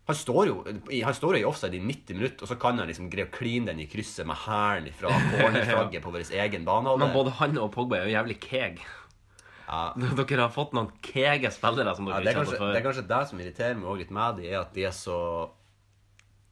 han 0.06 0.16
står 0.16 0.46
jo 0.46 0.64
Han 1.04 1.14
står 1.14 1.36
jo 1.36 1.40
i 1.42 1.44
offside 1.50 1.74
i 1.74 1.80
90 1.82 2.14
minutter, 2.16 2.42
og 2.42 2.48
så 2.48 2.58
kan 2.58 2.78
han 2.78 2.86
liksom 2.88 3.10
greie 3.10 3.26
å 3.26 3.30
kline 3.34 3.66
den 3.66 3.80
i 3.80 3.86
krysset 3.86 4.24
med 4.26 4.36
hælen 4.36 4.92
fra 4.94 5.08
cornerflagget 5.34 6.02
på 6.02 6.10
vår 6.14 6.30
egen 6.30 6.64
banehalvdel. 6.64 7.06
Men 7.08 7.14
både 7.14 7.30
han 7.42 7.58
og 7.58 7.72
Pogba 7.74 7.98
er 7.98 8.06
jo 8.08 8.14
jævlig 8.16 8.38
keeg. 8.40 8.80
Ja. 9.70 9.94
Dere 10.26 10.42
har 10.42 10.50
fått 10.50 10.72
noen 10.74 10.90
kege 11.04 11.50
spillere 11.54 11.94
som 11.94 12.08
dere 12.08 12.18
ja, 12.24 12.32
ikke 12.32 12.42
hadde 12.42 12.58
før. 12.58 12.72
det 12.74 12.80
er 12.80 12.86
kanskje 12.88 13.06
det 13.12 13.22
som 13.30 13.40
irriterer 13.40 13.76
meg 13.78 14.00
litt 14.02 14.10
med 14.16 14.40
de, 14.40 14.48
er 14.50 14.60
at 14.64 14.72
de 14.74 14.84
er 14.88 14.94
så 14.96 15.18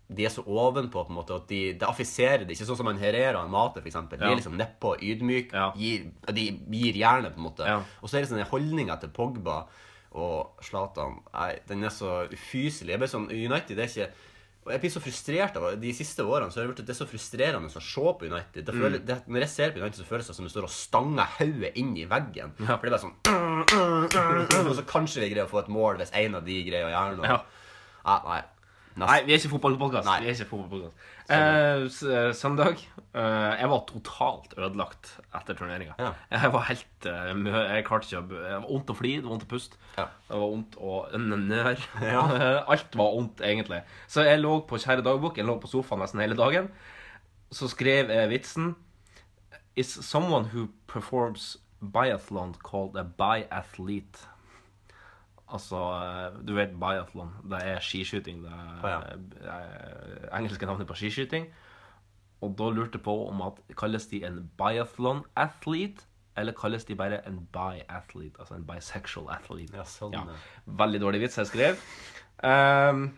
de 0.08 0.24
er 0.24 0.30
så 0.32 0.40
ovenpå, 0.48 1.02
på 1.04 1.12
en 1.12 1.16
måte, 1.18 1.36
at 1.36 1.50
de, 1.50 1.58
de 1.76 1.84
affiserer 1.84 2.46
det. 2.46 2.54
Ikke 2.54 2.64
sånn 2.70 2.78
som 2.78 2.88
en 2.88 2.96
Herrera 3.02 3.42
og 3.44 3.50
Mate, 3.52 3.82
for 3.82 3.90
eksempel. 3.90 4.16
De 4.16 4.24
Ja. 4.24 4.30
er 4.32 4.38
liksom 4.38 4.54
nedpå, 4.56 4.94
ydmyk, 5.04 5.52
Ja. 5.52 5.66
gir, 5.76 6.06
de 6.32 6.46
gir 6.72 6.96
jernet, 6.96 7.34
på 7.34 7.42
en 7.42 7.44
måte. 7.50 7.66
Ja. 7.68 7.82
Og 8.00 8.08
så 8.08 8.16
er 8.16 8.24
det 8.24 8.30
sånn 8.30 8.40
holdninga 8.48 8.96
til 9.02 9.10
Pogba 9.10 9.66
og 10.16 10.62
Zlatan 10.64 11.18
Nei, 11.34 11.58
den 11.68 11.84
er 11.84 11.92
så 11.92 12.22
ufyselig. 12.32 12.94
Jeg 12.94 13.02
blir 13.02 13.12
sånn, 13.12 13.28
United 13.28 13.76
det 13.76 13.84
er 13.84 13.92
ikke 13.92 14.10
Og 14.68 14.74
jeg 14.74 14.82
blir 14.82 14.92
så 14.92 15.00
frustrert 15.00 15.56
av. 15.56 15.68
De 15.80 15.92
siste 15.96 16.24
årene 16.28 16.52
så 16.52 16.60
har 16.60 16.66
det 16.68 16.74
blitt 16.74 16.84
det 16.88 16.92
er 16.92 16.98
så 17.00 17.08
frustrerende 17.08 17.70
å 17.72 17.80
se 17.80 18.04
på 18.20 18.28
United. 18.28 18.66
Det 18.66 18.74
føler, 18.76 19.00
det, 19.08 19.16
når 19.26 19.46
jeg 19.46 19.52
ser 19.54 19.72
på 19.72 19.80
United, 19.80 20.02
så 20.02 20.08
føles 20.10 20.28
det 20.28 20.36
som 20.36 20.44
du 20.44 20.52
står 20.52 20.68
og 20.68 20.74
stanger 20.74 21.32
hodet 21.38 21.72
inn 21.80 21.94
i 21.96 22.04
veggen. 22.10 22.52
For 22.60 22.84
det 22.84 22.92
er 22.92 22.96
bare 22.98 23.02
sånn 23.06 23.16
Og 24.68 24.76
så 24.76 24.84
kanskje 24.88 25.24
vi 25.24 25.32
greier 25.32 25.48
å 25.48 25.50
få 25.50 25.62
et 25.64 25.72
mål 25.72 26.02
hvis 26.02 26.12
en 26.20 26.38
av 26.38 26.44
de 26.46 26.60
greier 26.68 26.90
å 26.90 26.92
gjøre 26.92 27.18
noe. 27.18 27.32
Ja. 27.32 27.40
Ja, 28.04 28.20
nei. 28.28 28.42
Nei, 28.98 29.18
vi 29.26 29.34
er 29.34 29.38
ikke 29.40 29.52
fotballpodkast. 29.54 30.08
Vi 30.22 30.28
er 30.28 30.34
ikke 30.34 30.48
fotballpodcast. 30.50 31.04
Eh, 31.28 32.32
søndag 32.32 32.78
eh, 32.78 33.52
Jeg 33.60 33.68
var 33.70 33.82
totalt 33.88 34.54
ødelagt 34.56 35.10
etter 35.36 35.58
turneringa. 35.58 35.94
Ja. 36.00 36.12
Jeg 36.32 36.52
var 36.54 36.64
helt 36.70 37.08
eh, 37.10 37.32
Jeg 37.74 37.84
klarte 37.86 38.08
ikke 38.08 38.22
å 38.22 38.28
Det 38.30 38.40
var 38.54 38.64
vondt 38.64 38.92
å 38.92 38.96
fly, 38.96 39.12
det 39.18 39.26
var 39.26 39.34
vondt 39.34 39.46
å 39.46 39.50
puste. 39.52 39.80
Ja. 39.98 40.06
Det 40.28 40.40
var 40.40 40.52
vondt 40.54 40.78
å 40.80 41.02
nør. 41.18 41.84
Alt 42.72 42.98
var 42.98 43.14
vondt, 43.18 43.44
egentlig. 43.44 43.82
Så 44.10 44.24
jeg 44.26 44.40
lå 44.42 44.58
på 44.68 44.80
kjære 44.80 45.04
dagbok 45.06 45.38
Jeg 45.38 45.48
lå 45.48 45.58
på 45.62 45.70
sofaen 45.70 46.02
nesten 46.04 46.24
hele 46.24 46.38
dagen. 46.38 46.72
Så 47.54 47.70
skrev 47.70 48.12
jeg 48.12 48.32
vitsen 48.32 48.74
Is 49.78 49.92
someone 50.02 50.50
who 50.50 50.68
performs 50.90 51.56
biathlon 51.78 52.56
called 52.64 52.96
a 52.98 53.04
biathlete? 53.04 54.26
Altså, 55.48 55.78
eh, 55.96 56.40
du 56.44 56.52
vet 56.56 56.74
biathlon. 56.80 57.32
Det 57.50 57.62
er 57.64 57.80
skiskyting. 57.80 58.42
Det 58.44 58.52
er, 58.52 58.74
Å, 58.82 58.92
ja. 58.92 59.54
er 59.54 60.28
engelske 60.36 60.68
navnet 60.68 60.88
på 60.88 60.96
skiskyting. 60.98 61.48
Og 62.44 62.52
da 62.58 62.68
lurte 62.70 63.00
jeg 63.00 63.04
på 63.06 63.14
om 63.26 63.40
at 63.46 63.58
kalles 63.78 64.06
de 64.12 64.20
en 64.28 64.42
biathlon-athlete, 64.60 66.04
eller 66.38 66.54
kalles 66.54 66.84
de 66.86 66.94
bare 66.94 67.18
en 67.26 67.40
bi-athlete, 67.54 68.38
altså 68.38 68.54
en 68.54 68.66
bisexual 68.66 69.30
athlete. 69.34 69.74
Ja, 69.74 69.86
sånn, 69.88 70.14
ja. 70.14 70.36
Veldig 70.78 71.00
dårlig 71.02 71.24
vits 71.24 71.40
jeg 71.40 71.50
skrev. 71.50 71.80
Um, 72.38 73.08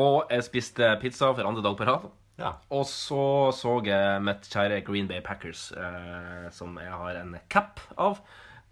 og 0.00 0.32
jeg 0.32 0.46
spiste 0.48 0.88
pizza 1.02 1.30
for 1.30 1.46
andre 1.46 1.62
dag 1.62 1.76
på 1.78 1.86
rad. 1.86 2.08
Ja. 2.40 2.54
Og 2.74 2.86
så 2.88 3.52
så 3.54 3.76
jeg 3.86 4.22
mitt 4.26 4.48
kjære 4.50 4.80
Green 4.86 5.06
Bay 5.10 5.22
Packers, 5.22 5.68
uh, 5.76 6.48
som 6.50 6.74
jeg 6.82 6.90
har 6.90 7.20
en 7.20 7.36
cap 7.52 7.82
av, 7.94 8.18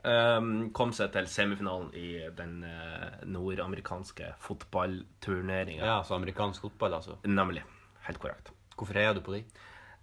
ehm, 0.05 0.71
kom 0.73 0.93
seg 0.93 1.11
til 1.13 1.27
semifinalen 1.31 1.91
i 1.95 2.09
den 2.37 2.63
uh, 2.65 3.19
nordamerikanske 3.27 4.35
fotballturneringa. 4.45 5.85
ja, 5.85 6.03
så 6.05 6.15
amerikansk 6.15 6.61
fotball, 6.69 6.95
altså. 7.01 7.17
Nemlig. 7.25 7.63
Helt 8.09 8.19
korrekt. 8.23 8.53
Hvorfor 8.77 8.95
heier 8.95 9.15
du 9.15 9.21
på 9.21 9.35
de? 9.35 9.43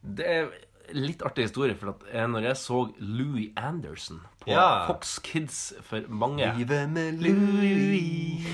Det 0.02 0.26
er 0.28 0.50
litt 0.94 1.24
artig 1.26 1.48
historie, 1.48 1.74
for 1.80 1.96
at 1.96 2.04
eh, 2.12 2.28
når 2.30 2.44
jeg 2.52 2.58
så 2.62 2.82
Louis 3.00 3.48
Anderson 3.58 4.20
på 4.44 4.52
Ja. 4.52 4.86
Fox 4.88 5.18
Kids 5.26 5.74
for 5.82 6.04
mange 6.10 6.46
Livet 6.60 6.90
med 6.94 7.22
Louis. 7.24 8.46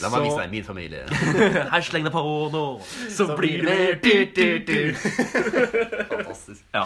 La 0.00 0.08
meg 0.08 0.18
Så- 0.20 0.24
vise 0.24 0.38
deg 0.40 0.50
min 0.52 0.64
familie. 0.64 1.02
Her 1.72 1.80
sleng 1.84 2.04
det 2.06 2.12
på 2.14 2.22
nå, 2.52 2.64
så, 3.10 3.26
blir 3.36 3.64
det 3.66 4.02
dyrt. 4.04 4.96
Fantastisk. 6.12 6.64
Ja. 6.72 6.84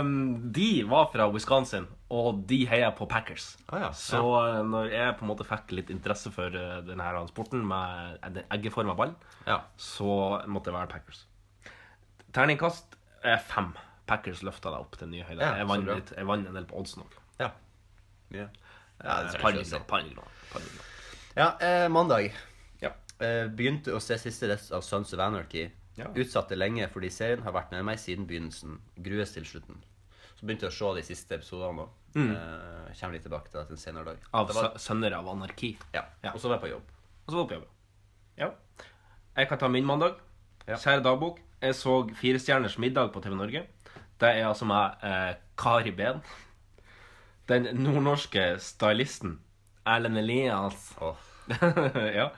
Um, 0.00 0.52
de 0.54 0.82
var 0.88 1.10
fra 1.12 1.26
Wisconsin, 1.34 1.86
og 2.14 2.42
de 2.46 2.60
heier 2.70 2.92
på 2.94 3.06
Packers. 3.10 3.56
Ah, 3.66 3.80
ja. 3.86 3.88
Så 3.96 4.20
ja. 4.22 4.60
når 4.62 4.92
jeg 4.92 5.14
på 5.18 5.26
en 5.26 5.30
måte 5.32 5.46
fikk 5.46 5.72
litt 5.74 5.90
interesse 5.90 6.30
for 6.34 6.54
uh, 6.54 6.78
denne 6.86 7.24
sporten 7.30 7.64
med 7.66 8.20
en 8.26 8.38
eggeforma 8.44 8.94
ball, 8.98 9.16
Ja. 9.46 9.62
så 9.76 10.42
måtte 10.46 10.70
det 10.70 10.76
være 10.78 10.92
Packers. 10.92 11.24
Terningkast 12.36 12.94
er 13.26 13.38
fem. 13.42 13.72
Packers 14.06 14.42
løfta 14.46 14.70
deg 14.70 14.84
opp 14.84 14.98
til 15.00 15.10
nye 15.10 15.26
høyder. 15.26 15.42
Ja, 15.42 15.54
jeg, 15.58 15.68
vant 15.70 15.90
litt, 15.90 16.12
jeg 16.14 16.28
vant 16.28 16.46
en 16.46 16.58
del 16.60 16.68
på 16.70 16.78
oddsen 16.78 17.02
òg. 17.02 17.16
Ja. 17.40 17.50
Ja, 18.30 18.46
ja 19.02 19.16
det 19.26 19.34
er 19.34 19.42
par 19.42 19.56
jeg 19.56 19.66
millioner. 19.66 20.30
Ja, 21.36 21.48
eh, 21.58 21.88
mandag. 21.90 22.30
Ja. 22.80 22.92
Eh, 23.18 23.48
begynte 23.50 23.96
å 23.96 24.00
se 24.00 24.18
siste 24.20 24.46
rest 24.52 24.70
av 24.72 24.86
Sons 24.86 25.12
of 25.16 25.20
Anarchy. 25.20 25.66
Ja. 25.96 26.12
Utsatte 26.14 26.56
lenge 26.56 26.86
fordi 26.92 27.10
serien 27.10 27.42
har 27.42 27.54
vært 27.56 27.74
med 27.74 27.84
meg 27.88 27.98
siden 27.98 28.28
begynnelsen. 28.28 28.78
Grues 29.02 29.34
til 29.34 29.48
slutten. 29.48 29.82
Begynte 30.46 30.68
å 30.70 30.74
se 30.74 30.92
de 30.96 31.02
siste 31.06 31.38
episodene. 31.40 31.84
da. 31.86 32.02
Uh, 32.16 32.92
kommer 32.96 33.18
litt 33.18 33.26
tilbake 33.26 33.50
til 33.50 33.60
det 33.60 33.66
til 33.68 33.76
en 33.76 33.82
senere 33.82 34.04
dag. 34.12 34.20
Mm. 34.22 34.28
Av 34.40 34.52
var, 34.56 34.68
Sønner 34.80 35.16
av 35.18 35.28
anarki. 35.28 35.74
ja. 35.92 36.06
Ja. 36.22 36.32
Og 36.32 36.40
så 36.40 36.48
var 36.48 36.56
jeg 36.56 36.64
på 36.66 36.70
jobb. 36.76 36.94
Og 37.26 37.32
så 37.32 37.36
var 37.36 37.42
jeg 37.42 37.50
på 37.50 37.58
jobb. 37.58 37.72
Ja. 38.40 38.50
Jeg 39.36 39.48
kan 39.50 39.60
ta 39.60 39.68
min 39.68 39.84
mandag. 39.84 40.20
Ja. 40.66 40.78
Kjære 40.80 41.02
dagbok. 41.04 41.40
Jeg 41.60 41.74
så 41.74 41.96
Firestjerners 42.16 42.78
middag 42.78 43.12
på 43.12 43.20
TV 43.24 43.36
Norge. 43.36 43.66
Det 44.20 44.28
er 44.28 44.46
altså 44.48 44.64
med 44.64 45.04
eh, 45.04 45.34
Kari 45.58 45.92
Behn. 45.96 46.22
Den 47.48 47.68
nordnorske 47.76 48.56
stylisten 48.58 49.38
Erlend 49.86 50.18
Elias. 50.18 50.94
Oh. 51.00 51.16
ja. 52.18 52.30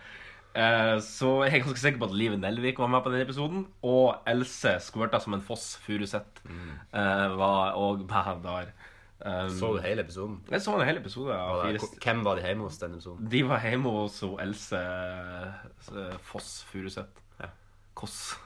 Eh, 0.56 0.96
så 1.04 1.30
jeg 1.44 1.58
er 1.58 1.64
ganske 1.64 1.80
sikker 1.82 2.00
på 2.00 2.08
at 2.08 2.14
Live 2.16 2.38
Nelvik 2.40 2.80
var 2.80 2.90
med 2.90 3.04
på 3.04 3.12
den 3.12 3.22
episoden. 3.22 3.66
Og 3.86 4.22
Else 4.28 4.78
skvørta 4.82 5.20
som 5.22 5.36
en 5.36 5.44
foss 5.44 5.76
Furuseth 5.84 6.44
eh, 6.48 7.26
var 7.38 7.76
òg 7.78 8.06
med 8.08 8.44
der. 8.46 8.72
Um, 9.18 9.50
Så 9.50 9.72
du 9.74 9.80
hele 9.82 10.04
episoden? 10.04 10.36
jeg 10.46 10.62
så 10.62 10.76
en 10.76 10.86
hel 10.86 11.00
episode 11.00 11.34
av 11.34 11.56
Var 11.56 11.72
Fire 11.80 11.96
Hvem 12.04 12.20
var 12.22 12.36
de 12.38 12.44
hjemme 12.46 12.68
hos 12.68 12.76
den 12.78 12.92
episoden? 12.94 13.26
de 13.32 13.40
var 13.48 13.64
hjemme 13.66 13.90
hos 13.90 14.22
Else 14.22 14.78
eh, 14.78 16.18
Foss 16.22 16.64
Furuseth. 16.70 17.18
Ja. 17.40 17.50
Koss. 17.98 18.36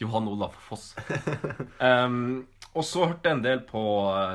Johan 0.00 0.28
Olaf 0.28 0.52
Foss. 0.68 0.94
um, 1.80 2.46
og 2.74 2.84
så 2.84 3.06
hørte 3.08 3.28
jeg 3.28 3.38
en 3.38 3.44
del 3.44 3.64
på 3.66 3.80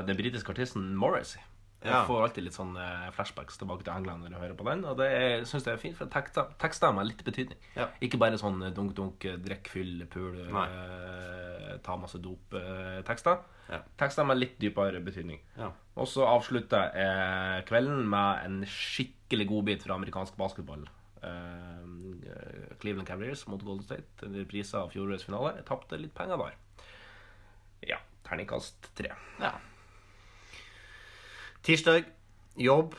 den 0.06 0.18
britiske 0.18 0.50
artisten 0.50 0.94
Morrissey. 0.98 1.40
Jeg 1.84 1.92
Ja. 1.92 2.04
får 2.06 2.22
alltid 2.24 2.44
litt 2.44 2.54
sånn 2.56 2.76
eh, 2.76 3.10
flashbacks 3.12 3.58
tilbake 3.58 3.84
til 3.84 3.92
England 3.92 4.22
når 4.24 4.30
jeg 4.32 4.40
hører 4.40 4.56
på 4.56 4.64
den. 4.64 4.84
Og 4.84 4.96
det 4.96 5.46
syns 5.46 5.64
jeg 5.66 5.74
er 5.74 5.78
fint, 5.82 5.96
for 5.96 6.06
tekster 6.06 6.92
har 6.92 7.04
litt 7.04 7.22
betydning. 7.22 7.58
Ja. 7.76 7.86
Ikke 8.02 8.18
bare 8.18 8.38
sånn 8.40 8.62
eh, 8.64 8.70
dunk-dunk, 8.74 9.24
eh, 9.24 9.36
drikk, 9.36 9.68
fyll, 9.68 10.06
pul, 10.10 10.40
eh, 10.40 11.76
ta 11.84 11.96
masse 11.96 12.18
dop-tekster. 12.18 13.38
Ja. 13.68 13.82
Tekster 13.98 14.24
med 14.26 14.38
litt 14.38 14.58
dypere 14.58 15.00
betydning. 15.04 15.38
Ja. 15.58 15.70
Og 15.96 16.06
så 16.08 16.26
avslutter 16.26 16.90
jeg 16.94 17.66
kvelden 17.66 18.08
med 18.08 18.44
en 18.46 18.60
skikkelig 18.64 19.46
godbit 19.48 19.82
fra 19.86 19.94
amerikansk 19.94 20.36
basketball. 20.36 20.86
Eh, 21.22 22.76
Cleveland 22.80 23.06
Cavaliers 23.06 23.46
mot 23.48 23.62
Golden 23.62 23.84
State. 23.84 24.22
En 24.26 24.34
reprise 24.34 24.74
av 24.74 24.90
fjorårets 24.92 25.24
finale. 25.24 25.54
Jeg 25.56 25.66
tapte 25.66 25.98
litt 26.00 26.14
penger 26.14 26.36
der. 26.38 26.54
Ja. 27.86 27.98
Terningkast 28.24 28.90
tre. 28.98 29.12
Ja. 29.40 29.52
Tirsdag, 31.66 32.04
jobb. 32.62 32.94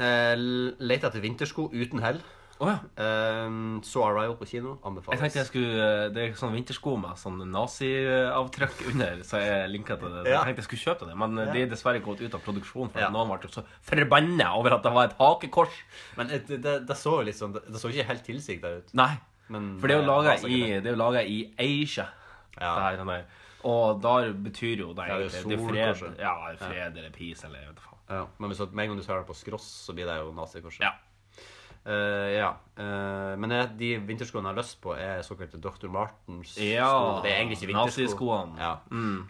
Eh, 0.00 0.34
Leta 0.82 1.10
etter 1.12 1.22
vintersko 1.22 1.68
uten 1.70 2.00
hell. 2.02 2.18
Oh, 2.62 2.68
ja. 2.70 2.78
Eh, 3.02 3.54
så 3.86 4.02
Arrival 4.06 4.34
på 4.38 4.46
kino. 4.50 4.76
anbefales. 4.82 5.18
Jeg 5.18 5.20
tenkte 5.22 5.38
jeg 5.38 5.46
skulle 5.46 5.86
Det 6.14 6.22
er 6.24 6.34
sånne 6.38 6.56
vintersko 6.58 6.94
med 7.00 7.18
sånn 7.18 7.40
naziavtrykk 7.52 8.82
under, 8.92 9.22
så 9.26 9.40
jeg 9.42 9.70
linka 9.70 9.96
til 9.98 10.10
det. 10.14 10.24
Ja. 10.30 10.40
Jeg 10.42 10.52
tenkte 10.52 10.62
jeg 10.62 10.68
skulle 10.68 10.84
kjøpe 10.86 11.08
det, 11.10 11.16
men 11.22 11.36
de 11.52 11.62
er 11.62 11.70
dessverre 11.70 12.02
gått 12.02 12.22
ut 12.22 12.34
av 12.34 12.42
produksjon. 12.42 12.90
For 12.90 13.00
Ja. 13.00 13.10
noen 13.10 13.30
ble 13.30 13.50
så 13.50 13.64
forbanna 13.82 14.54
over 14.58 14.74
at 14.74 14.82
det 14.82 14.92
var 14.92 15.04
et 15.10 15.16
hakekors. 15.18 15.74
Men 16.16 16.28
det, 16.28 16.46
det, 16.48 16.86
det 16.86 16.96
så 16.98 17.18
jo 17.20 17.26
liksom, 17.30 17.52
det, 17.54 17.62
Det 17.70 17.78
så 17.78 17.90
ikke 17.90 18.08
helt 18.10 18.24
tilsikta 18.26 18.74
ut. 18.78 18.94
Nei. 18.94 19.14
Men, 19.48 19.78
For 19.78 19.86
det 19.86 19.96
er 19.96 20.02
jo 20.02 20.06
eh, 20.10 20.96
laga 20.96 21.22
i, 21.22 21.52
i 21.58 21.82
Asia. 21.82 22.08
Ja. 22.58 22.90
Det 22.96 23.06
her. 23.06 23.24
Og 23.64 24.00
da 24.02 24.32
betyr 24.32 24.78
jo 24.82 24.92
det 24.92 25.06
Ja, 25.08 25.18
det 25.18 25.26
er 25.28 25.38
egentlig 25.38 25.58
det 25.72 25.80
er 25.82 25.94
fred, 25.94 26.18
ja, 26.18 26.34
fred 26.58 26.96
eller 26.96 27.10
peace 27.14 27.44
eller 27.46 27.58
jeg 27.60 27.68
vet 27.68 27.80
faen. 27.80 27.98
Ja, 28.10 28.24
men 28.38 28.50
hvis 28.50 28.60
at 28.60 28.72
med 28.72 28.84
en 28.84 28.90
gang 28.90 29.00
du 29.00 29.06
tar 29.06 29.18
det 29.22 29.26
på 29.26 29.34
skross, 29.38 29.68
så 29.86 29.94
blir 29.94 30.06
det 30.06 30.16
jo 30.18 30.32
nazikorset. 30.36 30.80
Ja. 30.82 30.92
Uh, 31.82 32.28
ja. 32.30 32.50
Uh, 32.78 33.34
men 33.38 33.50
det- 33.50 33.78
de 33.78 33.98
vinterskoene 33.98 34.48
jeg 34.48 34.54
har 34.54 34.62
lyst 34.62 34.80
på, 34.82 34.92
er 34.94 35.22
såkalte 35.22 35.58
Dr. 35.60 35.88
Martens 35.88 36.56
Ja, 36.58 36.86
sko. 36.86 37.22
Det 37.22 37.32
er 37.32 37.38
egentlig 37.40 37.58
ikke 37.62 37.72
vintersko. 37.72 38.02
naziskoene. 38.02 38.58
Ja. 38.58 38.72
Eh, 38.92 39.24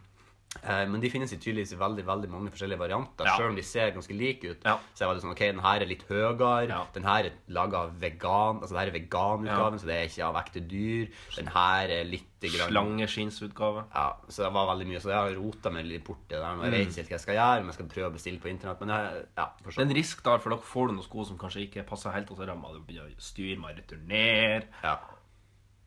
men 0.62 1.00
de 1.00 1.08
finnes 1.10 1.32
i 1.32 1.38
tydeligvis 1.40 1.72
i 1.72 1.78
veldig 1.80 2.04
veldig 2.06 2.28
mange 2.30 2.50
forskjellige 2.52 2.78
varianter. 2.78 3.24
Ja. 3.24 3.36
Selv 3.38 3.48
om 3.50 3.56
de 3.56 3.62
ser 3.64 3.90
ganske 3.94 4.12
like 4.14 4.44
ut. 4.52 4.64
Ja. 4.68 4.74
Så 4.94 5.06
er 5.08 5.14
det 5.14 5.22
sånn, 5.24 5.32
ok, 5.32 5.38
den 5.48 5.62
her 5.64 5.80
er 5.80 5.86
litt 5.88 6.02
høyere. 6.08 6.68
Ja. 6.68 6.82
Den 6.94 7.04
her 7.08 7.24
er 7.30 7.32
laga 7.48 7.78
av 7.86 7.94
vegan. 8.02 8.60
Altså 8.60 8.74
det 8.76 8.82
her 8.82 8.90
er 8.92 8.98
veganutgaven, 8.98 9.48
Ja. 9.48 9.78
så 9.80 9.86
det 9.88 9.96
er 9.96 10.04
ikke 10.10 10.26
av 10.28 10.36
ekte 10.42 10.60
dyr. 10.68 11.08
Den 11.36 11.46
her 11.56 11.88
er 11.88 12.04
litt 12.04 12.28
Slangeskinnsutgave. 12.42 13.84
ja, 13.94 14.16
så 14.28 14.42
det 14.44 14.52
var 14.52 14.66
veldig 14.74 14.86
mye. 14.88 15.00
Så 15.00 15.08
jeg 15.12 15.16
har 15.18 15.34
rota 15.38 15.70
meg 15.70 15.84
litt 15.86 16.04
bort 16.04 16.18
i 16.26 16.34
det 16.34 16.40
der. 16.42 16.62
Jeg 16.64 16.70
vet 16.72 16.80
ikke 16.88 16.96
helt 16.96 17.08
hva 17.08 17.16
jeg 17.16 17.20
skal 17.24 17.34
gjøre, 17.36 17.60
om 17.60 17.66
jeg 17.70 17.74
skal 17.74 17.86
prøve 17.92 18.08
å 18.10 18.14
bestille 18.16 18.40
på 18.42 18.50
internett. 18.50 18.80
Men 18.80 18.88
jeg, 18.94 19.26
ja, 19.38 19.46
for 19.62 19.70
Det 19.70 19.78
er 19.78 19.88
en 19.90 19.96
risk 19.96 20.22
der, 20.24 20.38
for 20.38 20.50
dere 20.50 20.58
får 20.72 20.86
du 20.88 20.92
noen 20.94 21.04
sko 21.06 21.24
som 21.24 21.38
kanskje 21.38 21.62
ikke 21.68 21.86
passer 21.86 22.10
helt, 22.10 22.30
og 22.30 22.36
så 22.36 22.46
rammer 22.48 22.74
det 22.74 22.86
begynner 22.86 23.14
å 23.14 23.20
styre 23.22 23.58
med 23.60 23.70
å 23.70 23.78
returnere. 23.82 24.66
ja. 24.82 24.98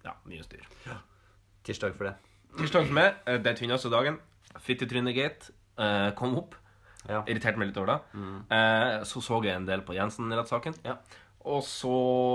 Ja, 0.06 0.12
mye 0.30 0.44
styr. 0.46 0.62
Tirsdag 1.66 1.96
for 1.98 2.06
det. 2.06 2.16
Tirsdag 2.58 2.86
for 2.86 2.94
meg, 2.94 3.16
Det 3.26 3.48
er 3.48 3.56
tvinneste 3.58 3.90
dagen. 3.90 4.20
Fittetrynegate 4.64 5.52
uh, 5.80 6.12
kom 6.18 6.38
opp. 6.40 6.56
Ja. 7.06 7.20
Irriterte 7.30 7.60
meg 7.62 7.70
litt 7.70 7.78
over 7.78 7.92
det. 7.92 8.22
Eh, 8.50 9.04
så 9.06 9.22
så 9.22 9.38
jeg 9.46 9.60
en 9.60 9.68
del 9.68 9.84
på 9.86 9.94
Jensen-rettssaken. 9.94 10.74
Ja. 10.88 10.96
Og 11.46 11.60
så 11.62 11.92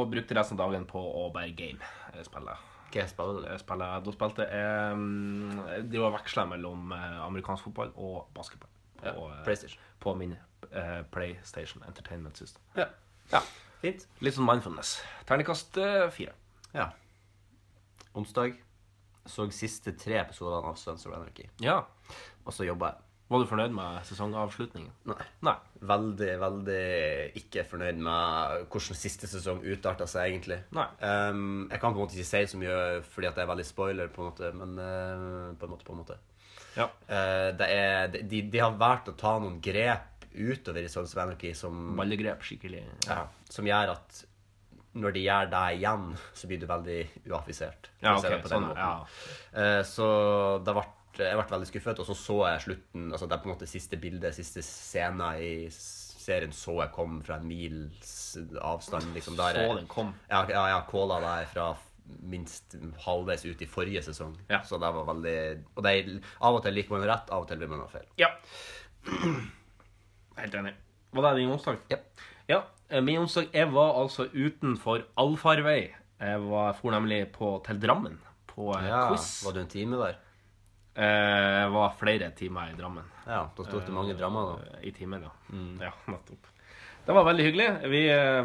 brukte 0.06 0.30
jeg 0.30 0.38
resten 0.38 0.54
av 0.60 0.68
dagen 0.70 0.84
på 0.86 1.00
å 1.02 1.24
bare 1.34 1.50
game. 1.58 1.80
eh, 2.12 2.22
Spille. 2.22 2.54
Hva 2.94 3.06
spiller 3.10 3.40
du? 3.48 3.58
Spillet, 3.58 4.04
da 4.06 4.12
spilte 4.14 4.46
jeg 4.46 4.92
um, 4.94 5.58
driver 5.90 6.06
og 6.08 6.14
mellom 6.52 6.92
eh, 6.94 7.18
amerikansk 7.26 7.66
fotball 7.66 7.90
og 7.96 8.30
basketball. 8.34 8.70
På, 9.00 9.06
Ja, 9.08 9.12
eh, 9.32 9.42
PlayStation. 9.46 9.82
på 10.00 10.14
min 10.14 10.36
uh, 10.70 11.02
PlayStation 11.10 11.82
Entertainment 11.88 12.36
System. 12.38 12.62
Ja. 12.76 12.86
ja. 13.32 13.42
Fint. 13.82 14.06
Litt 14.20 14.34
sånn 14.38 14.46
mindfulness. 14.46 15.00
Terningkast 15.26 15.78
eh, 15.82 16.06
fire. 16.14 16.34
Ja. 16.74 16.92
Onsdag 18.14 18.54
så 19.26 19.46
siste 19.54 19.92
tre 19.98 20.18
episodene 20.22 20.62
av 20.70 20.78
Sons 20.80 21.06
of 21.06 21.14
Anarchy. 21.14 21.46
Ja. 21.62 21.80
Og 22.44 22.52
så 22.54 22.66
jobba 22.68 22.92
jeg. 22.92 23.06
Var 23.30 23.38
du 23.38 23.46
fornøyd 23.46 23.74
med 23.76 24.00
sesongavslutningen? 24.08 24.90
Nei. 25.06 25.24
Nei. 25.46 25.52
Veldig, 25.86 26.30
veldig 26.42 26.78
ikke 27.38 27.62
fornøyd 27.70 28.00
med 28.02 28.64
hvordan 28.72 28.98
siste 28.98 29.28
sesong 29.30 29.60
utarta 29.62 30.08
seg, 30.10 30.32
egentlig. 30.32 30.58
Nei. 30.74 30.86
Um, 30.98 31.68
jeg 31.70 31.78
kan 31.78 31.94
på 31.94 32.00
en 32.00 32.08
måte 32.08 32.18
ikke 32.18 32.26
si 32.26 32.40
så 32.50 32.58
mye 32.58 32.80
fordi 33.06 33.30
at 33.30 33.38
det 33.38 33.44
er 33.44 33.52
veldig 33.52 33.66
spoiler, 33.68 34.10
på 34.10 34.24
en 34.24 34.32
måte, 34.32 34.50
men 34.58 34.74
uh, 34.82 35.54
på 35.54 35.68
en 35.68 35.74
måte, 35.76 35.86
på 35.86 35.94
en 35.94 36.02
måte. 36.02 36.18
Ja. 36.74 36.88
Uh, 37.06 37.52
det 37.60 37.70
er, 37.70 38.18
de, 38.18 38.42
de 38.50 38.64
har 38.64 38.74
valgt 38.82 39.12
å 39.14 39.18
ta 39.22 39.36
noen 39.38 39.62
grep 39.62 40.26
utover 40.34 40.82
i 40.82 40.90
Sons 40.90 41.14
of 41.14 41.22
Anarchy 41.22 41.54
som, 41.58 41.78
Ballegrep, 41.98 42.42
skikkelig. 42.46 42.82
ja, 43.06 43.22
som 43.50 43.66
gjør 43.66 43.94
at 43.94 44.24
når 44.98 45.14
de 45.14 45.22
gjør 45.22 45.50
deg 45.52 45.76
igjen, 45.78 46.06
så 46.34 46.50
blir 46.50 46.58
du 46.58 46.66
veldig 46.66 47.00
uaffisert. 47.30 47.92
Ja, 48.02 48.16
okay, 48.16 48.32
det 48.34 48.42
på 48.42 48.50
den 48.50 48.64
sånn, 48.66 48.74
ja. 48.74 48.94
Uh, 49.54 49.82
Så 49.86 50.06
det 50.66 50.74
ble, 50.74 50.82
jeg 51.26 51.36
ble 51.38 51.46
veldig 51.50 51.68
skuffet, 51.68 51.98
og 52.02 52.06
så 52.08 52.14
så 52.18 52.36
jeg 52.48 52.62
slutten 52.66 53.10
Altså 53.12 53.26
det 53.28 53.36
er 53.36 53.42
på 53.42 53.48
en 53.50 53.54
måte 53.54 53.68
siste 53.70 53.98
bilde, 54.00 54.32
siste 54.32 54.62
scene 54.64 55.28
i 55.42 55.52
serien 55.70 56.52
så 56.52 56.74
jeg 56.82 56.92
kom 56.94 57.20
fra 57.26 57.38
en 57.40 57.46
mils 57.48 58.36
avstand. 58.60 59.14
Liksom, 59.16 59.36
der 59.38 59.56
Så 59.56 59.76
den 59.78 59.86
kom. 59.90 60.12
Ja, 60.30 60.44
ja, 60.48 60.66
jeg 60.74 60.84
calla 60.90 61.20
deg 61.24 61.48
fra 61.54 61.70
minst 62.26 62.74
halvveis 63.04 63.44
ut 63.46 63.60
i 63.62 63.68
forrige 63.70 64.02
sesong. 64.02 64.34
Ja. 64.50 64.60
Så 64.66 64.78
det 64.82 64.88
var 64.94 65.06
veldig 65.06 65.36
Og 65.76 65.82
det 65.86 65.94
av 66.40 66.56
og 66.58 66.62
til 66.64 66.74
liker 66.74 66.96
man 66.96 67.06
rett, 67.08 67.30
av 67.30 67.44
og 67.44 67.48
til 67.48 67.58
blir 67.60 67.70
man 67.70 67.86
feil. 67.92 68.06
Ja. 68.18 68.28
Helt 70.40 70.54
enig. 70.54 70.74
Var 71.12 71.26
det 71.26 71.40
din 71.40 71.50
onsdag? 71.52 71.76
Ja. 71.90 71.98
Ja. 72.48 72.62
eh, 72.88 73.00
Min 73.02 73.18
onsdag 73.24 73.48
Jeg 73.52 73.72
var 73.72 73.94
altså 74.02 74.26
utenfor 74.32 75.04
allfarvei. 75.18 75.94
Jeg 76.20 76.40
var, 76.50 76.72
for 76.76 76.90
nemlig 76.92 77.32
på, 77.32 77.54
til 77.66 77.80
Drammen 77.80 78.18
på 78.50 78.74
eh, 78.76 78.86
Ja, 78.88 79.08
quiz. 79.08 79.44
Var 79.46 79.52
du 79.56 79.60
en 79.62 79.70
time 79.72 79.96
der? 80.02 80.18
Eh, 81.00 81.66
var 81.72 81.94
flere 81.96 82.30
timer 82.36 82.72
i 82.72 82.76
Drammen. 82.76 83.06
Ja, 83.26 83.44
da 83.56 83.64
sto 83.64 83.80
det 83.80 83.92
mange 83.94 84.16
drammer, 84.18 84.50
da. 84.50 84.78
Eh, 84.78 84.88
I 84.90 84.92
timen, 84.92 85.22
ja. 85.24 85.30
Ja, 85.86 85.92
nettopp. 86.12 86.48
Det 87.06 87.14
var 87.16 87.24
veldig 87.24 87.46
hyggelig. 87.46 87.68
Vi 87.88 88.02
eh, 88.12 88.44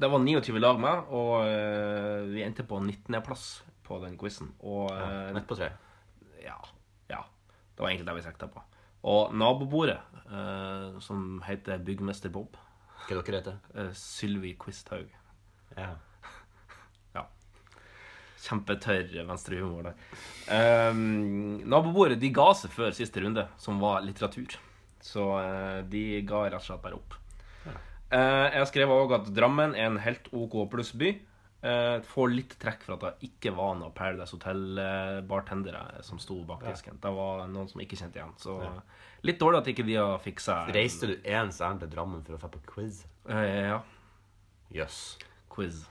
Det 0.00 0.08
var 0.08 0.22
29 0.24 0.58
lag 0.62 0.80
med, 0.80 1.10
og 1.12 1.44
eh, 1.44 2.22
vi 2.32 2.44
endte 2.46 2.64
på 2.64 2.78
19.-plass 2.80 3.62
på 3.84 3.98
den 4.04 4.16
quizen. 4.18 4.54
Eh, 4.62 5.32
Midt 5.36 5.48
på 5.50 5.58
tre? 5.58 5.72
ja, 6.42 6.56
ja. 7.10 7.20
Det 7.76 7.82
var 7.82 7.90
egentlig 7.90 8.08
det 8.08 8.14
vi 8.16 8.24
sikta 8.24 8.48
på. 8.48 8.62
Og 9.12 9.34
nabobordet, 9.34 9.98
eh, 10.30 10.98
som 11.04 11.42
heter 11.44 11.78
Byggmester 11.84 12.30
Bob, 12.32 12.56
Hva 13.02 13.18
dere 13.18 13.40
heter 13.42 13.58
dere? 13.74 13.92
Sylvi 13.98 14.54
Quisthaug 14.56 15.08
Ja. 15.76 15.82
Ja. 15.82 15.92
Kjempetørr 18.42 19.22
venstrehumor 19.28 19.88
der. 19.90 19.98
Um, 20.90 21.62
nabobordet 21.70 22.18
de 22.22 22.32
ga 22.34 22.48
seg 22.58 22.72
før 22.74 22.94
siste 22.96 23.22
runde, 23.22 23.46
som 23.62 23.78
var 23.82 24.02
litteratur. 24.02 24.56
Så 25.02 25.26
uh, 25.38 25.82
de 25.86 26.22
ga 26.26 26.46
rett 26.48 26.58
og 26.58 26.66
slett 26.66 26.82
bare 26.82 26.98
opp. 26.98 27.18
Uh, 28.12 28.48
jeg 28.52 28.68
skrev 28.68 28.90
òg 28.92 29.14
at 29.16 29.30
Drammen 29.32 29.76
er 29.78 29.88
en 29.88 30.00
helt 30.02 30.26
OK 30.36 30.58
pluss-by. 30.72 31.14
Uh, 31.62 32.02
får 32.10 32.32
litt 32.32 32.56
trekk 32.58 32.82
for 32.82 32.96
at 32.96 33.04
det 33.04 33.28
ikke 33.30 33.52
var 33.54 33.76
noen 33.78 33.94
Paradise 33.94 34.34
Hotel-bartendere 34.34 36.02
som 36.02 36.18
sto 36.18 36.40
bak 36.46 36.64
disken. 36.66 36.98
Det 37.02 37.12
var 37.14 37.46
noen 37.46 37.70
som 37.70 37.82
ikke 37.84 38.00
kjente 38.00 38.18
igjen. 38.18 38.34
Så 38.42 38.58
litt 39.22 39.38
dårlig 39.38 39.62
at 39.62 39.70
ikke 39.70 39.86
de 39.86 40.00
har 40.00 40.18
fiksa 40.24 40.64
Reiste 40.74 41.12
du 41.12 41.14
ens 41.22 41.62
ærend 41.62 41.84
til 41.84 41.92
Drammen 41.94 42.26
for 42.26 42.34
å 42.34 42.42
få 42.42 42.50
på 42.56 42.64
quiz? 42.74 43.04
Uh, 43.30 43.46
ja. 43.70 43.78
Jøss. 44.74 45.02
Quiz. 45.52 45.84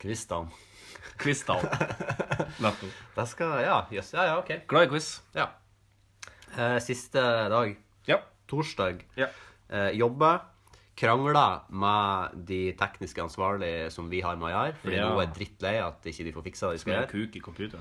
Quizdagen. 0.00 0.48
Quiz-tall. 1.20 1.62
Nettopp. 2.64 2.94
Det 3.16 3.26
skal 3.30 3.60
Ja, 3.64 3.78
jøss. 3.92 4.12
Ja, 4.16 4.24
ja, 4.30 4.38
OK. 4.40 4.50
Glad 4.70 4.88
i 4.88 4.90
quiz. 4.94 5.08
Ja. 5.34 5.48
Eh, 6.56 6.78
siste 6.84 7.22
dag. 7.50 7.76
Ja. 8.08 8.20
Torsdag. 8.50 9.04
ja. 9.18 9.28
Eh, 9.70 9.90
jobbe. 9.98 10.34
Krangla 10.94 11.64
med 11.74 12.34
de 12.46 12.72
tekniske 12.78 13.18
ansvarlige 13.24 13.88
som 13.90 14.06
vi 14.12 14.20
har 14.22 14.36
med 14.38 14.46
å 14.46 14.52
gjøre. 14.54 14.74
Fordi 14.82 14.96
Ja. 15.00 15.08
nå 15.10 15.20
er 15.22 15.32
drittlei 15.34 15.74
at 15.82 16.04
ikke 16.06 16.24
de 16.24 16.32
får 16.32 16.44
fiksa 16.44 16.68
det 16.68 16.76
de 16.76 16.78
skal 16.84 16.92
Med 16.92 17.00
gjøre. 17.00 17.10
kuk 17.10 17.36
i 17.36 17.40
computer. 17.40 17.78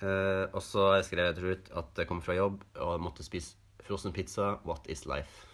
Eh, 0.00 0.46
og 0.54 0.62
så 0.64 1.02
skrev 1.04 1.26
jeg 1.26 1.34
til 1.36 1.44
slutt 1.44 1.68
at 1.76 1.94
jeg 2.00 2.08
kom 2.08 2.20
fra 2.22 2.34
jobb 2.34 2.62
og 2.80 3.00
måtte 3.00 3.22
spise 3.24 3.54
frossen 3.84 4.12
pizza. 4.12 4.58
What 4.64 4.86
is 4.88 5.04
life? 5.06 5.44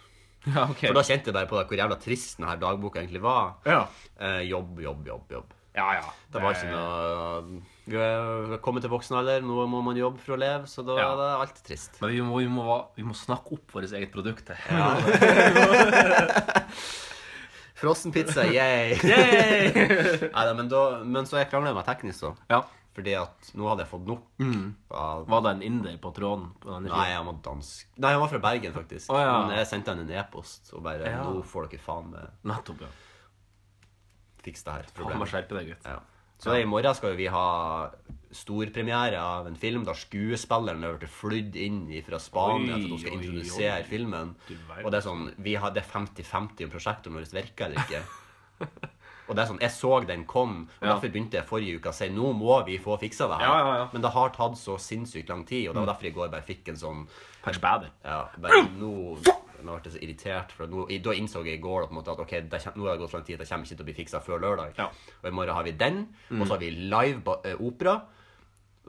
Ja, 0.47 0.63
ok. 0.69 0.87
For 0.87 0.93
da 0.93 1.01
kjente 1.03 1.25
jeg 1.29 1.33
bare 1.33 1.47
på 1.47 1.57
det, 1.59 1.67
hvor 1.67 1.77
jævla 1.77 1.99
trist 2.01 2.37
denne 2.39 2.55
dagboka 2.59 2.99
egentlig 3.01 3.21
var. 3.21 3.57
Ja. 3.65 3.87
Eh, 4.19 4.47
jobb, 4.49 4.79
jobb, 4.79 5.05
jobb, 5.05 5.27
jobb. 5.31 5.53
Ja, 5.75 5.85
ja. 5.95 6.07
Det 6.33 6.41
var 6.43 6.51
ikke 6.57 6.71
noe 6.73 7.61
Vi 7.87 7.95
er 7.97 8.57
kommet 8.63 8.83
til 8.83 8.91
voksen 8.91 9.15
alder, 9.17 9.41
nå 9.45 9.63
må 9.71 9.79
man 9.83 9.95
jobbe 9.99 10.19
for 10.19 10.35
å 10.35 10.39
leve, 10.41 10.67
så 10.67 10.83
da 10.85 10.97
Ja. 10.99 11.07
er 11.13 11.17
det 11.21 11.29
alt 11.45 11.61
trist. 11.67 11.95
Men 12.01 12.11
vi 12.11 12.21
må, 12.21 12.37
vi, 12.43 12.47
må, 12.51 12.65
vi 12.95 13.03
må 13.07 13.15
snakke 13.17 13.55
opp 13.55 13.71
vårt 13.77 13.91
eget 13.91 14.11
produkt. 14.11 14.51
her. 14.51 15.01
Frossenpizza, 17.81 18.45
yay! 18.45 18.93
Yay! 19.03 19.71
Neida, 20.35 20.53
men, 20.53 20.67
da, 20.69 20.81
men 21.03 21.25
så 21.25 21.39
jeg 21.41 21.49
krangla 21.49 21.73
med 21.73 21.87
teknisk, 21.87 22.21
da. 22.27 22.35
ja. 22.57 22.61
Fordi 22.91 23.13
at 23.15 23.53
nå 23.55 23.69
hadde 23.69 23.85
jeg 23.85 23.89
fått 23.93 24.01
nok 24.03 24.41
av 24.99 25.21
Var 25.31 25.43
det 25.45 25.51
en 25.53 25.61
inder 25.63 25.93
på 26.03 26.09
tråden? 26.11 26.49
På 26.59 26.73
den 26.73 26.89
Nei, 26.91 27.05
han 27.15 27.23
var 27.29 27.37
dansk. 27.45 27.85
Nei, 28.03 28.09
han 28.11 28.19
var 28.19 28.27
fra 28.33 28.41
Bergen, 28.43 28.73
faktisk. 28.75 29.07
Oh, 29.13 29.15
ja. 29.15 29.37
Men 29.47 29.55
jeg 29.61 29.69
sendte 29.69 29.93
han 29.93 30.01
en 30.03 30.11
e-post 30.11 30.73
og 30.75 30.83
bare 30.83 31.07
Ja. 31.07 31.21
Nå 31.23 31.39
får 31.47 31.69
dere 31.71 31.79
faen 31.85 32.09
med 32.11 32.33
Nettopp, 32.51 32.83
ja. 32.83 32.89
Fikse 34.43 34.65
det 34.65 34.73
her 34.73 34.89
problemet. 34.97 35.29
skjerpe 35.31 35.57
deg, 35.59 35.67
gutt. 35.73 35.85
Ja. 35.85 35.99
Så 36.41 36.55
i 36.57 36.65
morgen 36.65 36.95
skal 36.97 37.15
vi 37.19 37.27
ha 37.29 37.91
storpremiere 38.33 39.19
av 39.21 39.47
en 39.49 39.57
film 39.59 39.83
der 39.85 39.97
skuespilleren 39.99 40.83
har 40.85 40.95
blitt 40.97 41.11
flydd 41.13 41.57
inn 41.59 41.81
fra 42.05 42.17
Spania 42.21 42.77
Oi, 42.77 42.81
for 42.81 42.87
at 42.87 42.93
de 42.93 42.99
skal 43.03 43.11
oi, 43.11 43.19
introdusere 43.19 43.75
oi. 43.81 43.89
filmen. 43.89 44.31
Og 44.83 44.89
det 44.91 44.97
er 45.01 45.05
sånn 45.05 45.27
Vi 45.43 45.53
har 45.59 45.73
det 45.75 45.83
er 45.83 45.91
50-50 45.91 46.65
om 46.65 46.73
prosjektet 46.73 47.13
vårt 47.13 47.35
virker 47.35 47.67
eller 47.69 47.83
ikke. 47.85 48.01
Og 49.31 49.35
det 49.37 49.43
er 49.45 49.47
sånn, 49.47 49.61
Jeg 49.63 49.71
så 49.71 49.91
den 50.03 50.25
kom, 50.27 50.55
og 50.81 50.81
Ja. 50.87 50.93
derfor 50.95 51.11
begynte 51.13 51.37
jeg 51.37 51.47
forrige 51.47 51.77
uke 51.79 51.91
å 51.91 51.95
si 51.95 52.09
nå 52.11 52.33
må 52.35 52.57
vi 52.67 52.77
få 52.83 52.97
fiksa 52.99 53.29
det 53.31 53.37
her. 53.39 53.45
Ja, 53.47 53.75
ja. 53.77 53.85
Men 53.93 54.01
det 54.03 54.11
har 54.11 54.29
tatt 54.35 54.57
så 54.59 54.75
sinnssykt 54.81 55.29
lang 55.29 55.45
tid, 55.47 55.69
og 55.69 55.75
det 55.75 55.85
var 55.85 55.93
derfor 55.93 56.07
i 56.09 56.11
går 56.17 56.31
bare 56.33 56.43
fikk 56.43 56.67
en 56.73 56.75
sånn 56.81 57.05
Patch 57.41 57.61
bader. 57.63 57.91
ja, 58.03 58.25
bare 58.37 58.63
nå 58.75 59.15
Nå 59.65 59.75
ble 59.77 59.89
jeg 59.91 59.95
så 59.97 60.03
irritert, 60.05 60.55
for 60.55 60.71
nå, 60.71 60.87
da 61.05 61.13
innså 61.17 61.43
jeg 61.45 61.59
i 61.59 61.63
går 61.63 61.89
måte 61.95 62.13
at 62.13 62.23
okay, 62.23 62.41
det 62.41 62.61
nå 62.75 62.87
har 62.87 62.95
det 62.97 63.03
gått 63.03 63.13
så 63.13 63.19
lang 63.19 63.27
tid 63.27 63.37
at 63.37 63.43
det 63.45 63.49
kommer 63.51 63.67
ikke 63.67 63.75
til 63.77 63.85
å 63.85 63.89
bli 63.91 63.99
fiksa 63.99 64.23
før 64.25 64.41
lørdag. 64.43 64.73
Ja. 64.79 64.89
Og 65.21 65.29
i 65.29 65.35
morgen 65.35 65.55
har 65.57 65.67
vi 65.67 65.75
den, 65.77 66.01
og 66.37 66.45
så 66.47 66.55
har 66.55 66.63
vi 66.63 66.71
live 66.71 67.37
eh, 67.45 67.55
opera, 67.61 67.99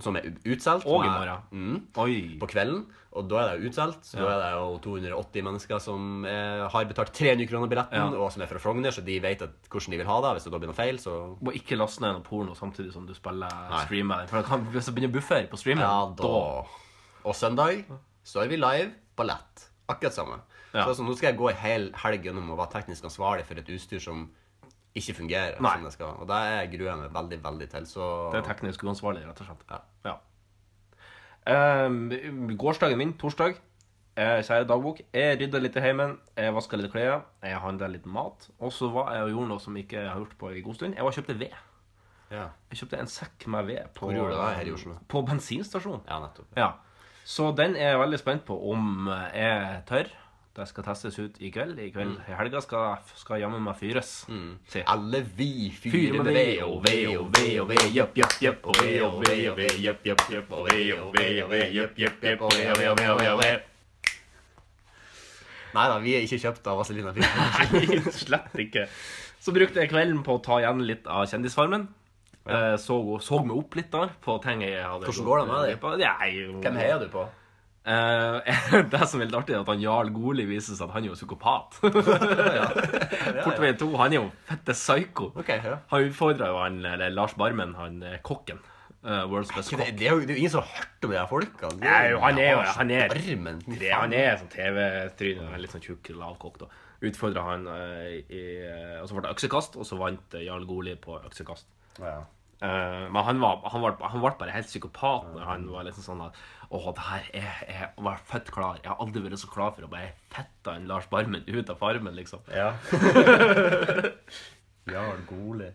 som 0.01 0.17
er 0.17 0.31
utsolgt. 0.49 0.87
Og 0.89 1.05
i 1.05 1.11
morgen. 1.11 1.43
Mm, 1.53 2.39
på 2.41 2.49
kvelden, 2.49 2.85
og 3.13 3.27
da 3.29 3.41
er 3.43 3.51
det 3.51 3.57
jo 3.67 3.71
utsolgt. 3.71 4.07
Så 4.09 4.17
da 4.23 4.31
er 4.33 4.41
det 4.41 4.53
jo 4.57 4.79
280 4.87 5.45
mennesker 5.45 5.83
som 5.85 6.25
eh, 6.29 6.63
har 6.73 6.87
betalt 6.89 7.13
300 7.13 7.49
kroner 7.51 7.69
billetten, 7.69 7.99
Ja. 8.01 8.07
og 8.17 8.33
som 8.33 8.43
er 8.45 8.49
fra 8.49 8.63
Frogner, 8.63 8.95
så 8.95 9.05
de 9.05 9.19
vet 9.21 9.45
at, 9.45 9.59
hvordan 9.69 9.93
de 9.93 10.01
vil 10.01 10.09
ha 10.09 10.21
det. 10.25 10.31
Hvis 10.39 10.47
det 10.49 10.53
da 10.55 10.63
blir 10.63 10.73
noe 10.73 10.79
feil, 10.79 11.01
så 11.03 11.19
Må 11.45 11.53
ikke 11.59 11.77
laste 11.77 12.01
ned 12.05 12.17
noe 12.17 12.25
porno 12.25 12.57
samtidig 12.57 12.95
som 12.95 13.05
du 13.07 13.13
spiller 13.15 13.53
streamer. 13.85 14.25
For 14.31 14.41
det 14.41 14.49
kan, 14.49 14.65
hvis 14.73 14.89
det 14.89 14.97
begynner 14.97 15.21
å 15.21 15.51
på 15.53 15.61
streamen, 15.61 15.85
Ja, 15.85 16.07
da 16.17 16.33
Og 17.29 17.37
søndag 17.37 17.85
så 18.25 18.43
er 18.43 18.49
vi 18.49 18.57
live 18.57 18.93
ballett. 19.17 19.69
Akkurat 19.91 20.15
samme. 20.15 20.41
Ja. 20.73 20.85
Så, 20.87 20.95
så 20.99 21.05
nå 21.05 21.15
skal 21.17 21.33
jeg 21.33 21.39
gå 21.41 21.51
en 21.51 21.61
hel 21.61 21.91
helg 22.05 22.25
gjennom 22.25 22.53
å 22.55 22.57
være 22.57 22.79
teknisk 22.79 23.05
ansvarlig 23.05 23.45
for 23.49 23.61
et 23.61 23.69
utstyr 23.75 24.01
som 24.01 24.31
ikke 24.97 25.15
fungerer 25.17 25.61
Nei. 25.61 25.73
som 25.77 25.85
det 25.87 25.93
skal. 25.95 26.15
Og 26.21 26.29
det 26.29 26.43
gruer 26.75 26.91
jeg 26.91 27.01
meg 27.01 27.13
veldig, 27.17 27.39
veldig 27.45 27.69
til. 27.75 27.89
Så 27.89 28.09
Det 28.33 28.43
er 28.43 28.49
teknisk 28.49 28.85
uansvarlig, 28.85 29.25
rett 29.29 29.41
og 29.45 29.49
slett. 29.49 29.67
Ja. 29.71 29.81
Ja. 30.11 30.17
Um, 31.43 32.53
gårsdagen 32.61 33.01
min, 33.01 33.15
torsdag, 33.19 33.57
eh, 34.15 34.43
kjære 34.47 34.69
dagbok, 34.69 35.01
jeg 35.13 35.41
rydda 35.41 35.59
litt 35.59 35.77
i 35.77 35.83
heimen, 35.83 36.15
jeg 36.39 36.55
vaska 36.55 36.79
litt 36.79 36.93
klær, 36.93 37.25
jeg 37.43 37.59
handla 37.65 37.89
litt 37.91 38.07
mat, 38.07 38.47
og 38.61 38.71
så 38.73 38.91
var 38.93 39.11
jeg 39.17 39.27
og 39.27 39.33
gjorde 39.33 39.51
noe 39.51 39.65
som 39.65 39.77
ikke 39.81 39.99
jeg 39.99 40.13
har 40.13 40.21
gjort 40.23 40.39
på 40.39 40.53
en 40.53 40.63
god 40.69 40.79
stund. 40.79 40.95
Jeg 40.95 41.03
var 41.03 41.11
og 41.11 41.19
kjøpte 41.19 41.39
ved. 41.41 41.59
ja. 42.31 42.47
Jeg 42.71 42.79
kjøpte 42.79 43.01
en 43.01 43.11
sekk 43.11 43.47
med 43.47 43.67
ved 43.67 43.91
på? 43.97 44.13
På 45.09 45.23
bensinstasjon. 45.27 46.03
ja, 46.09 46.21
nettopp. 46.21 46.47
Ja. 46.57 46.71
Så 47.25 47.51
den 47.57 47.77
er 47.77 47.93
jeg 47.93 47.99
veldig 47.99 48.19
spent 48.19 48.45
på 48.45 48.55
om 48.73 49.09
jeg 49.35 49.83
tør. 49.87 50.09
Det 50.53 50.67
skal 50.69 50.85
testes 50.85 51.17
ut 51.17 51.39
i 51.41 51.49
kveld. 51.49 51.79
I 51.81 51.89
kveld 51.95 52.19
i 52.29 52.35
helga 52.37 52.61
skal, 52.61 52.99
skal 53.17 53.41
jammen 53.41 53.63
meg 53.65 53.79
fyres. 53.81 54.11
Mm. 54.29 54.59
Alle 54.85 55.23
vi 55.39 55.71
fyrer 55.73 56.19
med 56.21 56.29
ved 56.37 56.61
og 56.67 56.83
ved 56.85 57.17
og 57.17 57.31
ved 57.33 57.55
og 57.63 57.71
ved, 57.71 57.87
jepp, 57.97 58.19
jepp, 58.21 58.37
jepp, 58.45 58.69
og 58.69 58.77
ved 58.83 58.99
og 59.07 59.17
ved 59.23 59.47
og 59.49 59.57
ved, 59.63 59.79
jepp, 59.81 60.05
jepp, 60.11 60.27
jepp, 60.35 60.53
og 60.53 60.69
ved 60.69 60.93
og 60.99 61.17
ved 61.17 61.41
og 61.47 61.51
ved, 61.55 61.65
jepp, 61.73 61.97
jepp, 62.05 62.21
jepp, 62.29 62.45
og 62.45 62.53
ved 62.53 62.69
og 62.69 62.79
ved 62.83 62.91
og 62.93 63.01
ved 63.01 63.09
og 63.15 63.23
ved 63.23 63.33
og 63.33 63.41
ved. 63.41 63.69
Nei 65.73 65.89
da, 65.89 65.99
vi 66.05 66.15
er 66.19 66.29
ikke 66.29 66.43
kjøpt 66.45 66.69
av 66.69 66.83
Vazelina 66.83 67.17
Fyr. 67.17 67.25
Nei, 67.25 68.01
slett 68.13 68.63
ikke. 68.67 68.87
Så 69.41 69.57
brukte 69.57 69.81
jeg 69.81 69.89
kvelden 69.89 70.21
på 70.27 70.37
å 70.37 70.45
ta 70.45 70.61
igjen 70.61 70.85
litt 70.85 71.09
av 71.09 71.25
Kjendisfarmen. 71.33 71.89
Ja. 72.45 72.75
Så, 72.77 72.99
så 73.25 73.39
meg 73.41 73.57
opp 73.57 73.77
litt 73.79 73.93
der 73.95 74.13
på 74.21 74.35
ting 74.43 74.65
jeg 74.67 74.83
hadde 74.83 75.07
Hvordan 75.07 75.29
går 75.29 75.41
det 75.41 75.47
med 75.49 76.01
deg? 76.03 76.57
Hvem 76.61 76.79
heier 76.83 77.01
du 77.01 77.09
på? 77.09 77.25
Eh, 77.83 78.59
det 78.93 79.07
som 79.11 79.21
er 79.21 79.27
litt 79.27 79.37
artig, 79.37 79.57
er 79.57 79.65
at 79.65 79.71
han 79.73 79.81
Jarl 79.83 80.13
Goli 80.15 80.45
viser 80.47 80.77
seg 80.79 80.87
at 80.87 80.95
han 80.97 81.07
er 81.07 81.11
jo 81.11 81.17
psykopat. 81.19 81.81
Portveien 83.43 83.79
2, 83.81 83.89
han 83.99 84.15
er 84.15 84.21
jo 84.21 84.29
fette 84.51 84.77
psyko. 84.77 85.33
Okay, 85.43 85.59
ja. 85.67 85.81
Han 85.91 86.07
utfordra 86.11 86.53
jo 86.53 86.61
han, 86.63 86.79
eller 86.93 87.15
Lars 87.15 87.35
Barmen, 87.39 87.75
han 87.79 87.99
eh, 88.07 88.21
kokken. 88.27 88.63
Uh, 89.03 89.25
World's 89.27 89.51
Best 89.51 89.73
kokk. 89.73 89.81
Det, 89.81 89.97
det 89.99 90.07
er 90.07 90.13
jo 90.15 90.23
ingen 90.31 90.53
som 90.53 90.63
har 90.63 90.77
hørt 90.77 91.07
om 91.09 91.11
de 91.11 91.19
her 91.19 91.27
folka. 91.27 91.73
Nei, 91.81 92.03
jo, 92.13 92.21
han 92.23 92.37
er 92.39 92.53
jo 92.53 92.61
han 92.69 92.93
er, 92.95 93.11
Armen. 93.11 93.59
det, 93.67 93.89
han 93.91 94.15
er 94.15 94.37
sånn 94.39 94.53
TV-tryne, 94.53 95.49
litt 95.59 95.75
sånn 95.75 95.83
tjukk, 95.83 96.13
lavkokk. 96.21 96.61
da 96.63 96.69
Utfordra 97.03 97.43
han 97.49 97.67
uh, 97.67 98.13
i 98.31 98.45
Og 99.01 99.09
så 99.11 99.17
ble 99.17 99.25
det 99.27 99.33
øksekast, 99.35 99.75
og 99.75 99.89
så 99.89 99.99
vant 99.99 100.39
Jarl 100.39 100.69
Goli 100.71 100.95
på 101.03 101.19
øksekast. 101.19 101.67
Ja. 101.99 102.21
Men 102.63 103.25
han 103.27 103.41
var, 103.43 103.65
han, 103.73 103.83
var, 103.83 103.97
han 104.07 104.21
ble 104.23 104.31
bare 104.39 104.53
helt 104.55 104.69
psykopat 104.71 105.33
når 105.33 105.49
han 105.49 105.65
var 105.67 105.83
liksom 105.89 106.05
sånn 106.05 106.21
at 106.29 106.37
Åh, 106.73 106.87
det 106.97 107.03
her 107.05 107.27
er 107.37 107.49
Jeg 107.69 107.89
var 108.07 108.17
fett 108.25 108.49
klar. 108.55 108.79
Jeg 108.81 108.89
har 108.89 109.01
aldri 109.05 109.21
vært 109.27 109.41
så 109.43 109.51
klar 109.53 109.75
for 109.77 109.85
å 109.85 109.91
bare 109.93 110.15
fette 110.33 110.73
en 110.73 110.87
Lars 110.89 111.05
Barmen 111.13 111.45
ut 111.47 111.69
av 111.73 111.77
farmen, 111.81 112.15
liksom. 112.17 112.41
Ja. 112.49 112.71
Jarl 114.89 115.23
Goli. 115.31 115.71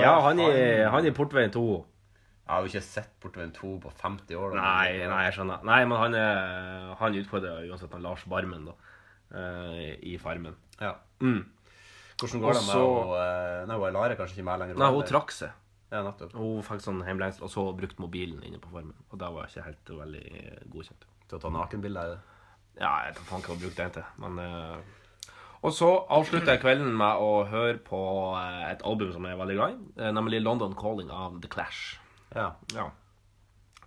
Ja, 0.00 0.14
han 0.24 0.40
i, 0.40 0.48
han 0.88 1.04
i 1.06 1.12
Portveien 1.12 1.52
2. 1.52 1.64
Jeg 2.42 2.50
har 2.56 2.64
jo 2.64 2.70
ikke 2.72 2.84
sett 2.84 3.10
Portveien 3.22 3.52
2 3.54 3.74
på 3.84 3.90
50 4.00 4.38
år. 4.40 4.54
da. 4.56 4.62
Nei, 4.64 5.04
nei, 5.08 5.20
jeg 5.28 5.36
skjønner. 5.36 5.60
Nei, 5.68 5.80
men 5.88 6.00
han, 6.00 6.16
er- 6.18 6.94
han 7.00 7.18
utfordrer 7.20 7.68
uansett 7.68 7.92
han 7.92 8.02
Lars 8.04 8.24
Barmen, 8.28 8.64
da. 8.70 8.74
eh, 9.36 9.92
I 10.08 10.16
Farmen. 10.20 10.56
Ja. 10.80 10.94
Mm. 11.20 11.42
Hvordan 12.22 12.42
går 12.42 12.56
det 12.56 12.64
med 12.66 12.76
å 12.80 13.14
eh, 13.18 13.60
Nei, 13.68 13.76
hun 13.82 13.94
Lara 13.98 14.16
kanskje 14.18 14.38
ikke 14.40 14.48
med 14.48 14.60
lenger? 14.64 14.80
Nei, 14.80 14.90
hun 14.96 15.06
trakk 15.12 15.32
seg. 15.36 15.52
Ja, 15.92 16.00
nettopp. 16.06 16.32
Hun 16.32 16.64
fikk 16.64 16.80
sånn 16.80 17.02
hjemlengsel, 17.04 17.44
og 17.44 17.52
så 17.52 17.66
brukte 17.76 18.00
mobilen 18.00 18.40
inne 18.46 18.60
på 18.62 18.70
Farmen. 18.72 18.96
Og 19.12 19.18
det 19.20 19.28
var 19.34 19.48
ikke 19.48 19.66
helt 19.66 19.90
veldig 19.98 20.22
eh, 20.40 20.62
godkjent. 20.72 21.04
Til 21.28 21.36
å 21.36 21.42
ta 21.42 21.50
nakenbilder? 21.52 22.14
Ja, 22.78 22.92
jeg 23.04 23.12
vet 23.12 23.20
faen 23.28 23.44
hva 23.44 23.52
hun 23.52 23.60
brukte 23.60 23.84
den 23.84 23.96
til, 23.98 24.06
men 24.24 24.40
uh... 24.40 24.98
Og 25.62 25.70
så 25.76 25.88
avslutter 26.10 26.56
jeg 26.56 26.62
kvelden 26.64 26.88
med 26.98 27.20
å 27.22 27.44
høre 27.46 27.76
på 27.86 28.00
eh, 28.34 28.64
et 28.72 28.80
album 28.88 29.12
som 29.14 29.28
jeg 29.28 29.36
er 29.36 29.38
veldig 29.38 29.58
glad 29.60 29.76
i, 29.76 30.08
nemlig 30.16 30.40
London 30.42 30.72
Calling 30.74 31.12
av 31.14 31.36
The 31.44 31.50
Clash. 31.52 32.00
Ja. 32.32 32.48
Ja. 32.74 32.88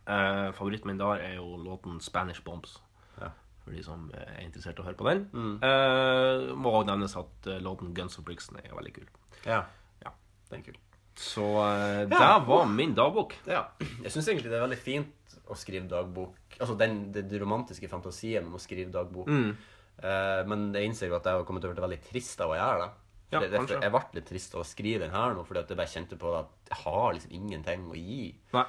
Eh, 0.06 0.53
favoritten 0.56 0.94
min 0.94 1.02
der 1.02 1.26
er 1.26 1.36
jo 1.40 1.57
låten 1.60 1.98
Spanish 2.06 2.45
Bombs. 2.45 2.77
Ja. 3.18 3.34
For 3.65 3.76
de 3.76 3.84
som 3.84 4.07
er 4.14 4.45
interessert 4.45 4.80
i 4.80 4.86
å 4.86 4.88
høre 4.88 5.02
på 5.02 5.10
den. 5.10 5.26
Eh, 5.65 6.53
må 6.53 6.72
også 6.77 6.94
nevnes 6.94 7.18
at 7.19 7.52
låten 7.65 7.91
Guns 7.98 8.22
of 8.22 8.30
Brixton 8.30 8.61
er 8.61 8.77
veldig 8.77 8.95
kul. 9.02 9.11
ja. 9.44 9.65
Ja. 10.06 10.14
Den 10.52 10.61
er 10.61 10.69
kul. 10.69 10.80
Så 11.16 11.46
eh, 11.64 12.02
det 12.12 12.20
var 12.48 12.66
min 12.68 12.96
dagbok. 12.96 13.38
Ja. 13.48 13.70
Jeg 13.80 14.12
syns 14.12 14.28
egentlig 14.28 14.52
det 14.52 14.60
er 14.60 14.66
veldig 14.66 14.82
fint 14.82 15.38
å 15.48 15.56
skrive 15.58 15.88
dagbok. 15.90 16.58
Altså 16.60 16.76
den, 16.80 17.10
den, 17.16 17.32
romantiske 17.42 17.90
fantasien 17.92 18.48
om 18.48 18.58
å 18.58 18.62
skrive 18.62 18.92
dagbok. 18.94 19.30
Mm. 19.32 19.56
Eh, 20.04 20.42
men 20.50 20.70
jeg 20.76 20.90
innser 20.92 21.12
jo 21.12 21.18
at 21.20 21.28
jeg 21.28 21.40
har 21.40 21.48
kommet 21.48 21.64
til 21.64 21.72
å 21.72 21.76
bli 21.76 21.86
veldig 21.86 22.02
trist 22.10 22.42
av 22.44 22.52
å 22.52 22.58
gjøre 22.60 22.84
det. 22.84 22.92
Ja, 23.34 23.40
det, 23.42 23.50
kanskje. 23.56 23.80
jeg 23.82 23.92
ble 23.96 24.20
litt 24.20 24.28
trist 24.30 24.54
av 24.56 24.62
å 24.62 24.68
skrive 24.68 25.06
den 25.08 25.16
her 25.16 25.34
nå, 25.36 25.44
fordi 25.48 25.64
at 25.64 25.72
jeg 25.72 25.80
bare 25.80 25.92
kjente 25.92 26.18
på 26.20 26.34
at 26.38 26.70
jeg 26.70 26.82
har 26.84 27.08
liksom 27.16 27.34
ingenting 27.36 27.88
å 27.90 27.98
gi. 27.98 28.28
Nei. 28.54 28.66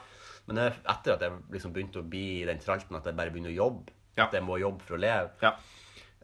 Men 0.47 0.63
jeg, 0.63 0.77
etter 0.95 1.17
at 1.17 1.25
jeg 1.27 1.39
liksom 1.53 1.75
begynte 1.75 2.01
å 2.01 2.07
bli 2.07 2.25
i 2.41 2.47
den 2.49 2.63
tralten 2.63 2.97
at 2.99 3.07
jeg 3.07 3.19
bare 3.19 3.35
begynner 3.35 3.53
å 3.53 3.59
jobbe, 3.59 3.93
Ja. 4.17 4.29
at 4.29 4.33
jeg 4.39 4.47
må 4.47 4.57
jobbe 4.57 4.87
for 4.87 4.97
å 4.97 5.01
leve, 5.03 5.31
Ja. 5.43 5.53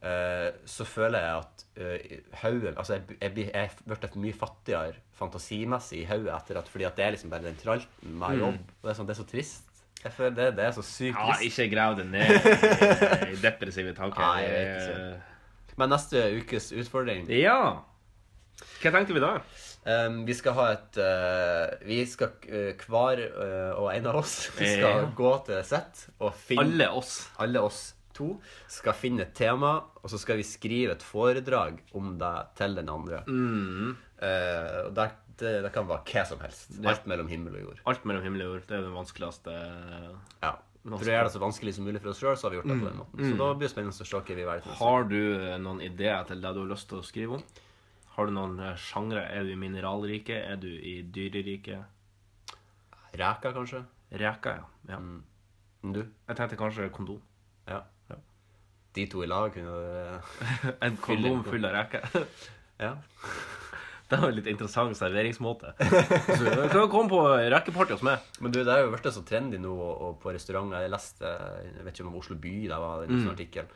Eh, 0.03 0.49
så 0.67 0.85
føler 0.89 1.23
jeg 1.23 1.43
at 1.43 1.65
eh, 1.77 2.21
hodet 2.43 2.75
Altså, 2.77 2.99
jeg, 3.21 3.49
er 3.55 3.69
blitt 3.87 4.17
mye 4.19 4.35
fattigere 4.37 4.95
fantasimessig 5.19 6.01
i 6.03 6.07
hodet 6.11 6.33
etter 6.35 6.59
at 6.59 6.69
Fordi 6.73 6.85
at 6.89 6.97
det 6.99 7.05
er 7.07 7.15
liksom 7.17 7.31
bare 7.31 7.47
den 7.47 7.59
tralten 7.61 8.17
med 8.19 8.39
jobb. 8.41 8.59
Og 8.83 8.89
det 8.89 8.91
er, 8.95 8.99
sånn, 8.99 9.07
det 9.11 9.15
er 9.17 9.21
så 9.23 9.29
trist. 9.31 9.69
Jeg 10.03 10.13
føler 10.17 10.35
det, 10.39 10.49
det 10.59 10.65
er 10.67 10.73
så 10.75 10.83
sykt 10.83 11.15
trist. 11.15 11.43
ja, 11.45 11.47
ikke 11.47 11.69
grav 11.77 11.95
det 12.01 12.07
ned 12.11 12.33
i, 13.31 13.37
depressive 13.43 13.93
tanker. 13.95 14.19
Nei, 14.33 14.43
jeg 14.43 14.57
vet 14.57 14.89
ikke. 14.89 15.77
Men 15.79 15.93
neste 15.95 16.25
ukes 16.41 16.73
utfordring 16.83 17.31
Ja. 17.33 17.59
Hva 18.83 18.91
tenkte 18.93 19.15
vi 19.17 19.23
da? 19.23 19.37
Um, 19.83 20.21
vi 20.29 20.35
skal 20.39 20.55
ha 20.55 20.65
et 20.77 20.99
uh, 21.03 21.73
Vi 21.89 21.97
skal 22.07 22.35
uh, 22.47 22.85
hver 22.87 23.23
uh, 23.35 23.81
og 23.81 23.89
en 23.91 24.05
av 24.13 24.19
oss 24.21 24.35
Vi 24.55 24.69
skal 24.77 25.01
Ja. 25.01 25.09
gå 25.19 25.33
til 25.49 25.57
et 25.59 25.67
sett 25.67 26.05
og 26.23 26.37
finne 26.39 26.63
Alle 26.63 26.87
oss. 27.01 27.17
alle 27.43 27.63
oss 27.67 27.81
to 28.17 28.29
skal 28.71 28.97
finne 28.97 29.27
et 29.27 29.35
tema, 29.37 29.75
og 30.03 30.13
så 30.13 30.21
skal 30.21 30.41
vi 30.41 30.47
skrive 30.47 30.97
et 30.97 31.05
foredrag 31.07 31.81
om 31.99 32.17
det 32.21 32.35
til 32.59 32.77
den 32.79 32.91
andre. 32.93 33.23
Mm. 33.29 33.95
Eh, 34.23 34.81
og 34.87 34.93
det, 34.99 35.09
det, 35.41 35.55
det 35.67 35.73
kan 35.75 35.89
være 35.89 36.05
hva 36.09 36.27
som 36.29 36.43
helst. 36.45 36.77
Alt 36.83 37.09
mellom 37.11 37.31
himmel 37.33 37.57
og 37.59 37.65
jord. 37.69 37.81
Alt 37.93 38.05
mellom 38.09 38.27
himmel 38.27 38.45
og 38.47 38.55
jord. 38.55 38.69
Det 38.69 38.79
er 38.79 38.87
den 38.89 39.01
vanskeligste 39.01 39.57
Ja. 40.43 40.59
For 40.83 41.07
å 41.07 41.13
gjøre 41.15 41.29
det 41.29 41.35
så 41.37 41.39
vanskelig 41.39 41.73
som 41.77 41.85
mulig 41.87 42.01
for 42.03 42.11
oss 42.11 42.19
sjøl, 42.19 42.35
så 42.35 42.49
har 42.49 42.55
vi 42.55 42.57
gjort 42.59 42.71
det 42.73 42.77
på 42.81 42.87
den 42.89 42.97
måten. 42.99 43.21
Så 43.23 43.37
da 43.39 43.51
blir 43.55 43.69
det 43.69 43.71
spennende 43.71 43.95
å 43.95 43.99
se 44.03 44.19
hva 44.19 44.23
vi 44.35 44.47
velger. 44.49 44.73
Har 44.81 45.05
du 45.07 45.21
eh, 45.37 45.59
noen 45.63 45.83
ideer 45.85 46.25
til 46.27 46.41
det 46.43 46.51
du 46.57 46.59
har 46.59 46.73
lyst 46.73 46.89
til 46.91 46.99
å 46.99 47.07
skrive 47.07 47.37
om? 47.39 47.45
Har 48.17 48.27
du 48.27 48.35
noen 48.35 48.59
eh, 48.59 48.81
sjangre? 48.83 49.23
Er 49.31 49.47
du 49.47 49.53
i 49.55 49.61
mineralriket? 49.61 50.41
Er 50.43 50.59
du 50.59 50.67
i 50.69 50.97
dyreriket? 51.07 51.87
Reker, 53.15 53.55
kanskje? 53.55 53.85
Reker, 54.11 54.59
ja. 54.59 54.67
ja. 54.91 54.99
Mm. 54.99 55.93
du? 55.95 56.03
Jeg 56.03 56.39
tenkte 56.41 56.59
kanskje 56.59 56.91
kondom. 56.95 57.23
Ja. 57.69 57.85
De 58.93 59.07
to 59.09 59.23
i 59.25 59.31
lag 59.31 59.55
kunne 59.55 60.21
En 60.87 60.97
kondom 61.01 61.43
full 61.47 61.65
av 61.65 61.77
reker. 61.79 62.07
Ja. 62.83 62.97
Det 64.13 64.19
var 64.21 64.29
en 64.29 64.37
litt 64.37 64.49
interessant 64.51 64.97
serveringsmåte. 64.99 65.71
Så 65.81 66.43
du 66.45 66.67
kan 66.69 66.91
komme 66.93 67.09
på 67.09 67.21
rekeparty 67.55 67.95
hos 67.95 68.03
meg. 68.05 68.27
Men 68.45 68.53
du, 68.53 68.59
det 68.61 68.75
er 68.75 68.83
jo 68.83 68.91
blitt 68.93 69.09
så 69.15 69.23
trendy 69.25 69.57
nå 69.57 69.73
og, 69.73 69.93
og 70.05 70.19
på 70.21 70.35
restauranter. 70.37 70.85
Jeg 70.85 70.93
leste 70.93 71.31
Jeg 71.65 71.87
vet 71.87 71.97
ikke 71.97 72.11
om 72.11 72.19
Oslo 72.21 72.37
by, 72.43 72.53
det 72.69 72.81
var 72.83 73.07
en 73.07 73.23
sånn 73.23 73.33
artikkel. 73.33 73.71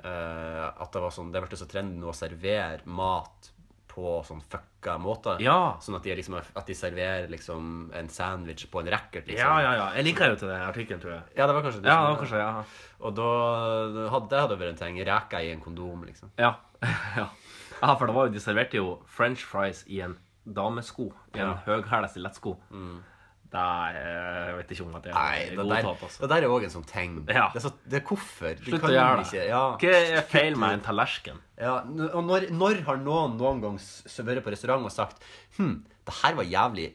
Uh, 0.00 0.66
at 0.74 0.90
det 0.90 1.04
var 1.04 1.12
sånn 1.14 1.30
Det 1.30 1.42
blitt 1.44 1.60
så 1.60 1.68
trendy 1.70 2.00
nå 2.00 2.10
å 2.10 2.16
servere 2.16 2.82
mat 2.98 3.52
på 3.90 4.20
sånn 4.26 4.40
fucka 4.52 4.94
måter. 5.02 5.40
Ja. 5.42 5.76
Sånn 5.82 5.96
at 5.98 6.04
de, 6.06 6.14
liksom, 6.20 6.36
at 6.38 6.66
de 6.70 6.76
serverer 6.78 7.26
liksom 7.32 7.90
en 7.98 8.08
sandwich 8.12 8.68
på 8.70 8.80
en 8.84 8.90
racket. 8.94 9.26
Liksom. 9.26 9.42
Ja, 9.42 9.58
ja, 9.64 9.72
ja. 9.80 9.88
Jeg 9.98 10.06
liker 10.10 10.30
jo 10.32 10.38
til 10.40 10.52
den 10.52 10.62
artikkelen, 10.62 11.02
tror 11.02 11.14
jeg. 11.16 11.22
Ja, 11.36 11.46
det 11.50 11.56
var 11.58 11.66
kanskje 11.66 11.82
det. 11.82 11.90
Ja, 11.90 11.98
det 12.06 12.14
var 12.14 12.20
kanskje, 12.22 12.42
ja. 12.44 12.64
Og 13.00 13.14
da 13.18 13.28
hadde 14.14 14.28
det 14.30 14.42
hadde 14.46 14.58
vært 14.62 14.74
en 14.76 14.80
ting. 14.84 15.00
Reker 15.10 15.44
i 15.46 15.52
en 15.56 15.60
kondom, 15.64 16.04
liksom. 16.08 16.30
Ja. 16.38 16.54
ja. 17.18 17.26
ja, 17.82 17.94
for 17.96 18.06
det 18.06 18.14
var 18.16 18.28
jo, 18.30 18.34
de 18.38 18.42
serverte 18.46 18.78
jo 18.80 18.88
french 19.10 19.42
fries 19.48 19.82
i 19.90 20.00
en 20.06 20.16
damesko. 20.46 21.10
I 21.34 21.42
en 21.42 21.48
Ja. 21.50 21.56
høghæla 21.66 22.08
stilettsko. 22.10 22.56
Det 22.70 23.09
er, 23.58 23.96
jeg 24.46 24.56
vet 24.60 24.70
ikke 24.76 24.84
om 24.86 24.94
at 24.94 25.02
det 25.02 25.12
Nei, 25.14 25.36
er 25.40 25.50
det 25.50 25.56
der, 25.56 25.82
godtatt, 25.82 26.02
altså. 26.06 26.20
det 26.20 26.28
der 26.30 26.42
er 26.46 26.48
òg 26.54 26.64
en 26.64 26.70
sånn 26.70 26.86
ting. 26.86 27.16
Ja. 27.28 27.48
Det, 27.52 27.56
er 27.56 27.64
så, 27.66 27.72
det 27.90 27.98
er 28.02 28.06
hvorfor. 28.06 28.54
Du 28.60 28.70
Slutt 28.70 28.82
å 28.86 28.92
gjøre 28.94 29.16
det. 29.16 29.26
ikke- 29.26 29.48
Ja. 29.48 29.62
Hva 29.76 29.94
er 30.18 30.22
feil 30.22 30.56
med 30.56 30.72
en 30.72 30.80
tallerken? 30.80 31.40
Ja, 31.58 31.74
og 32.14 32.24
når, 32.24 32.50
når 32.50 32.82
har 32.84 32.96
noen 32.96 33.36
noen 33.36 33.60
gang 33.60 33.76
vært 33.78 34.44
på 34.44 34.50
restaurant 34.54 34.84
og 34.84 34.92
sagt 34.92 35.22
Hm, 35.58 35.84
det 36.06 36.14
her 36.22 36.34
var 36.34 36.44
jævlig 36.44 36.92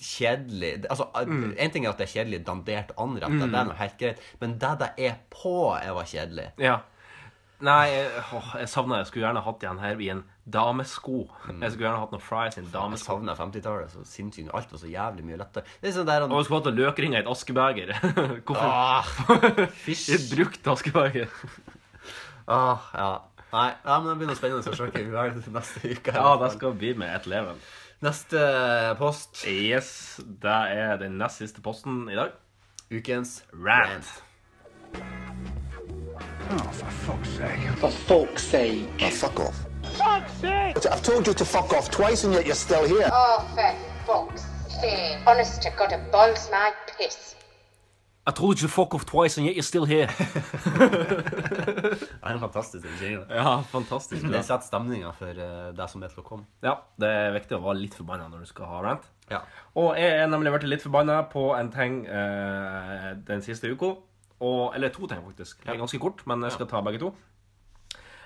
kjedelig 0.00 0.86
Altså, 0.90 1.06
Mm. 1.26 1.54
En 1.58 1.70
ting 1.70 1.84
er 1.86 1.90
at 1.90 1.98
det 1.98 2.08
er 2.08 2.24
kjedelig 2.24 2.44
dandert 2.44 2.90
anrett, 2.98 3.30
det 3.38 3.54
er 3.54 3.64
noe 3.68 3.74
helt 3.78 3.98
greit, 3.98 4.18
men 4.40 4.58
det 4.58 4.78
det 4.80 4.90
er 4.98 5.14
på, 5.30 5.76
er 5.80 5.92
var 5.94 6.04
kjedelig. 6.04 6.48
Ja. 6.58 6.80
Nei, 7.60 7.86
jeg- 7.88 8.22
åh, 8.34 8.48
jeg 8.58 8.68
savner 8.68 8.96
Jeg 8.98 9.06
skulle 9.06 9.26
gjerne 9.26 9.42
hatt 9.44 9.60
igjen 9.62 9.78
her 9.80 10.00
i 10.00 10.08
en 10.10 10.24
damesko. 10.50 11.28
Jeg 11.60 11.70
skulle 11.72 11.86
gjerne 11.86 12.00
hatt 12.00 12.10
noen 12.12 12.20
fries 12.20 12.56
i 12.56 12.60
en 12.60 12.66
Jeg 12.66 12.72
damesko. 12.74 13.06
savner 13.06 13.34
50-tallet 13.38 13.90
så 13.94 14.02
sinnssykt. 14.04 14.50
Alt 14.54 14.72
var 14.72 14.78
så 14.82 14.90
jævlig 14.90 15.24
mye 15.24 15.38
lettere. 15.38 15.64
Det 15.80 15.88
er 15.88 15.94
sånn 16.00 16.06
der 16.06 16.22
Og 16.26 16.34
jeg 16.36 16.44
skulle 16.44 16.64
hatt 16.64 16.74
løkringer 16.74 17.16
i 17.18 17.22
et 17.22 17.30
askebeger. 17.30 17.92
Hvorfor? 18.46 18.66
ah, 18.68 19.06
I 19.62 19.66
Fysj. 19.86 20.10
et 20.14 20.26
brukt 20.36 20.66
askebeger. 20.74 21.28
Ah, 22.46 22.76
ja. 22.92 23.18
Nei, 23.54 23.70
ja, 23.86 23.94
men 24.00 24.10
det 24.10 24.18
blir 24.18 24.26
noe 24.28 24.36
spennende 24.36 24.60
å 24.68 24.74
se 24.76 24.84
hva 24.84 24.90
vi 24.92 25.04
velger 25.08 25.40
til 25.46 25.52
neste 25.54 25.80
uke. 25.94 26.12
Ja, 26.12 26.34
det 26.42 26.50
skal 26.52 26.74
bli 26.76 26.90
med 26.92 27.08
et 27.16 27.24
leven. 27.30 27.56
Neste 28.04 28.42
post. 28.98 29.46
Yes, 29.48 30.20
det 30.42 30.52
er 30.76 30.98
den 31.00 31.16
nest 31.16 31.38
siste 31.40 31.62
posten 31.64 32.02
i 32.12 32.18
dag. 32.18 32.32
Ukens 32.92 33.38
Rant. 33.54 34.12
For 36.44 37.90
fuck's 37.90 38.42
sake. 38.42 38.80
Oh, 39.00 39.10
fuck 39.10 39.40
off. 39.40 39.66
Fuck's 39.96 40.32
sake! 40.34 40.76
I've 40.86 41.02
told 41.02 41.26
you 41.26 41.34
to 41.34 41.44
fuck 41.44 41.72
off 41.72 41.90
twice 41.90 42.24
and 42.24 42.34
yet 42.34 42.44
you're 42.44 42.54
still 42.54 42.86
here. 42.86 43.08
Oh, 43.10 43.40
for 43.54 43.74
fuck's 44.06 44.44
sake. 44.80 45.18
Honest 45.26 45.62
to 45.62 45.70
God, 45.70 45.92
it 45.92 46.12
boils 46.12 46.50
my 46.50 46.72
piss. 46.98 47.34
I 48.26 48.30
told 48.30 48.60
you 48.60 48.68
to 48.68 48.72
fuck 48.72 48.94
off 48.94 49.06
twice 49.06 49.38
and 49.38 49.46
yet 49.46 49.54
you're 49.54 49.62
still 49.62 49.86
here. 49.86 50.06
Det 52.24 52.30
er 52.30 52.34
en 52.34 52.40
fantastisk 52.40 52.86
jingle. 53.00 53.26
Ja, 53.30 53.62
fantastisk 53.68 54.22
bra. 54.22 54.30
Det 54.36 54.44
setter 54.44 54.66
stemninga 54.66 55.12
for 55.16 55.28
eh, 55.28 55.74
det 55.76 55.88
som 55.90 56.02
er 56.02 56.12
til 56.12 56.22
å 56.22 56.28
komme. 56.28 56.46
Ja, 56.64 56.78
det 57.00 57.08
er 57.08 57.34
viktig 57.36 57.56
å 57.56 57.60
være 57.64 57.82
litt 57.82 57.96
forbanna 57.96 58.28
når 58.32 58.44
du 58.44 58.48
skal 58.48 58.68
ha 58.68 58.80
rant. 58.84 59.04
Ja. 59.30 59.42
Og 59.76 59.96
jeg 60.00 60.16
er 60.22 60.28
nemlig 60.32 60.52
blitt 60.56 60.68
litt 60.72 60.84
forbanna 60.84 61.22
på 61.32 61.50
en 61.56 61.70
ting 61.72 62.02
uh, 62.08 63.12
den 63.28 63.44
siste 63.44 63.68
uka. 63.72 63.94
Og, 64.44 64.74
eller 64.76 64.92
to 64.94 65.08
ting, 65.10 65.22
faktisk. 65.24 65.62
Det 65.64 65.72
er 65.74 65.80
ganske 65.80 66.00
kort, 66.02 66.24
men 66.30 66.44
jeg 66.46 66.52
skal 66.58 66.68
ta 66.70 66.80
begge 66.84 67.00
to. 67.02 67.12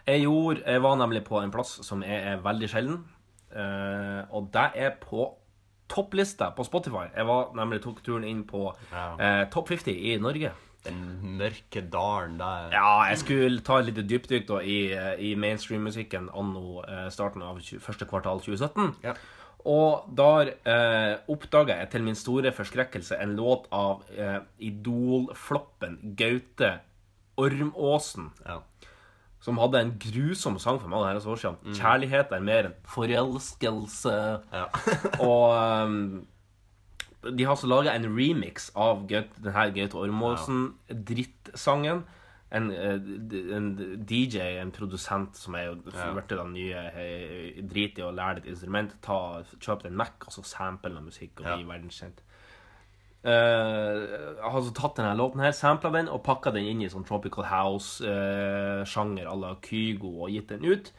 Jeg, 0.08 0.22
gjorde, 0.24 0.62
jeg 0.64 0.82
var 0.82 0.96
nemlig 0.96 1.20
på 1.26 1.40
en 1.42 1.52
plass 1.52 1.76
som 1.84 2.02
er, 2.02 2.32
er 2.34 2.44
veldig 2.44 2.68
sjelden. 2.72 3.02
Uh, 3.52 4.24
og 4.36 4.48
det 4.52 4.66
er 4.76 4.96
på 5.02 5.26
topplista 5.88 6.50
på 6.56 6.64
Spotify. 6.68 7.06
Jeg 7.16 7.24
var 7.28 7.52
nemlig 7.56 7.80
tok 7.84 8.02
turen 8.04 8.24
inn 8.28 8.42
på 8.48 8.66
Ja. 8.92 9.04
eh, 9.16 9.44
Topp 9.48 9.70
50 9.72 9.94
i 10.12 10.18
Norge. 10.20 10.50
Den 10.84 10.98
mørke 11.38 11.80
dalen 11.90 12.36
der. 12.38 12.68
Ja, 12.72 12.90
jeg 13.08 13.18
skulle 13.18 13.60
ta 13.64 13.78
et 13.80 13.86
lite 13.88 14.04
dypdykk 14.08 14.44
da 14.48 14.58
i, 14.60 14.76
i 15.18 15.34
mainstream-musikken 15.34 16.28
anno 16.36 16.82
uh, 16.84 17.08
starten 17.10 17.42
av 17.42 17.58
20, 17.60 17.80
første 17.80 18.04
kvartal 18.08 18.40
2017. 18.44 18.94
Ja. 19.04 19.14
Og 19.66 20.04
der 20.16 20.52
eh, 20.70 21.16
oppdaga 21.30 21.74
jeg 21.80 21.88
til 21.90 22.02
min 22.06 22.14
store 22.18 22.52
forskrekkelse 22.54 23.18
en 23.22 23.32
låt 23.38 23.66
av 23.74 24.02
eh, 24.14 24.38
Idol-floppen 24.68 25.98
Gaute 26.18 26.70
Ormåsen. 27.38 28.30
Ja. 28.46 28.60
Som 29.42 29.58
hadde 29.62 29.80
en 29.82 29.92
grusom 30.02 30.58
sang 30.62 30.78
for 30.82 30.88
mange 30.90 31.06
her 31.10 31.18
år 31.18 31.36
siden. 31.42 31.58
'Kjærlighet 31.74 32.28
er 32.34 32.40
mer 32.42 32.62
enn 32.70 32.76
forelskelse'. 32.86 34.18
Ja. 34.54 34.66
Og 35.26 35.46
um, 35.86 36.26
de 37.22 37.44
har 37.44 37.50
altså 37.54 37.66
laga 37.70 37.90
en 37.94 38.06
remix 38.14 38.70
av 38.78 39.06
Gaute- 39.10 39.42
den 39.42 39.74
Gaute 39.74 39.96
Ormåsen-drittsangen. 39.98 42.04
En, 42.50 42.70
eh, 42.72 42.94
en 43.56 43.66
DJ, 44.08 44.38
en 44.62 44.70
produsent 44.72 45.36
som 45.36 45.54
er 45.58 45.66
jo 45.66 45.74
blitt 45.82 46.30
den 46.32 46.54
nye 46.54 46.84
eh, 46.96 47.58
Drit 47.68 47.98
i 48.00 48.06
å 48.06 48.14
lære 48.14 48.40
et 48.40 48.48
instrument. 48.54 48.94
Ta, 49.04 49.42
kjøpe 49.60 49.90
en 49.90 49.98
Mac, 50.00 50.16
og 50.24 50.32
så 50.32 50.44
sample 50.48 50.94
noe 50.94 51.04
musikk, 51.10 51.42
og 51.42 51.50
Ja. 51.50 51.56
verdenskjent. 51.68 52.24
Uh, 53.18 54.38
har 54.40 54.54
altså 54.54 54.70
tatt 54.72 54.94
denne 54.96 55.16
låten 55.18 55.40
her, 55.42 55.50
sampla 55.50 55.90
den 55.90 56.08
og 56.08 56.22
pakka 56.22 56.52
den 56.54 56.68
inn 56.70 56.82
i 56.82 56.88
sånn 56.88 57.04
Tropical 57.04 57.44
House-sjanger 57.50 59.26
à 59.26 59.34
la 59.34 59.56
Kygo 59.60 60.22
og 60.22 60.30
gitt 60.30 60.52
den 60.52 60.64
ut. 60.64 60.92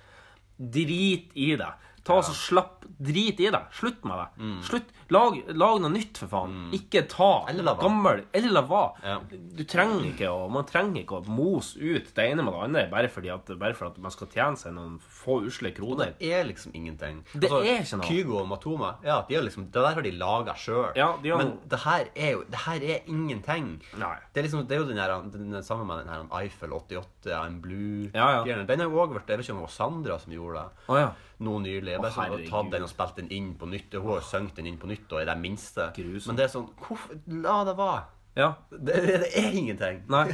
Drit 0.60 1.32
i 1.34 1.56
det. 1.56 1.72
Ta 2.10 2.20
altså 2.20 2.34
Slapp 2.36 2.76
Drit 3.00 3.40
i 3.40 3.48
det. 3.48 3.60
Slutt 3.72 4.02
med 4.04 4.18
det. 4.20 4.48
Slutt. 4.68 4.90
Lag, 5.14 5.38
lag 5.56 5.78
noe 5.82 5.90
nytt, 5.94 6.18
for 6.20 6.30
faen. 6.30 6.56
Ikke 6.76 7.06
ta 7.10 7.46
Eller 7.50 7.64
la 7.66 7.74
gammel 7.80 8.26
Eller 8.36 8.52
la 8.52 8.64
være. 8.68 9.00
Ja. 9.06 9.14
Du 9.30 9.64
trenger 9.70 10.04
ikke 10.10 10.28
å 10.30 10.50
Man 10.52 10.68
trenger 10.70 11.02
ikke 11.06 11.22
å 11.22 11.24
mose 11.32 11.80
ut 11.80 12.10
det 12.18 12.26
ene 12.34 12.44
med 12.44 12.54
det 12.54 12.64
andre 12.68 12.84
bare, 12.92 13.12
fordi 13.14 13.32
at, 13.34 13.48
bare 13.62 13.78
for 13.78 13.88
at 13.88 13.98
man 14.04 14.14
skal 14.14 14.30
tjene 14.34 14.60
seg 14.60 14.76
noen 14.76 14.98
få 15.00 15.40
usle 15.48 15.72
kroner. 15.76 16.12
det 16.20 16.34
er 16.36 16.44
liksom 16.50 16.76
ingenting. 16.76 17.22
Det 17.32 17.50
er 17.50 17.86
ikke 17.86 18.02
noe. 18.02 18.10
Kygo 18.10 18.38
og 18.42 18.50
Matoma, 18.52 18.92
ja, 19.06 19.22
de 19.30 19.40
liksom, 19.46 19.70
det 19.72 19.86
der 19.86 19.98
har 19.98 20.06
de 20.06 20.14
laga 20.20 20.56
sjøl. 20.60 20.92
Ja, 21.00 21.14
de 21.24 21.32
har 21.34 21.42
Men 21.42 21.56
det 21.72 21.80
her 21.86 22.12
er 22.16 22.32
jo 22.36 22.44
det 22.50 22.64
her 22.66 22.86
er 22.98 23.08
ingenting. 23.08 23.72
Nei. 24.02 24.16
Det 24.34 24.42
er 24.42 24.50
liksom, 24.50 24.66
det 24.68 24.76
er 24.76 24.84
jo 24.84 24.90
den, 24.90 25.00
her, 25.02 25.16
den, 25.32 25.50
den 25.54 25.66
samme 25.66 25.88
med 25.88 26.04
den 26.04 26.12
her 26.14 26.28
Eiffel 26.42 26.74
88, 26.76 27.32
en 27.40 27.60
Blue 27.64 28.10
Ja, 28.14 28.44
ja. 28.44 28.60
Den 28.68 28.84
har 28.84 28.90
jo 28.90 29.00
også 29.00 29.20
vært 29.20 29.32
Jeg 29.32 29.40
vet 29.40 29.48
ikke 29.48 29.56
om 29.56 29.62
det 29.62 29.68
var 29.68 29.76
Sandra 29.78 30.20
som 30.20 30.34
gjorde 30.36 30.64
det 30.66 30.88
Oh, 30.90 30.98
ja. 31.00 31.10
Nå 31.40 31.56
nylig. 31.64 31.94
Jeg 31.96 32.02
har 32.04 32.10
Å, 32.10 32.14
sånn, 32.14 32.46
tatt 32.50 32.72
den 32.74 32.86
og 32.86 32.92
spilt 32.92 33.20
den 33.20 33.30
inn 33.36 33.50
på 33.60 33.70
nytt. 33.72 33.96
Hun 33.96 34.14
har 34.14 34.24
sunget 34.28 34.60
den 34.60 34.70
inn 34.72 34.80
på 34.82 34.90
nytt 34.92 35.12
og 35.14 35.22
er 35.22 35.30
det 35.32 35.38
minste. 35.40 35.90
Grusom. 35.96 36.32
Men 36.32 36.40
det 36.40 36.48
er 36.48 36.54
sånn 36.54 36.70
Hvorfor 36.84 37.20
La 37.44 37.60
det 37.68 37.76
være. 37.80 38.06
Ja. 38.40 38.50
Det, 38.72 39.00
det 39.24 39.32
er 39.40 39.56
ingenting. 39.58 40.04
Nei. 40.12 40.26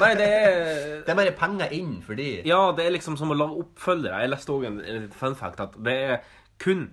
Nei, 0.00 0.10
det 0.18 0.26
er 0.26 0.58
Det 1.06 1.12
er 1.12 1.20
bare 1.20 1.36
penger 1.38 1.72
inn 1.76 1.96
for 2.04 2.18
de. 2.18 2.28
Ja, 2.48 2.60
det 2.76 2.86
er 2.86 2.96
liksom 2.96 3.16
som 3.20 3.32
å 3.32 3.38
lage 3.38 3.62
oppfølgere. 3.62 4.24
Jeg 4.24 4.32
leste 4.32 4.56
òg 4.56 4.68
en, 4.68 4.82
en 4.82 5.08
fun 5.14 5.38
fact 5.38 5.62
at 5.62 5.78
det 5.86 5.96
er 6.10 6.20
kun 6.62 6.88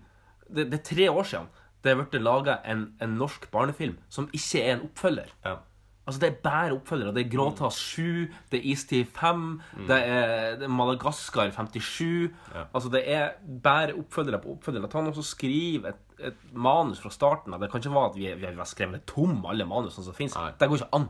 Det, 0.48 0.68
det 0.70 0.82
er 0.82 0.88
tre 0.88 1.10
år 1.10 1.28
siden 1.28 1.52
det 1.84 1.98
blitt 2.00 2.22
laga 2.24 2.62
en, 2.64 2.86
en 3.04 3.16
norsk 3.20 3.50
barnefilm 3.52 3.98
som 4.12 4.30
ikke 4.32 4.62
er 4.62 4.78
en 4.78 4.86
oppfølger. 4.86 5.32
Ja. 5.44 5.58
Altså, 6.06 6.20
det 6.20 6.28
er 6.30 6.40
bare 6.44 6.74
oppfølgere. 6.76 7.14
Det 7.16 7.22
er 7.26 7.30
Gråta 7.32 7.70
7, 7.72 8.28
det 8.52 8.58
er 8.60 8.66
Istid 8.74 9.06
5, 9.16 9.44
det, 9.88 9.98
er, 10.04 10.56
det 10.60 10.66
er 10.68 10.74
Madagaskar 10.76 11.52
57. 11.56 12.34
Altså, 12.74 12.90
det 12.92 13.04
er 13.08 13.30
bare 13.64 13.94
oppfølgere 13.96 14.42
på 14.44 14.52
oppfølgere. 14.58 14.90
Ta 14.92 15.00
noen 15.06 15.16
som 15.16 15.24
skriver 15.24 15.94
et, 15.94 16.02
et 16.32 16.42
manus 16.52 17.00
fra 17.00 17.10
starten 17.14 17.56
av. 17.56 17.64
Det 17.64 17.70
kan 17.72 17.80
ikke 17.80 17.94
være 17.96 18.10
at 18.12 18.18
vi, 18.20 18.28
vi 18.42 18.50
har 18.52 18.68
skrevet 18.68 19.06
tom 19.08 19.46
alle 19.48 19.64
manusene 19.70 20.04
som 20.10 20.18
fins. 20.18 20.36
Det 20.60 20.68
går 20.70 20.82
ikke 20.82 20.92
an. 21.00 21.08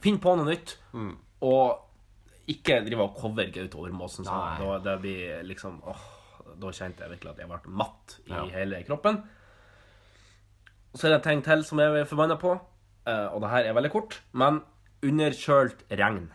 Finn 0.00 0.16
på 0.24 0.32
noe 0.40 0.48
nytt, 0.48 0.78
og 1.44 2.48
ikke 2.48 2.80
drive 2.86 3.04
og 3.04 3.18
cover 3.20 3.52
Gaute 3.52 3.76
Ormåsen. 3.84 4.24
Sånn. 4.24 4.64
Da, 4.64 4.78
det 4.86 4.96
blir 5.04 5.44
liksom 5.46 5.76
åh, 5.84 6.00
Da 6.60 6.72
kjente 6.74 7.04
jeg 7.04 7.12
virkelig 7.18 7.34
at 7.34 7.44
jeg 7.44 7.48
ble 7.52 7.76
matt 7.84 8.16
i 8.24 8.32
Ja. 8.32 8.46
hele 8.56 8.80
kroppen. 8.88 9.20
Så 10.96 11.06
er 11.06 11.12
det 11.12 11.20
en 11.20 11.28
ting 11.28 11.42
til 11.46 11.62
som 11.68 11.78
jeg 11.78 12.00
er 12.00 12.08
forbanna 12.10 12.34
på, 12.40 12.56
og 13.06 13.40
det 13.42 13.50
her 13.50 13.70
er 13.70 13.76
veldig 13.76 13.90
kort, 13.94 14.20
men 14.36 14.60
underkjølt 15.06 15.86
regn. 15.96 16.26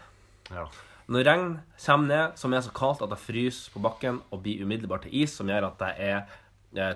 Ja. 0.50 0.66
Når 1.06 1.28
regn 1.28 1.52
kommer 1.78 2.10
ned, 2.10 2.38
som 2.42 2.54
er 2.54 2.64
så 2.66 2.74
kaldt 2.74 3.04
at 3.06 3.12
det 3.12 3.22
fryser 3.22 3.74
på 3.76 3.82
bakken 3.84 4.24
og 4.34 4.42
blir 4.42 4.64
umiddelbart 4.66 5.06
til 5.06 5.14
is, 5.22 5.36
som 5.38 5.50
gjør 5.52 5.68
at 5.70 5.78
det 5.84 5.92
er 6.02 6.16
eh, 6.18 6.34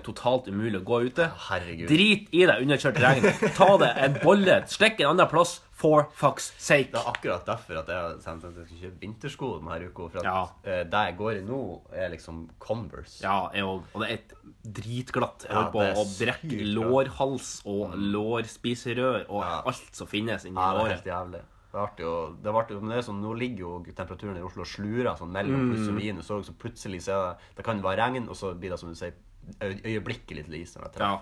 totalt 0.04 0.48
umulig 0.48 0.80
å 0.80 0.84
gå 0.84 0.98
ute 1.08 1.26
Herregud. 1.48 1.88
Drit 1.88 2.28
i 2.36 2.44
deg 2.46 2.62
underkjørt 2.66 3.00
regn. 3.00 3.26
Ta 3.56 3.76
det 3.80 3.90
en 3.96 4.18
bolle, 4.22 4.60
stikk 4.68 5.00
en 5.00 5.12
annen 5.14 5.28
plass, 5.30 5.60
for 5.80 6.10
fucks 6.12 6.50
sake. 6.60 6.90
Det 6.92 7.00
er 7.00 7.06
akkurat 7.08 7.46
derfor 7.48 7.78
at 7.80 7.88
jeg 7.88 7.96
har 7.96 8.16
sendt 8.20 8.42
at 8.44 8.56
jeg 8.60 8.66
skal 8.68 8.80
kjøpe 8.82 8.98
vintersko 9.00 9.48
denne 9.62 9.78
uka. 9.88 10.08
For 10.12 10.18
at 10.20 10.26
Ja. 10.28 10.42
eh, 10.68 10.82
det 10.84 11.04
jeg 11.08 11.16
går 11.16 11.38
i 11.38 11.44
nå, 11.46 11.60
er 11.96 12.10
liksom 12.12 12.42
Converse. 12.60 13.22
Ja, 13.24 13.48
òg. 13.64 13.86
Og 13.94 14.02
det 14.02 14.10
er 14.10 14.14
et 14.18 14.34
dritglatt. 14.76 15.46
Jeg 15.48 15.56
Ja, 15.56 15.62
holder 15.70 15.72
på 15.72 16.02
å 16.02 16.04
brekke 16.20 16.66
lårhals 16.76 17.62
og 17.64 17.94
lårspiserør 17.96 19.24
og 19.30 19.40
Ja. 19.42 19.62
alt 19.66 19.94
som 19.96 20.06
finnes 20.06 20.44
inni 20.44 20.56
Ja, 20.60 20.74
det 20.74 20.84
er 20.84 20.94
helt 20.96 21.04
jævlig. 21.06 21.40
Det 21.70 21.78
er 21.78 21.86
artig 21.86 22.42
det 22.42 22.50
er 22.50 22.58
artig, 22.58 22.80
det 22.88 22.96
er 22.98 23.02
sånn, 23.06 23.20
Nå 23.22 23.32
ligger 23.38 23.58
jo 23.58 23.84
temperaturen 23.94 24.36
i 24.36 24.42
Oslo 24.42 24.62
og 24.62 24.66
slurer 24.66 25.16
sånn 25.16 25.30
mellom 25.30 25.70
pluss 25.70 25.88
og 25.88 25.94
minus. 25.94 26.26
Så, 26.26 26.42
så 26.44 26.52
plutselig 26.52 27.00
så 27.06 27.12
er 27.14 27.28
det 27.30 27.38
Det 27.56 27.64
kan 27.64 27.80
være 27.80 27.96
regn, 28.10 28.28
og 28.28 28.34
så 28.36 28.52
blir 28.58 28.70
det 28.70 28.78
som 28.80 28.88
du 28.88 28.94
sier 28.96 29.12
øyeblikkelig 29.62 30.44
til 30.46 30.54
is. 30.60 30.76
når 30.76 30.90
det 30.92 31.00
Ja. 31.00 31.16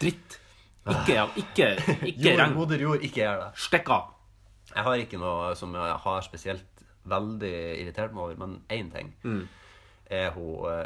Dritt. 0.00 0.38
Ikke, 0.88 1.12
ja, 1.14 1.26
ikke, 1.36 1.66
ikke 2.08 2.36
Jord, 2.36 2.52
moder 2.54 2.78
jord, 2.80 3.00
ikke 3.04 3.14
gjør 3.20 3.40
det. 3.44 3.48
Stikk 3.60 3.88
av. 3.92 4.14
Jeg 4.74 4.84
har 4.84 4.94
ikke 5.02 5.18
noe 5.20 5.54
som 5.56 5.74
jeg 5.74 5.96
har 6.04 6.20
spesielt 6.22 6.64
veldig 7.08 7.52
irritert 7.80 8.12
meg 8.12 8.22
over, 8.22 8.36
men 8.36 8.60
én 8.70 8.90
ting 8.92 9.14
Mm. 9.24 9.48
er 10.10 10.30
hun 10.30 10.64
uh, 10.68 10.84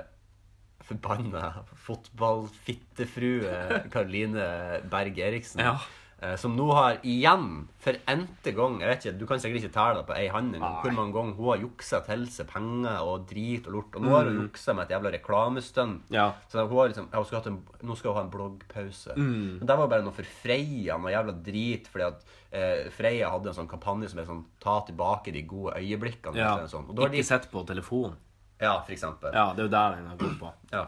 forbanna 0.83 1.53
fotballfittefrue 1.87 3.89
Karoline 3.93 4.81
Berg 4.91 5.19
Eriksen. 5.19 5.61
Ja. 5.63 5.77
Eh, 6.23 6.35
Som 6.41 6.55
nå 6.57 6.69
har 6.73 7.01
igjen, 7.03 7.67
for 7.83 7.99
n-te 8.09 8.53
gang 8.57 8.79
Jeg 8.81 8.89
vet 8.91 9.05
ikke, 9.05 9.19
Du 9.21 9.25
kan 9.29 9.43
sikkert 9.43 9.63
ikke 9.63 9.75
telle 9.75 10.01
det 10.01 10.07
på 10.09 10.17
ei 10.17 10.29
hånd 10.33 10.55
hvor 10.63 10.95
mange 10.97 11.15
ganger 11.17 11.37
hun 11.37 11.49
har 11.51 11.63
juksa 11.63 12.01
til 12.07 12.25
seg 12.33 12.49
penger 12.51 13.03
og 13.03 13.27
drit 13.31 13.67
og 13.69 13.77
lort. 13.77 13.97
Og 13.99 14.05
nå 14.07 14.15
har 14.15 14.31
hun 14.31 14.41
juksa 14.45 14.75
med 14.77 14.87
et 14.87 14.95
jævla 14.95 15.13
reklamestunt. 15.17 16.07
Mm. 16.09 16.15
Ja. 16.15 16.29
Så 16.49 16.65
hun 16.65 16.79
har 16.79 16.93
liksom, 16.93 17.09
hun 17.13 17.27
skal 17.29 17.39
ha 17.41 17.51
en, 17.53 17.59
nå 17.83 17.97
skal 17.99 18.13
hun 18.13 18.19
ha 18.21 18.25
en 18.27 18.33
bloggpause. 18.33 19.17
Mm. 19.19 19.59
Men 19.61 19.67
det 19.71 19.79
var 19.83 19.91
bare 19.93 20.07
noe 20.07 20.17
for 20.17 20.33
Freia, 20.43 20.99
noe 20.99 21.13
jævla 21.15 21.37
drit, 21.51 21.91
fordi 21.93 22.09
at 22.09 22.25
eh, 22.51 22.89
Freia 22.95 23.31
hadde 23.35 23.53
en 23.53 23.59
sånn 23.61 23.71
kampanje 23.71 24.13
som 24.13 24.23
er 24.23 24.29
sånn 24.31 24.45
ta 24.63 24.79
tilbake 24.89 25.35
de 25.35 25.45
gode 25.49 25.77
øyeblikkene. 25.81 26.39
Ja. 26.39 26.55
Sånn. 26.71 26.89
Ikke 26.95 27.13
de, 27.17 27.27
sett 27.27 27.51
på 27.53 27.65
telefonen. 27.69 28.19
ja, 28.63 28.77
for 28.81 28.95
eksempel. 28.95 29.35
Ja, 29.35 29.51
det 29.57 29.65
er 29.65 29.71
jo 29.71 29.75
der 29.75 29.97
den 29.99 30.11
har 30.13 30.19
gått 30.21 30.39
på. 30.41 30.53
Ja. 30.73 30.87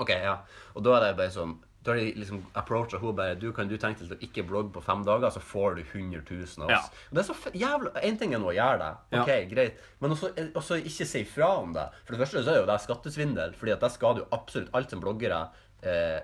Ok, 0.00 0.10
ja. 0.16 0.38
Og 0.72 0.84
da 0.86 0.96
er 0.96 1.08
det 1.08 1.16
bare 1.18 1.32
sånn 1.34 1.58
Da 1.84 1.90
har 1.90 1.98
de 1.98 2.12
liksom 2.14 2.44
approacha 2.54 2.98
henne 3.00 3.12
bare 3.18 3.34
Du 3.34 3.48
kan 3.52 3.66
du 3.66 3.76
tenke 3.76 3.98
deg 3.98 4.08
til 4.08 4.16
å 4.16 4.20
ikke 4.28 4.44
blogge 4.46 4.70
på 4.76 4.82
fem 4.86 5.02
dager, 5.04 5.30
så 5.34 5.40
får 5.42 5.74
du 5.76 5.82
100 5.82 6.22
000 6.30 6.62
av 6.62 6.70
oss. 6.70 6.70
Ja. 6.70 7.08
Og 7.10 7.16
det 7.18 7.22
er 7.24 7.28
så 7.32 7.52
jævla 7.58 7.92
En 8.06 8.18
ting 8.20 8.34
er 8.34 8.38
nå 8.38 8.52
å 8.52 8.54
gjøre 8.54 8.78
det, 8.78 8.90
ok, 9.18 9.28
Ja. 9.32 9.48
greit, 9.50 9.80
men 10.00 10.10
også, 10.14 10.30
også 10.54 10.78
ikke 10.78 11.06
si 11.10 11.24
fra 11.24 11.48
om 11.58 11.72
det. 11.74 11.88
For 12.06 12.14
det 12.14 12.20
første 12.22 12.44
så 12.44 12.54
er 12.54 12.60
jo 12.60 12.66
det 12.70 12.80
skattesvindel, 12.84 13.54
fordi 13.58 13.72
at 13.74 13.80
det 13.80 13.90
skader 13.96 14.22
jo 14.22 14.28
absolutt 14.32 14.70
alt 14.78 14.90
som 14.94 15.00
bloggere 15.02 15.42
eh, 15.82 16.20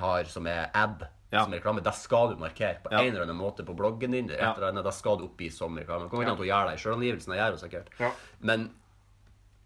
har 0.00 0.24
som 0.24 0.46
er 0.46 0.70
ad, 0.74 1.06
Ja. 1.30 1.44
som 1.44 1.52
reklame, 1.52 1.82
det 1.84 1.92
skal 1.94 2.30
du 2.32 2.36
markere 2.40 2.80
på 2.82 2.90
en 2.90 3.06
eller 3.12 3.22
annen 3.22 3.36
måte 3.36 3.62
på 3.62 3.76
bloggen 3.76 4.10
din. 4.16 4.30
Et 4.30 4.40
eller 4.40 4.68
annet, 4.72 4.82
Det 4.84 4.94
skal 4.94 5.16
du 5.18 5.24
oppgi 5.28 5.50
som 5.52 5.76
reklame. 5.76 6.04
Det 6.04 6.10
kommer 6.10 6.24
ikke 6.24 6.30
an 6.32 6.36
til 6.40 6.48
å 6.48 6.52
gjøre 6.56 6.70
det 6.70 6.74
i 6.74 6.82
sjølangivelsen, 6.82 7.30
det 7.30 7.38
gjør 7.38 7.52
du 7.52 7.60
sikkert. 7.68 8.14
Men 8.40 8.70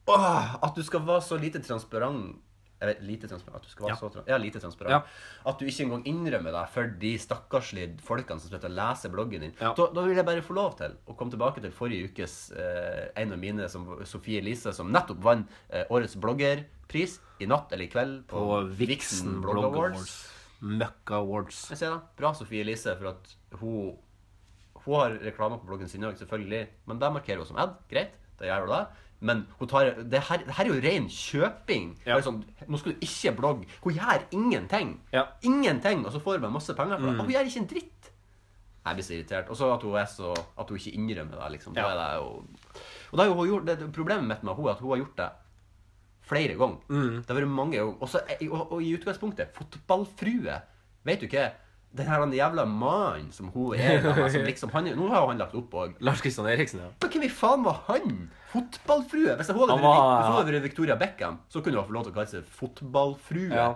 Åh, 0.06 0.56
at 0.62 0.74
du 0.74 0.82
skal 0.82 1.00
være 1.00 1.22
så 1.24 1.38
lite 1.40 1.62
transparent 1.64 2.36
jeg 2.84 2.90
vet, 2.94 3.02
lite 3.08 3.28
transparent, 3.30 3.56
at 3.56 3.66
du 3.66 3.72
skal 3.72 3.86
være 3.86 3.94
Ja. 3.94 4.00
så 4.00 4.10
tra- 4.14 4.24
ja, 4.28 4.36
lite 4.38 4.60
transparent. 4.60 4.90
Ja. 4.90 5.00
At 5.50 5.58
du 5.58 5.64
ikke 5.66 5.84
engang 5.86 6.04
innrømmer 6.06 6.52
deg 6.52 6.68
for 6.74 6.86
de 7.04 7.12
stakkarslige 7.18 8.00
folkene 8.04 8.40
som 8.40 8.50
sitter 8.50 8.68
og 8.70 8.76
leser 8.76 9.10
bloggen 9.14 9.40
din. 9.46 9.54
Da, 9.60 9.72
da 9.74 10.04
vil 10.04 10.16
jeg 10.16 10.26
bare 10.28 10.42
få 10.44 10.54
lov 10.54 10.76
til 10.78 10.94
å 11.08 11.16
komme 11.16 11.30
tilbake 11.34 11.60
til 11.64 11.72
forrige 11.74 12.10
ukes 12.12 12.36
eh, 12.52 13.08
en 13.22 13.32
av 13.32 13.38
mine, 13.38 13.68
som 13.72 13.86
Sofie 14.04 14.38
Elise, 14.44 14.72
som 14.76 14.92
nettopp 14.92 15.22
vant 15.24 15.50
eh, 15.70 15.84
årets 15.90 16.16
bloggerpris 16.20 17.18
i 17.40 17.46
natt 17.50 17.72
eller 17.72 17.84
i 17.88 17.92
kveld 17.92 18.26
på, 18.30 18.38
På 18.38 18.62
Vixen 18.78 19.40
Blog 19.42 19.64
Awards. 19.72 20.30
Møkka 20.64 21.18
Awards. 21.20 21.64
Jeg 21.70 21.78
ser 21.78 21.90
da. 21.90 22.00
Bra, 22.16 22.32
Sofie 22.32 22.62
Elise, 22.64 22.94
for 22.96 23.10
at 23.14 23.34
hun 23.60 23.96
Hun 24.84 24.94
har 25.00 25.14
reklame 25.16 25.56
på 25.60 25.64
bloggen 25.70 25.88
sin 25.88 26.02
òg, 26.04 26.18
selvfølgelig. 26.20 26.66
Men 26.86 26.98
det 27.00 27.08
markerer 27.14 27.38
hun 27.40 27.46
som 27.48 27.56
ad. 27.56 27.70
Greit, 27.88 28.10
da 28.36 28.44
gjør 28.50 28.66
hun 28.66 28.72
det. 28.74 28.82
Men 29.24 29.44
tar, 29.70 29.94
det, 30.04 30.20
her, 30.28 30.42
det 30.44 30.54
her 30.58 30.68
er 30.68 30.70
jo 30.70 30.80
ren 30.84 31.06
kjøping. 31.08 31.94
Ja. 32.04 32.18
Sånn, 32.24 32.42
nå 32.68 32.80
skal 32.80 32.92
du 32.94 33.04
ikke 33.06 33.32
blogge. 33.38 33.68
Hun 33.84 33.96
gjør 33.96 34.26
ingenting. 34.36 34.98
Ja. 35.14 35.26
Mm. 35.38 35.46
Ingenting, 35.50 36.02
og 36.04 36.12
så 36.12 36.20
får 36.22 36.42
hun 36.42 36.52
masse 36.52 36.76
penger 36.76 37.00
for 37.00 37.08
det. 37.08 37.14
Og 37.16 37.24
hun 37.24 37.32
gjør 37.32 37.48
ikke 37.48 37.62
en 37.62 37.70
dritt. 37.70 38.10
Jeg 38.84 38.98
blir 38.98 39.06
så 39.06 39.14
irritert. 39.16 39.48
Og 39.48 39.56
så 39.56 39.70
at 39.72 39.86
hun 39.86 39.96
er 39.96 40.10
så 40.12 40.34
At 40.60 40.68
hun 40.68 40.76
ikke 40.76 40.92
innrømmer 40.98 41.40
det, 41.40 41.52
liksom. 41.56 41.76
Ja. 41.76 41.88
er 41.88 41.96
det 42.02 42.08
jo 42.18 42.26
Og 43.12 43.16
da 43.16 43.22
har 43.22 43.30
jo 43.30 43.38
hun 43.38 43.48
gjort 43.48 43.66
det, 43.70 43.92
Problemet 43.96 44.28
mitt 44.28 44.44
med 44.44 44.54
henne 44.54 44.68
er 44.68 44.74
at 44.74 44.84
hun 44.84 44.90
har 44.90 45.00
gjort 45.00 45.16
det 45.22 45.30
flere 46.24 46.54
ganger. 46.56 46.78
Mm. 46.88 47.16
Det 47.20 47.28
har 47.28 47.36
vært 47.36 47.48
mange 47.52 47.76
ganger. 47.76 47.96
Og, 48.00 48.50
og, 48.50 48.72
og 48.72 48.82
i 48.82 48.94
utgangspunktet 48.96 49.50
fotballfrue. 49.52 50.54
Vet 51.04 51.20
du 51.20 51.26
hva? 51.28 51.50
Den 51.94 52.08
her 52.10 52.24
jævla 52.34 52.64
mannen 52.66 53.28
som 53.32 53.50
hun 53.54 53.74
er 53.78 54.02
som 54.34 54.46
liksom, 54.46 54.70
han, 54.74 54.88
Nå 54.98 55.08
har 55.12 55.22
jo 55.22 55.28
han 55.30 55.42
lagt 55.42 55.54
opp 55.58 55.74
òg. 55.78 55.98
Lars 56.02 56.22
Kristian 56.24 56.48
Eriksen, 56.50 56.80
ja. 56.82 56.90
Men 57.02 57.12
hvem 57.14 57.26
i 57.28 57.30
faen 57.30 57.62
var 57.66 57.84
han? 57.88 58.16
Fotballfrue? 58.50 59.36
Hvis 59.38 59.50
hun 59.50 59.62
hadde, 59.62 59.78
vært- 59.82 60.48
vært 60.50 60.66
Victoria 60.66 60.96
Beckham, 60.98 61.38
så 61.48 61.62
kunne 61.62 61.78
hun 61.78 61.86
få 61.90 61.94
lov 61.98 62.06
til 62.06 62.14
å 62.14 62.16
kalle 62.18 62.32
seg 62.32 62.48
fotballfrue. 62.58 63.50
Ja. 63.54 63.68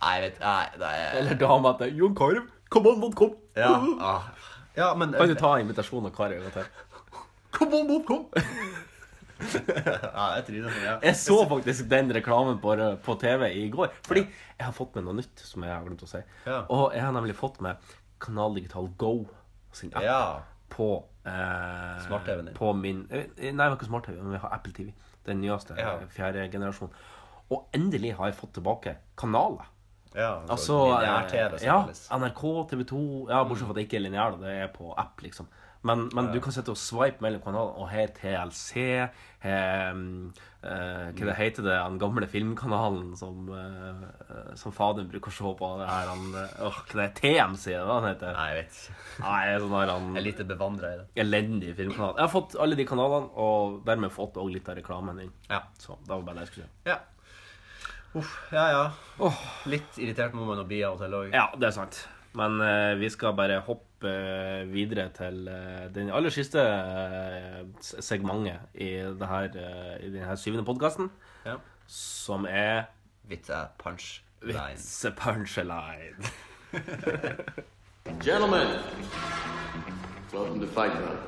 Nei, 0.00 0.14
vet 0.24 0.40
Nei, 0.40 0.66
det 0.80 0.90
er 0.96 1.18
Eller 1.20 1.40
dama 1.40 1.74
til 1.80 1.96
Jon 2.00 2.14
Karv. 2.16 2.48
Come 2.70 2.94
on, 2.94 3.00
mot 3.02 3.14
kom! 3.18 3.34
Ja, 3.58 3.74
ah. 4.00 4.28
ja 4.76 4.92
men 4.94 5.12
Kan 5.12 5.28
du 5.28 5.34
ta 5.34 5.56
invitasjonen 5.60 6.08
av 6.08 6.14
Kari 6.16 6.38
en 6.38 6.46
gang 6.46 6.60
til? 6.60 7.18
Kom 7.56 7.74
on, 7.74 7.88
mot 7.90 8.06
kom! 8.06 8.28
ja, 10.14 10.26
jeg 10.36 10.44
tror 10.46 10.68
det. 10.68 10.72
Ja. 10.84 10.94
Jeg 11.04 11.16
så 11.16 11.36
faktisk 11.50 11.88
den 11.90 12.12
reklamen 12.14 12.58
på, 12.62 12.74
på 13.04 13.14
TV 13.20 13.46
i 13.56 13.68
går. 13.72 13.90
Fordi 14.06 14.22
jeg 14.26 14.64
har 14.66 14.72
fått 14.76 14.94
med 14.98 15.06
noe 15.08 15.16
nytt 15.20 15.42
som 15.46 15.64
jeg 15.66 15.72
har 15.74 15.84
glemt 15.86 16.04
å 16.04 16.08
si. 16.10 16.20
Ja. 16.46 16.62
Og 16.68 16.92
jeg 16.96 17.04
har 17.06 17.14
nemlig 17.16 17.36
fått 17.38 17.60
med 17.64 17.76
Kanal 18.20 18.54
Digital 18.58 18.90
Go 19.00 19.14
sin 19.72 19.92
app 19.96 20.04
Ja. 20.04 20.20
på 20.70 20.90
eh, 21.24 21.96
Smart-TV-en. 22.06 22.52
På 22.56 22.72
min 22.76 23.04
eh, 23.10 23.26
Nei, 23.40 23.52
vi 23.54 23.68
har 23.70 23.76
ikke 23.78 23.88
smart-TV, 23.90 24.18
men 24.22 24.36
vi 24.36 24.42
har 24.44 24.52
Apple 24.58 24.72
TV. 24.76 24.92
Den 25.26 25.40
nyeste, 25.44 25.76
Ja. 25.78 25.96
fjerde 26.10 26.46
generasjon. 26.52 26.90
Og 27.50 27.68
endelig 27.74 28.12
har 28.18 28.30
jeg 28.30 28.38
fått 28.38 28.52
tilbake 28.58 28.96
kanaler. 29.18 29.66
ja 30.14 30.40
Altså, 30.50 30.76
eh, 31.00 31.64
ja. 31.64 31.80
NRK, 32.18 32.42
TV 32.70 32.84
2 32.84 33.00
Ja, 33.30 33.44
bortsett 33.44 33.66
fra 33.66 33.74
at 33.74 33.76
det 33.80 33.84
ikke 33.88 33.98
er 34.00 34.06
lineær, 34.08 34.36
det 34.40 34.54
er 34.64 34.70
på 34.74 34.92
app, 34.98 35.20
liksom. 35.22 35.46
Men, 35.82 36.08
men 36.12 36.26
du 36.32 36.40
kan 36.44 36.52
sitte 36.52 36.74
og 36.74 36.76
swipe 36.76 37.22
mellom 37.24 37.40
kanalene, 37.40 37.78
og 37.80 37.88
her 37.88 38.10
TLC 38.12 39.08
Hva 39.40 41.26
det 41.30 41.34
heter 41.38 41.64
det, 41.64 41.72
den 41.76 41.98
gamle 42.00 42.26
filmkanalen 42.28 43.14
som, 43.16 43.46
eh, 43.56 44.02
eh, 44.28 44.50
som 44.60 44.72
faderen 44.76 45.08
bruker 45.08 45.32
å 45.32 45.36
se 45.36 45.52
på? 45.56 45.70
Det 45.80 45.86
her, 45.88 46.10
han, 46.10 46.26
eh, 46.36 46.56
åh, 46.66 46.80
hva 46.90 46.98
det 47.00 47.06
er 47.06 47.14
TMC, 47.20 47.64
det 47.72 47.86
han 47.88 48.08
heter? 48.10 48.34
Nei, 48.36 48.48
jeg 48.50 48.58
vet 48.60 48.76
ikke. 48.80 48.96
Nei, 49.24 49.40
sånn 49.64 49.76
her, 49.78 49.92
han 49.94 50.10
Jeg 50.14 50.20
er 50.20 50.26
lite 50.28 50.48
bevandra 50.50 50.92
i 50.92 50.98
det. 51.00 51.06
elendig 51.24 51.74
filmkanal. 51.78 52.14
Jeg 52.18 52.26
har 52.26 52.34
fått 52.34 52.56
alle 52.60 52.76
de 52.76 52.84
kanalene, 52.84 53.30
og 53.34 53.84
dermed 53.86 54.12
fått 54.12 54.34
også 54.36 54.52
litt 54.52 54.68
av 54.68 54.76
reklamen 54.76 55.20
inn. 55.24 55.32
Ja. 55.48 55.62
Så 55.78 55.96
det 56.04 56.08
var 56.12 56.22
bare 56.22 56.34
det 56.42 56.48
jeg 56.48 56.52
skulle 56.54 56.66
si. 56.66 56.90
Ja. 56.92 56.98
Uff, 58.20 58.32
ja, 58.52 58.66
ja. 58.74 59.32
Litt 59.70 59.96
irritert 60.02 60.34
må 60.34 60.44
man 60.44 60.66
bli 60.66 60.82
av 60.84 60.98
og 60.98 61.04
til 61.04 61.14
òg. 61.14 61.32
Ja, 61.32 61.48
det 61.56 61.68
er 61.70 61.76
sant. 61.76 62.06
Men 62.34 62.60
eh, 62.60 62.94
vi 63.00 63.08
skal 63.08 63.32
bare 63.38 63.60
hoppe 63.66 63.86
eh, 64.04 64.72
videre 64.72 65.08
til 65.16 65.48
eh, 65.48 65.88
den 65.94 66.10
aller 66.10 66.30
siste 66.30 66.60
eh, 66.60 67.60
segmentet 67.80 68.58
i, 68.74 68.90
det 69.20 69.28
i 70.02 70.10
denne 70.12 70.36
syvende 70.36 70.64
podkasten, 70.64 71.10
Ja. 71.46 71.54
som 71.86 72.46
er 72.48 72.82
Vits 73.28 73.50
er 73.50 73.66
punch 73.78 74.22
line. 75.58 76.24
Gentlemen, 78.24 78.68
welcome 80.32 80.60
to 80.60 80.66
Fight 80.66 80.92
Club. 80.92 81.18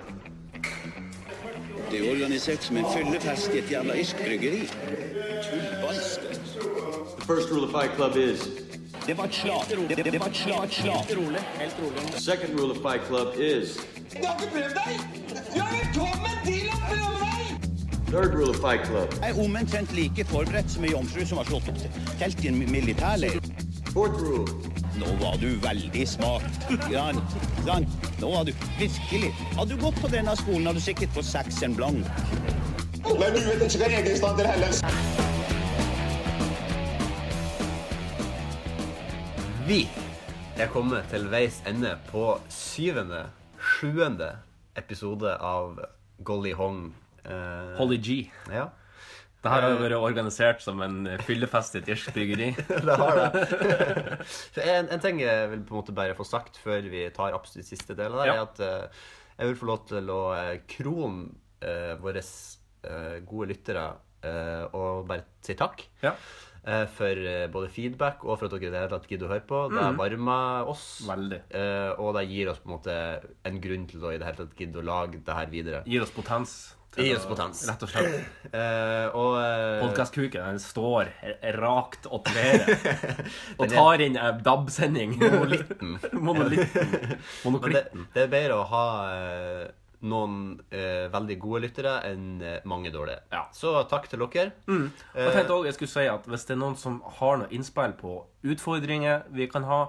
Det 1.91 2.01
er 2.01 2.11
organisert 2.13 2.63
som 2.65 2.77
en 2.77 2.85
fyllefest 2.97 3.55
i 3.55 3.59
et 3.59 3.71
jævla 3.71 3.95
irsk 4.01 4.17
bryggeri. 4.17 4.67
The 7.19 7.27
first 7.27 7.51
rule 7.53 7.65
of 7.65 7.71
Fight 7.71 7.93
Club 7.97 8.17
is 8.17 8.62
Det 9.07 9.19
var 9.19 9.25
et 9.25 9.35
slag. 9.35 9.63
Det, 9.69 9.97
det, 9.97 10.13
det 10.13 10.21
var 10.21 10.27
et 10.27 10.37
slag. 10.37 10.61
Helt 10.61 11.17
rolig. 11.19 11.41
Helt 11.61 11.77
rolig. 11.83 12.23
second 12.23 12.61
rule 12.61 12.71
of 12.71 12.77
Fight 12.77 13.03
Club 13.09 13.29
is 13.37 13.69
Jeg 14.15 14.29
har 14.29 14.35
ikke 14.41 14.53
prøvd 14.53 14.75
deg! 14.79 14.95
Ja, 15.57 15.65
velkommen 15.73 16.37
til 16.45 16.69
å 16.71 16.79
prøve 16.87 17.17
deg! 17.23 17.33
third 18.13 18.35
rule 18.35 18.51
of 18.51 18.57
Fight 18.57 18.85
Club. 18.87 19.15
Jeg 19.23 19.31
er 19.31 19.41
omtrent 19.45 19.95
like 19.97 20.25
forberedt 20.29 20.71
som 20.71 20.85
ei 20.85 20.93
jomfru 20.93 21.25
som 21.27 21.41
har 21.41 21.49
slått 21.51 21.71
opp 21.73 21.81
telt 22.21 22.45
i 22.45 22.51
en 22.53 22.61
militærleir. 22.71 23.41
Fourth 23.91 24.21
rule. 24.23 24.47
Nå 25.01 25.15
var 25.25 25.41
du 25.41 25.49
veldig 25.65 26.05
smart. 26.09 26.69
Jan, 26.93 27.19
Jan, 27.67 27.89
nå 28.21 28.35
var 28.37 28.45
du 28.47 28.53
virkelig. 28.79 29.33
Hadde 29.57 29.73
du 29.73 29.83
gått 29.83 29.99
på 30.05 30.13
denne 30.13 30.37
skolen, 30.45 30.69
hadde 30.69 30.79
du 30.79 30.85
sikkert 30.85 31.17
fått 31.17 31.31
sekseren 31.33 31.75
blank. 31.75 32.07
Men 33.09 33.35
du 33.35 33.41
vet 33.49 33.67
ikke 33.67 34.21
hva 34.23 34.37
til 34.39 34.53
heller. 34.53 35.12
Vi 39.73 39.87
er 40.61 40.69
kommet 40.69 41.07
til 41.09 41.23
veis 41.33 41.63
ende 41.65 41.95
på 42.11 42.27
syvende, 42.53 43.23
sjuende 43.57 44.27
episode 44.77 45.31
av 45.41 45.79
Golly 46.29 46.53
Hong. 46.59 46.91
Eh, 47.25 47.71
Holly 47.79 47.97
G. 47.97 48.17
Ja, 48.53 48.67
Det 49.41 49.49
her 49.55 49.65
har 49.65 49.73
jo 49.73 49.79
vært 49.81 49.97
organisert 49.97 50.61
som 50.61 50.85
en 50.85 51.09
fyllefest 51.25 51.79
i 51.79 51.81
et 51.81 51.89
irsk 51.95 52.13
bryggeri. 52.13 52.51
det 52.91 52.99
har 53.01 53.23
det. 53.23 54.21
En, 54.61 54.93
en 54.93 55.01
ting 55.07 55.25
jeg 55.25 55.49
vil 55.55 55.65
på 55.65 55.73
en 55.73 55.81
måte 55.81 55.97
bare 56.03 56.19
få 56.21 56.29
sagt 56.29 56.61
før 56.61 56.85
vi 56.93 57.09
tar 57.17 57.33
absolutt 57.33 57.73
siste 57.73 57.97
del 57.97 58.13
der, 58.13 58.29
Ja. 58.29 58.37
er 58.37 58.45
at 58.51 58.61
eh, 58.61 59.03
jeg 59.39 59.55
vil 59.55 59.61
få 59.63 59.73
lov 59.73 59.87
til 59.89 60.13
å 60.13 60.23
krone 60.69 61.31
uh, 61.65 61.97
våre 62.05 62.21
eh, 62.21 63.19
gode 63.25 63.55
lyttere 63.55 63.89
eh, 64.21 64.65
og 64.69 65.07
bare 65.09 65.25
si 65.41 65.57
takk. 65.57 65.87
Ja. 66.05 66.13
Eh, 66.67 66.85
for 66.97 67.25
eh, 67.33 67.47
både 67.53 67.71
feedback 67.73 68.27
og 68.27 68.39
for 68.39 68.49
at 68.49 68.57
dere 68.57 68.69
i 68.69 68.75
det 68.75 68.83
hele 68.83 68.93
tatt 68.93 69.09
gidder 69.11 69.29
å 69.29 69.33
høre 69.35 69.47
på. 69.49 69.63
Det 69.73 69.89
varmer 69.99 70.71
oss. 70.73 70.85
Veldig. 71.09 71.41
Eh, 71.63 71.91
og 71.99 72.15
det 72.19 72.29
gir 72.31 72.53
oss 72.53 72.63
på 72.63 72.71
en 72.71 72.77
måte 72.77 73.01
en 73.49 73.65
grunn 73.65 73.89
til 73.91 74.05
å 74.05 74.13
i 74.13 74.21
det 74.21 74.29
hele 74.31 74.45
tatt 74.45 74.63
gidde 74.63 74.83
å 74.83 74.87
lage 74.87 75.25
det 75.27 75.41
her 75.41 75.53
videre. 75.53 75.83
Gir 75.89 76.07
oss 76.07 76.15
potens. 76.15 76.57
Gir 76.93 77.17
oss 77.17 77.25
potens. 77.25 77.63
Rett 77.69 77.85
og 77.87 77.93
slett. 77.93 78.17
Eh, 78.53 79.07
og 79.17 79.39
eh, 79.41 79.79
Podkastkuken 79.81 80.59
står 80.61 81.09
rakt 81.57 82.05
og 82.13 82.27
været 82.35 82.83
og 83.61 83.71
tar 83.73 84.03
inn 84.05 84.19
en 84.21 84.43
DAB-sending. 84.45 85.15
Monolitten. 85.23 85.95
Monolitten. 86.27 87.15
Monoklitten. 87.47 88.05
det, 88.11 88.13
det 88.13 88.27
er 88.27 88.35
bedre 88.35 88.59
å 88.61 88.67
ha 88.75 88.85
eh, 89.15 89.65
noen 90.03 90.61
eh, 90.75 91.07
veldig 91.13 91.37
gode 91.43 91.61
lyttere 91.65 91.93
enn 92.09 92.41
eh, 92.43 92.61
mange 92.69 92.91
dårlige. 92.95 93.21
Ja. 93.33 93.45
Så 93.55 93.75
takk 93.91 94.09
til 94.11 94.19
dere. 94.25 94.53
Og 94.67 94.89
jeg 95.15 95.35
tenkte 95.37 95.55
også, 95.55 95.67
jeg 95.69 95.75
skulle 95.79 95.93
si 95.95 96.07
at 96.11 96.27
Hvis 96.27 96.47
det 96.49 96.57
er 96.57 96.61
noen 96.63 96.77
som 96.81 97.01
har 97.21 97.37
noe 97.43 97.51
innspill 97.55 97.95
på 98.01 98.17
utfordringer 98.53 99.23
vi 99.31 99.47
kan 99.53 99.65
ha, 99.69 99.85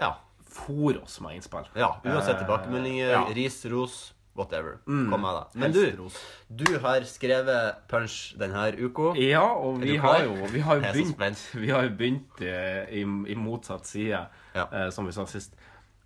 Ja. 0.00 0.14
for 0.48 0.96
oss 1.02 1.20
med 1.20 1.36
innspill. 1.36 1.66
ja 1.76 1.90
uansett 2.04 2.38
tilbakemeldinger, 2.40 3.10
ja. 3.12 3.24
ris, 3.36 3.58
ros, 3.66 4.14
whatever. 4.34 4.78
Kom 4.86 5.20
med 5.20 5.34
det. 5.36 5.60
Men 5.60 5.72
du, 5.72 6.08
du 6.48 6.78
har 6.78 7.04
skrevet 7.04 7.74
punch 7.90 8.34
denne 8.38 8.68
uka. 8.78 9.12
Ja, 9.20 9.42
og 9.58 9.80
vi 9.82 9.96
har 10.00 10.22
jo, 10.24 10.36
vi 10.52 10.60
har 10.60 10.76
jo 10.78 10.82
begynt, 10.92 11.42
vi 11.64 11.68
har 11.74 11.88
begynt 11.90 12.40
eh, 12.40 12.86
i, 12.88 13.02
i 13.04 13.34
motsatt 13.36 13.84
side, 13.86 14.22
Ja. 14.54 14.64
eh, 14.72 14.88
som 14.90 15.06
vi 15.06 15.12
sa 15.12 15.26
sist. 15.26 15.52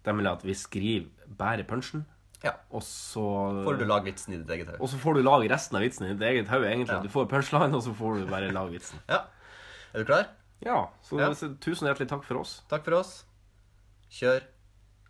Nemlig 0.06 0.32
at 0.32 0.43
vi 0.44 0.55
skriver 0.59 1.06
bare 1.39 1.62
punchen, 1.62 2.05
Ja. 2.43 2.52
og 2.74 2.82
så 2.82 3.23
Får 3.64 3.77
du 3.78 3.85
lage 3.86 4.05
vitsen 4.10 4.35
i 4.35 4.39
ditt 4.40 4.51
eget 4.51 4.66
hode. 4.66 4.81
Og 4.82 4.89
så 4.90 4.98
får 4.98 5.14
du 5.14 5.23
lage 5.23 5.48
resten 5.52 5.77
av 5.78 5.82
vitsen 5.85 6.06
i 6.09 6.12
ditt 6.14 6.23
eget 6.27 6.48
hode, 6.51 6.66
egentlig. 6.66 6.97
Ja. 6.97 7.02
Du 7.05 7.09
får 7.12 7.28
punchline, 7.31 7.74
og 7.74 7.82
så 7.85 7.94
får 7.94 8.19
du 8.19 8.27
bare 8.31 8.51
lage 8.55 8.74
vitsen. 8.74 8.98
Ja. 9.12 9.20
Er 9.94 10.02
du 10.02 10.09
klar? 10.09 10.27
Ja, 10.64 10.89
så 11.06 11.19
Ja. 11.20 11.28
tusen 11.60 11.86
hjertelig 11.86 12.09
takk 12.09 12.24
for 12.24 12.40
oss. 12.40 12.62
Takk 12.70 12.85
for 12.85 12.98
oss. 12.98 13.24
Kjør 14.10 14.43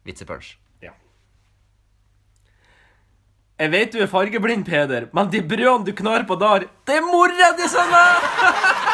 vitsepunch. 0.04 0.56
Ja. 0.82 0.92
Jeg 3.60 3.70
vet 3.70 3.92
du 3.92 4.00
er 4.02 4.10
fargeblind, 4.10 4.64
Peder, 4.66 5.08
men 5.14 5.30
de 5.30 5.40
brødene 5.40 5.86
du 5.86 5.92
knar 5.92 6.24
på 6.26 6.34
der, 6.40 6.66
det 6.88 6.96
er 6.98 7.04
mora 7.06 7.52
di, 7.56 7.68
sønne! 7.70 8.06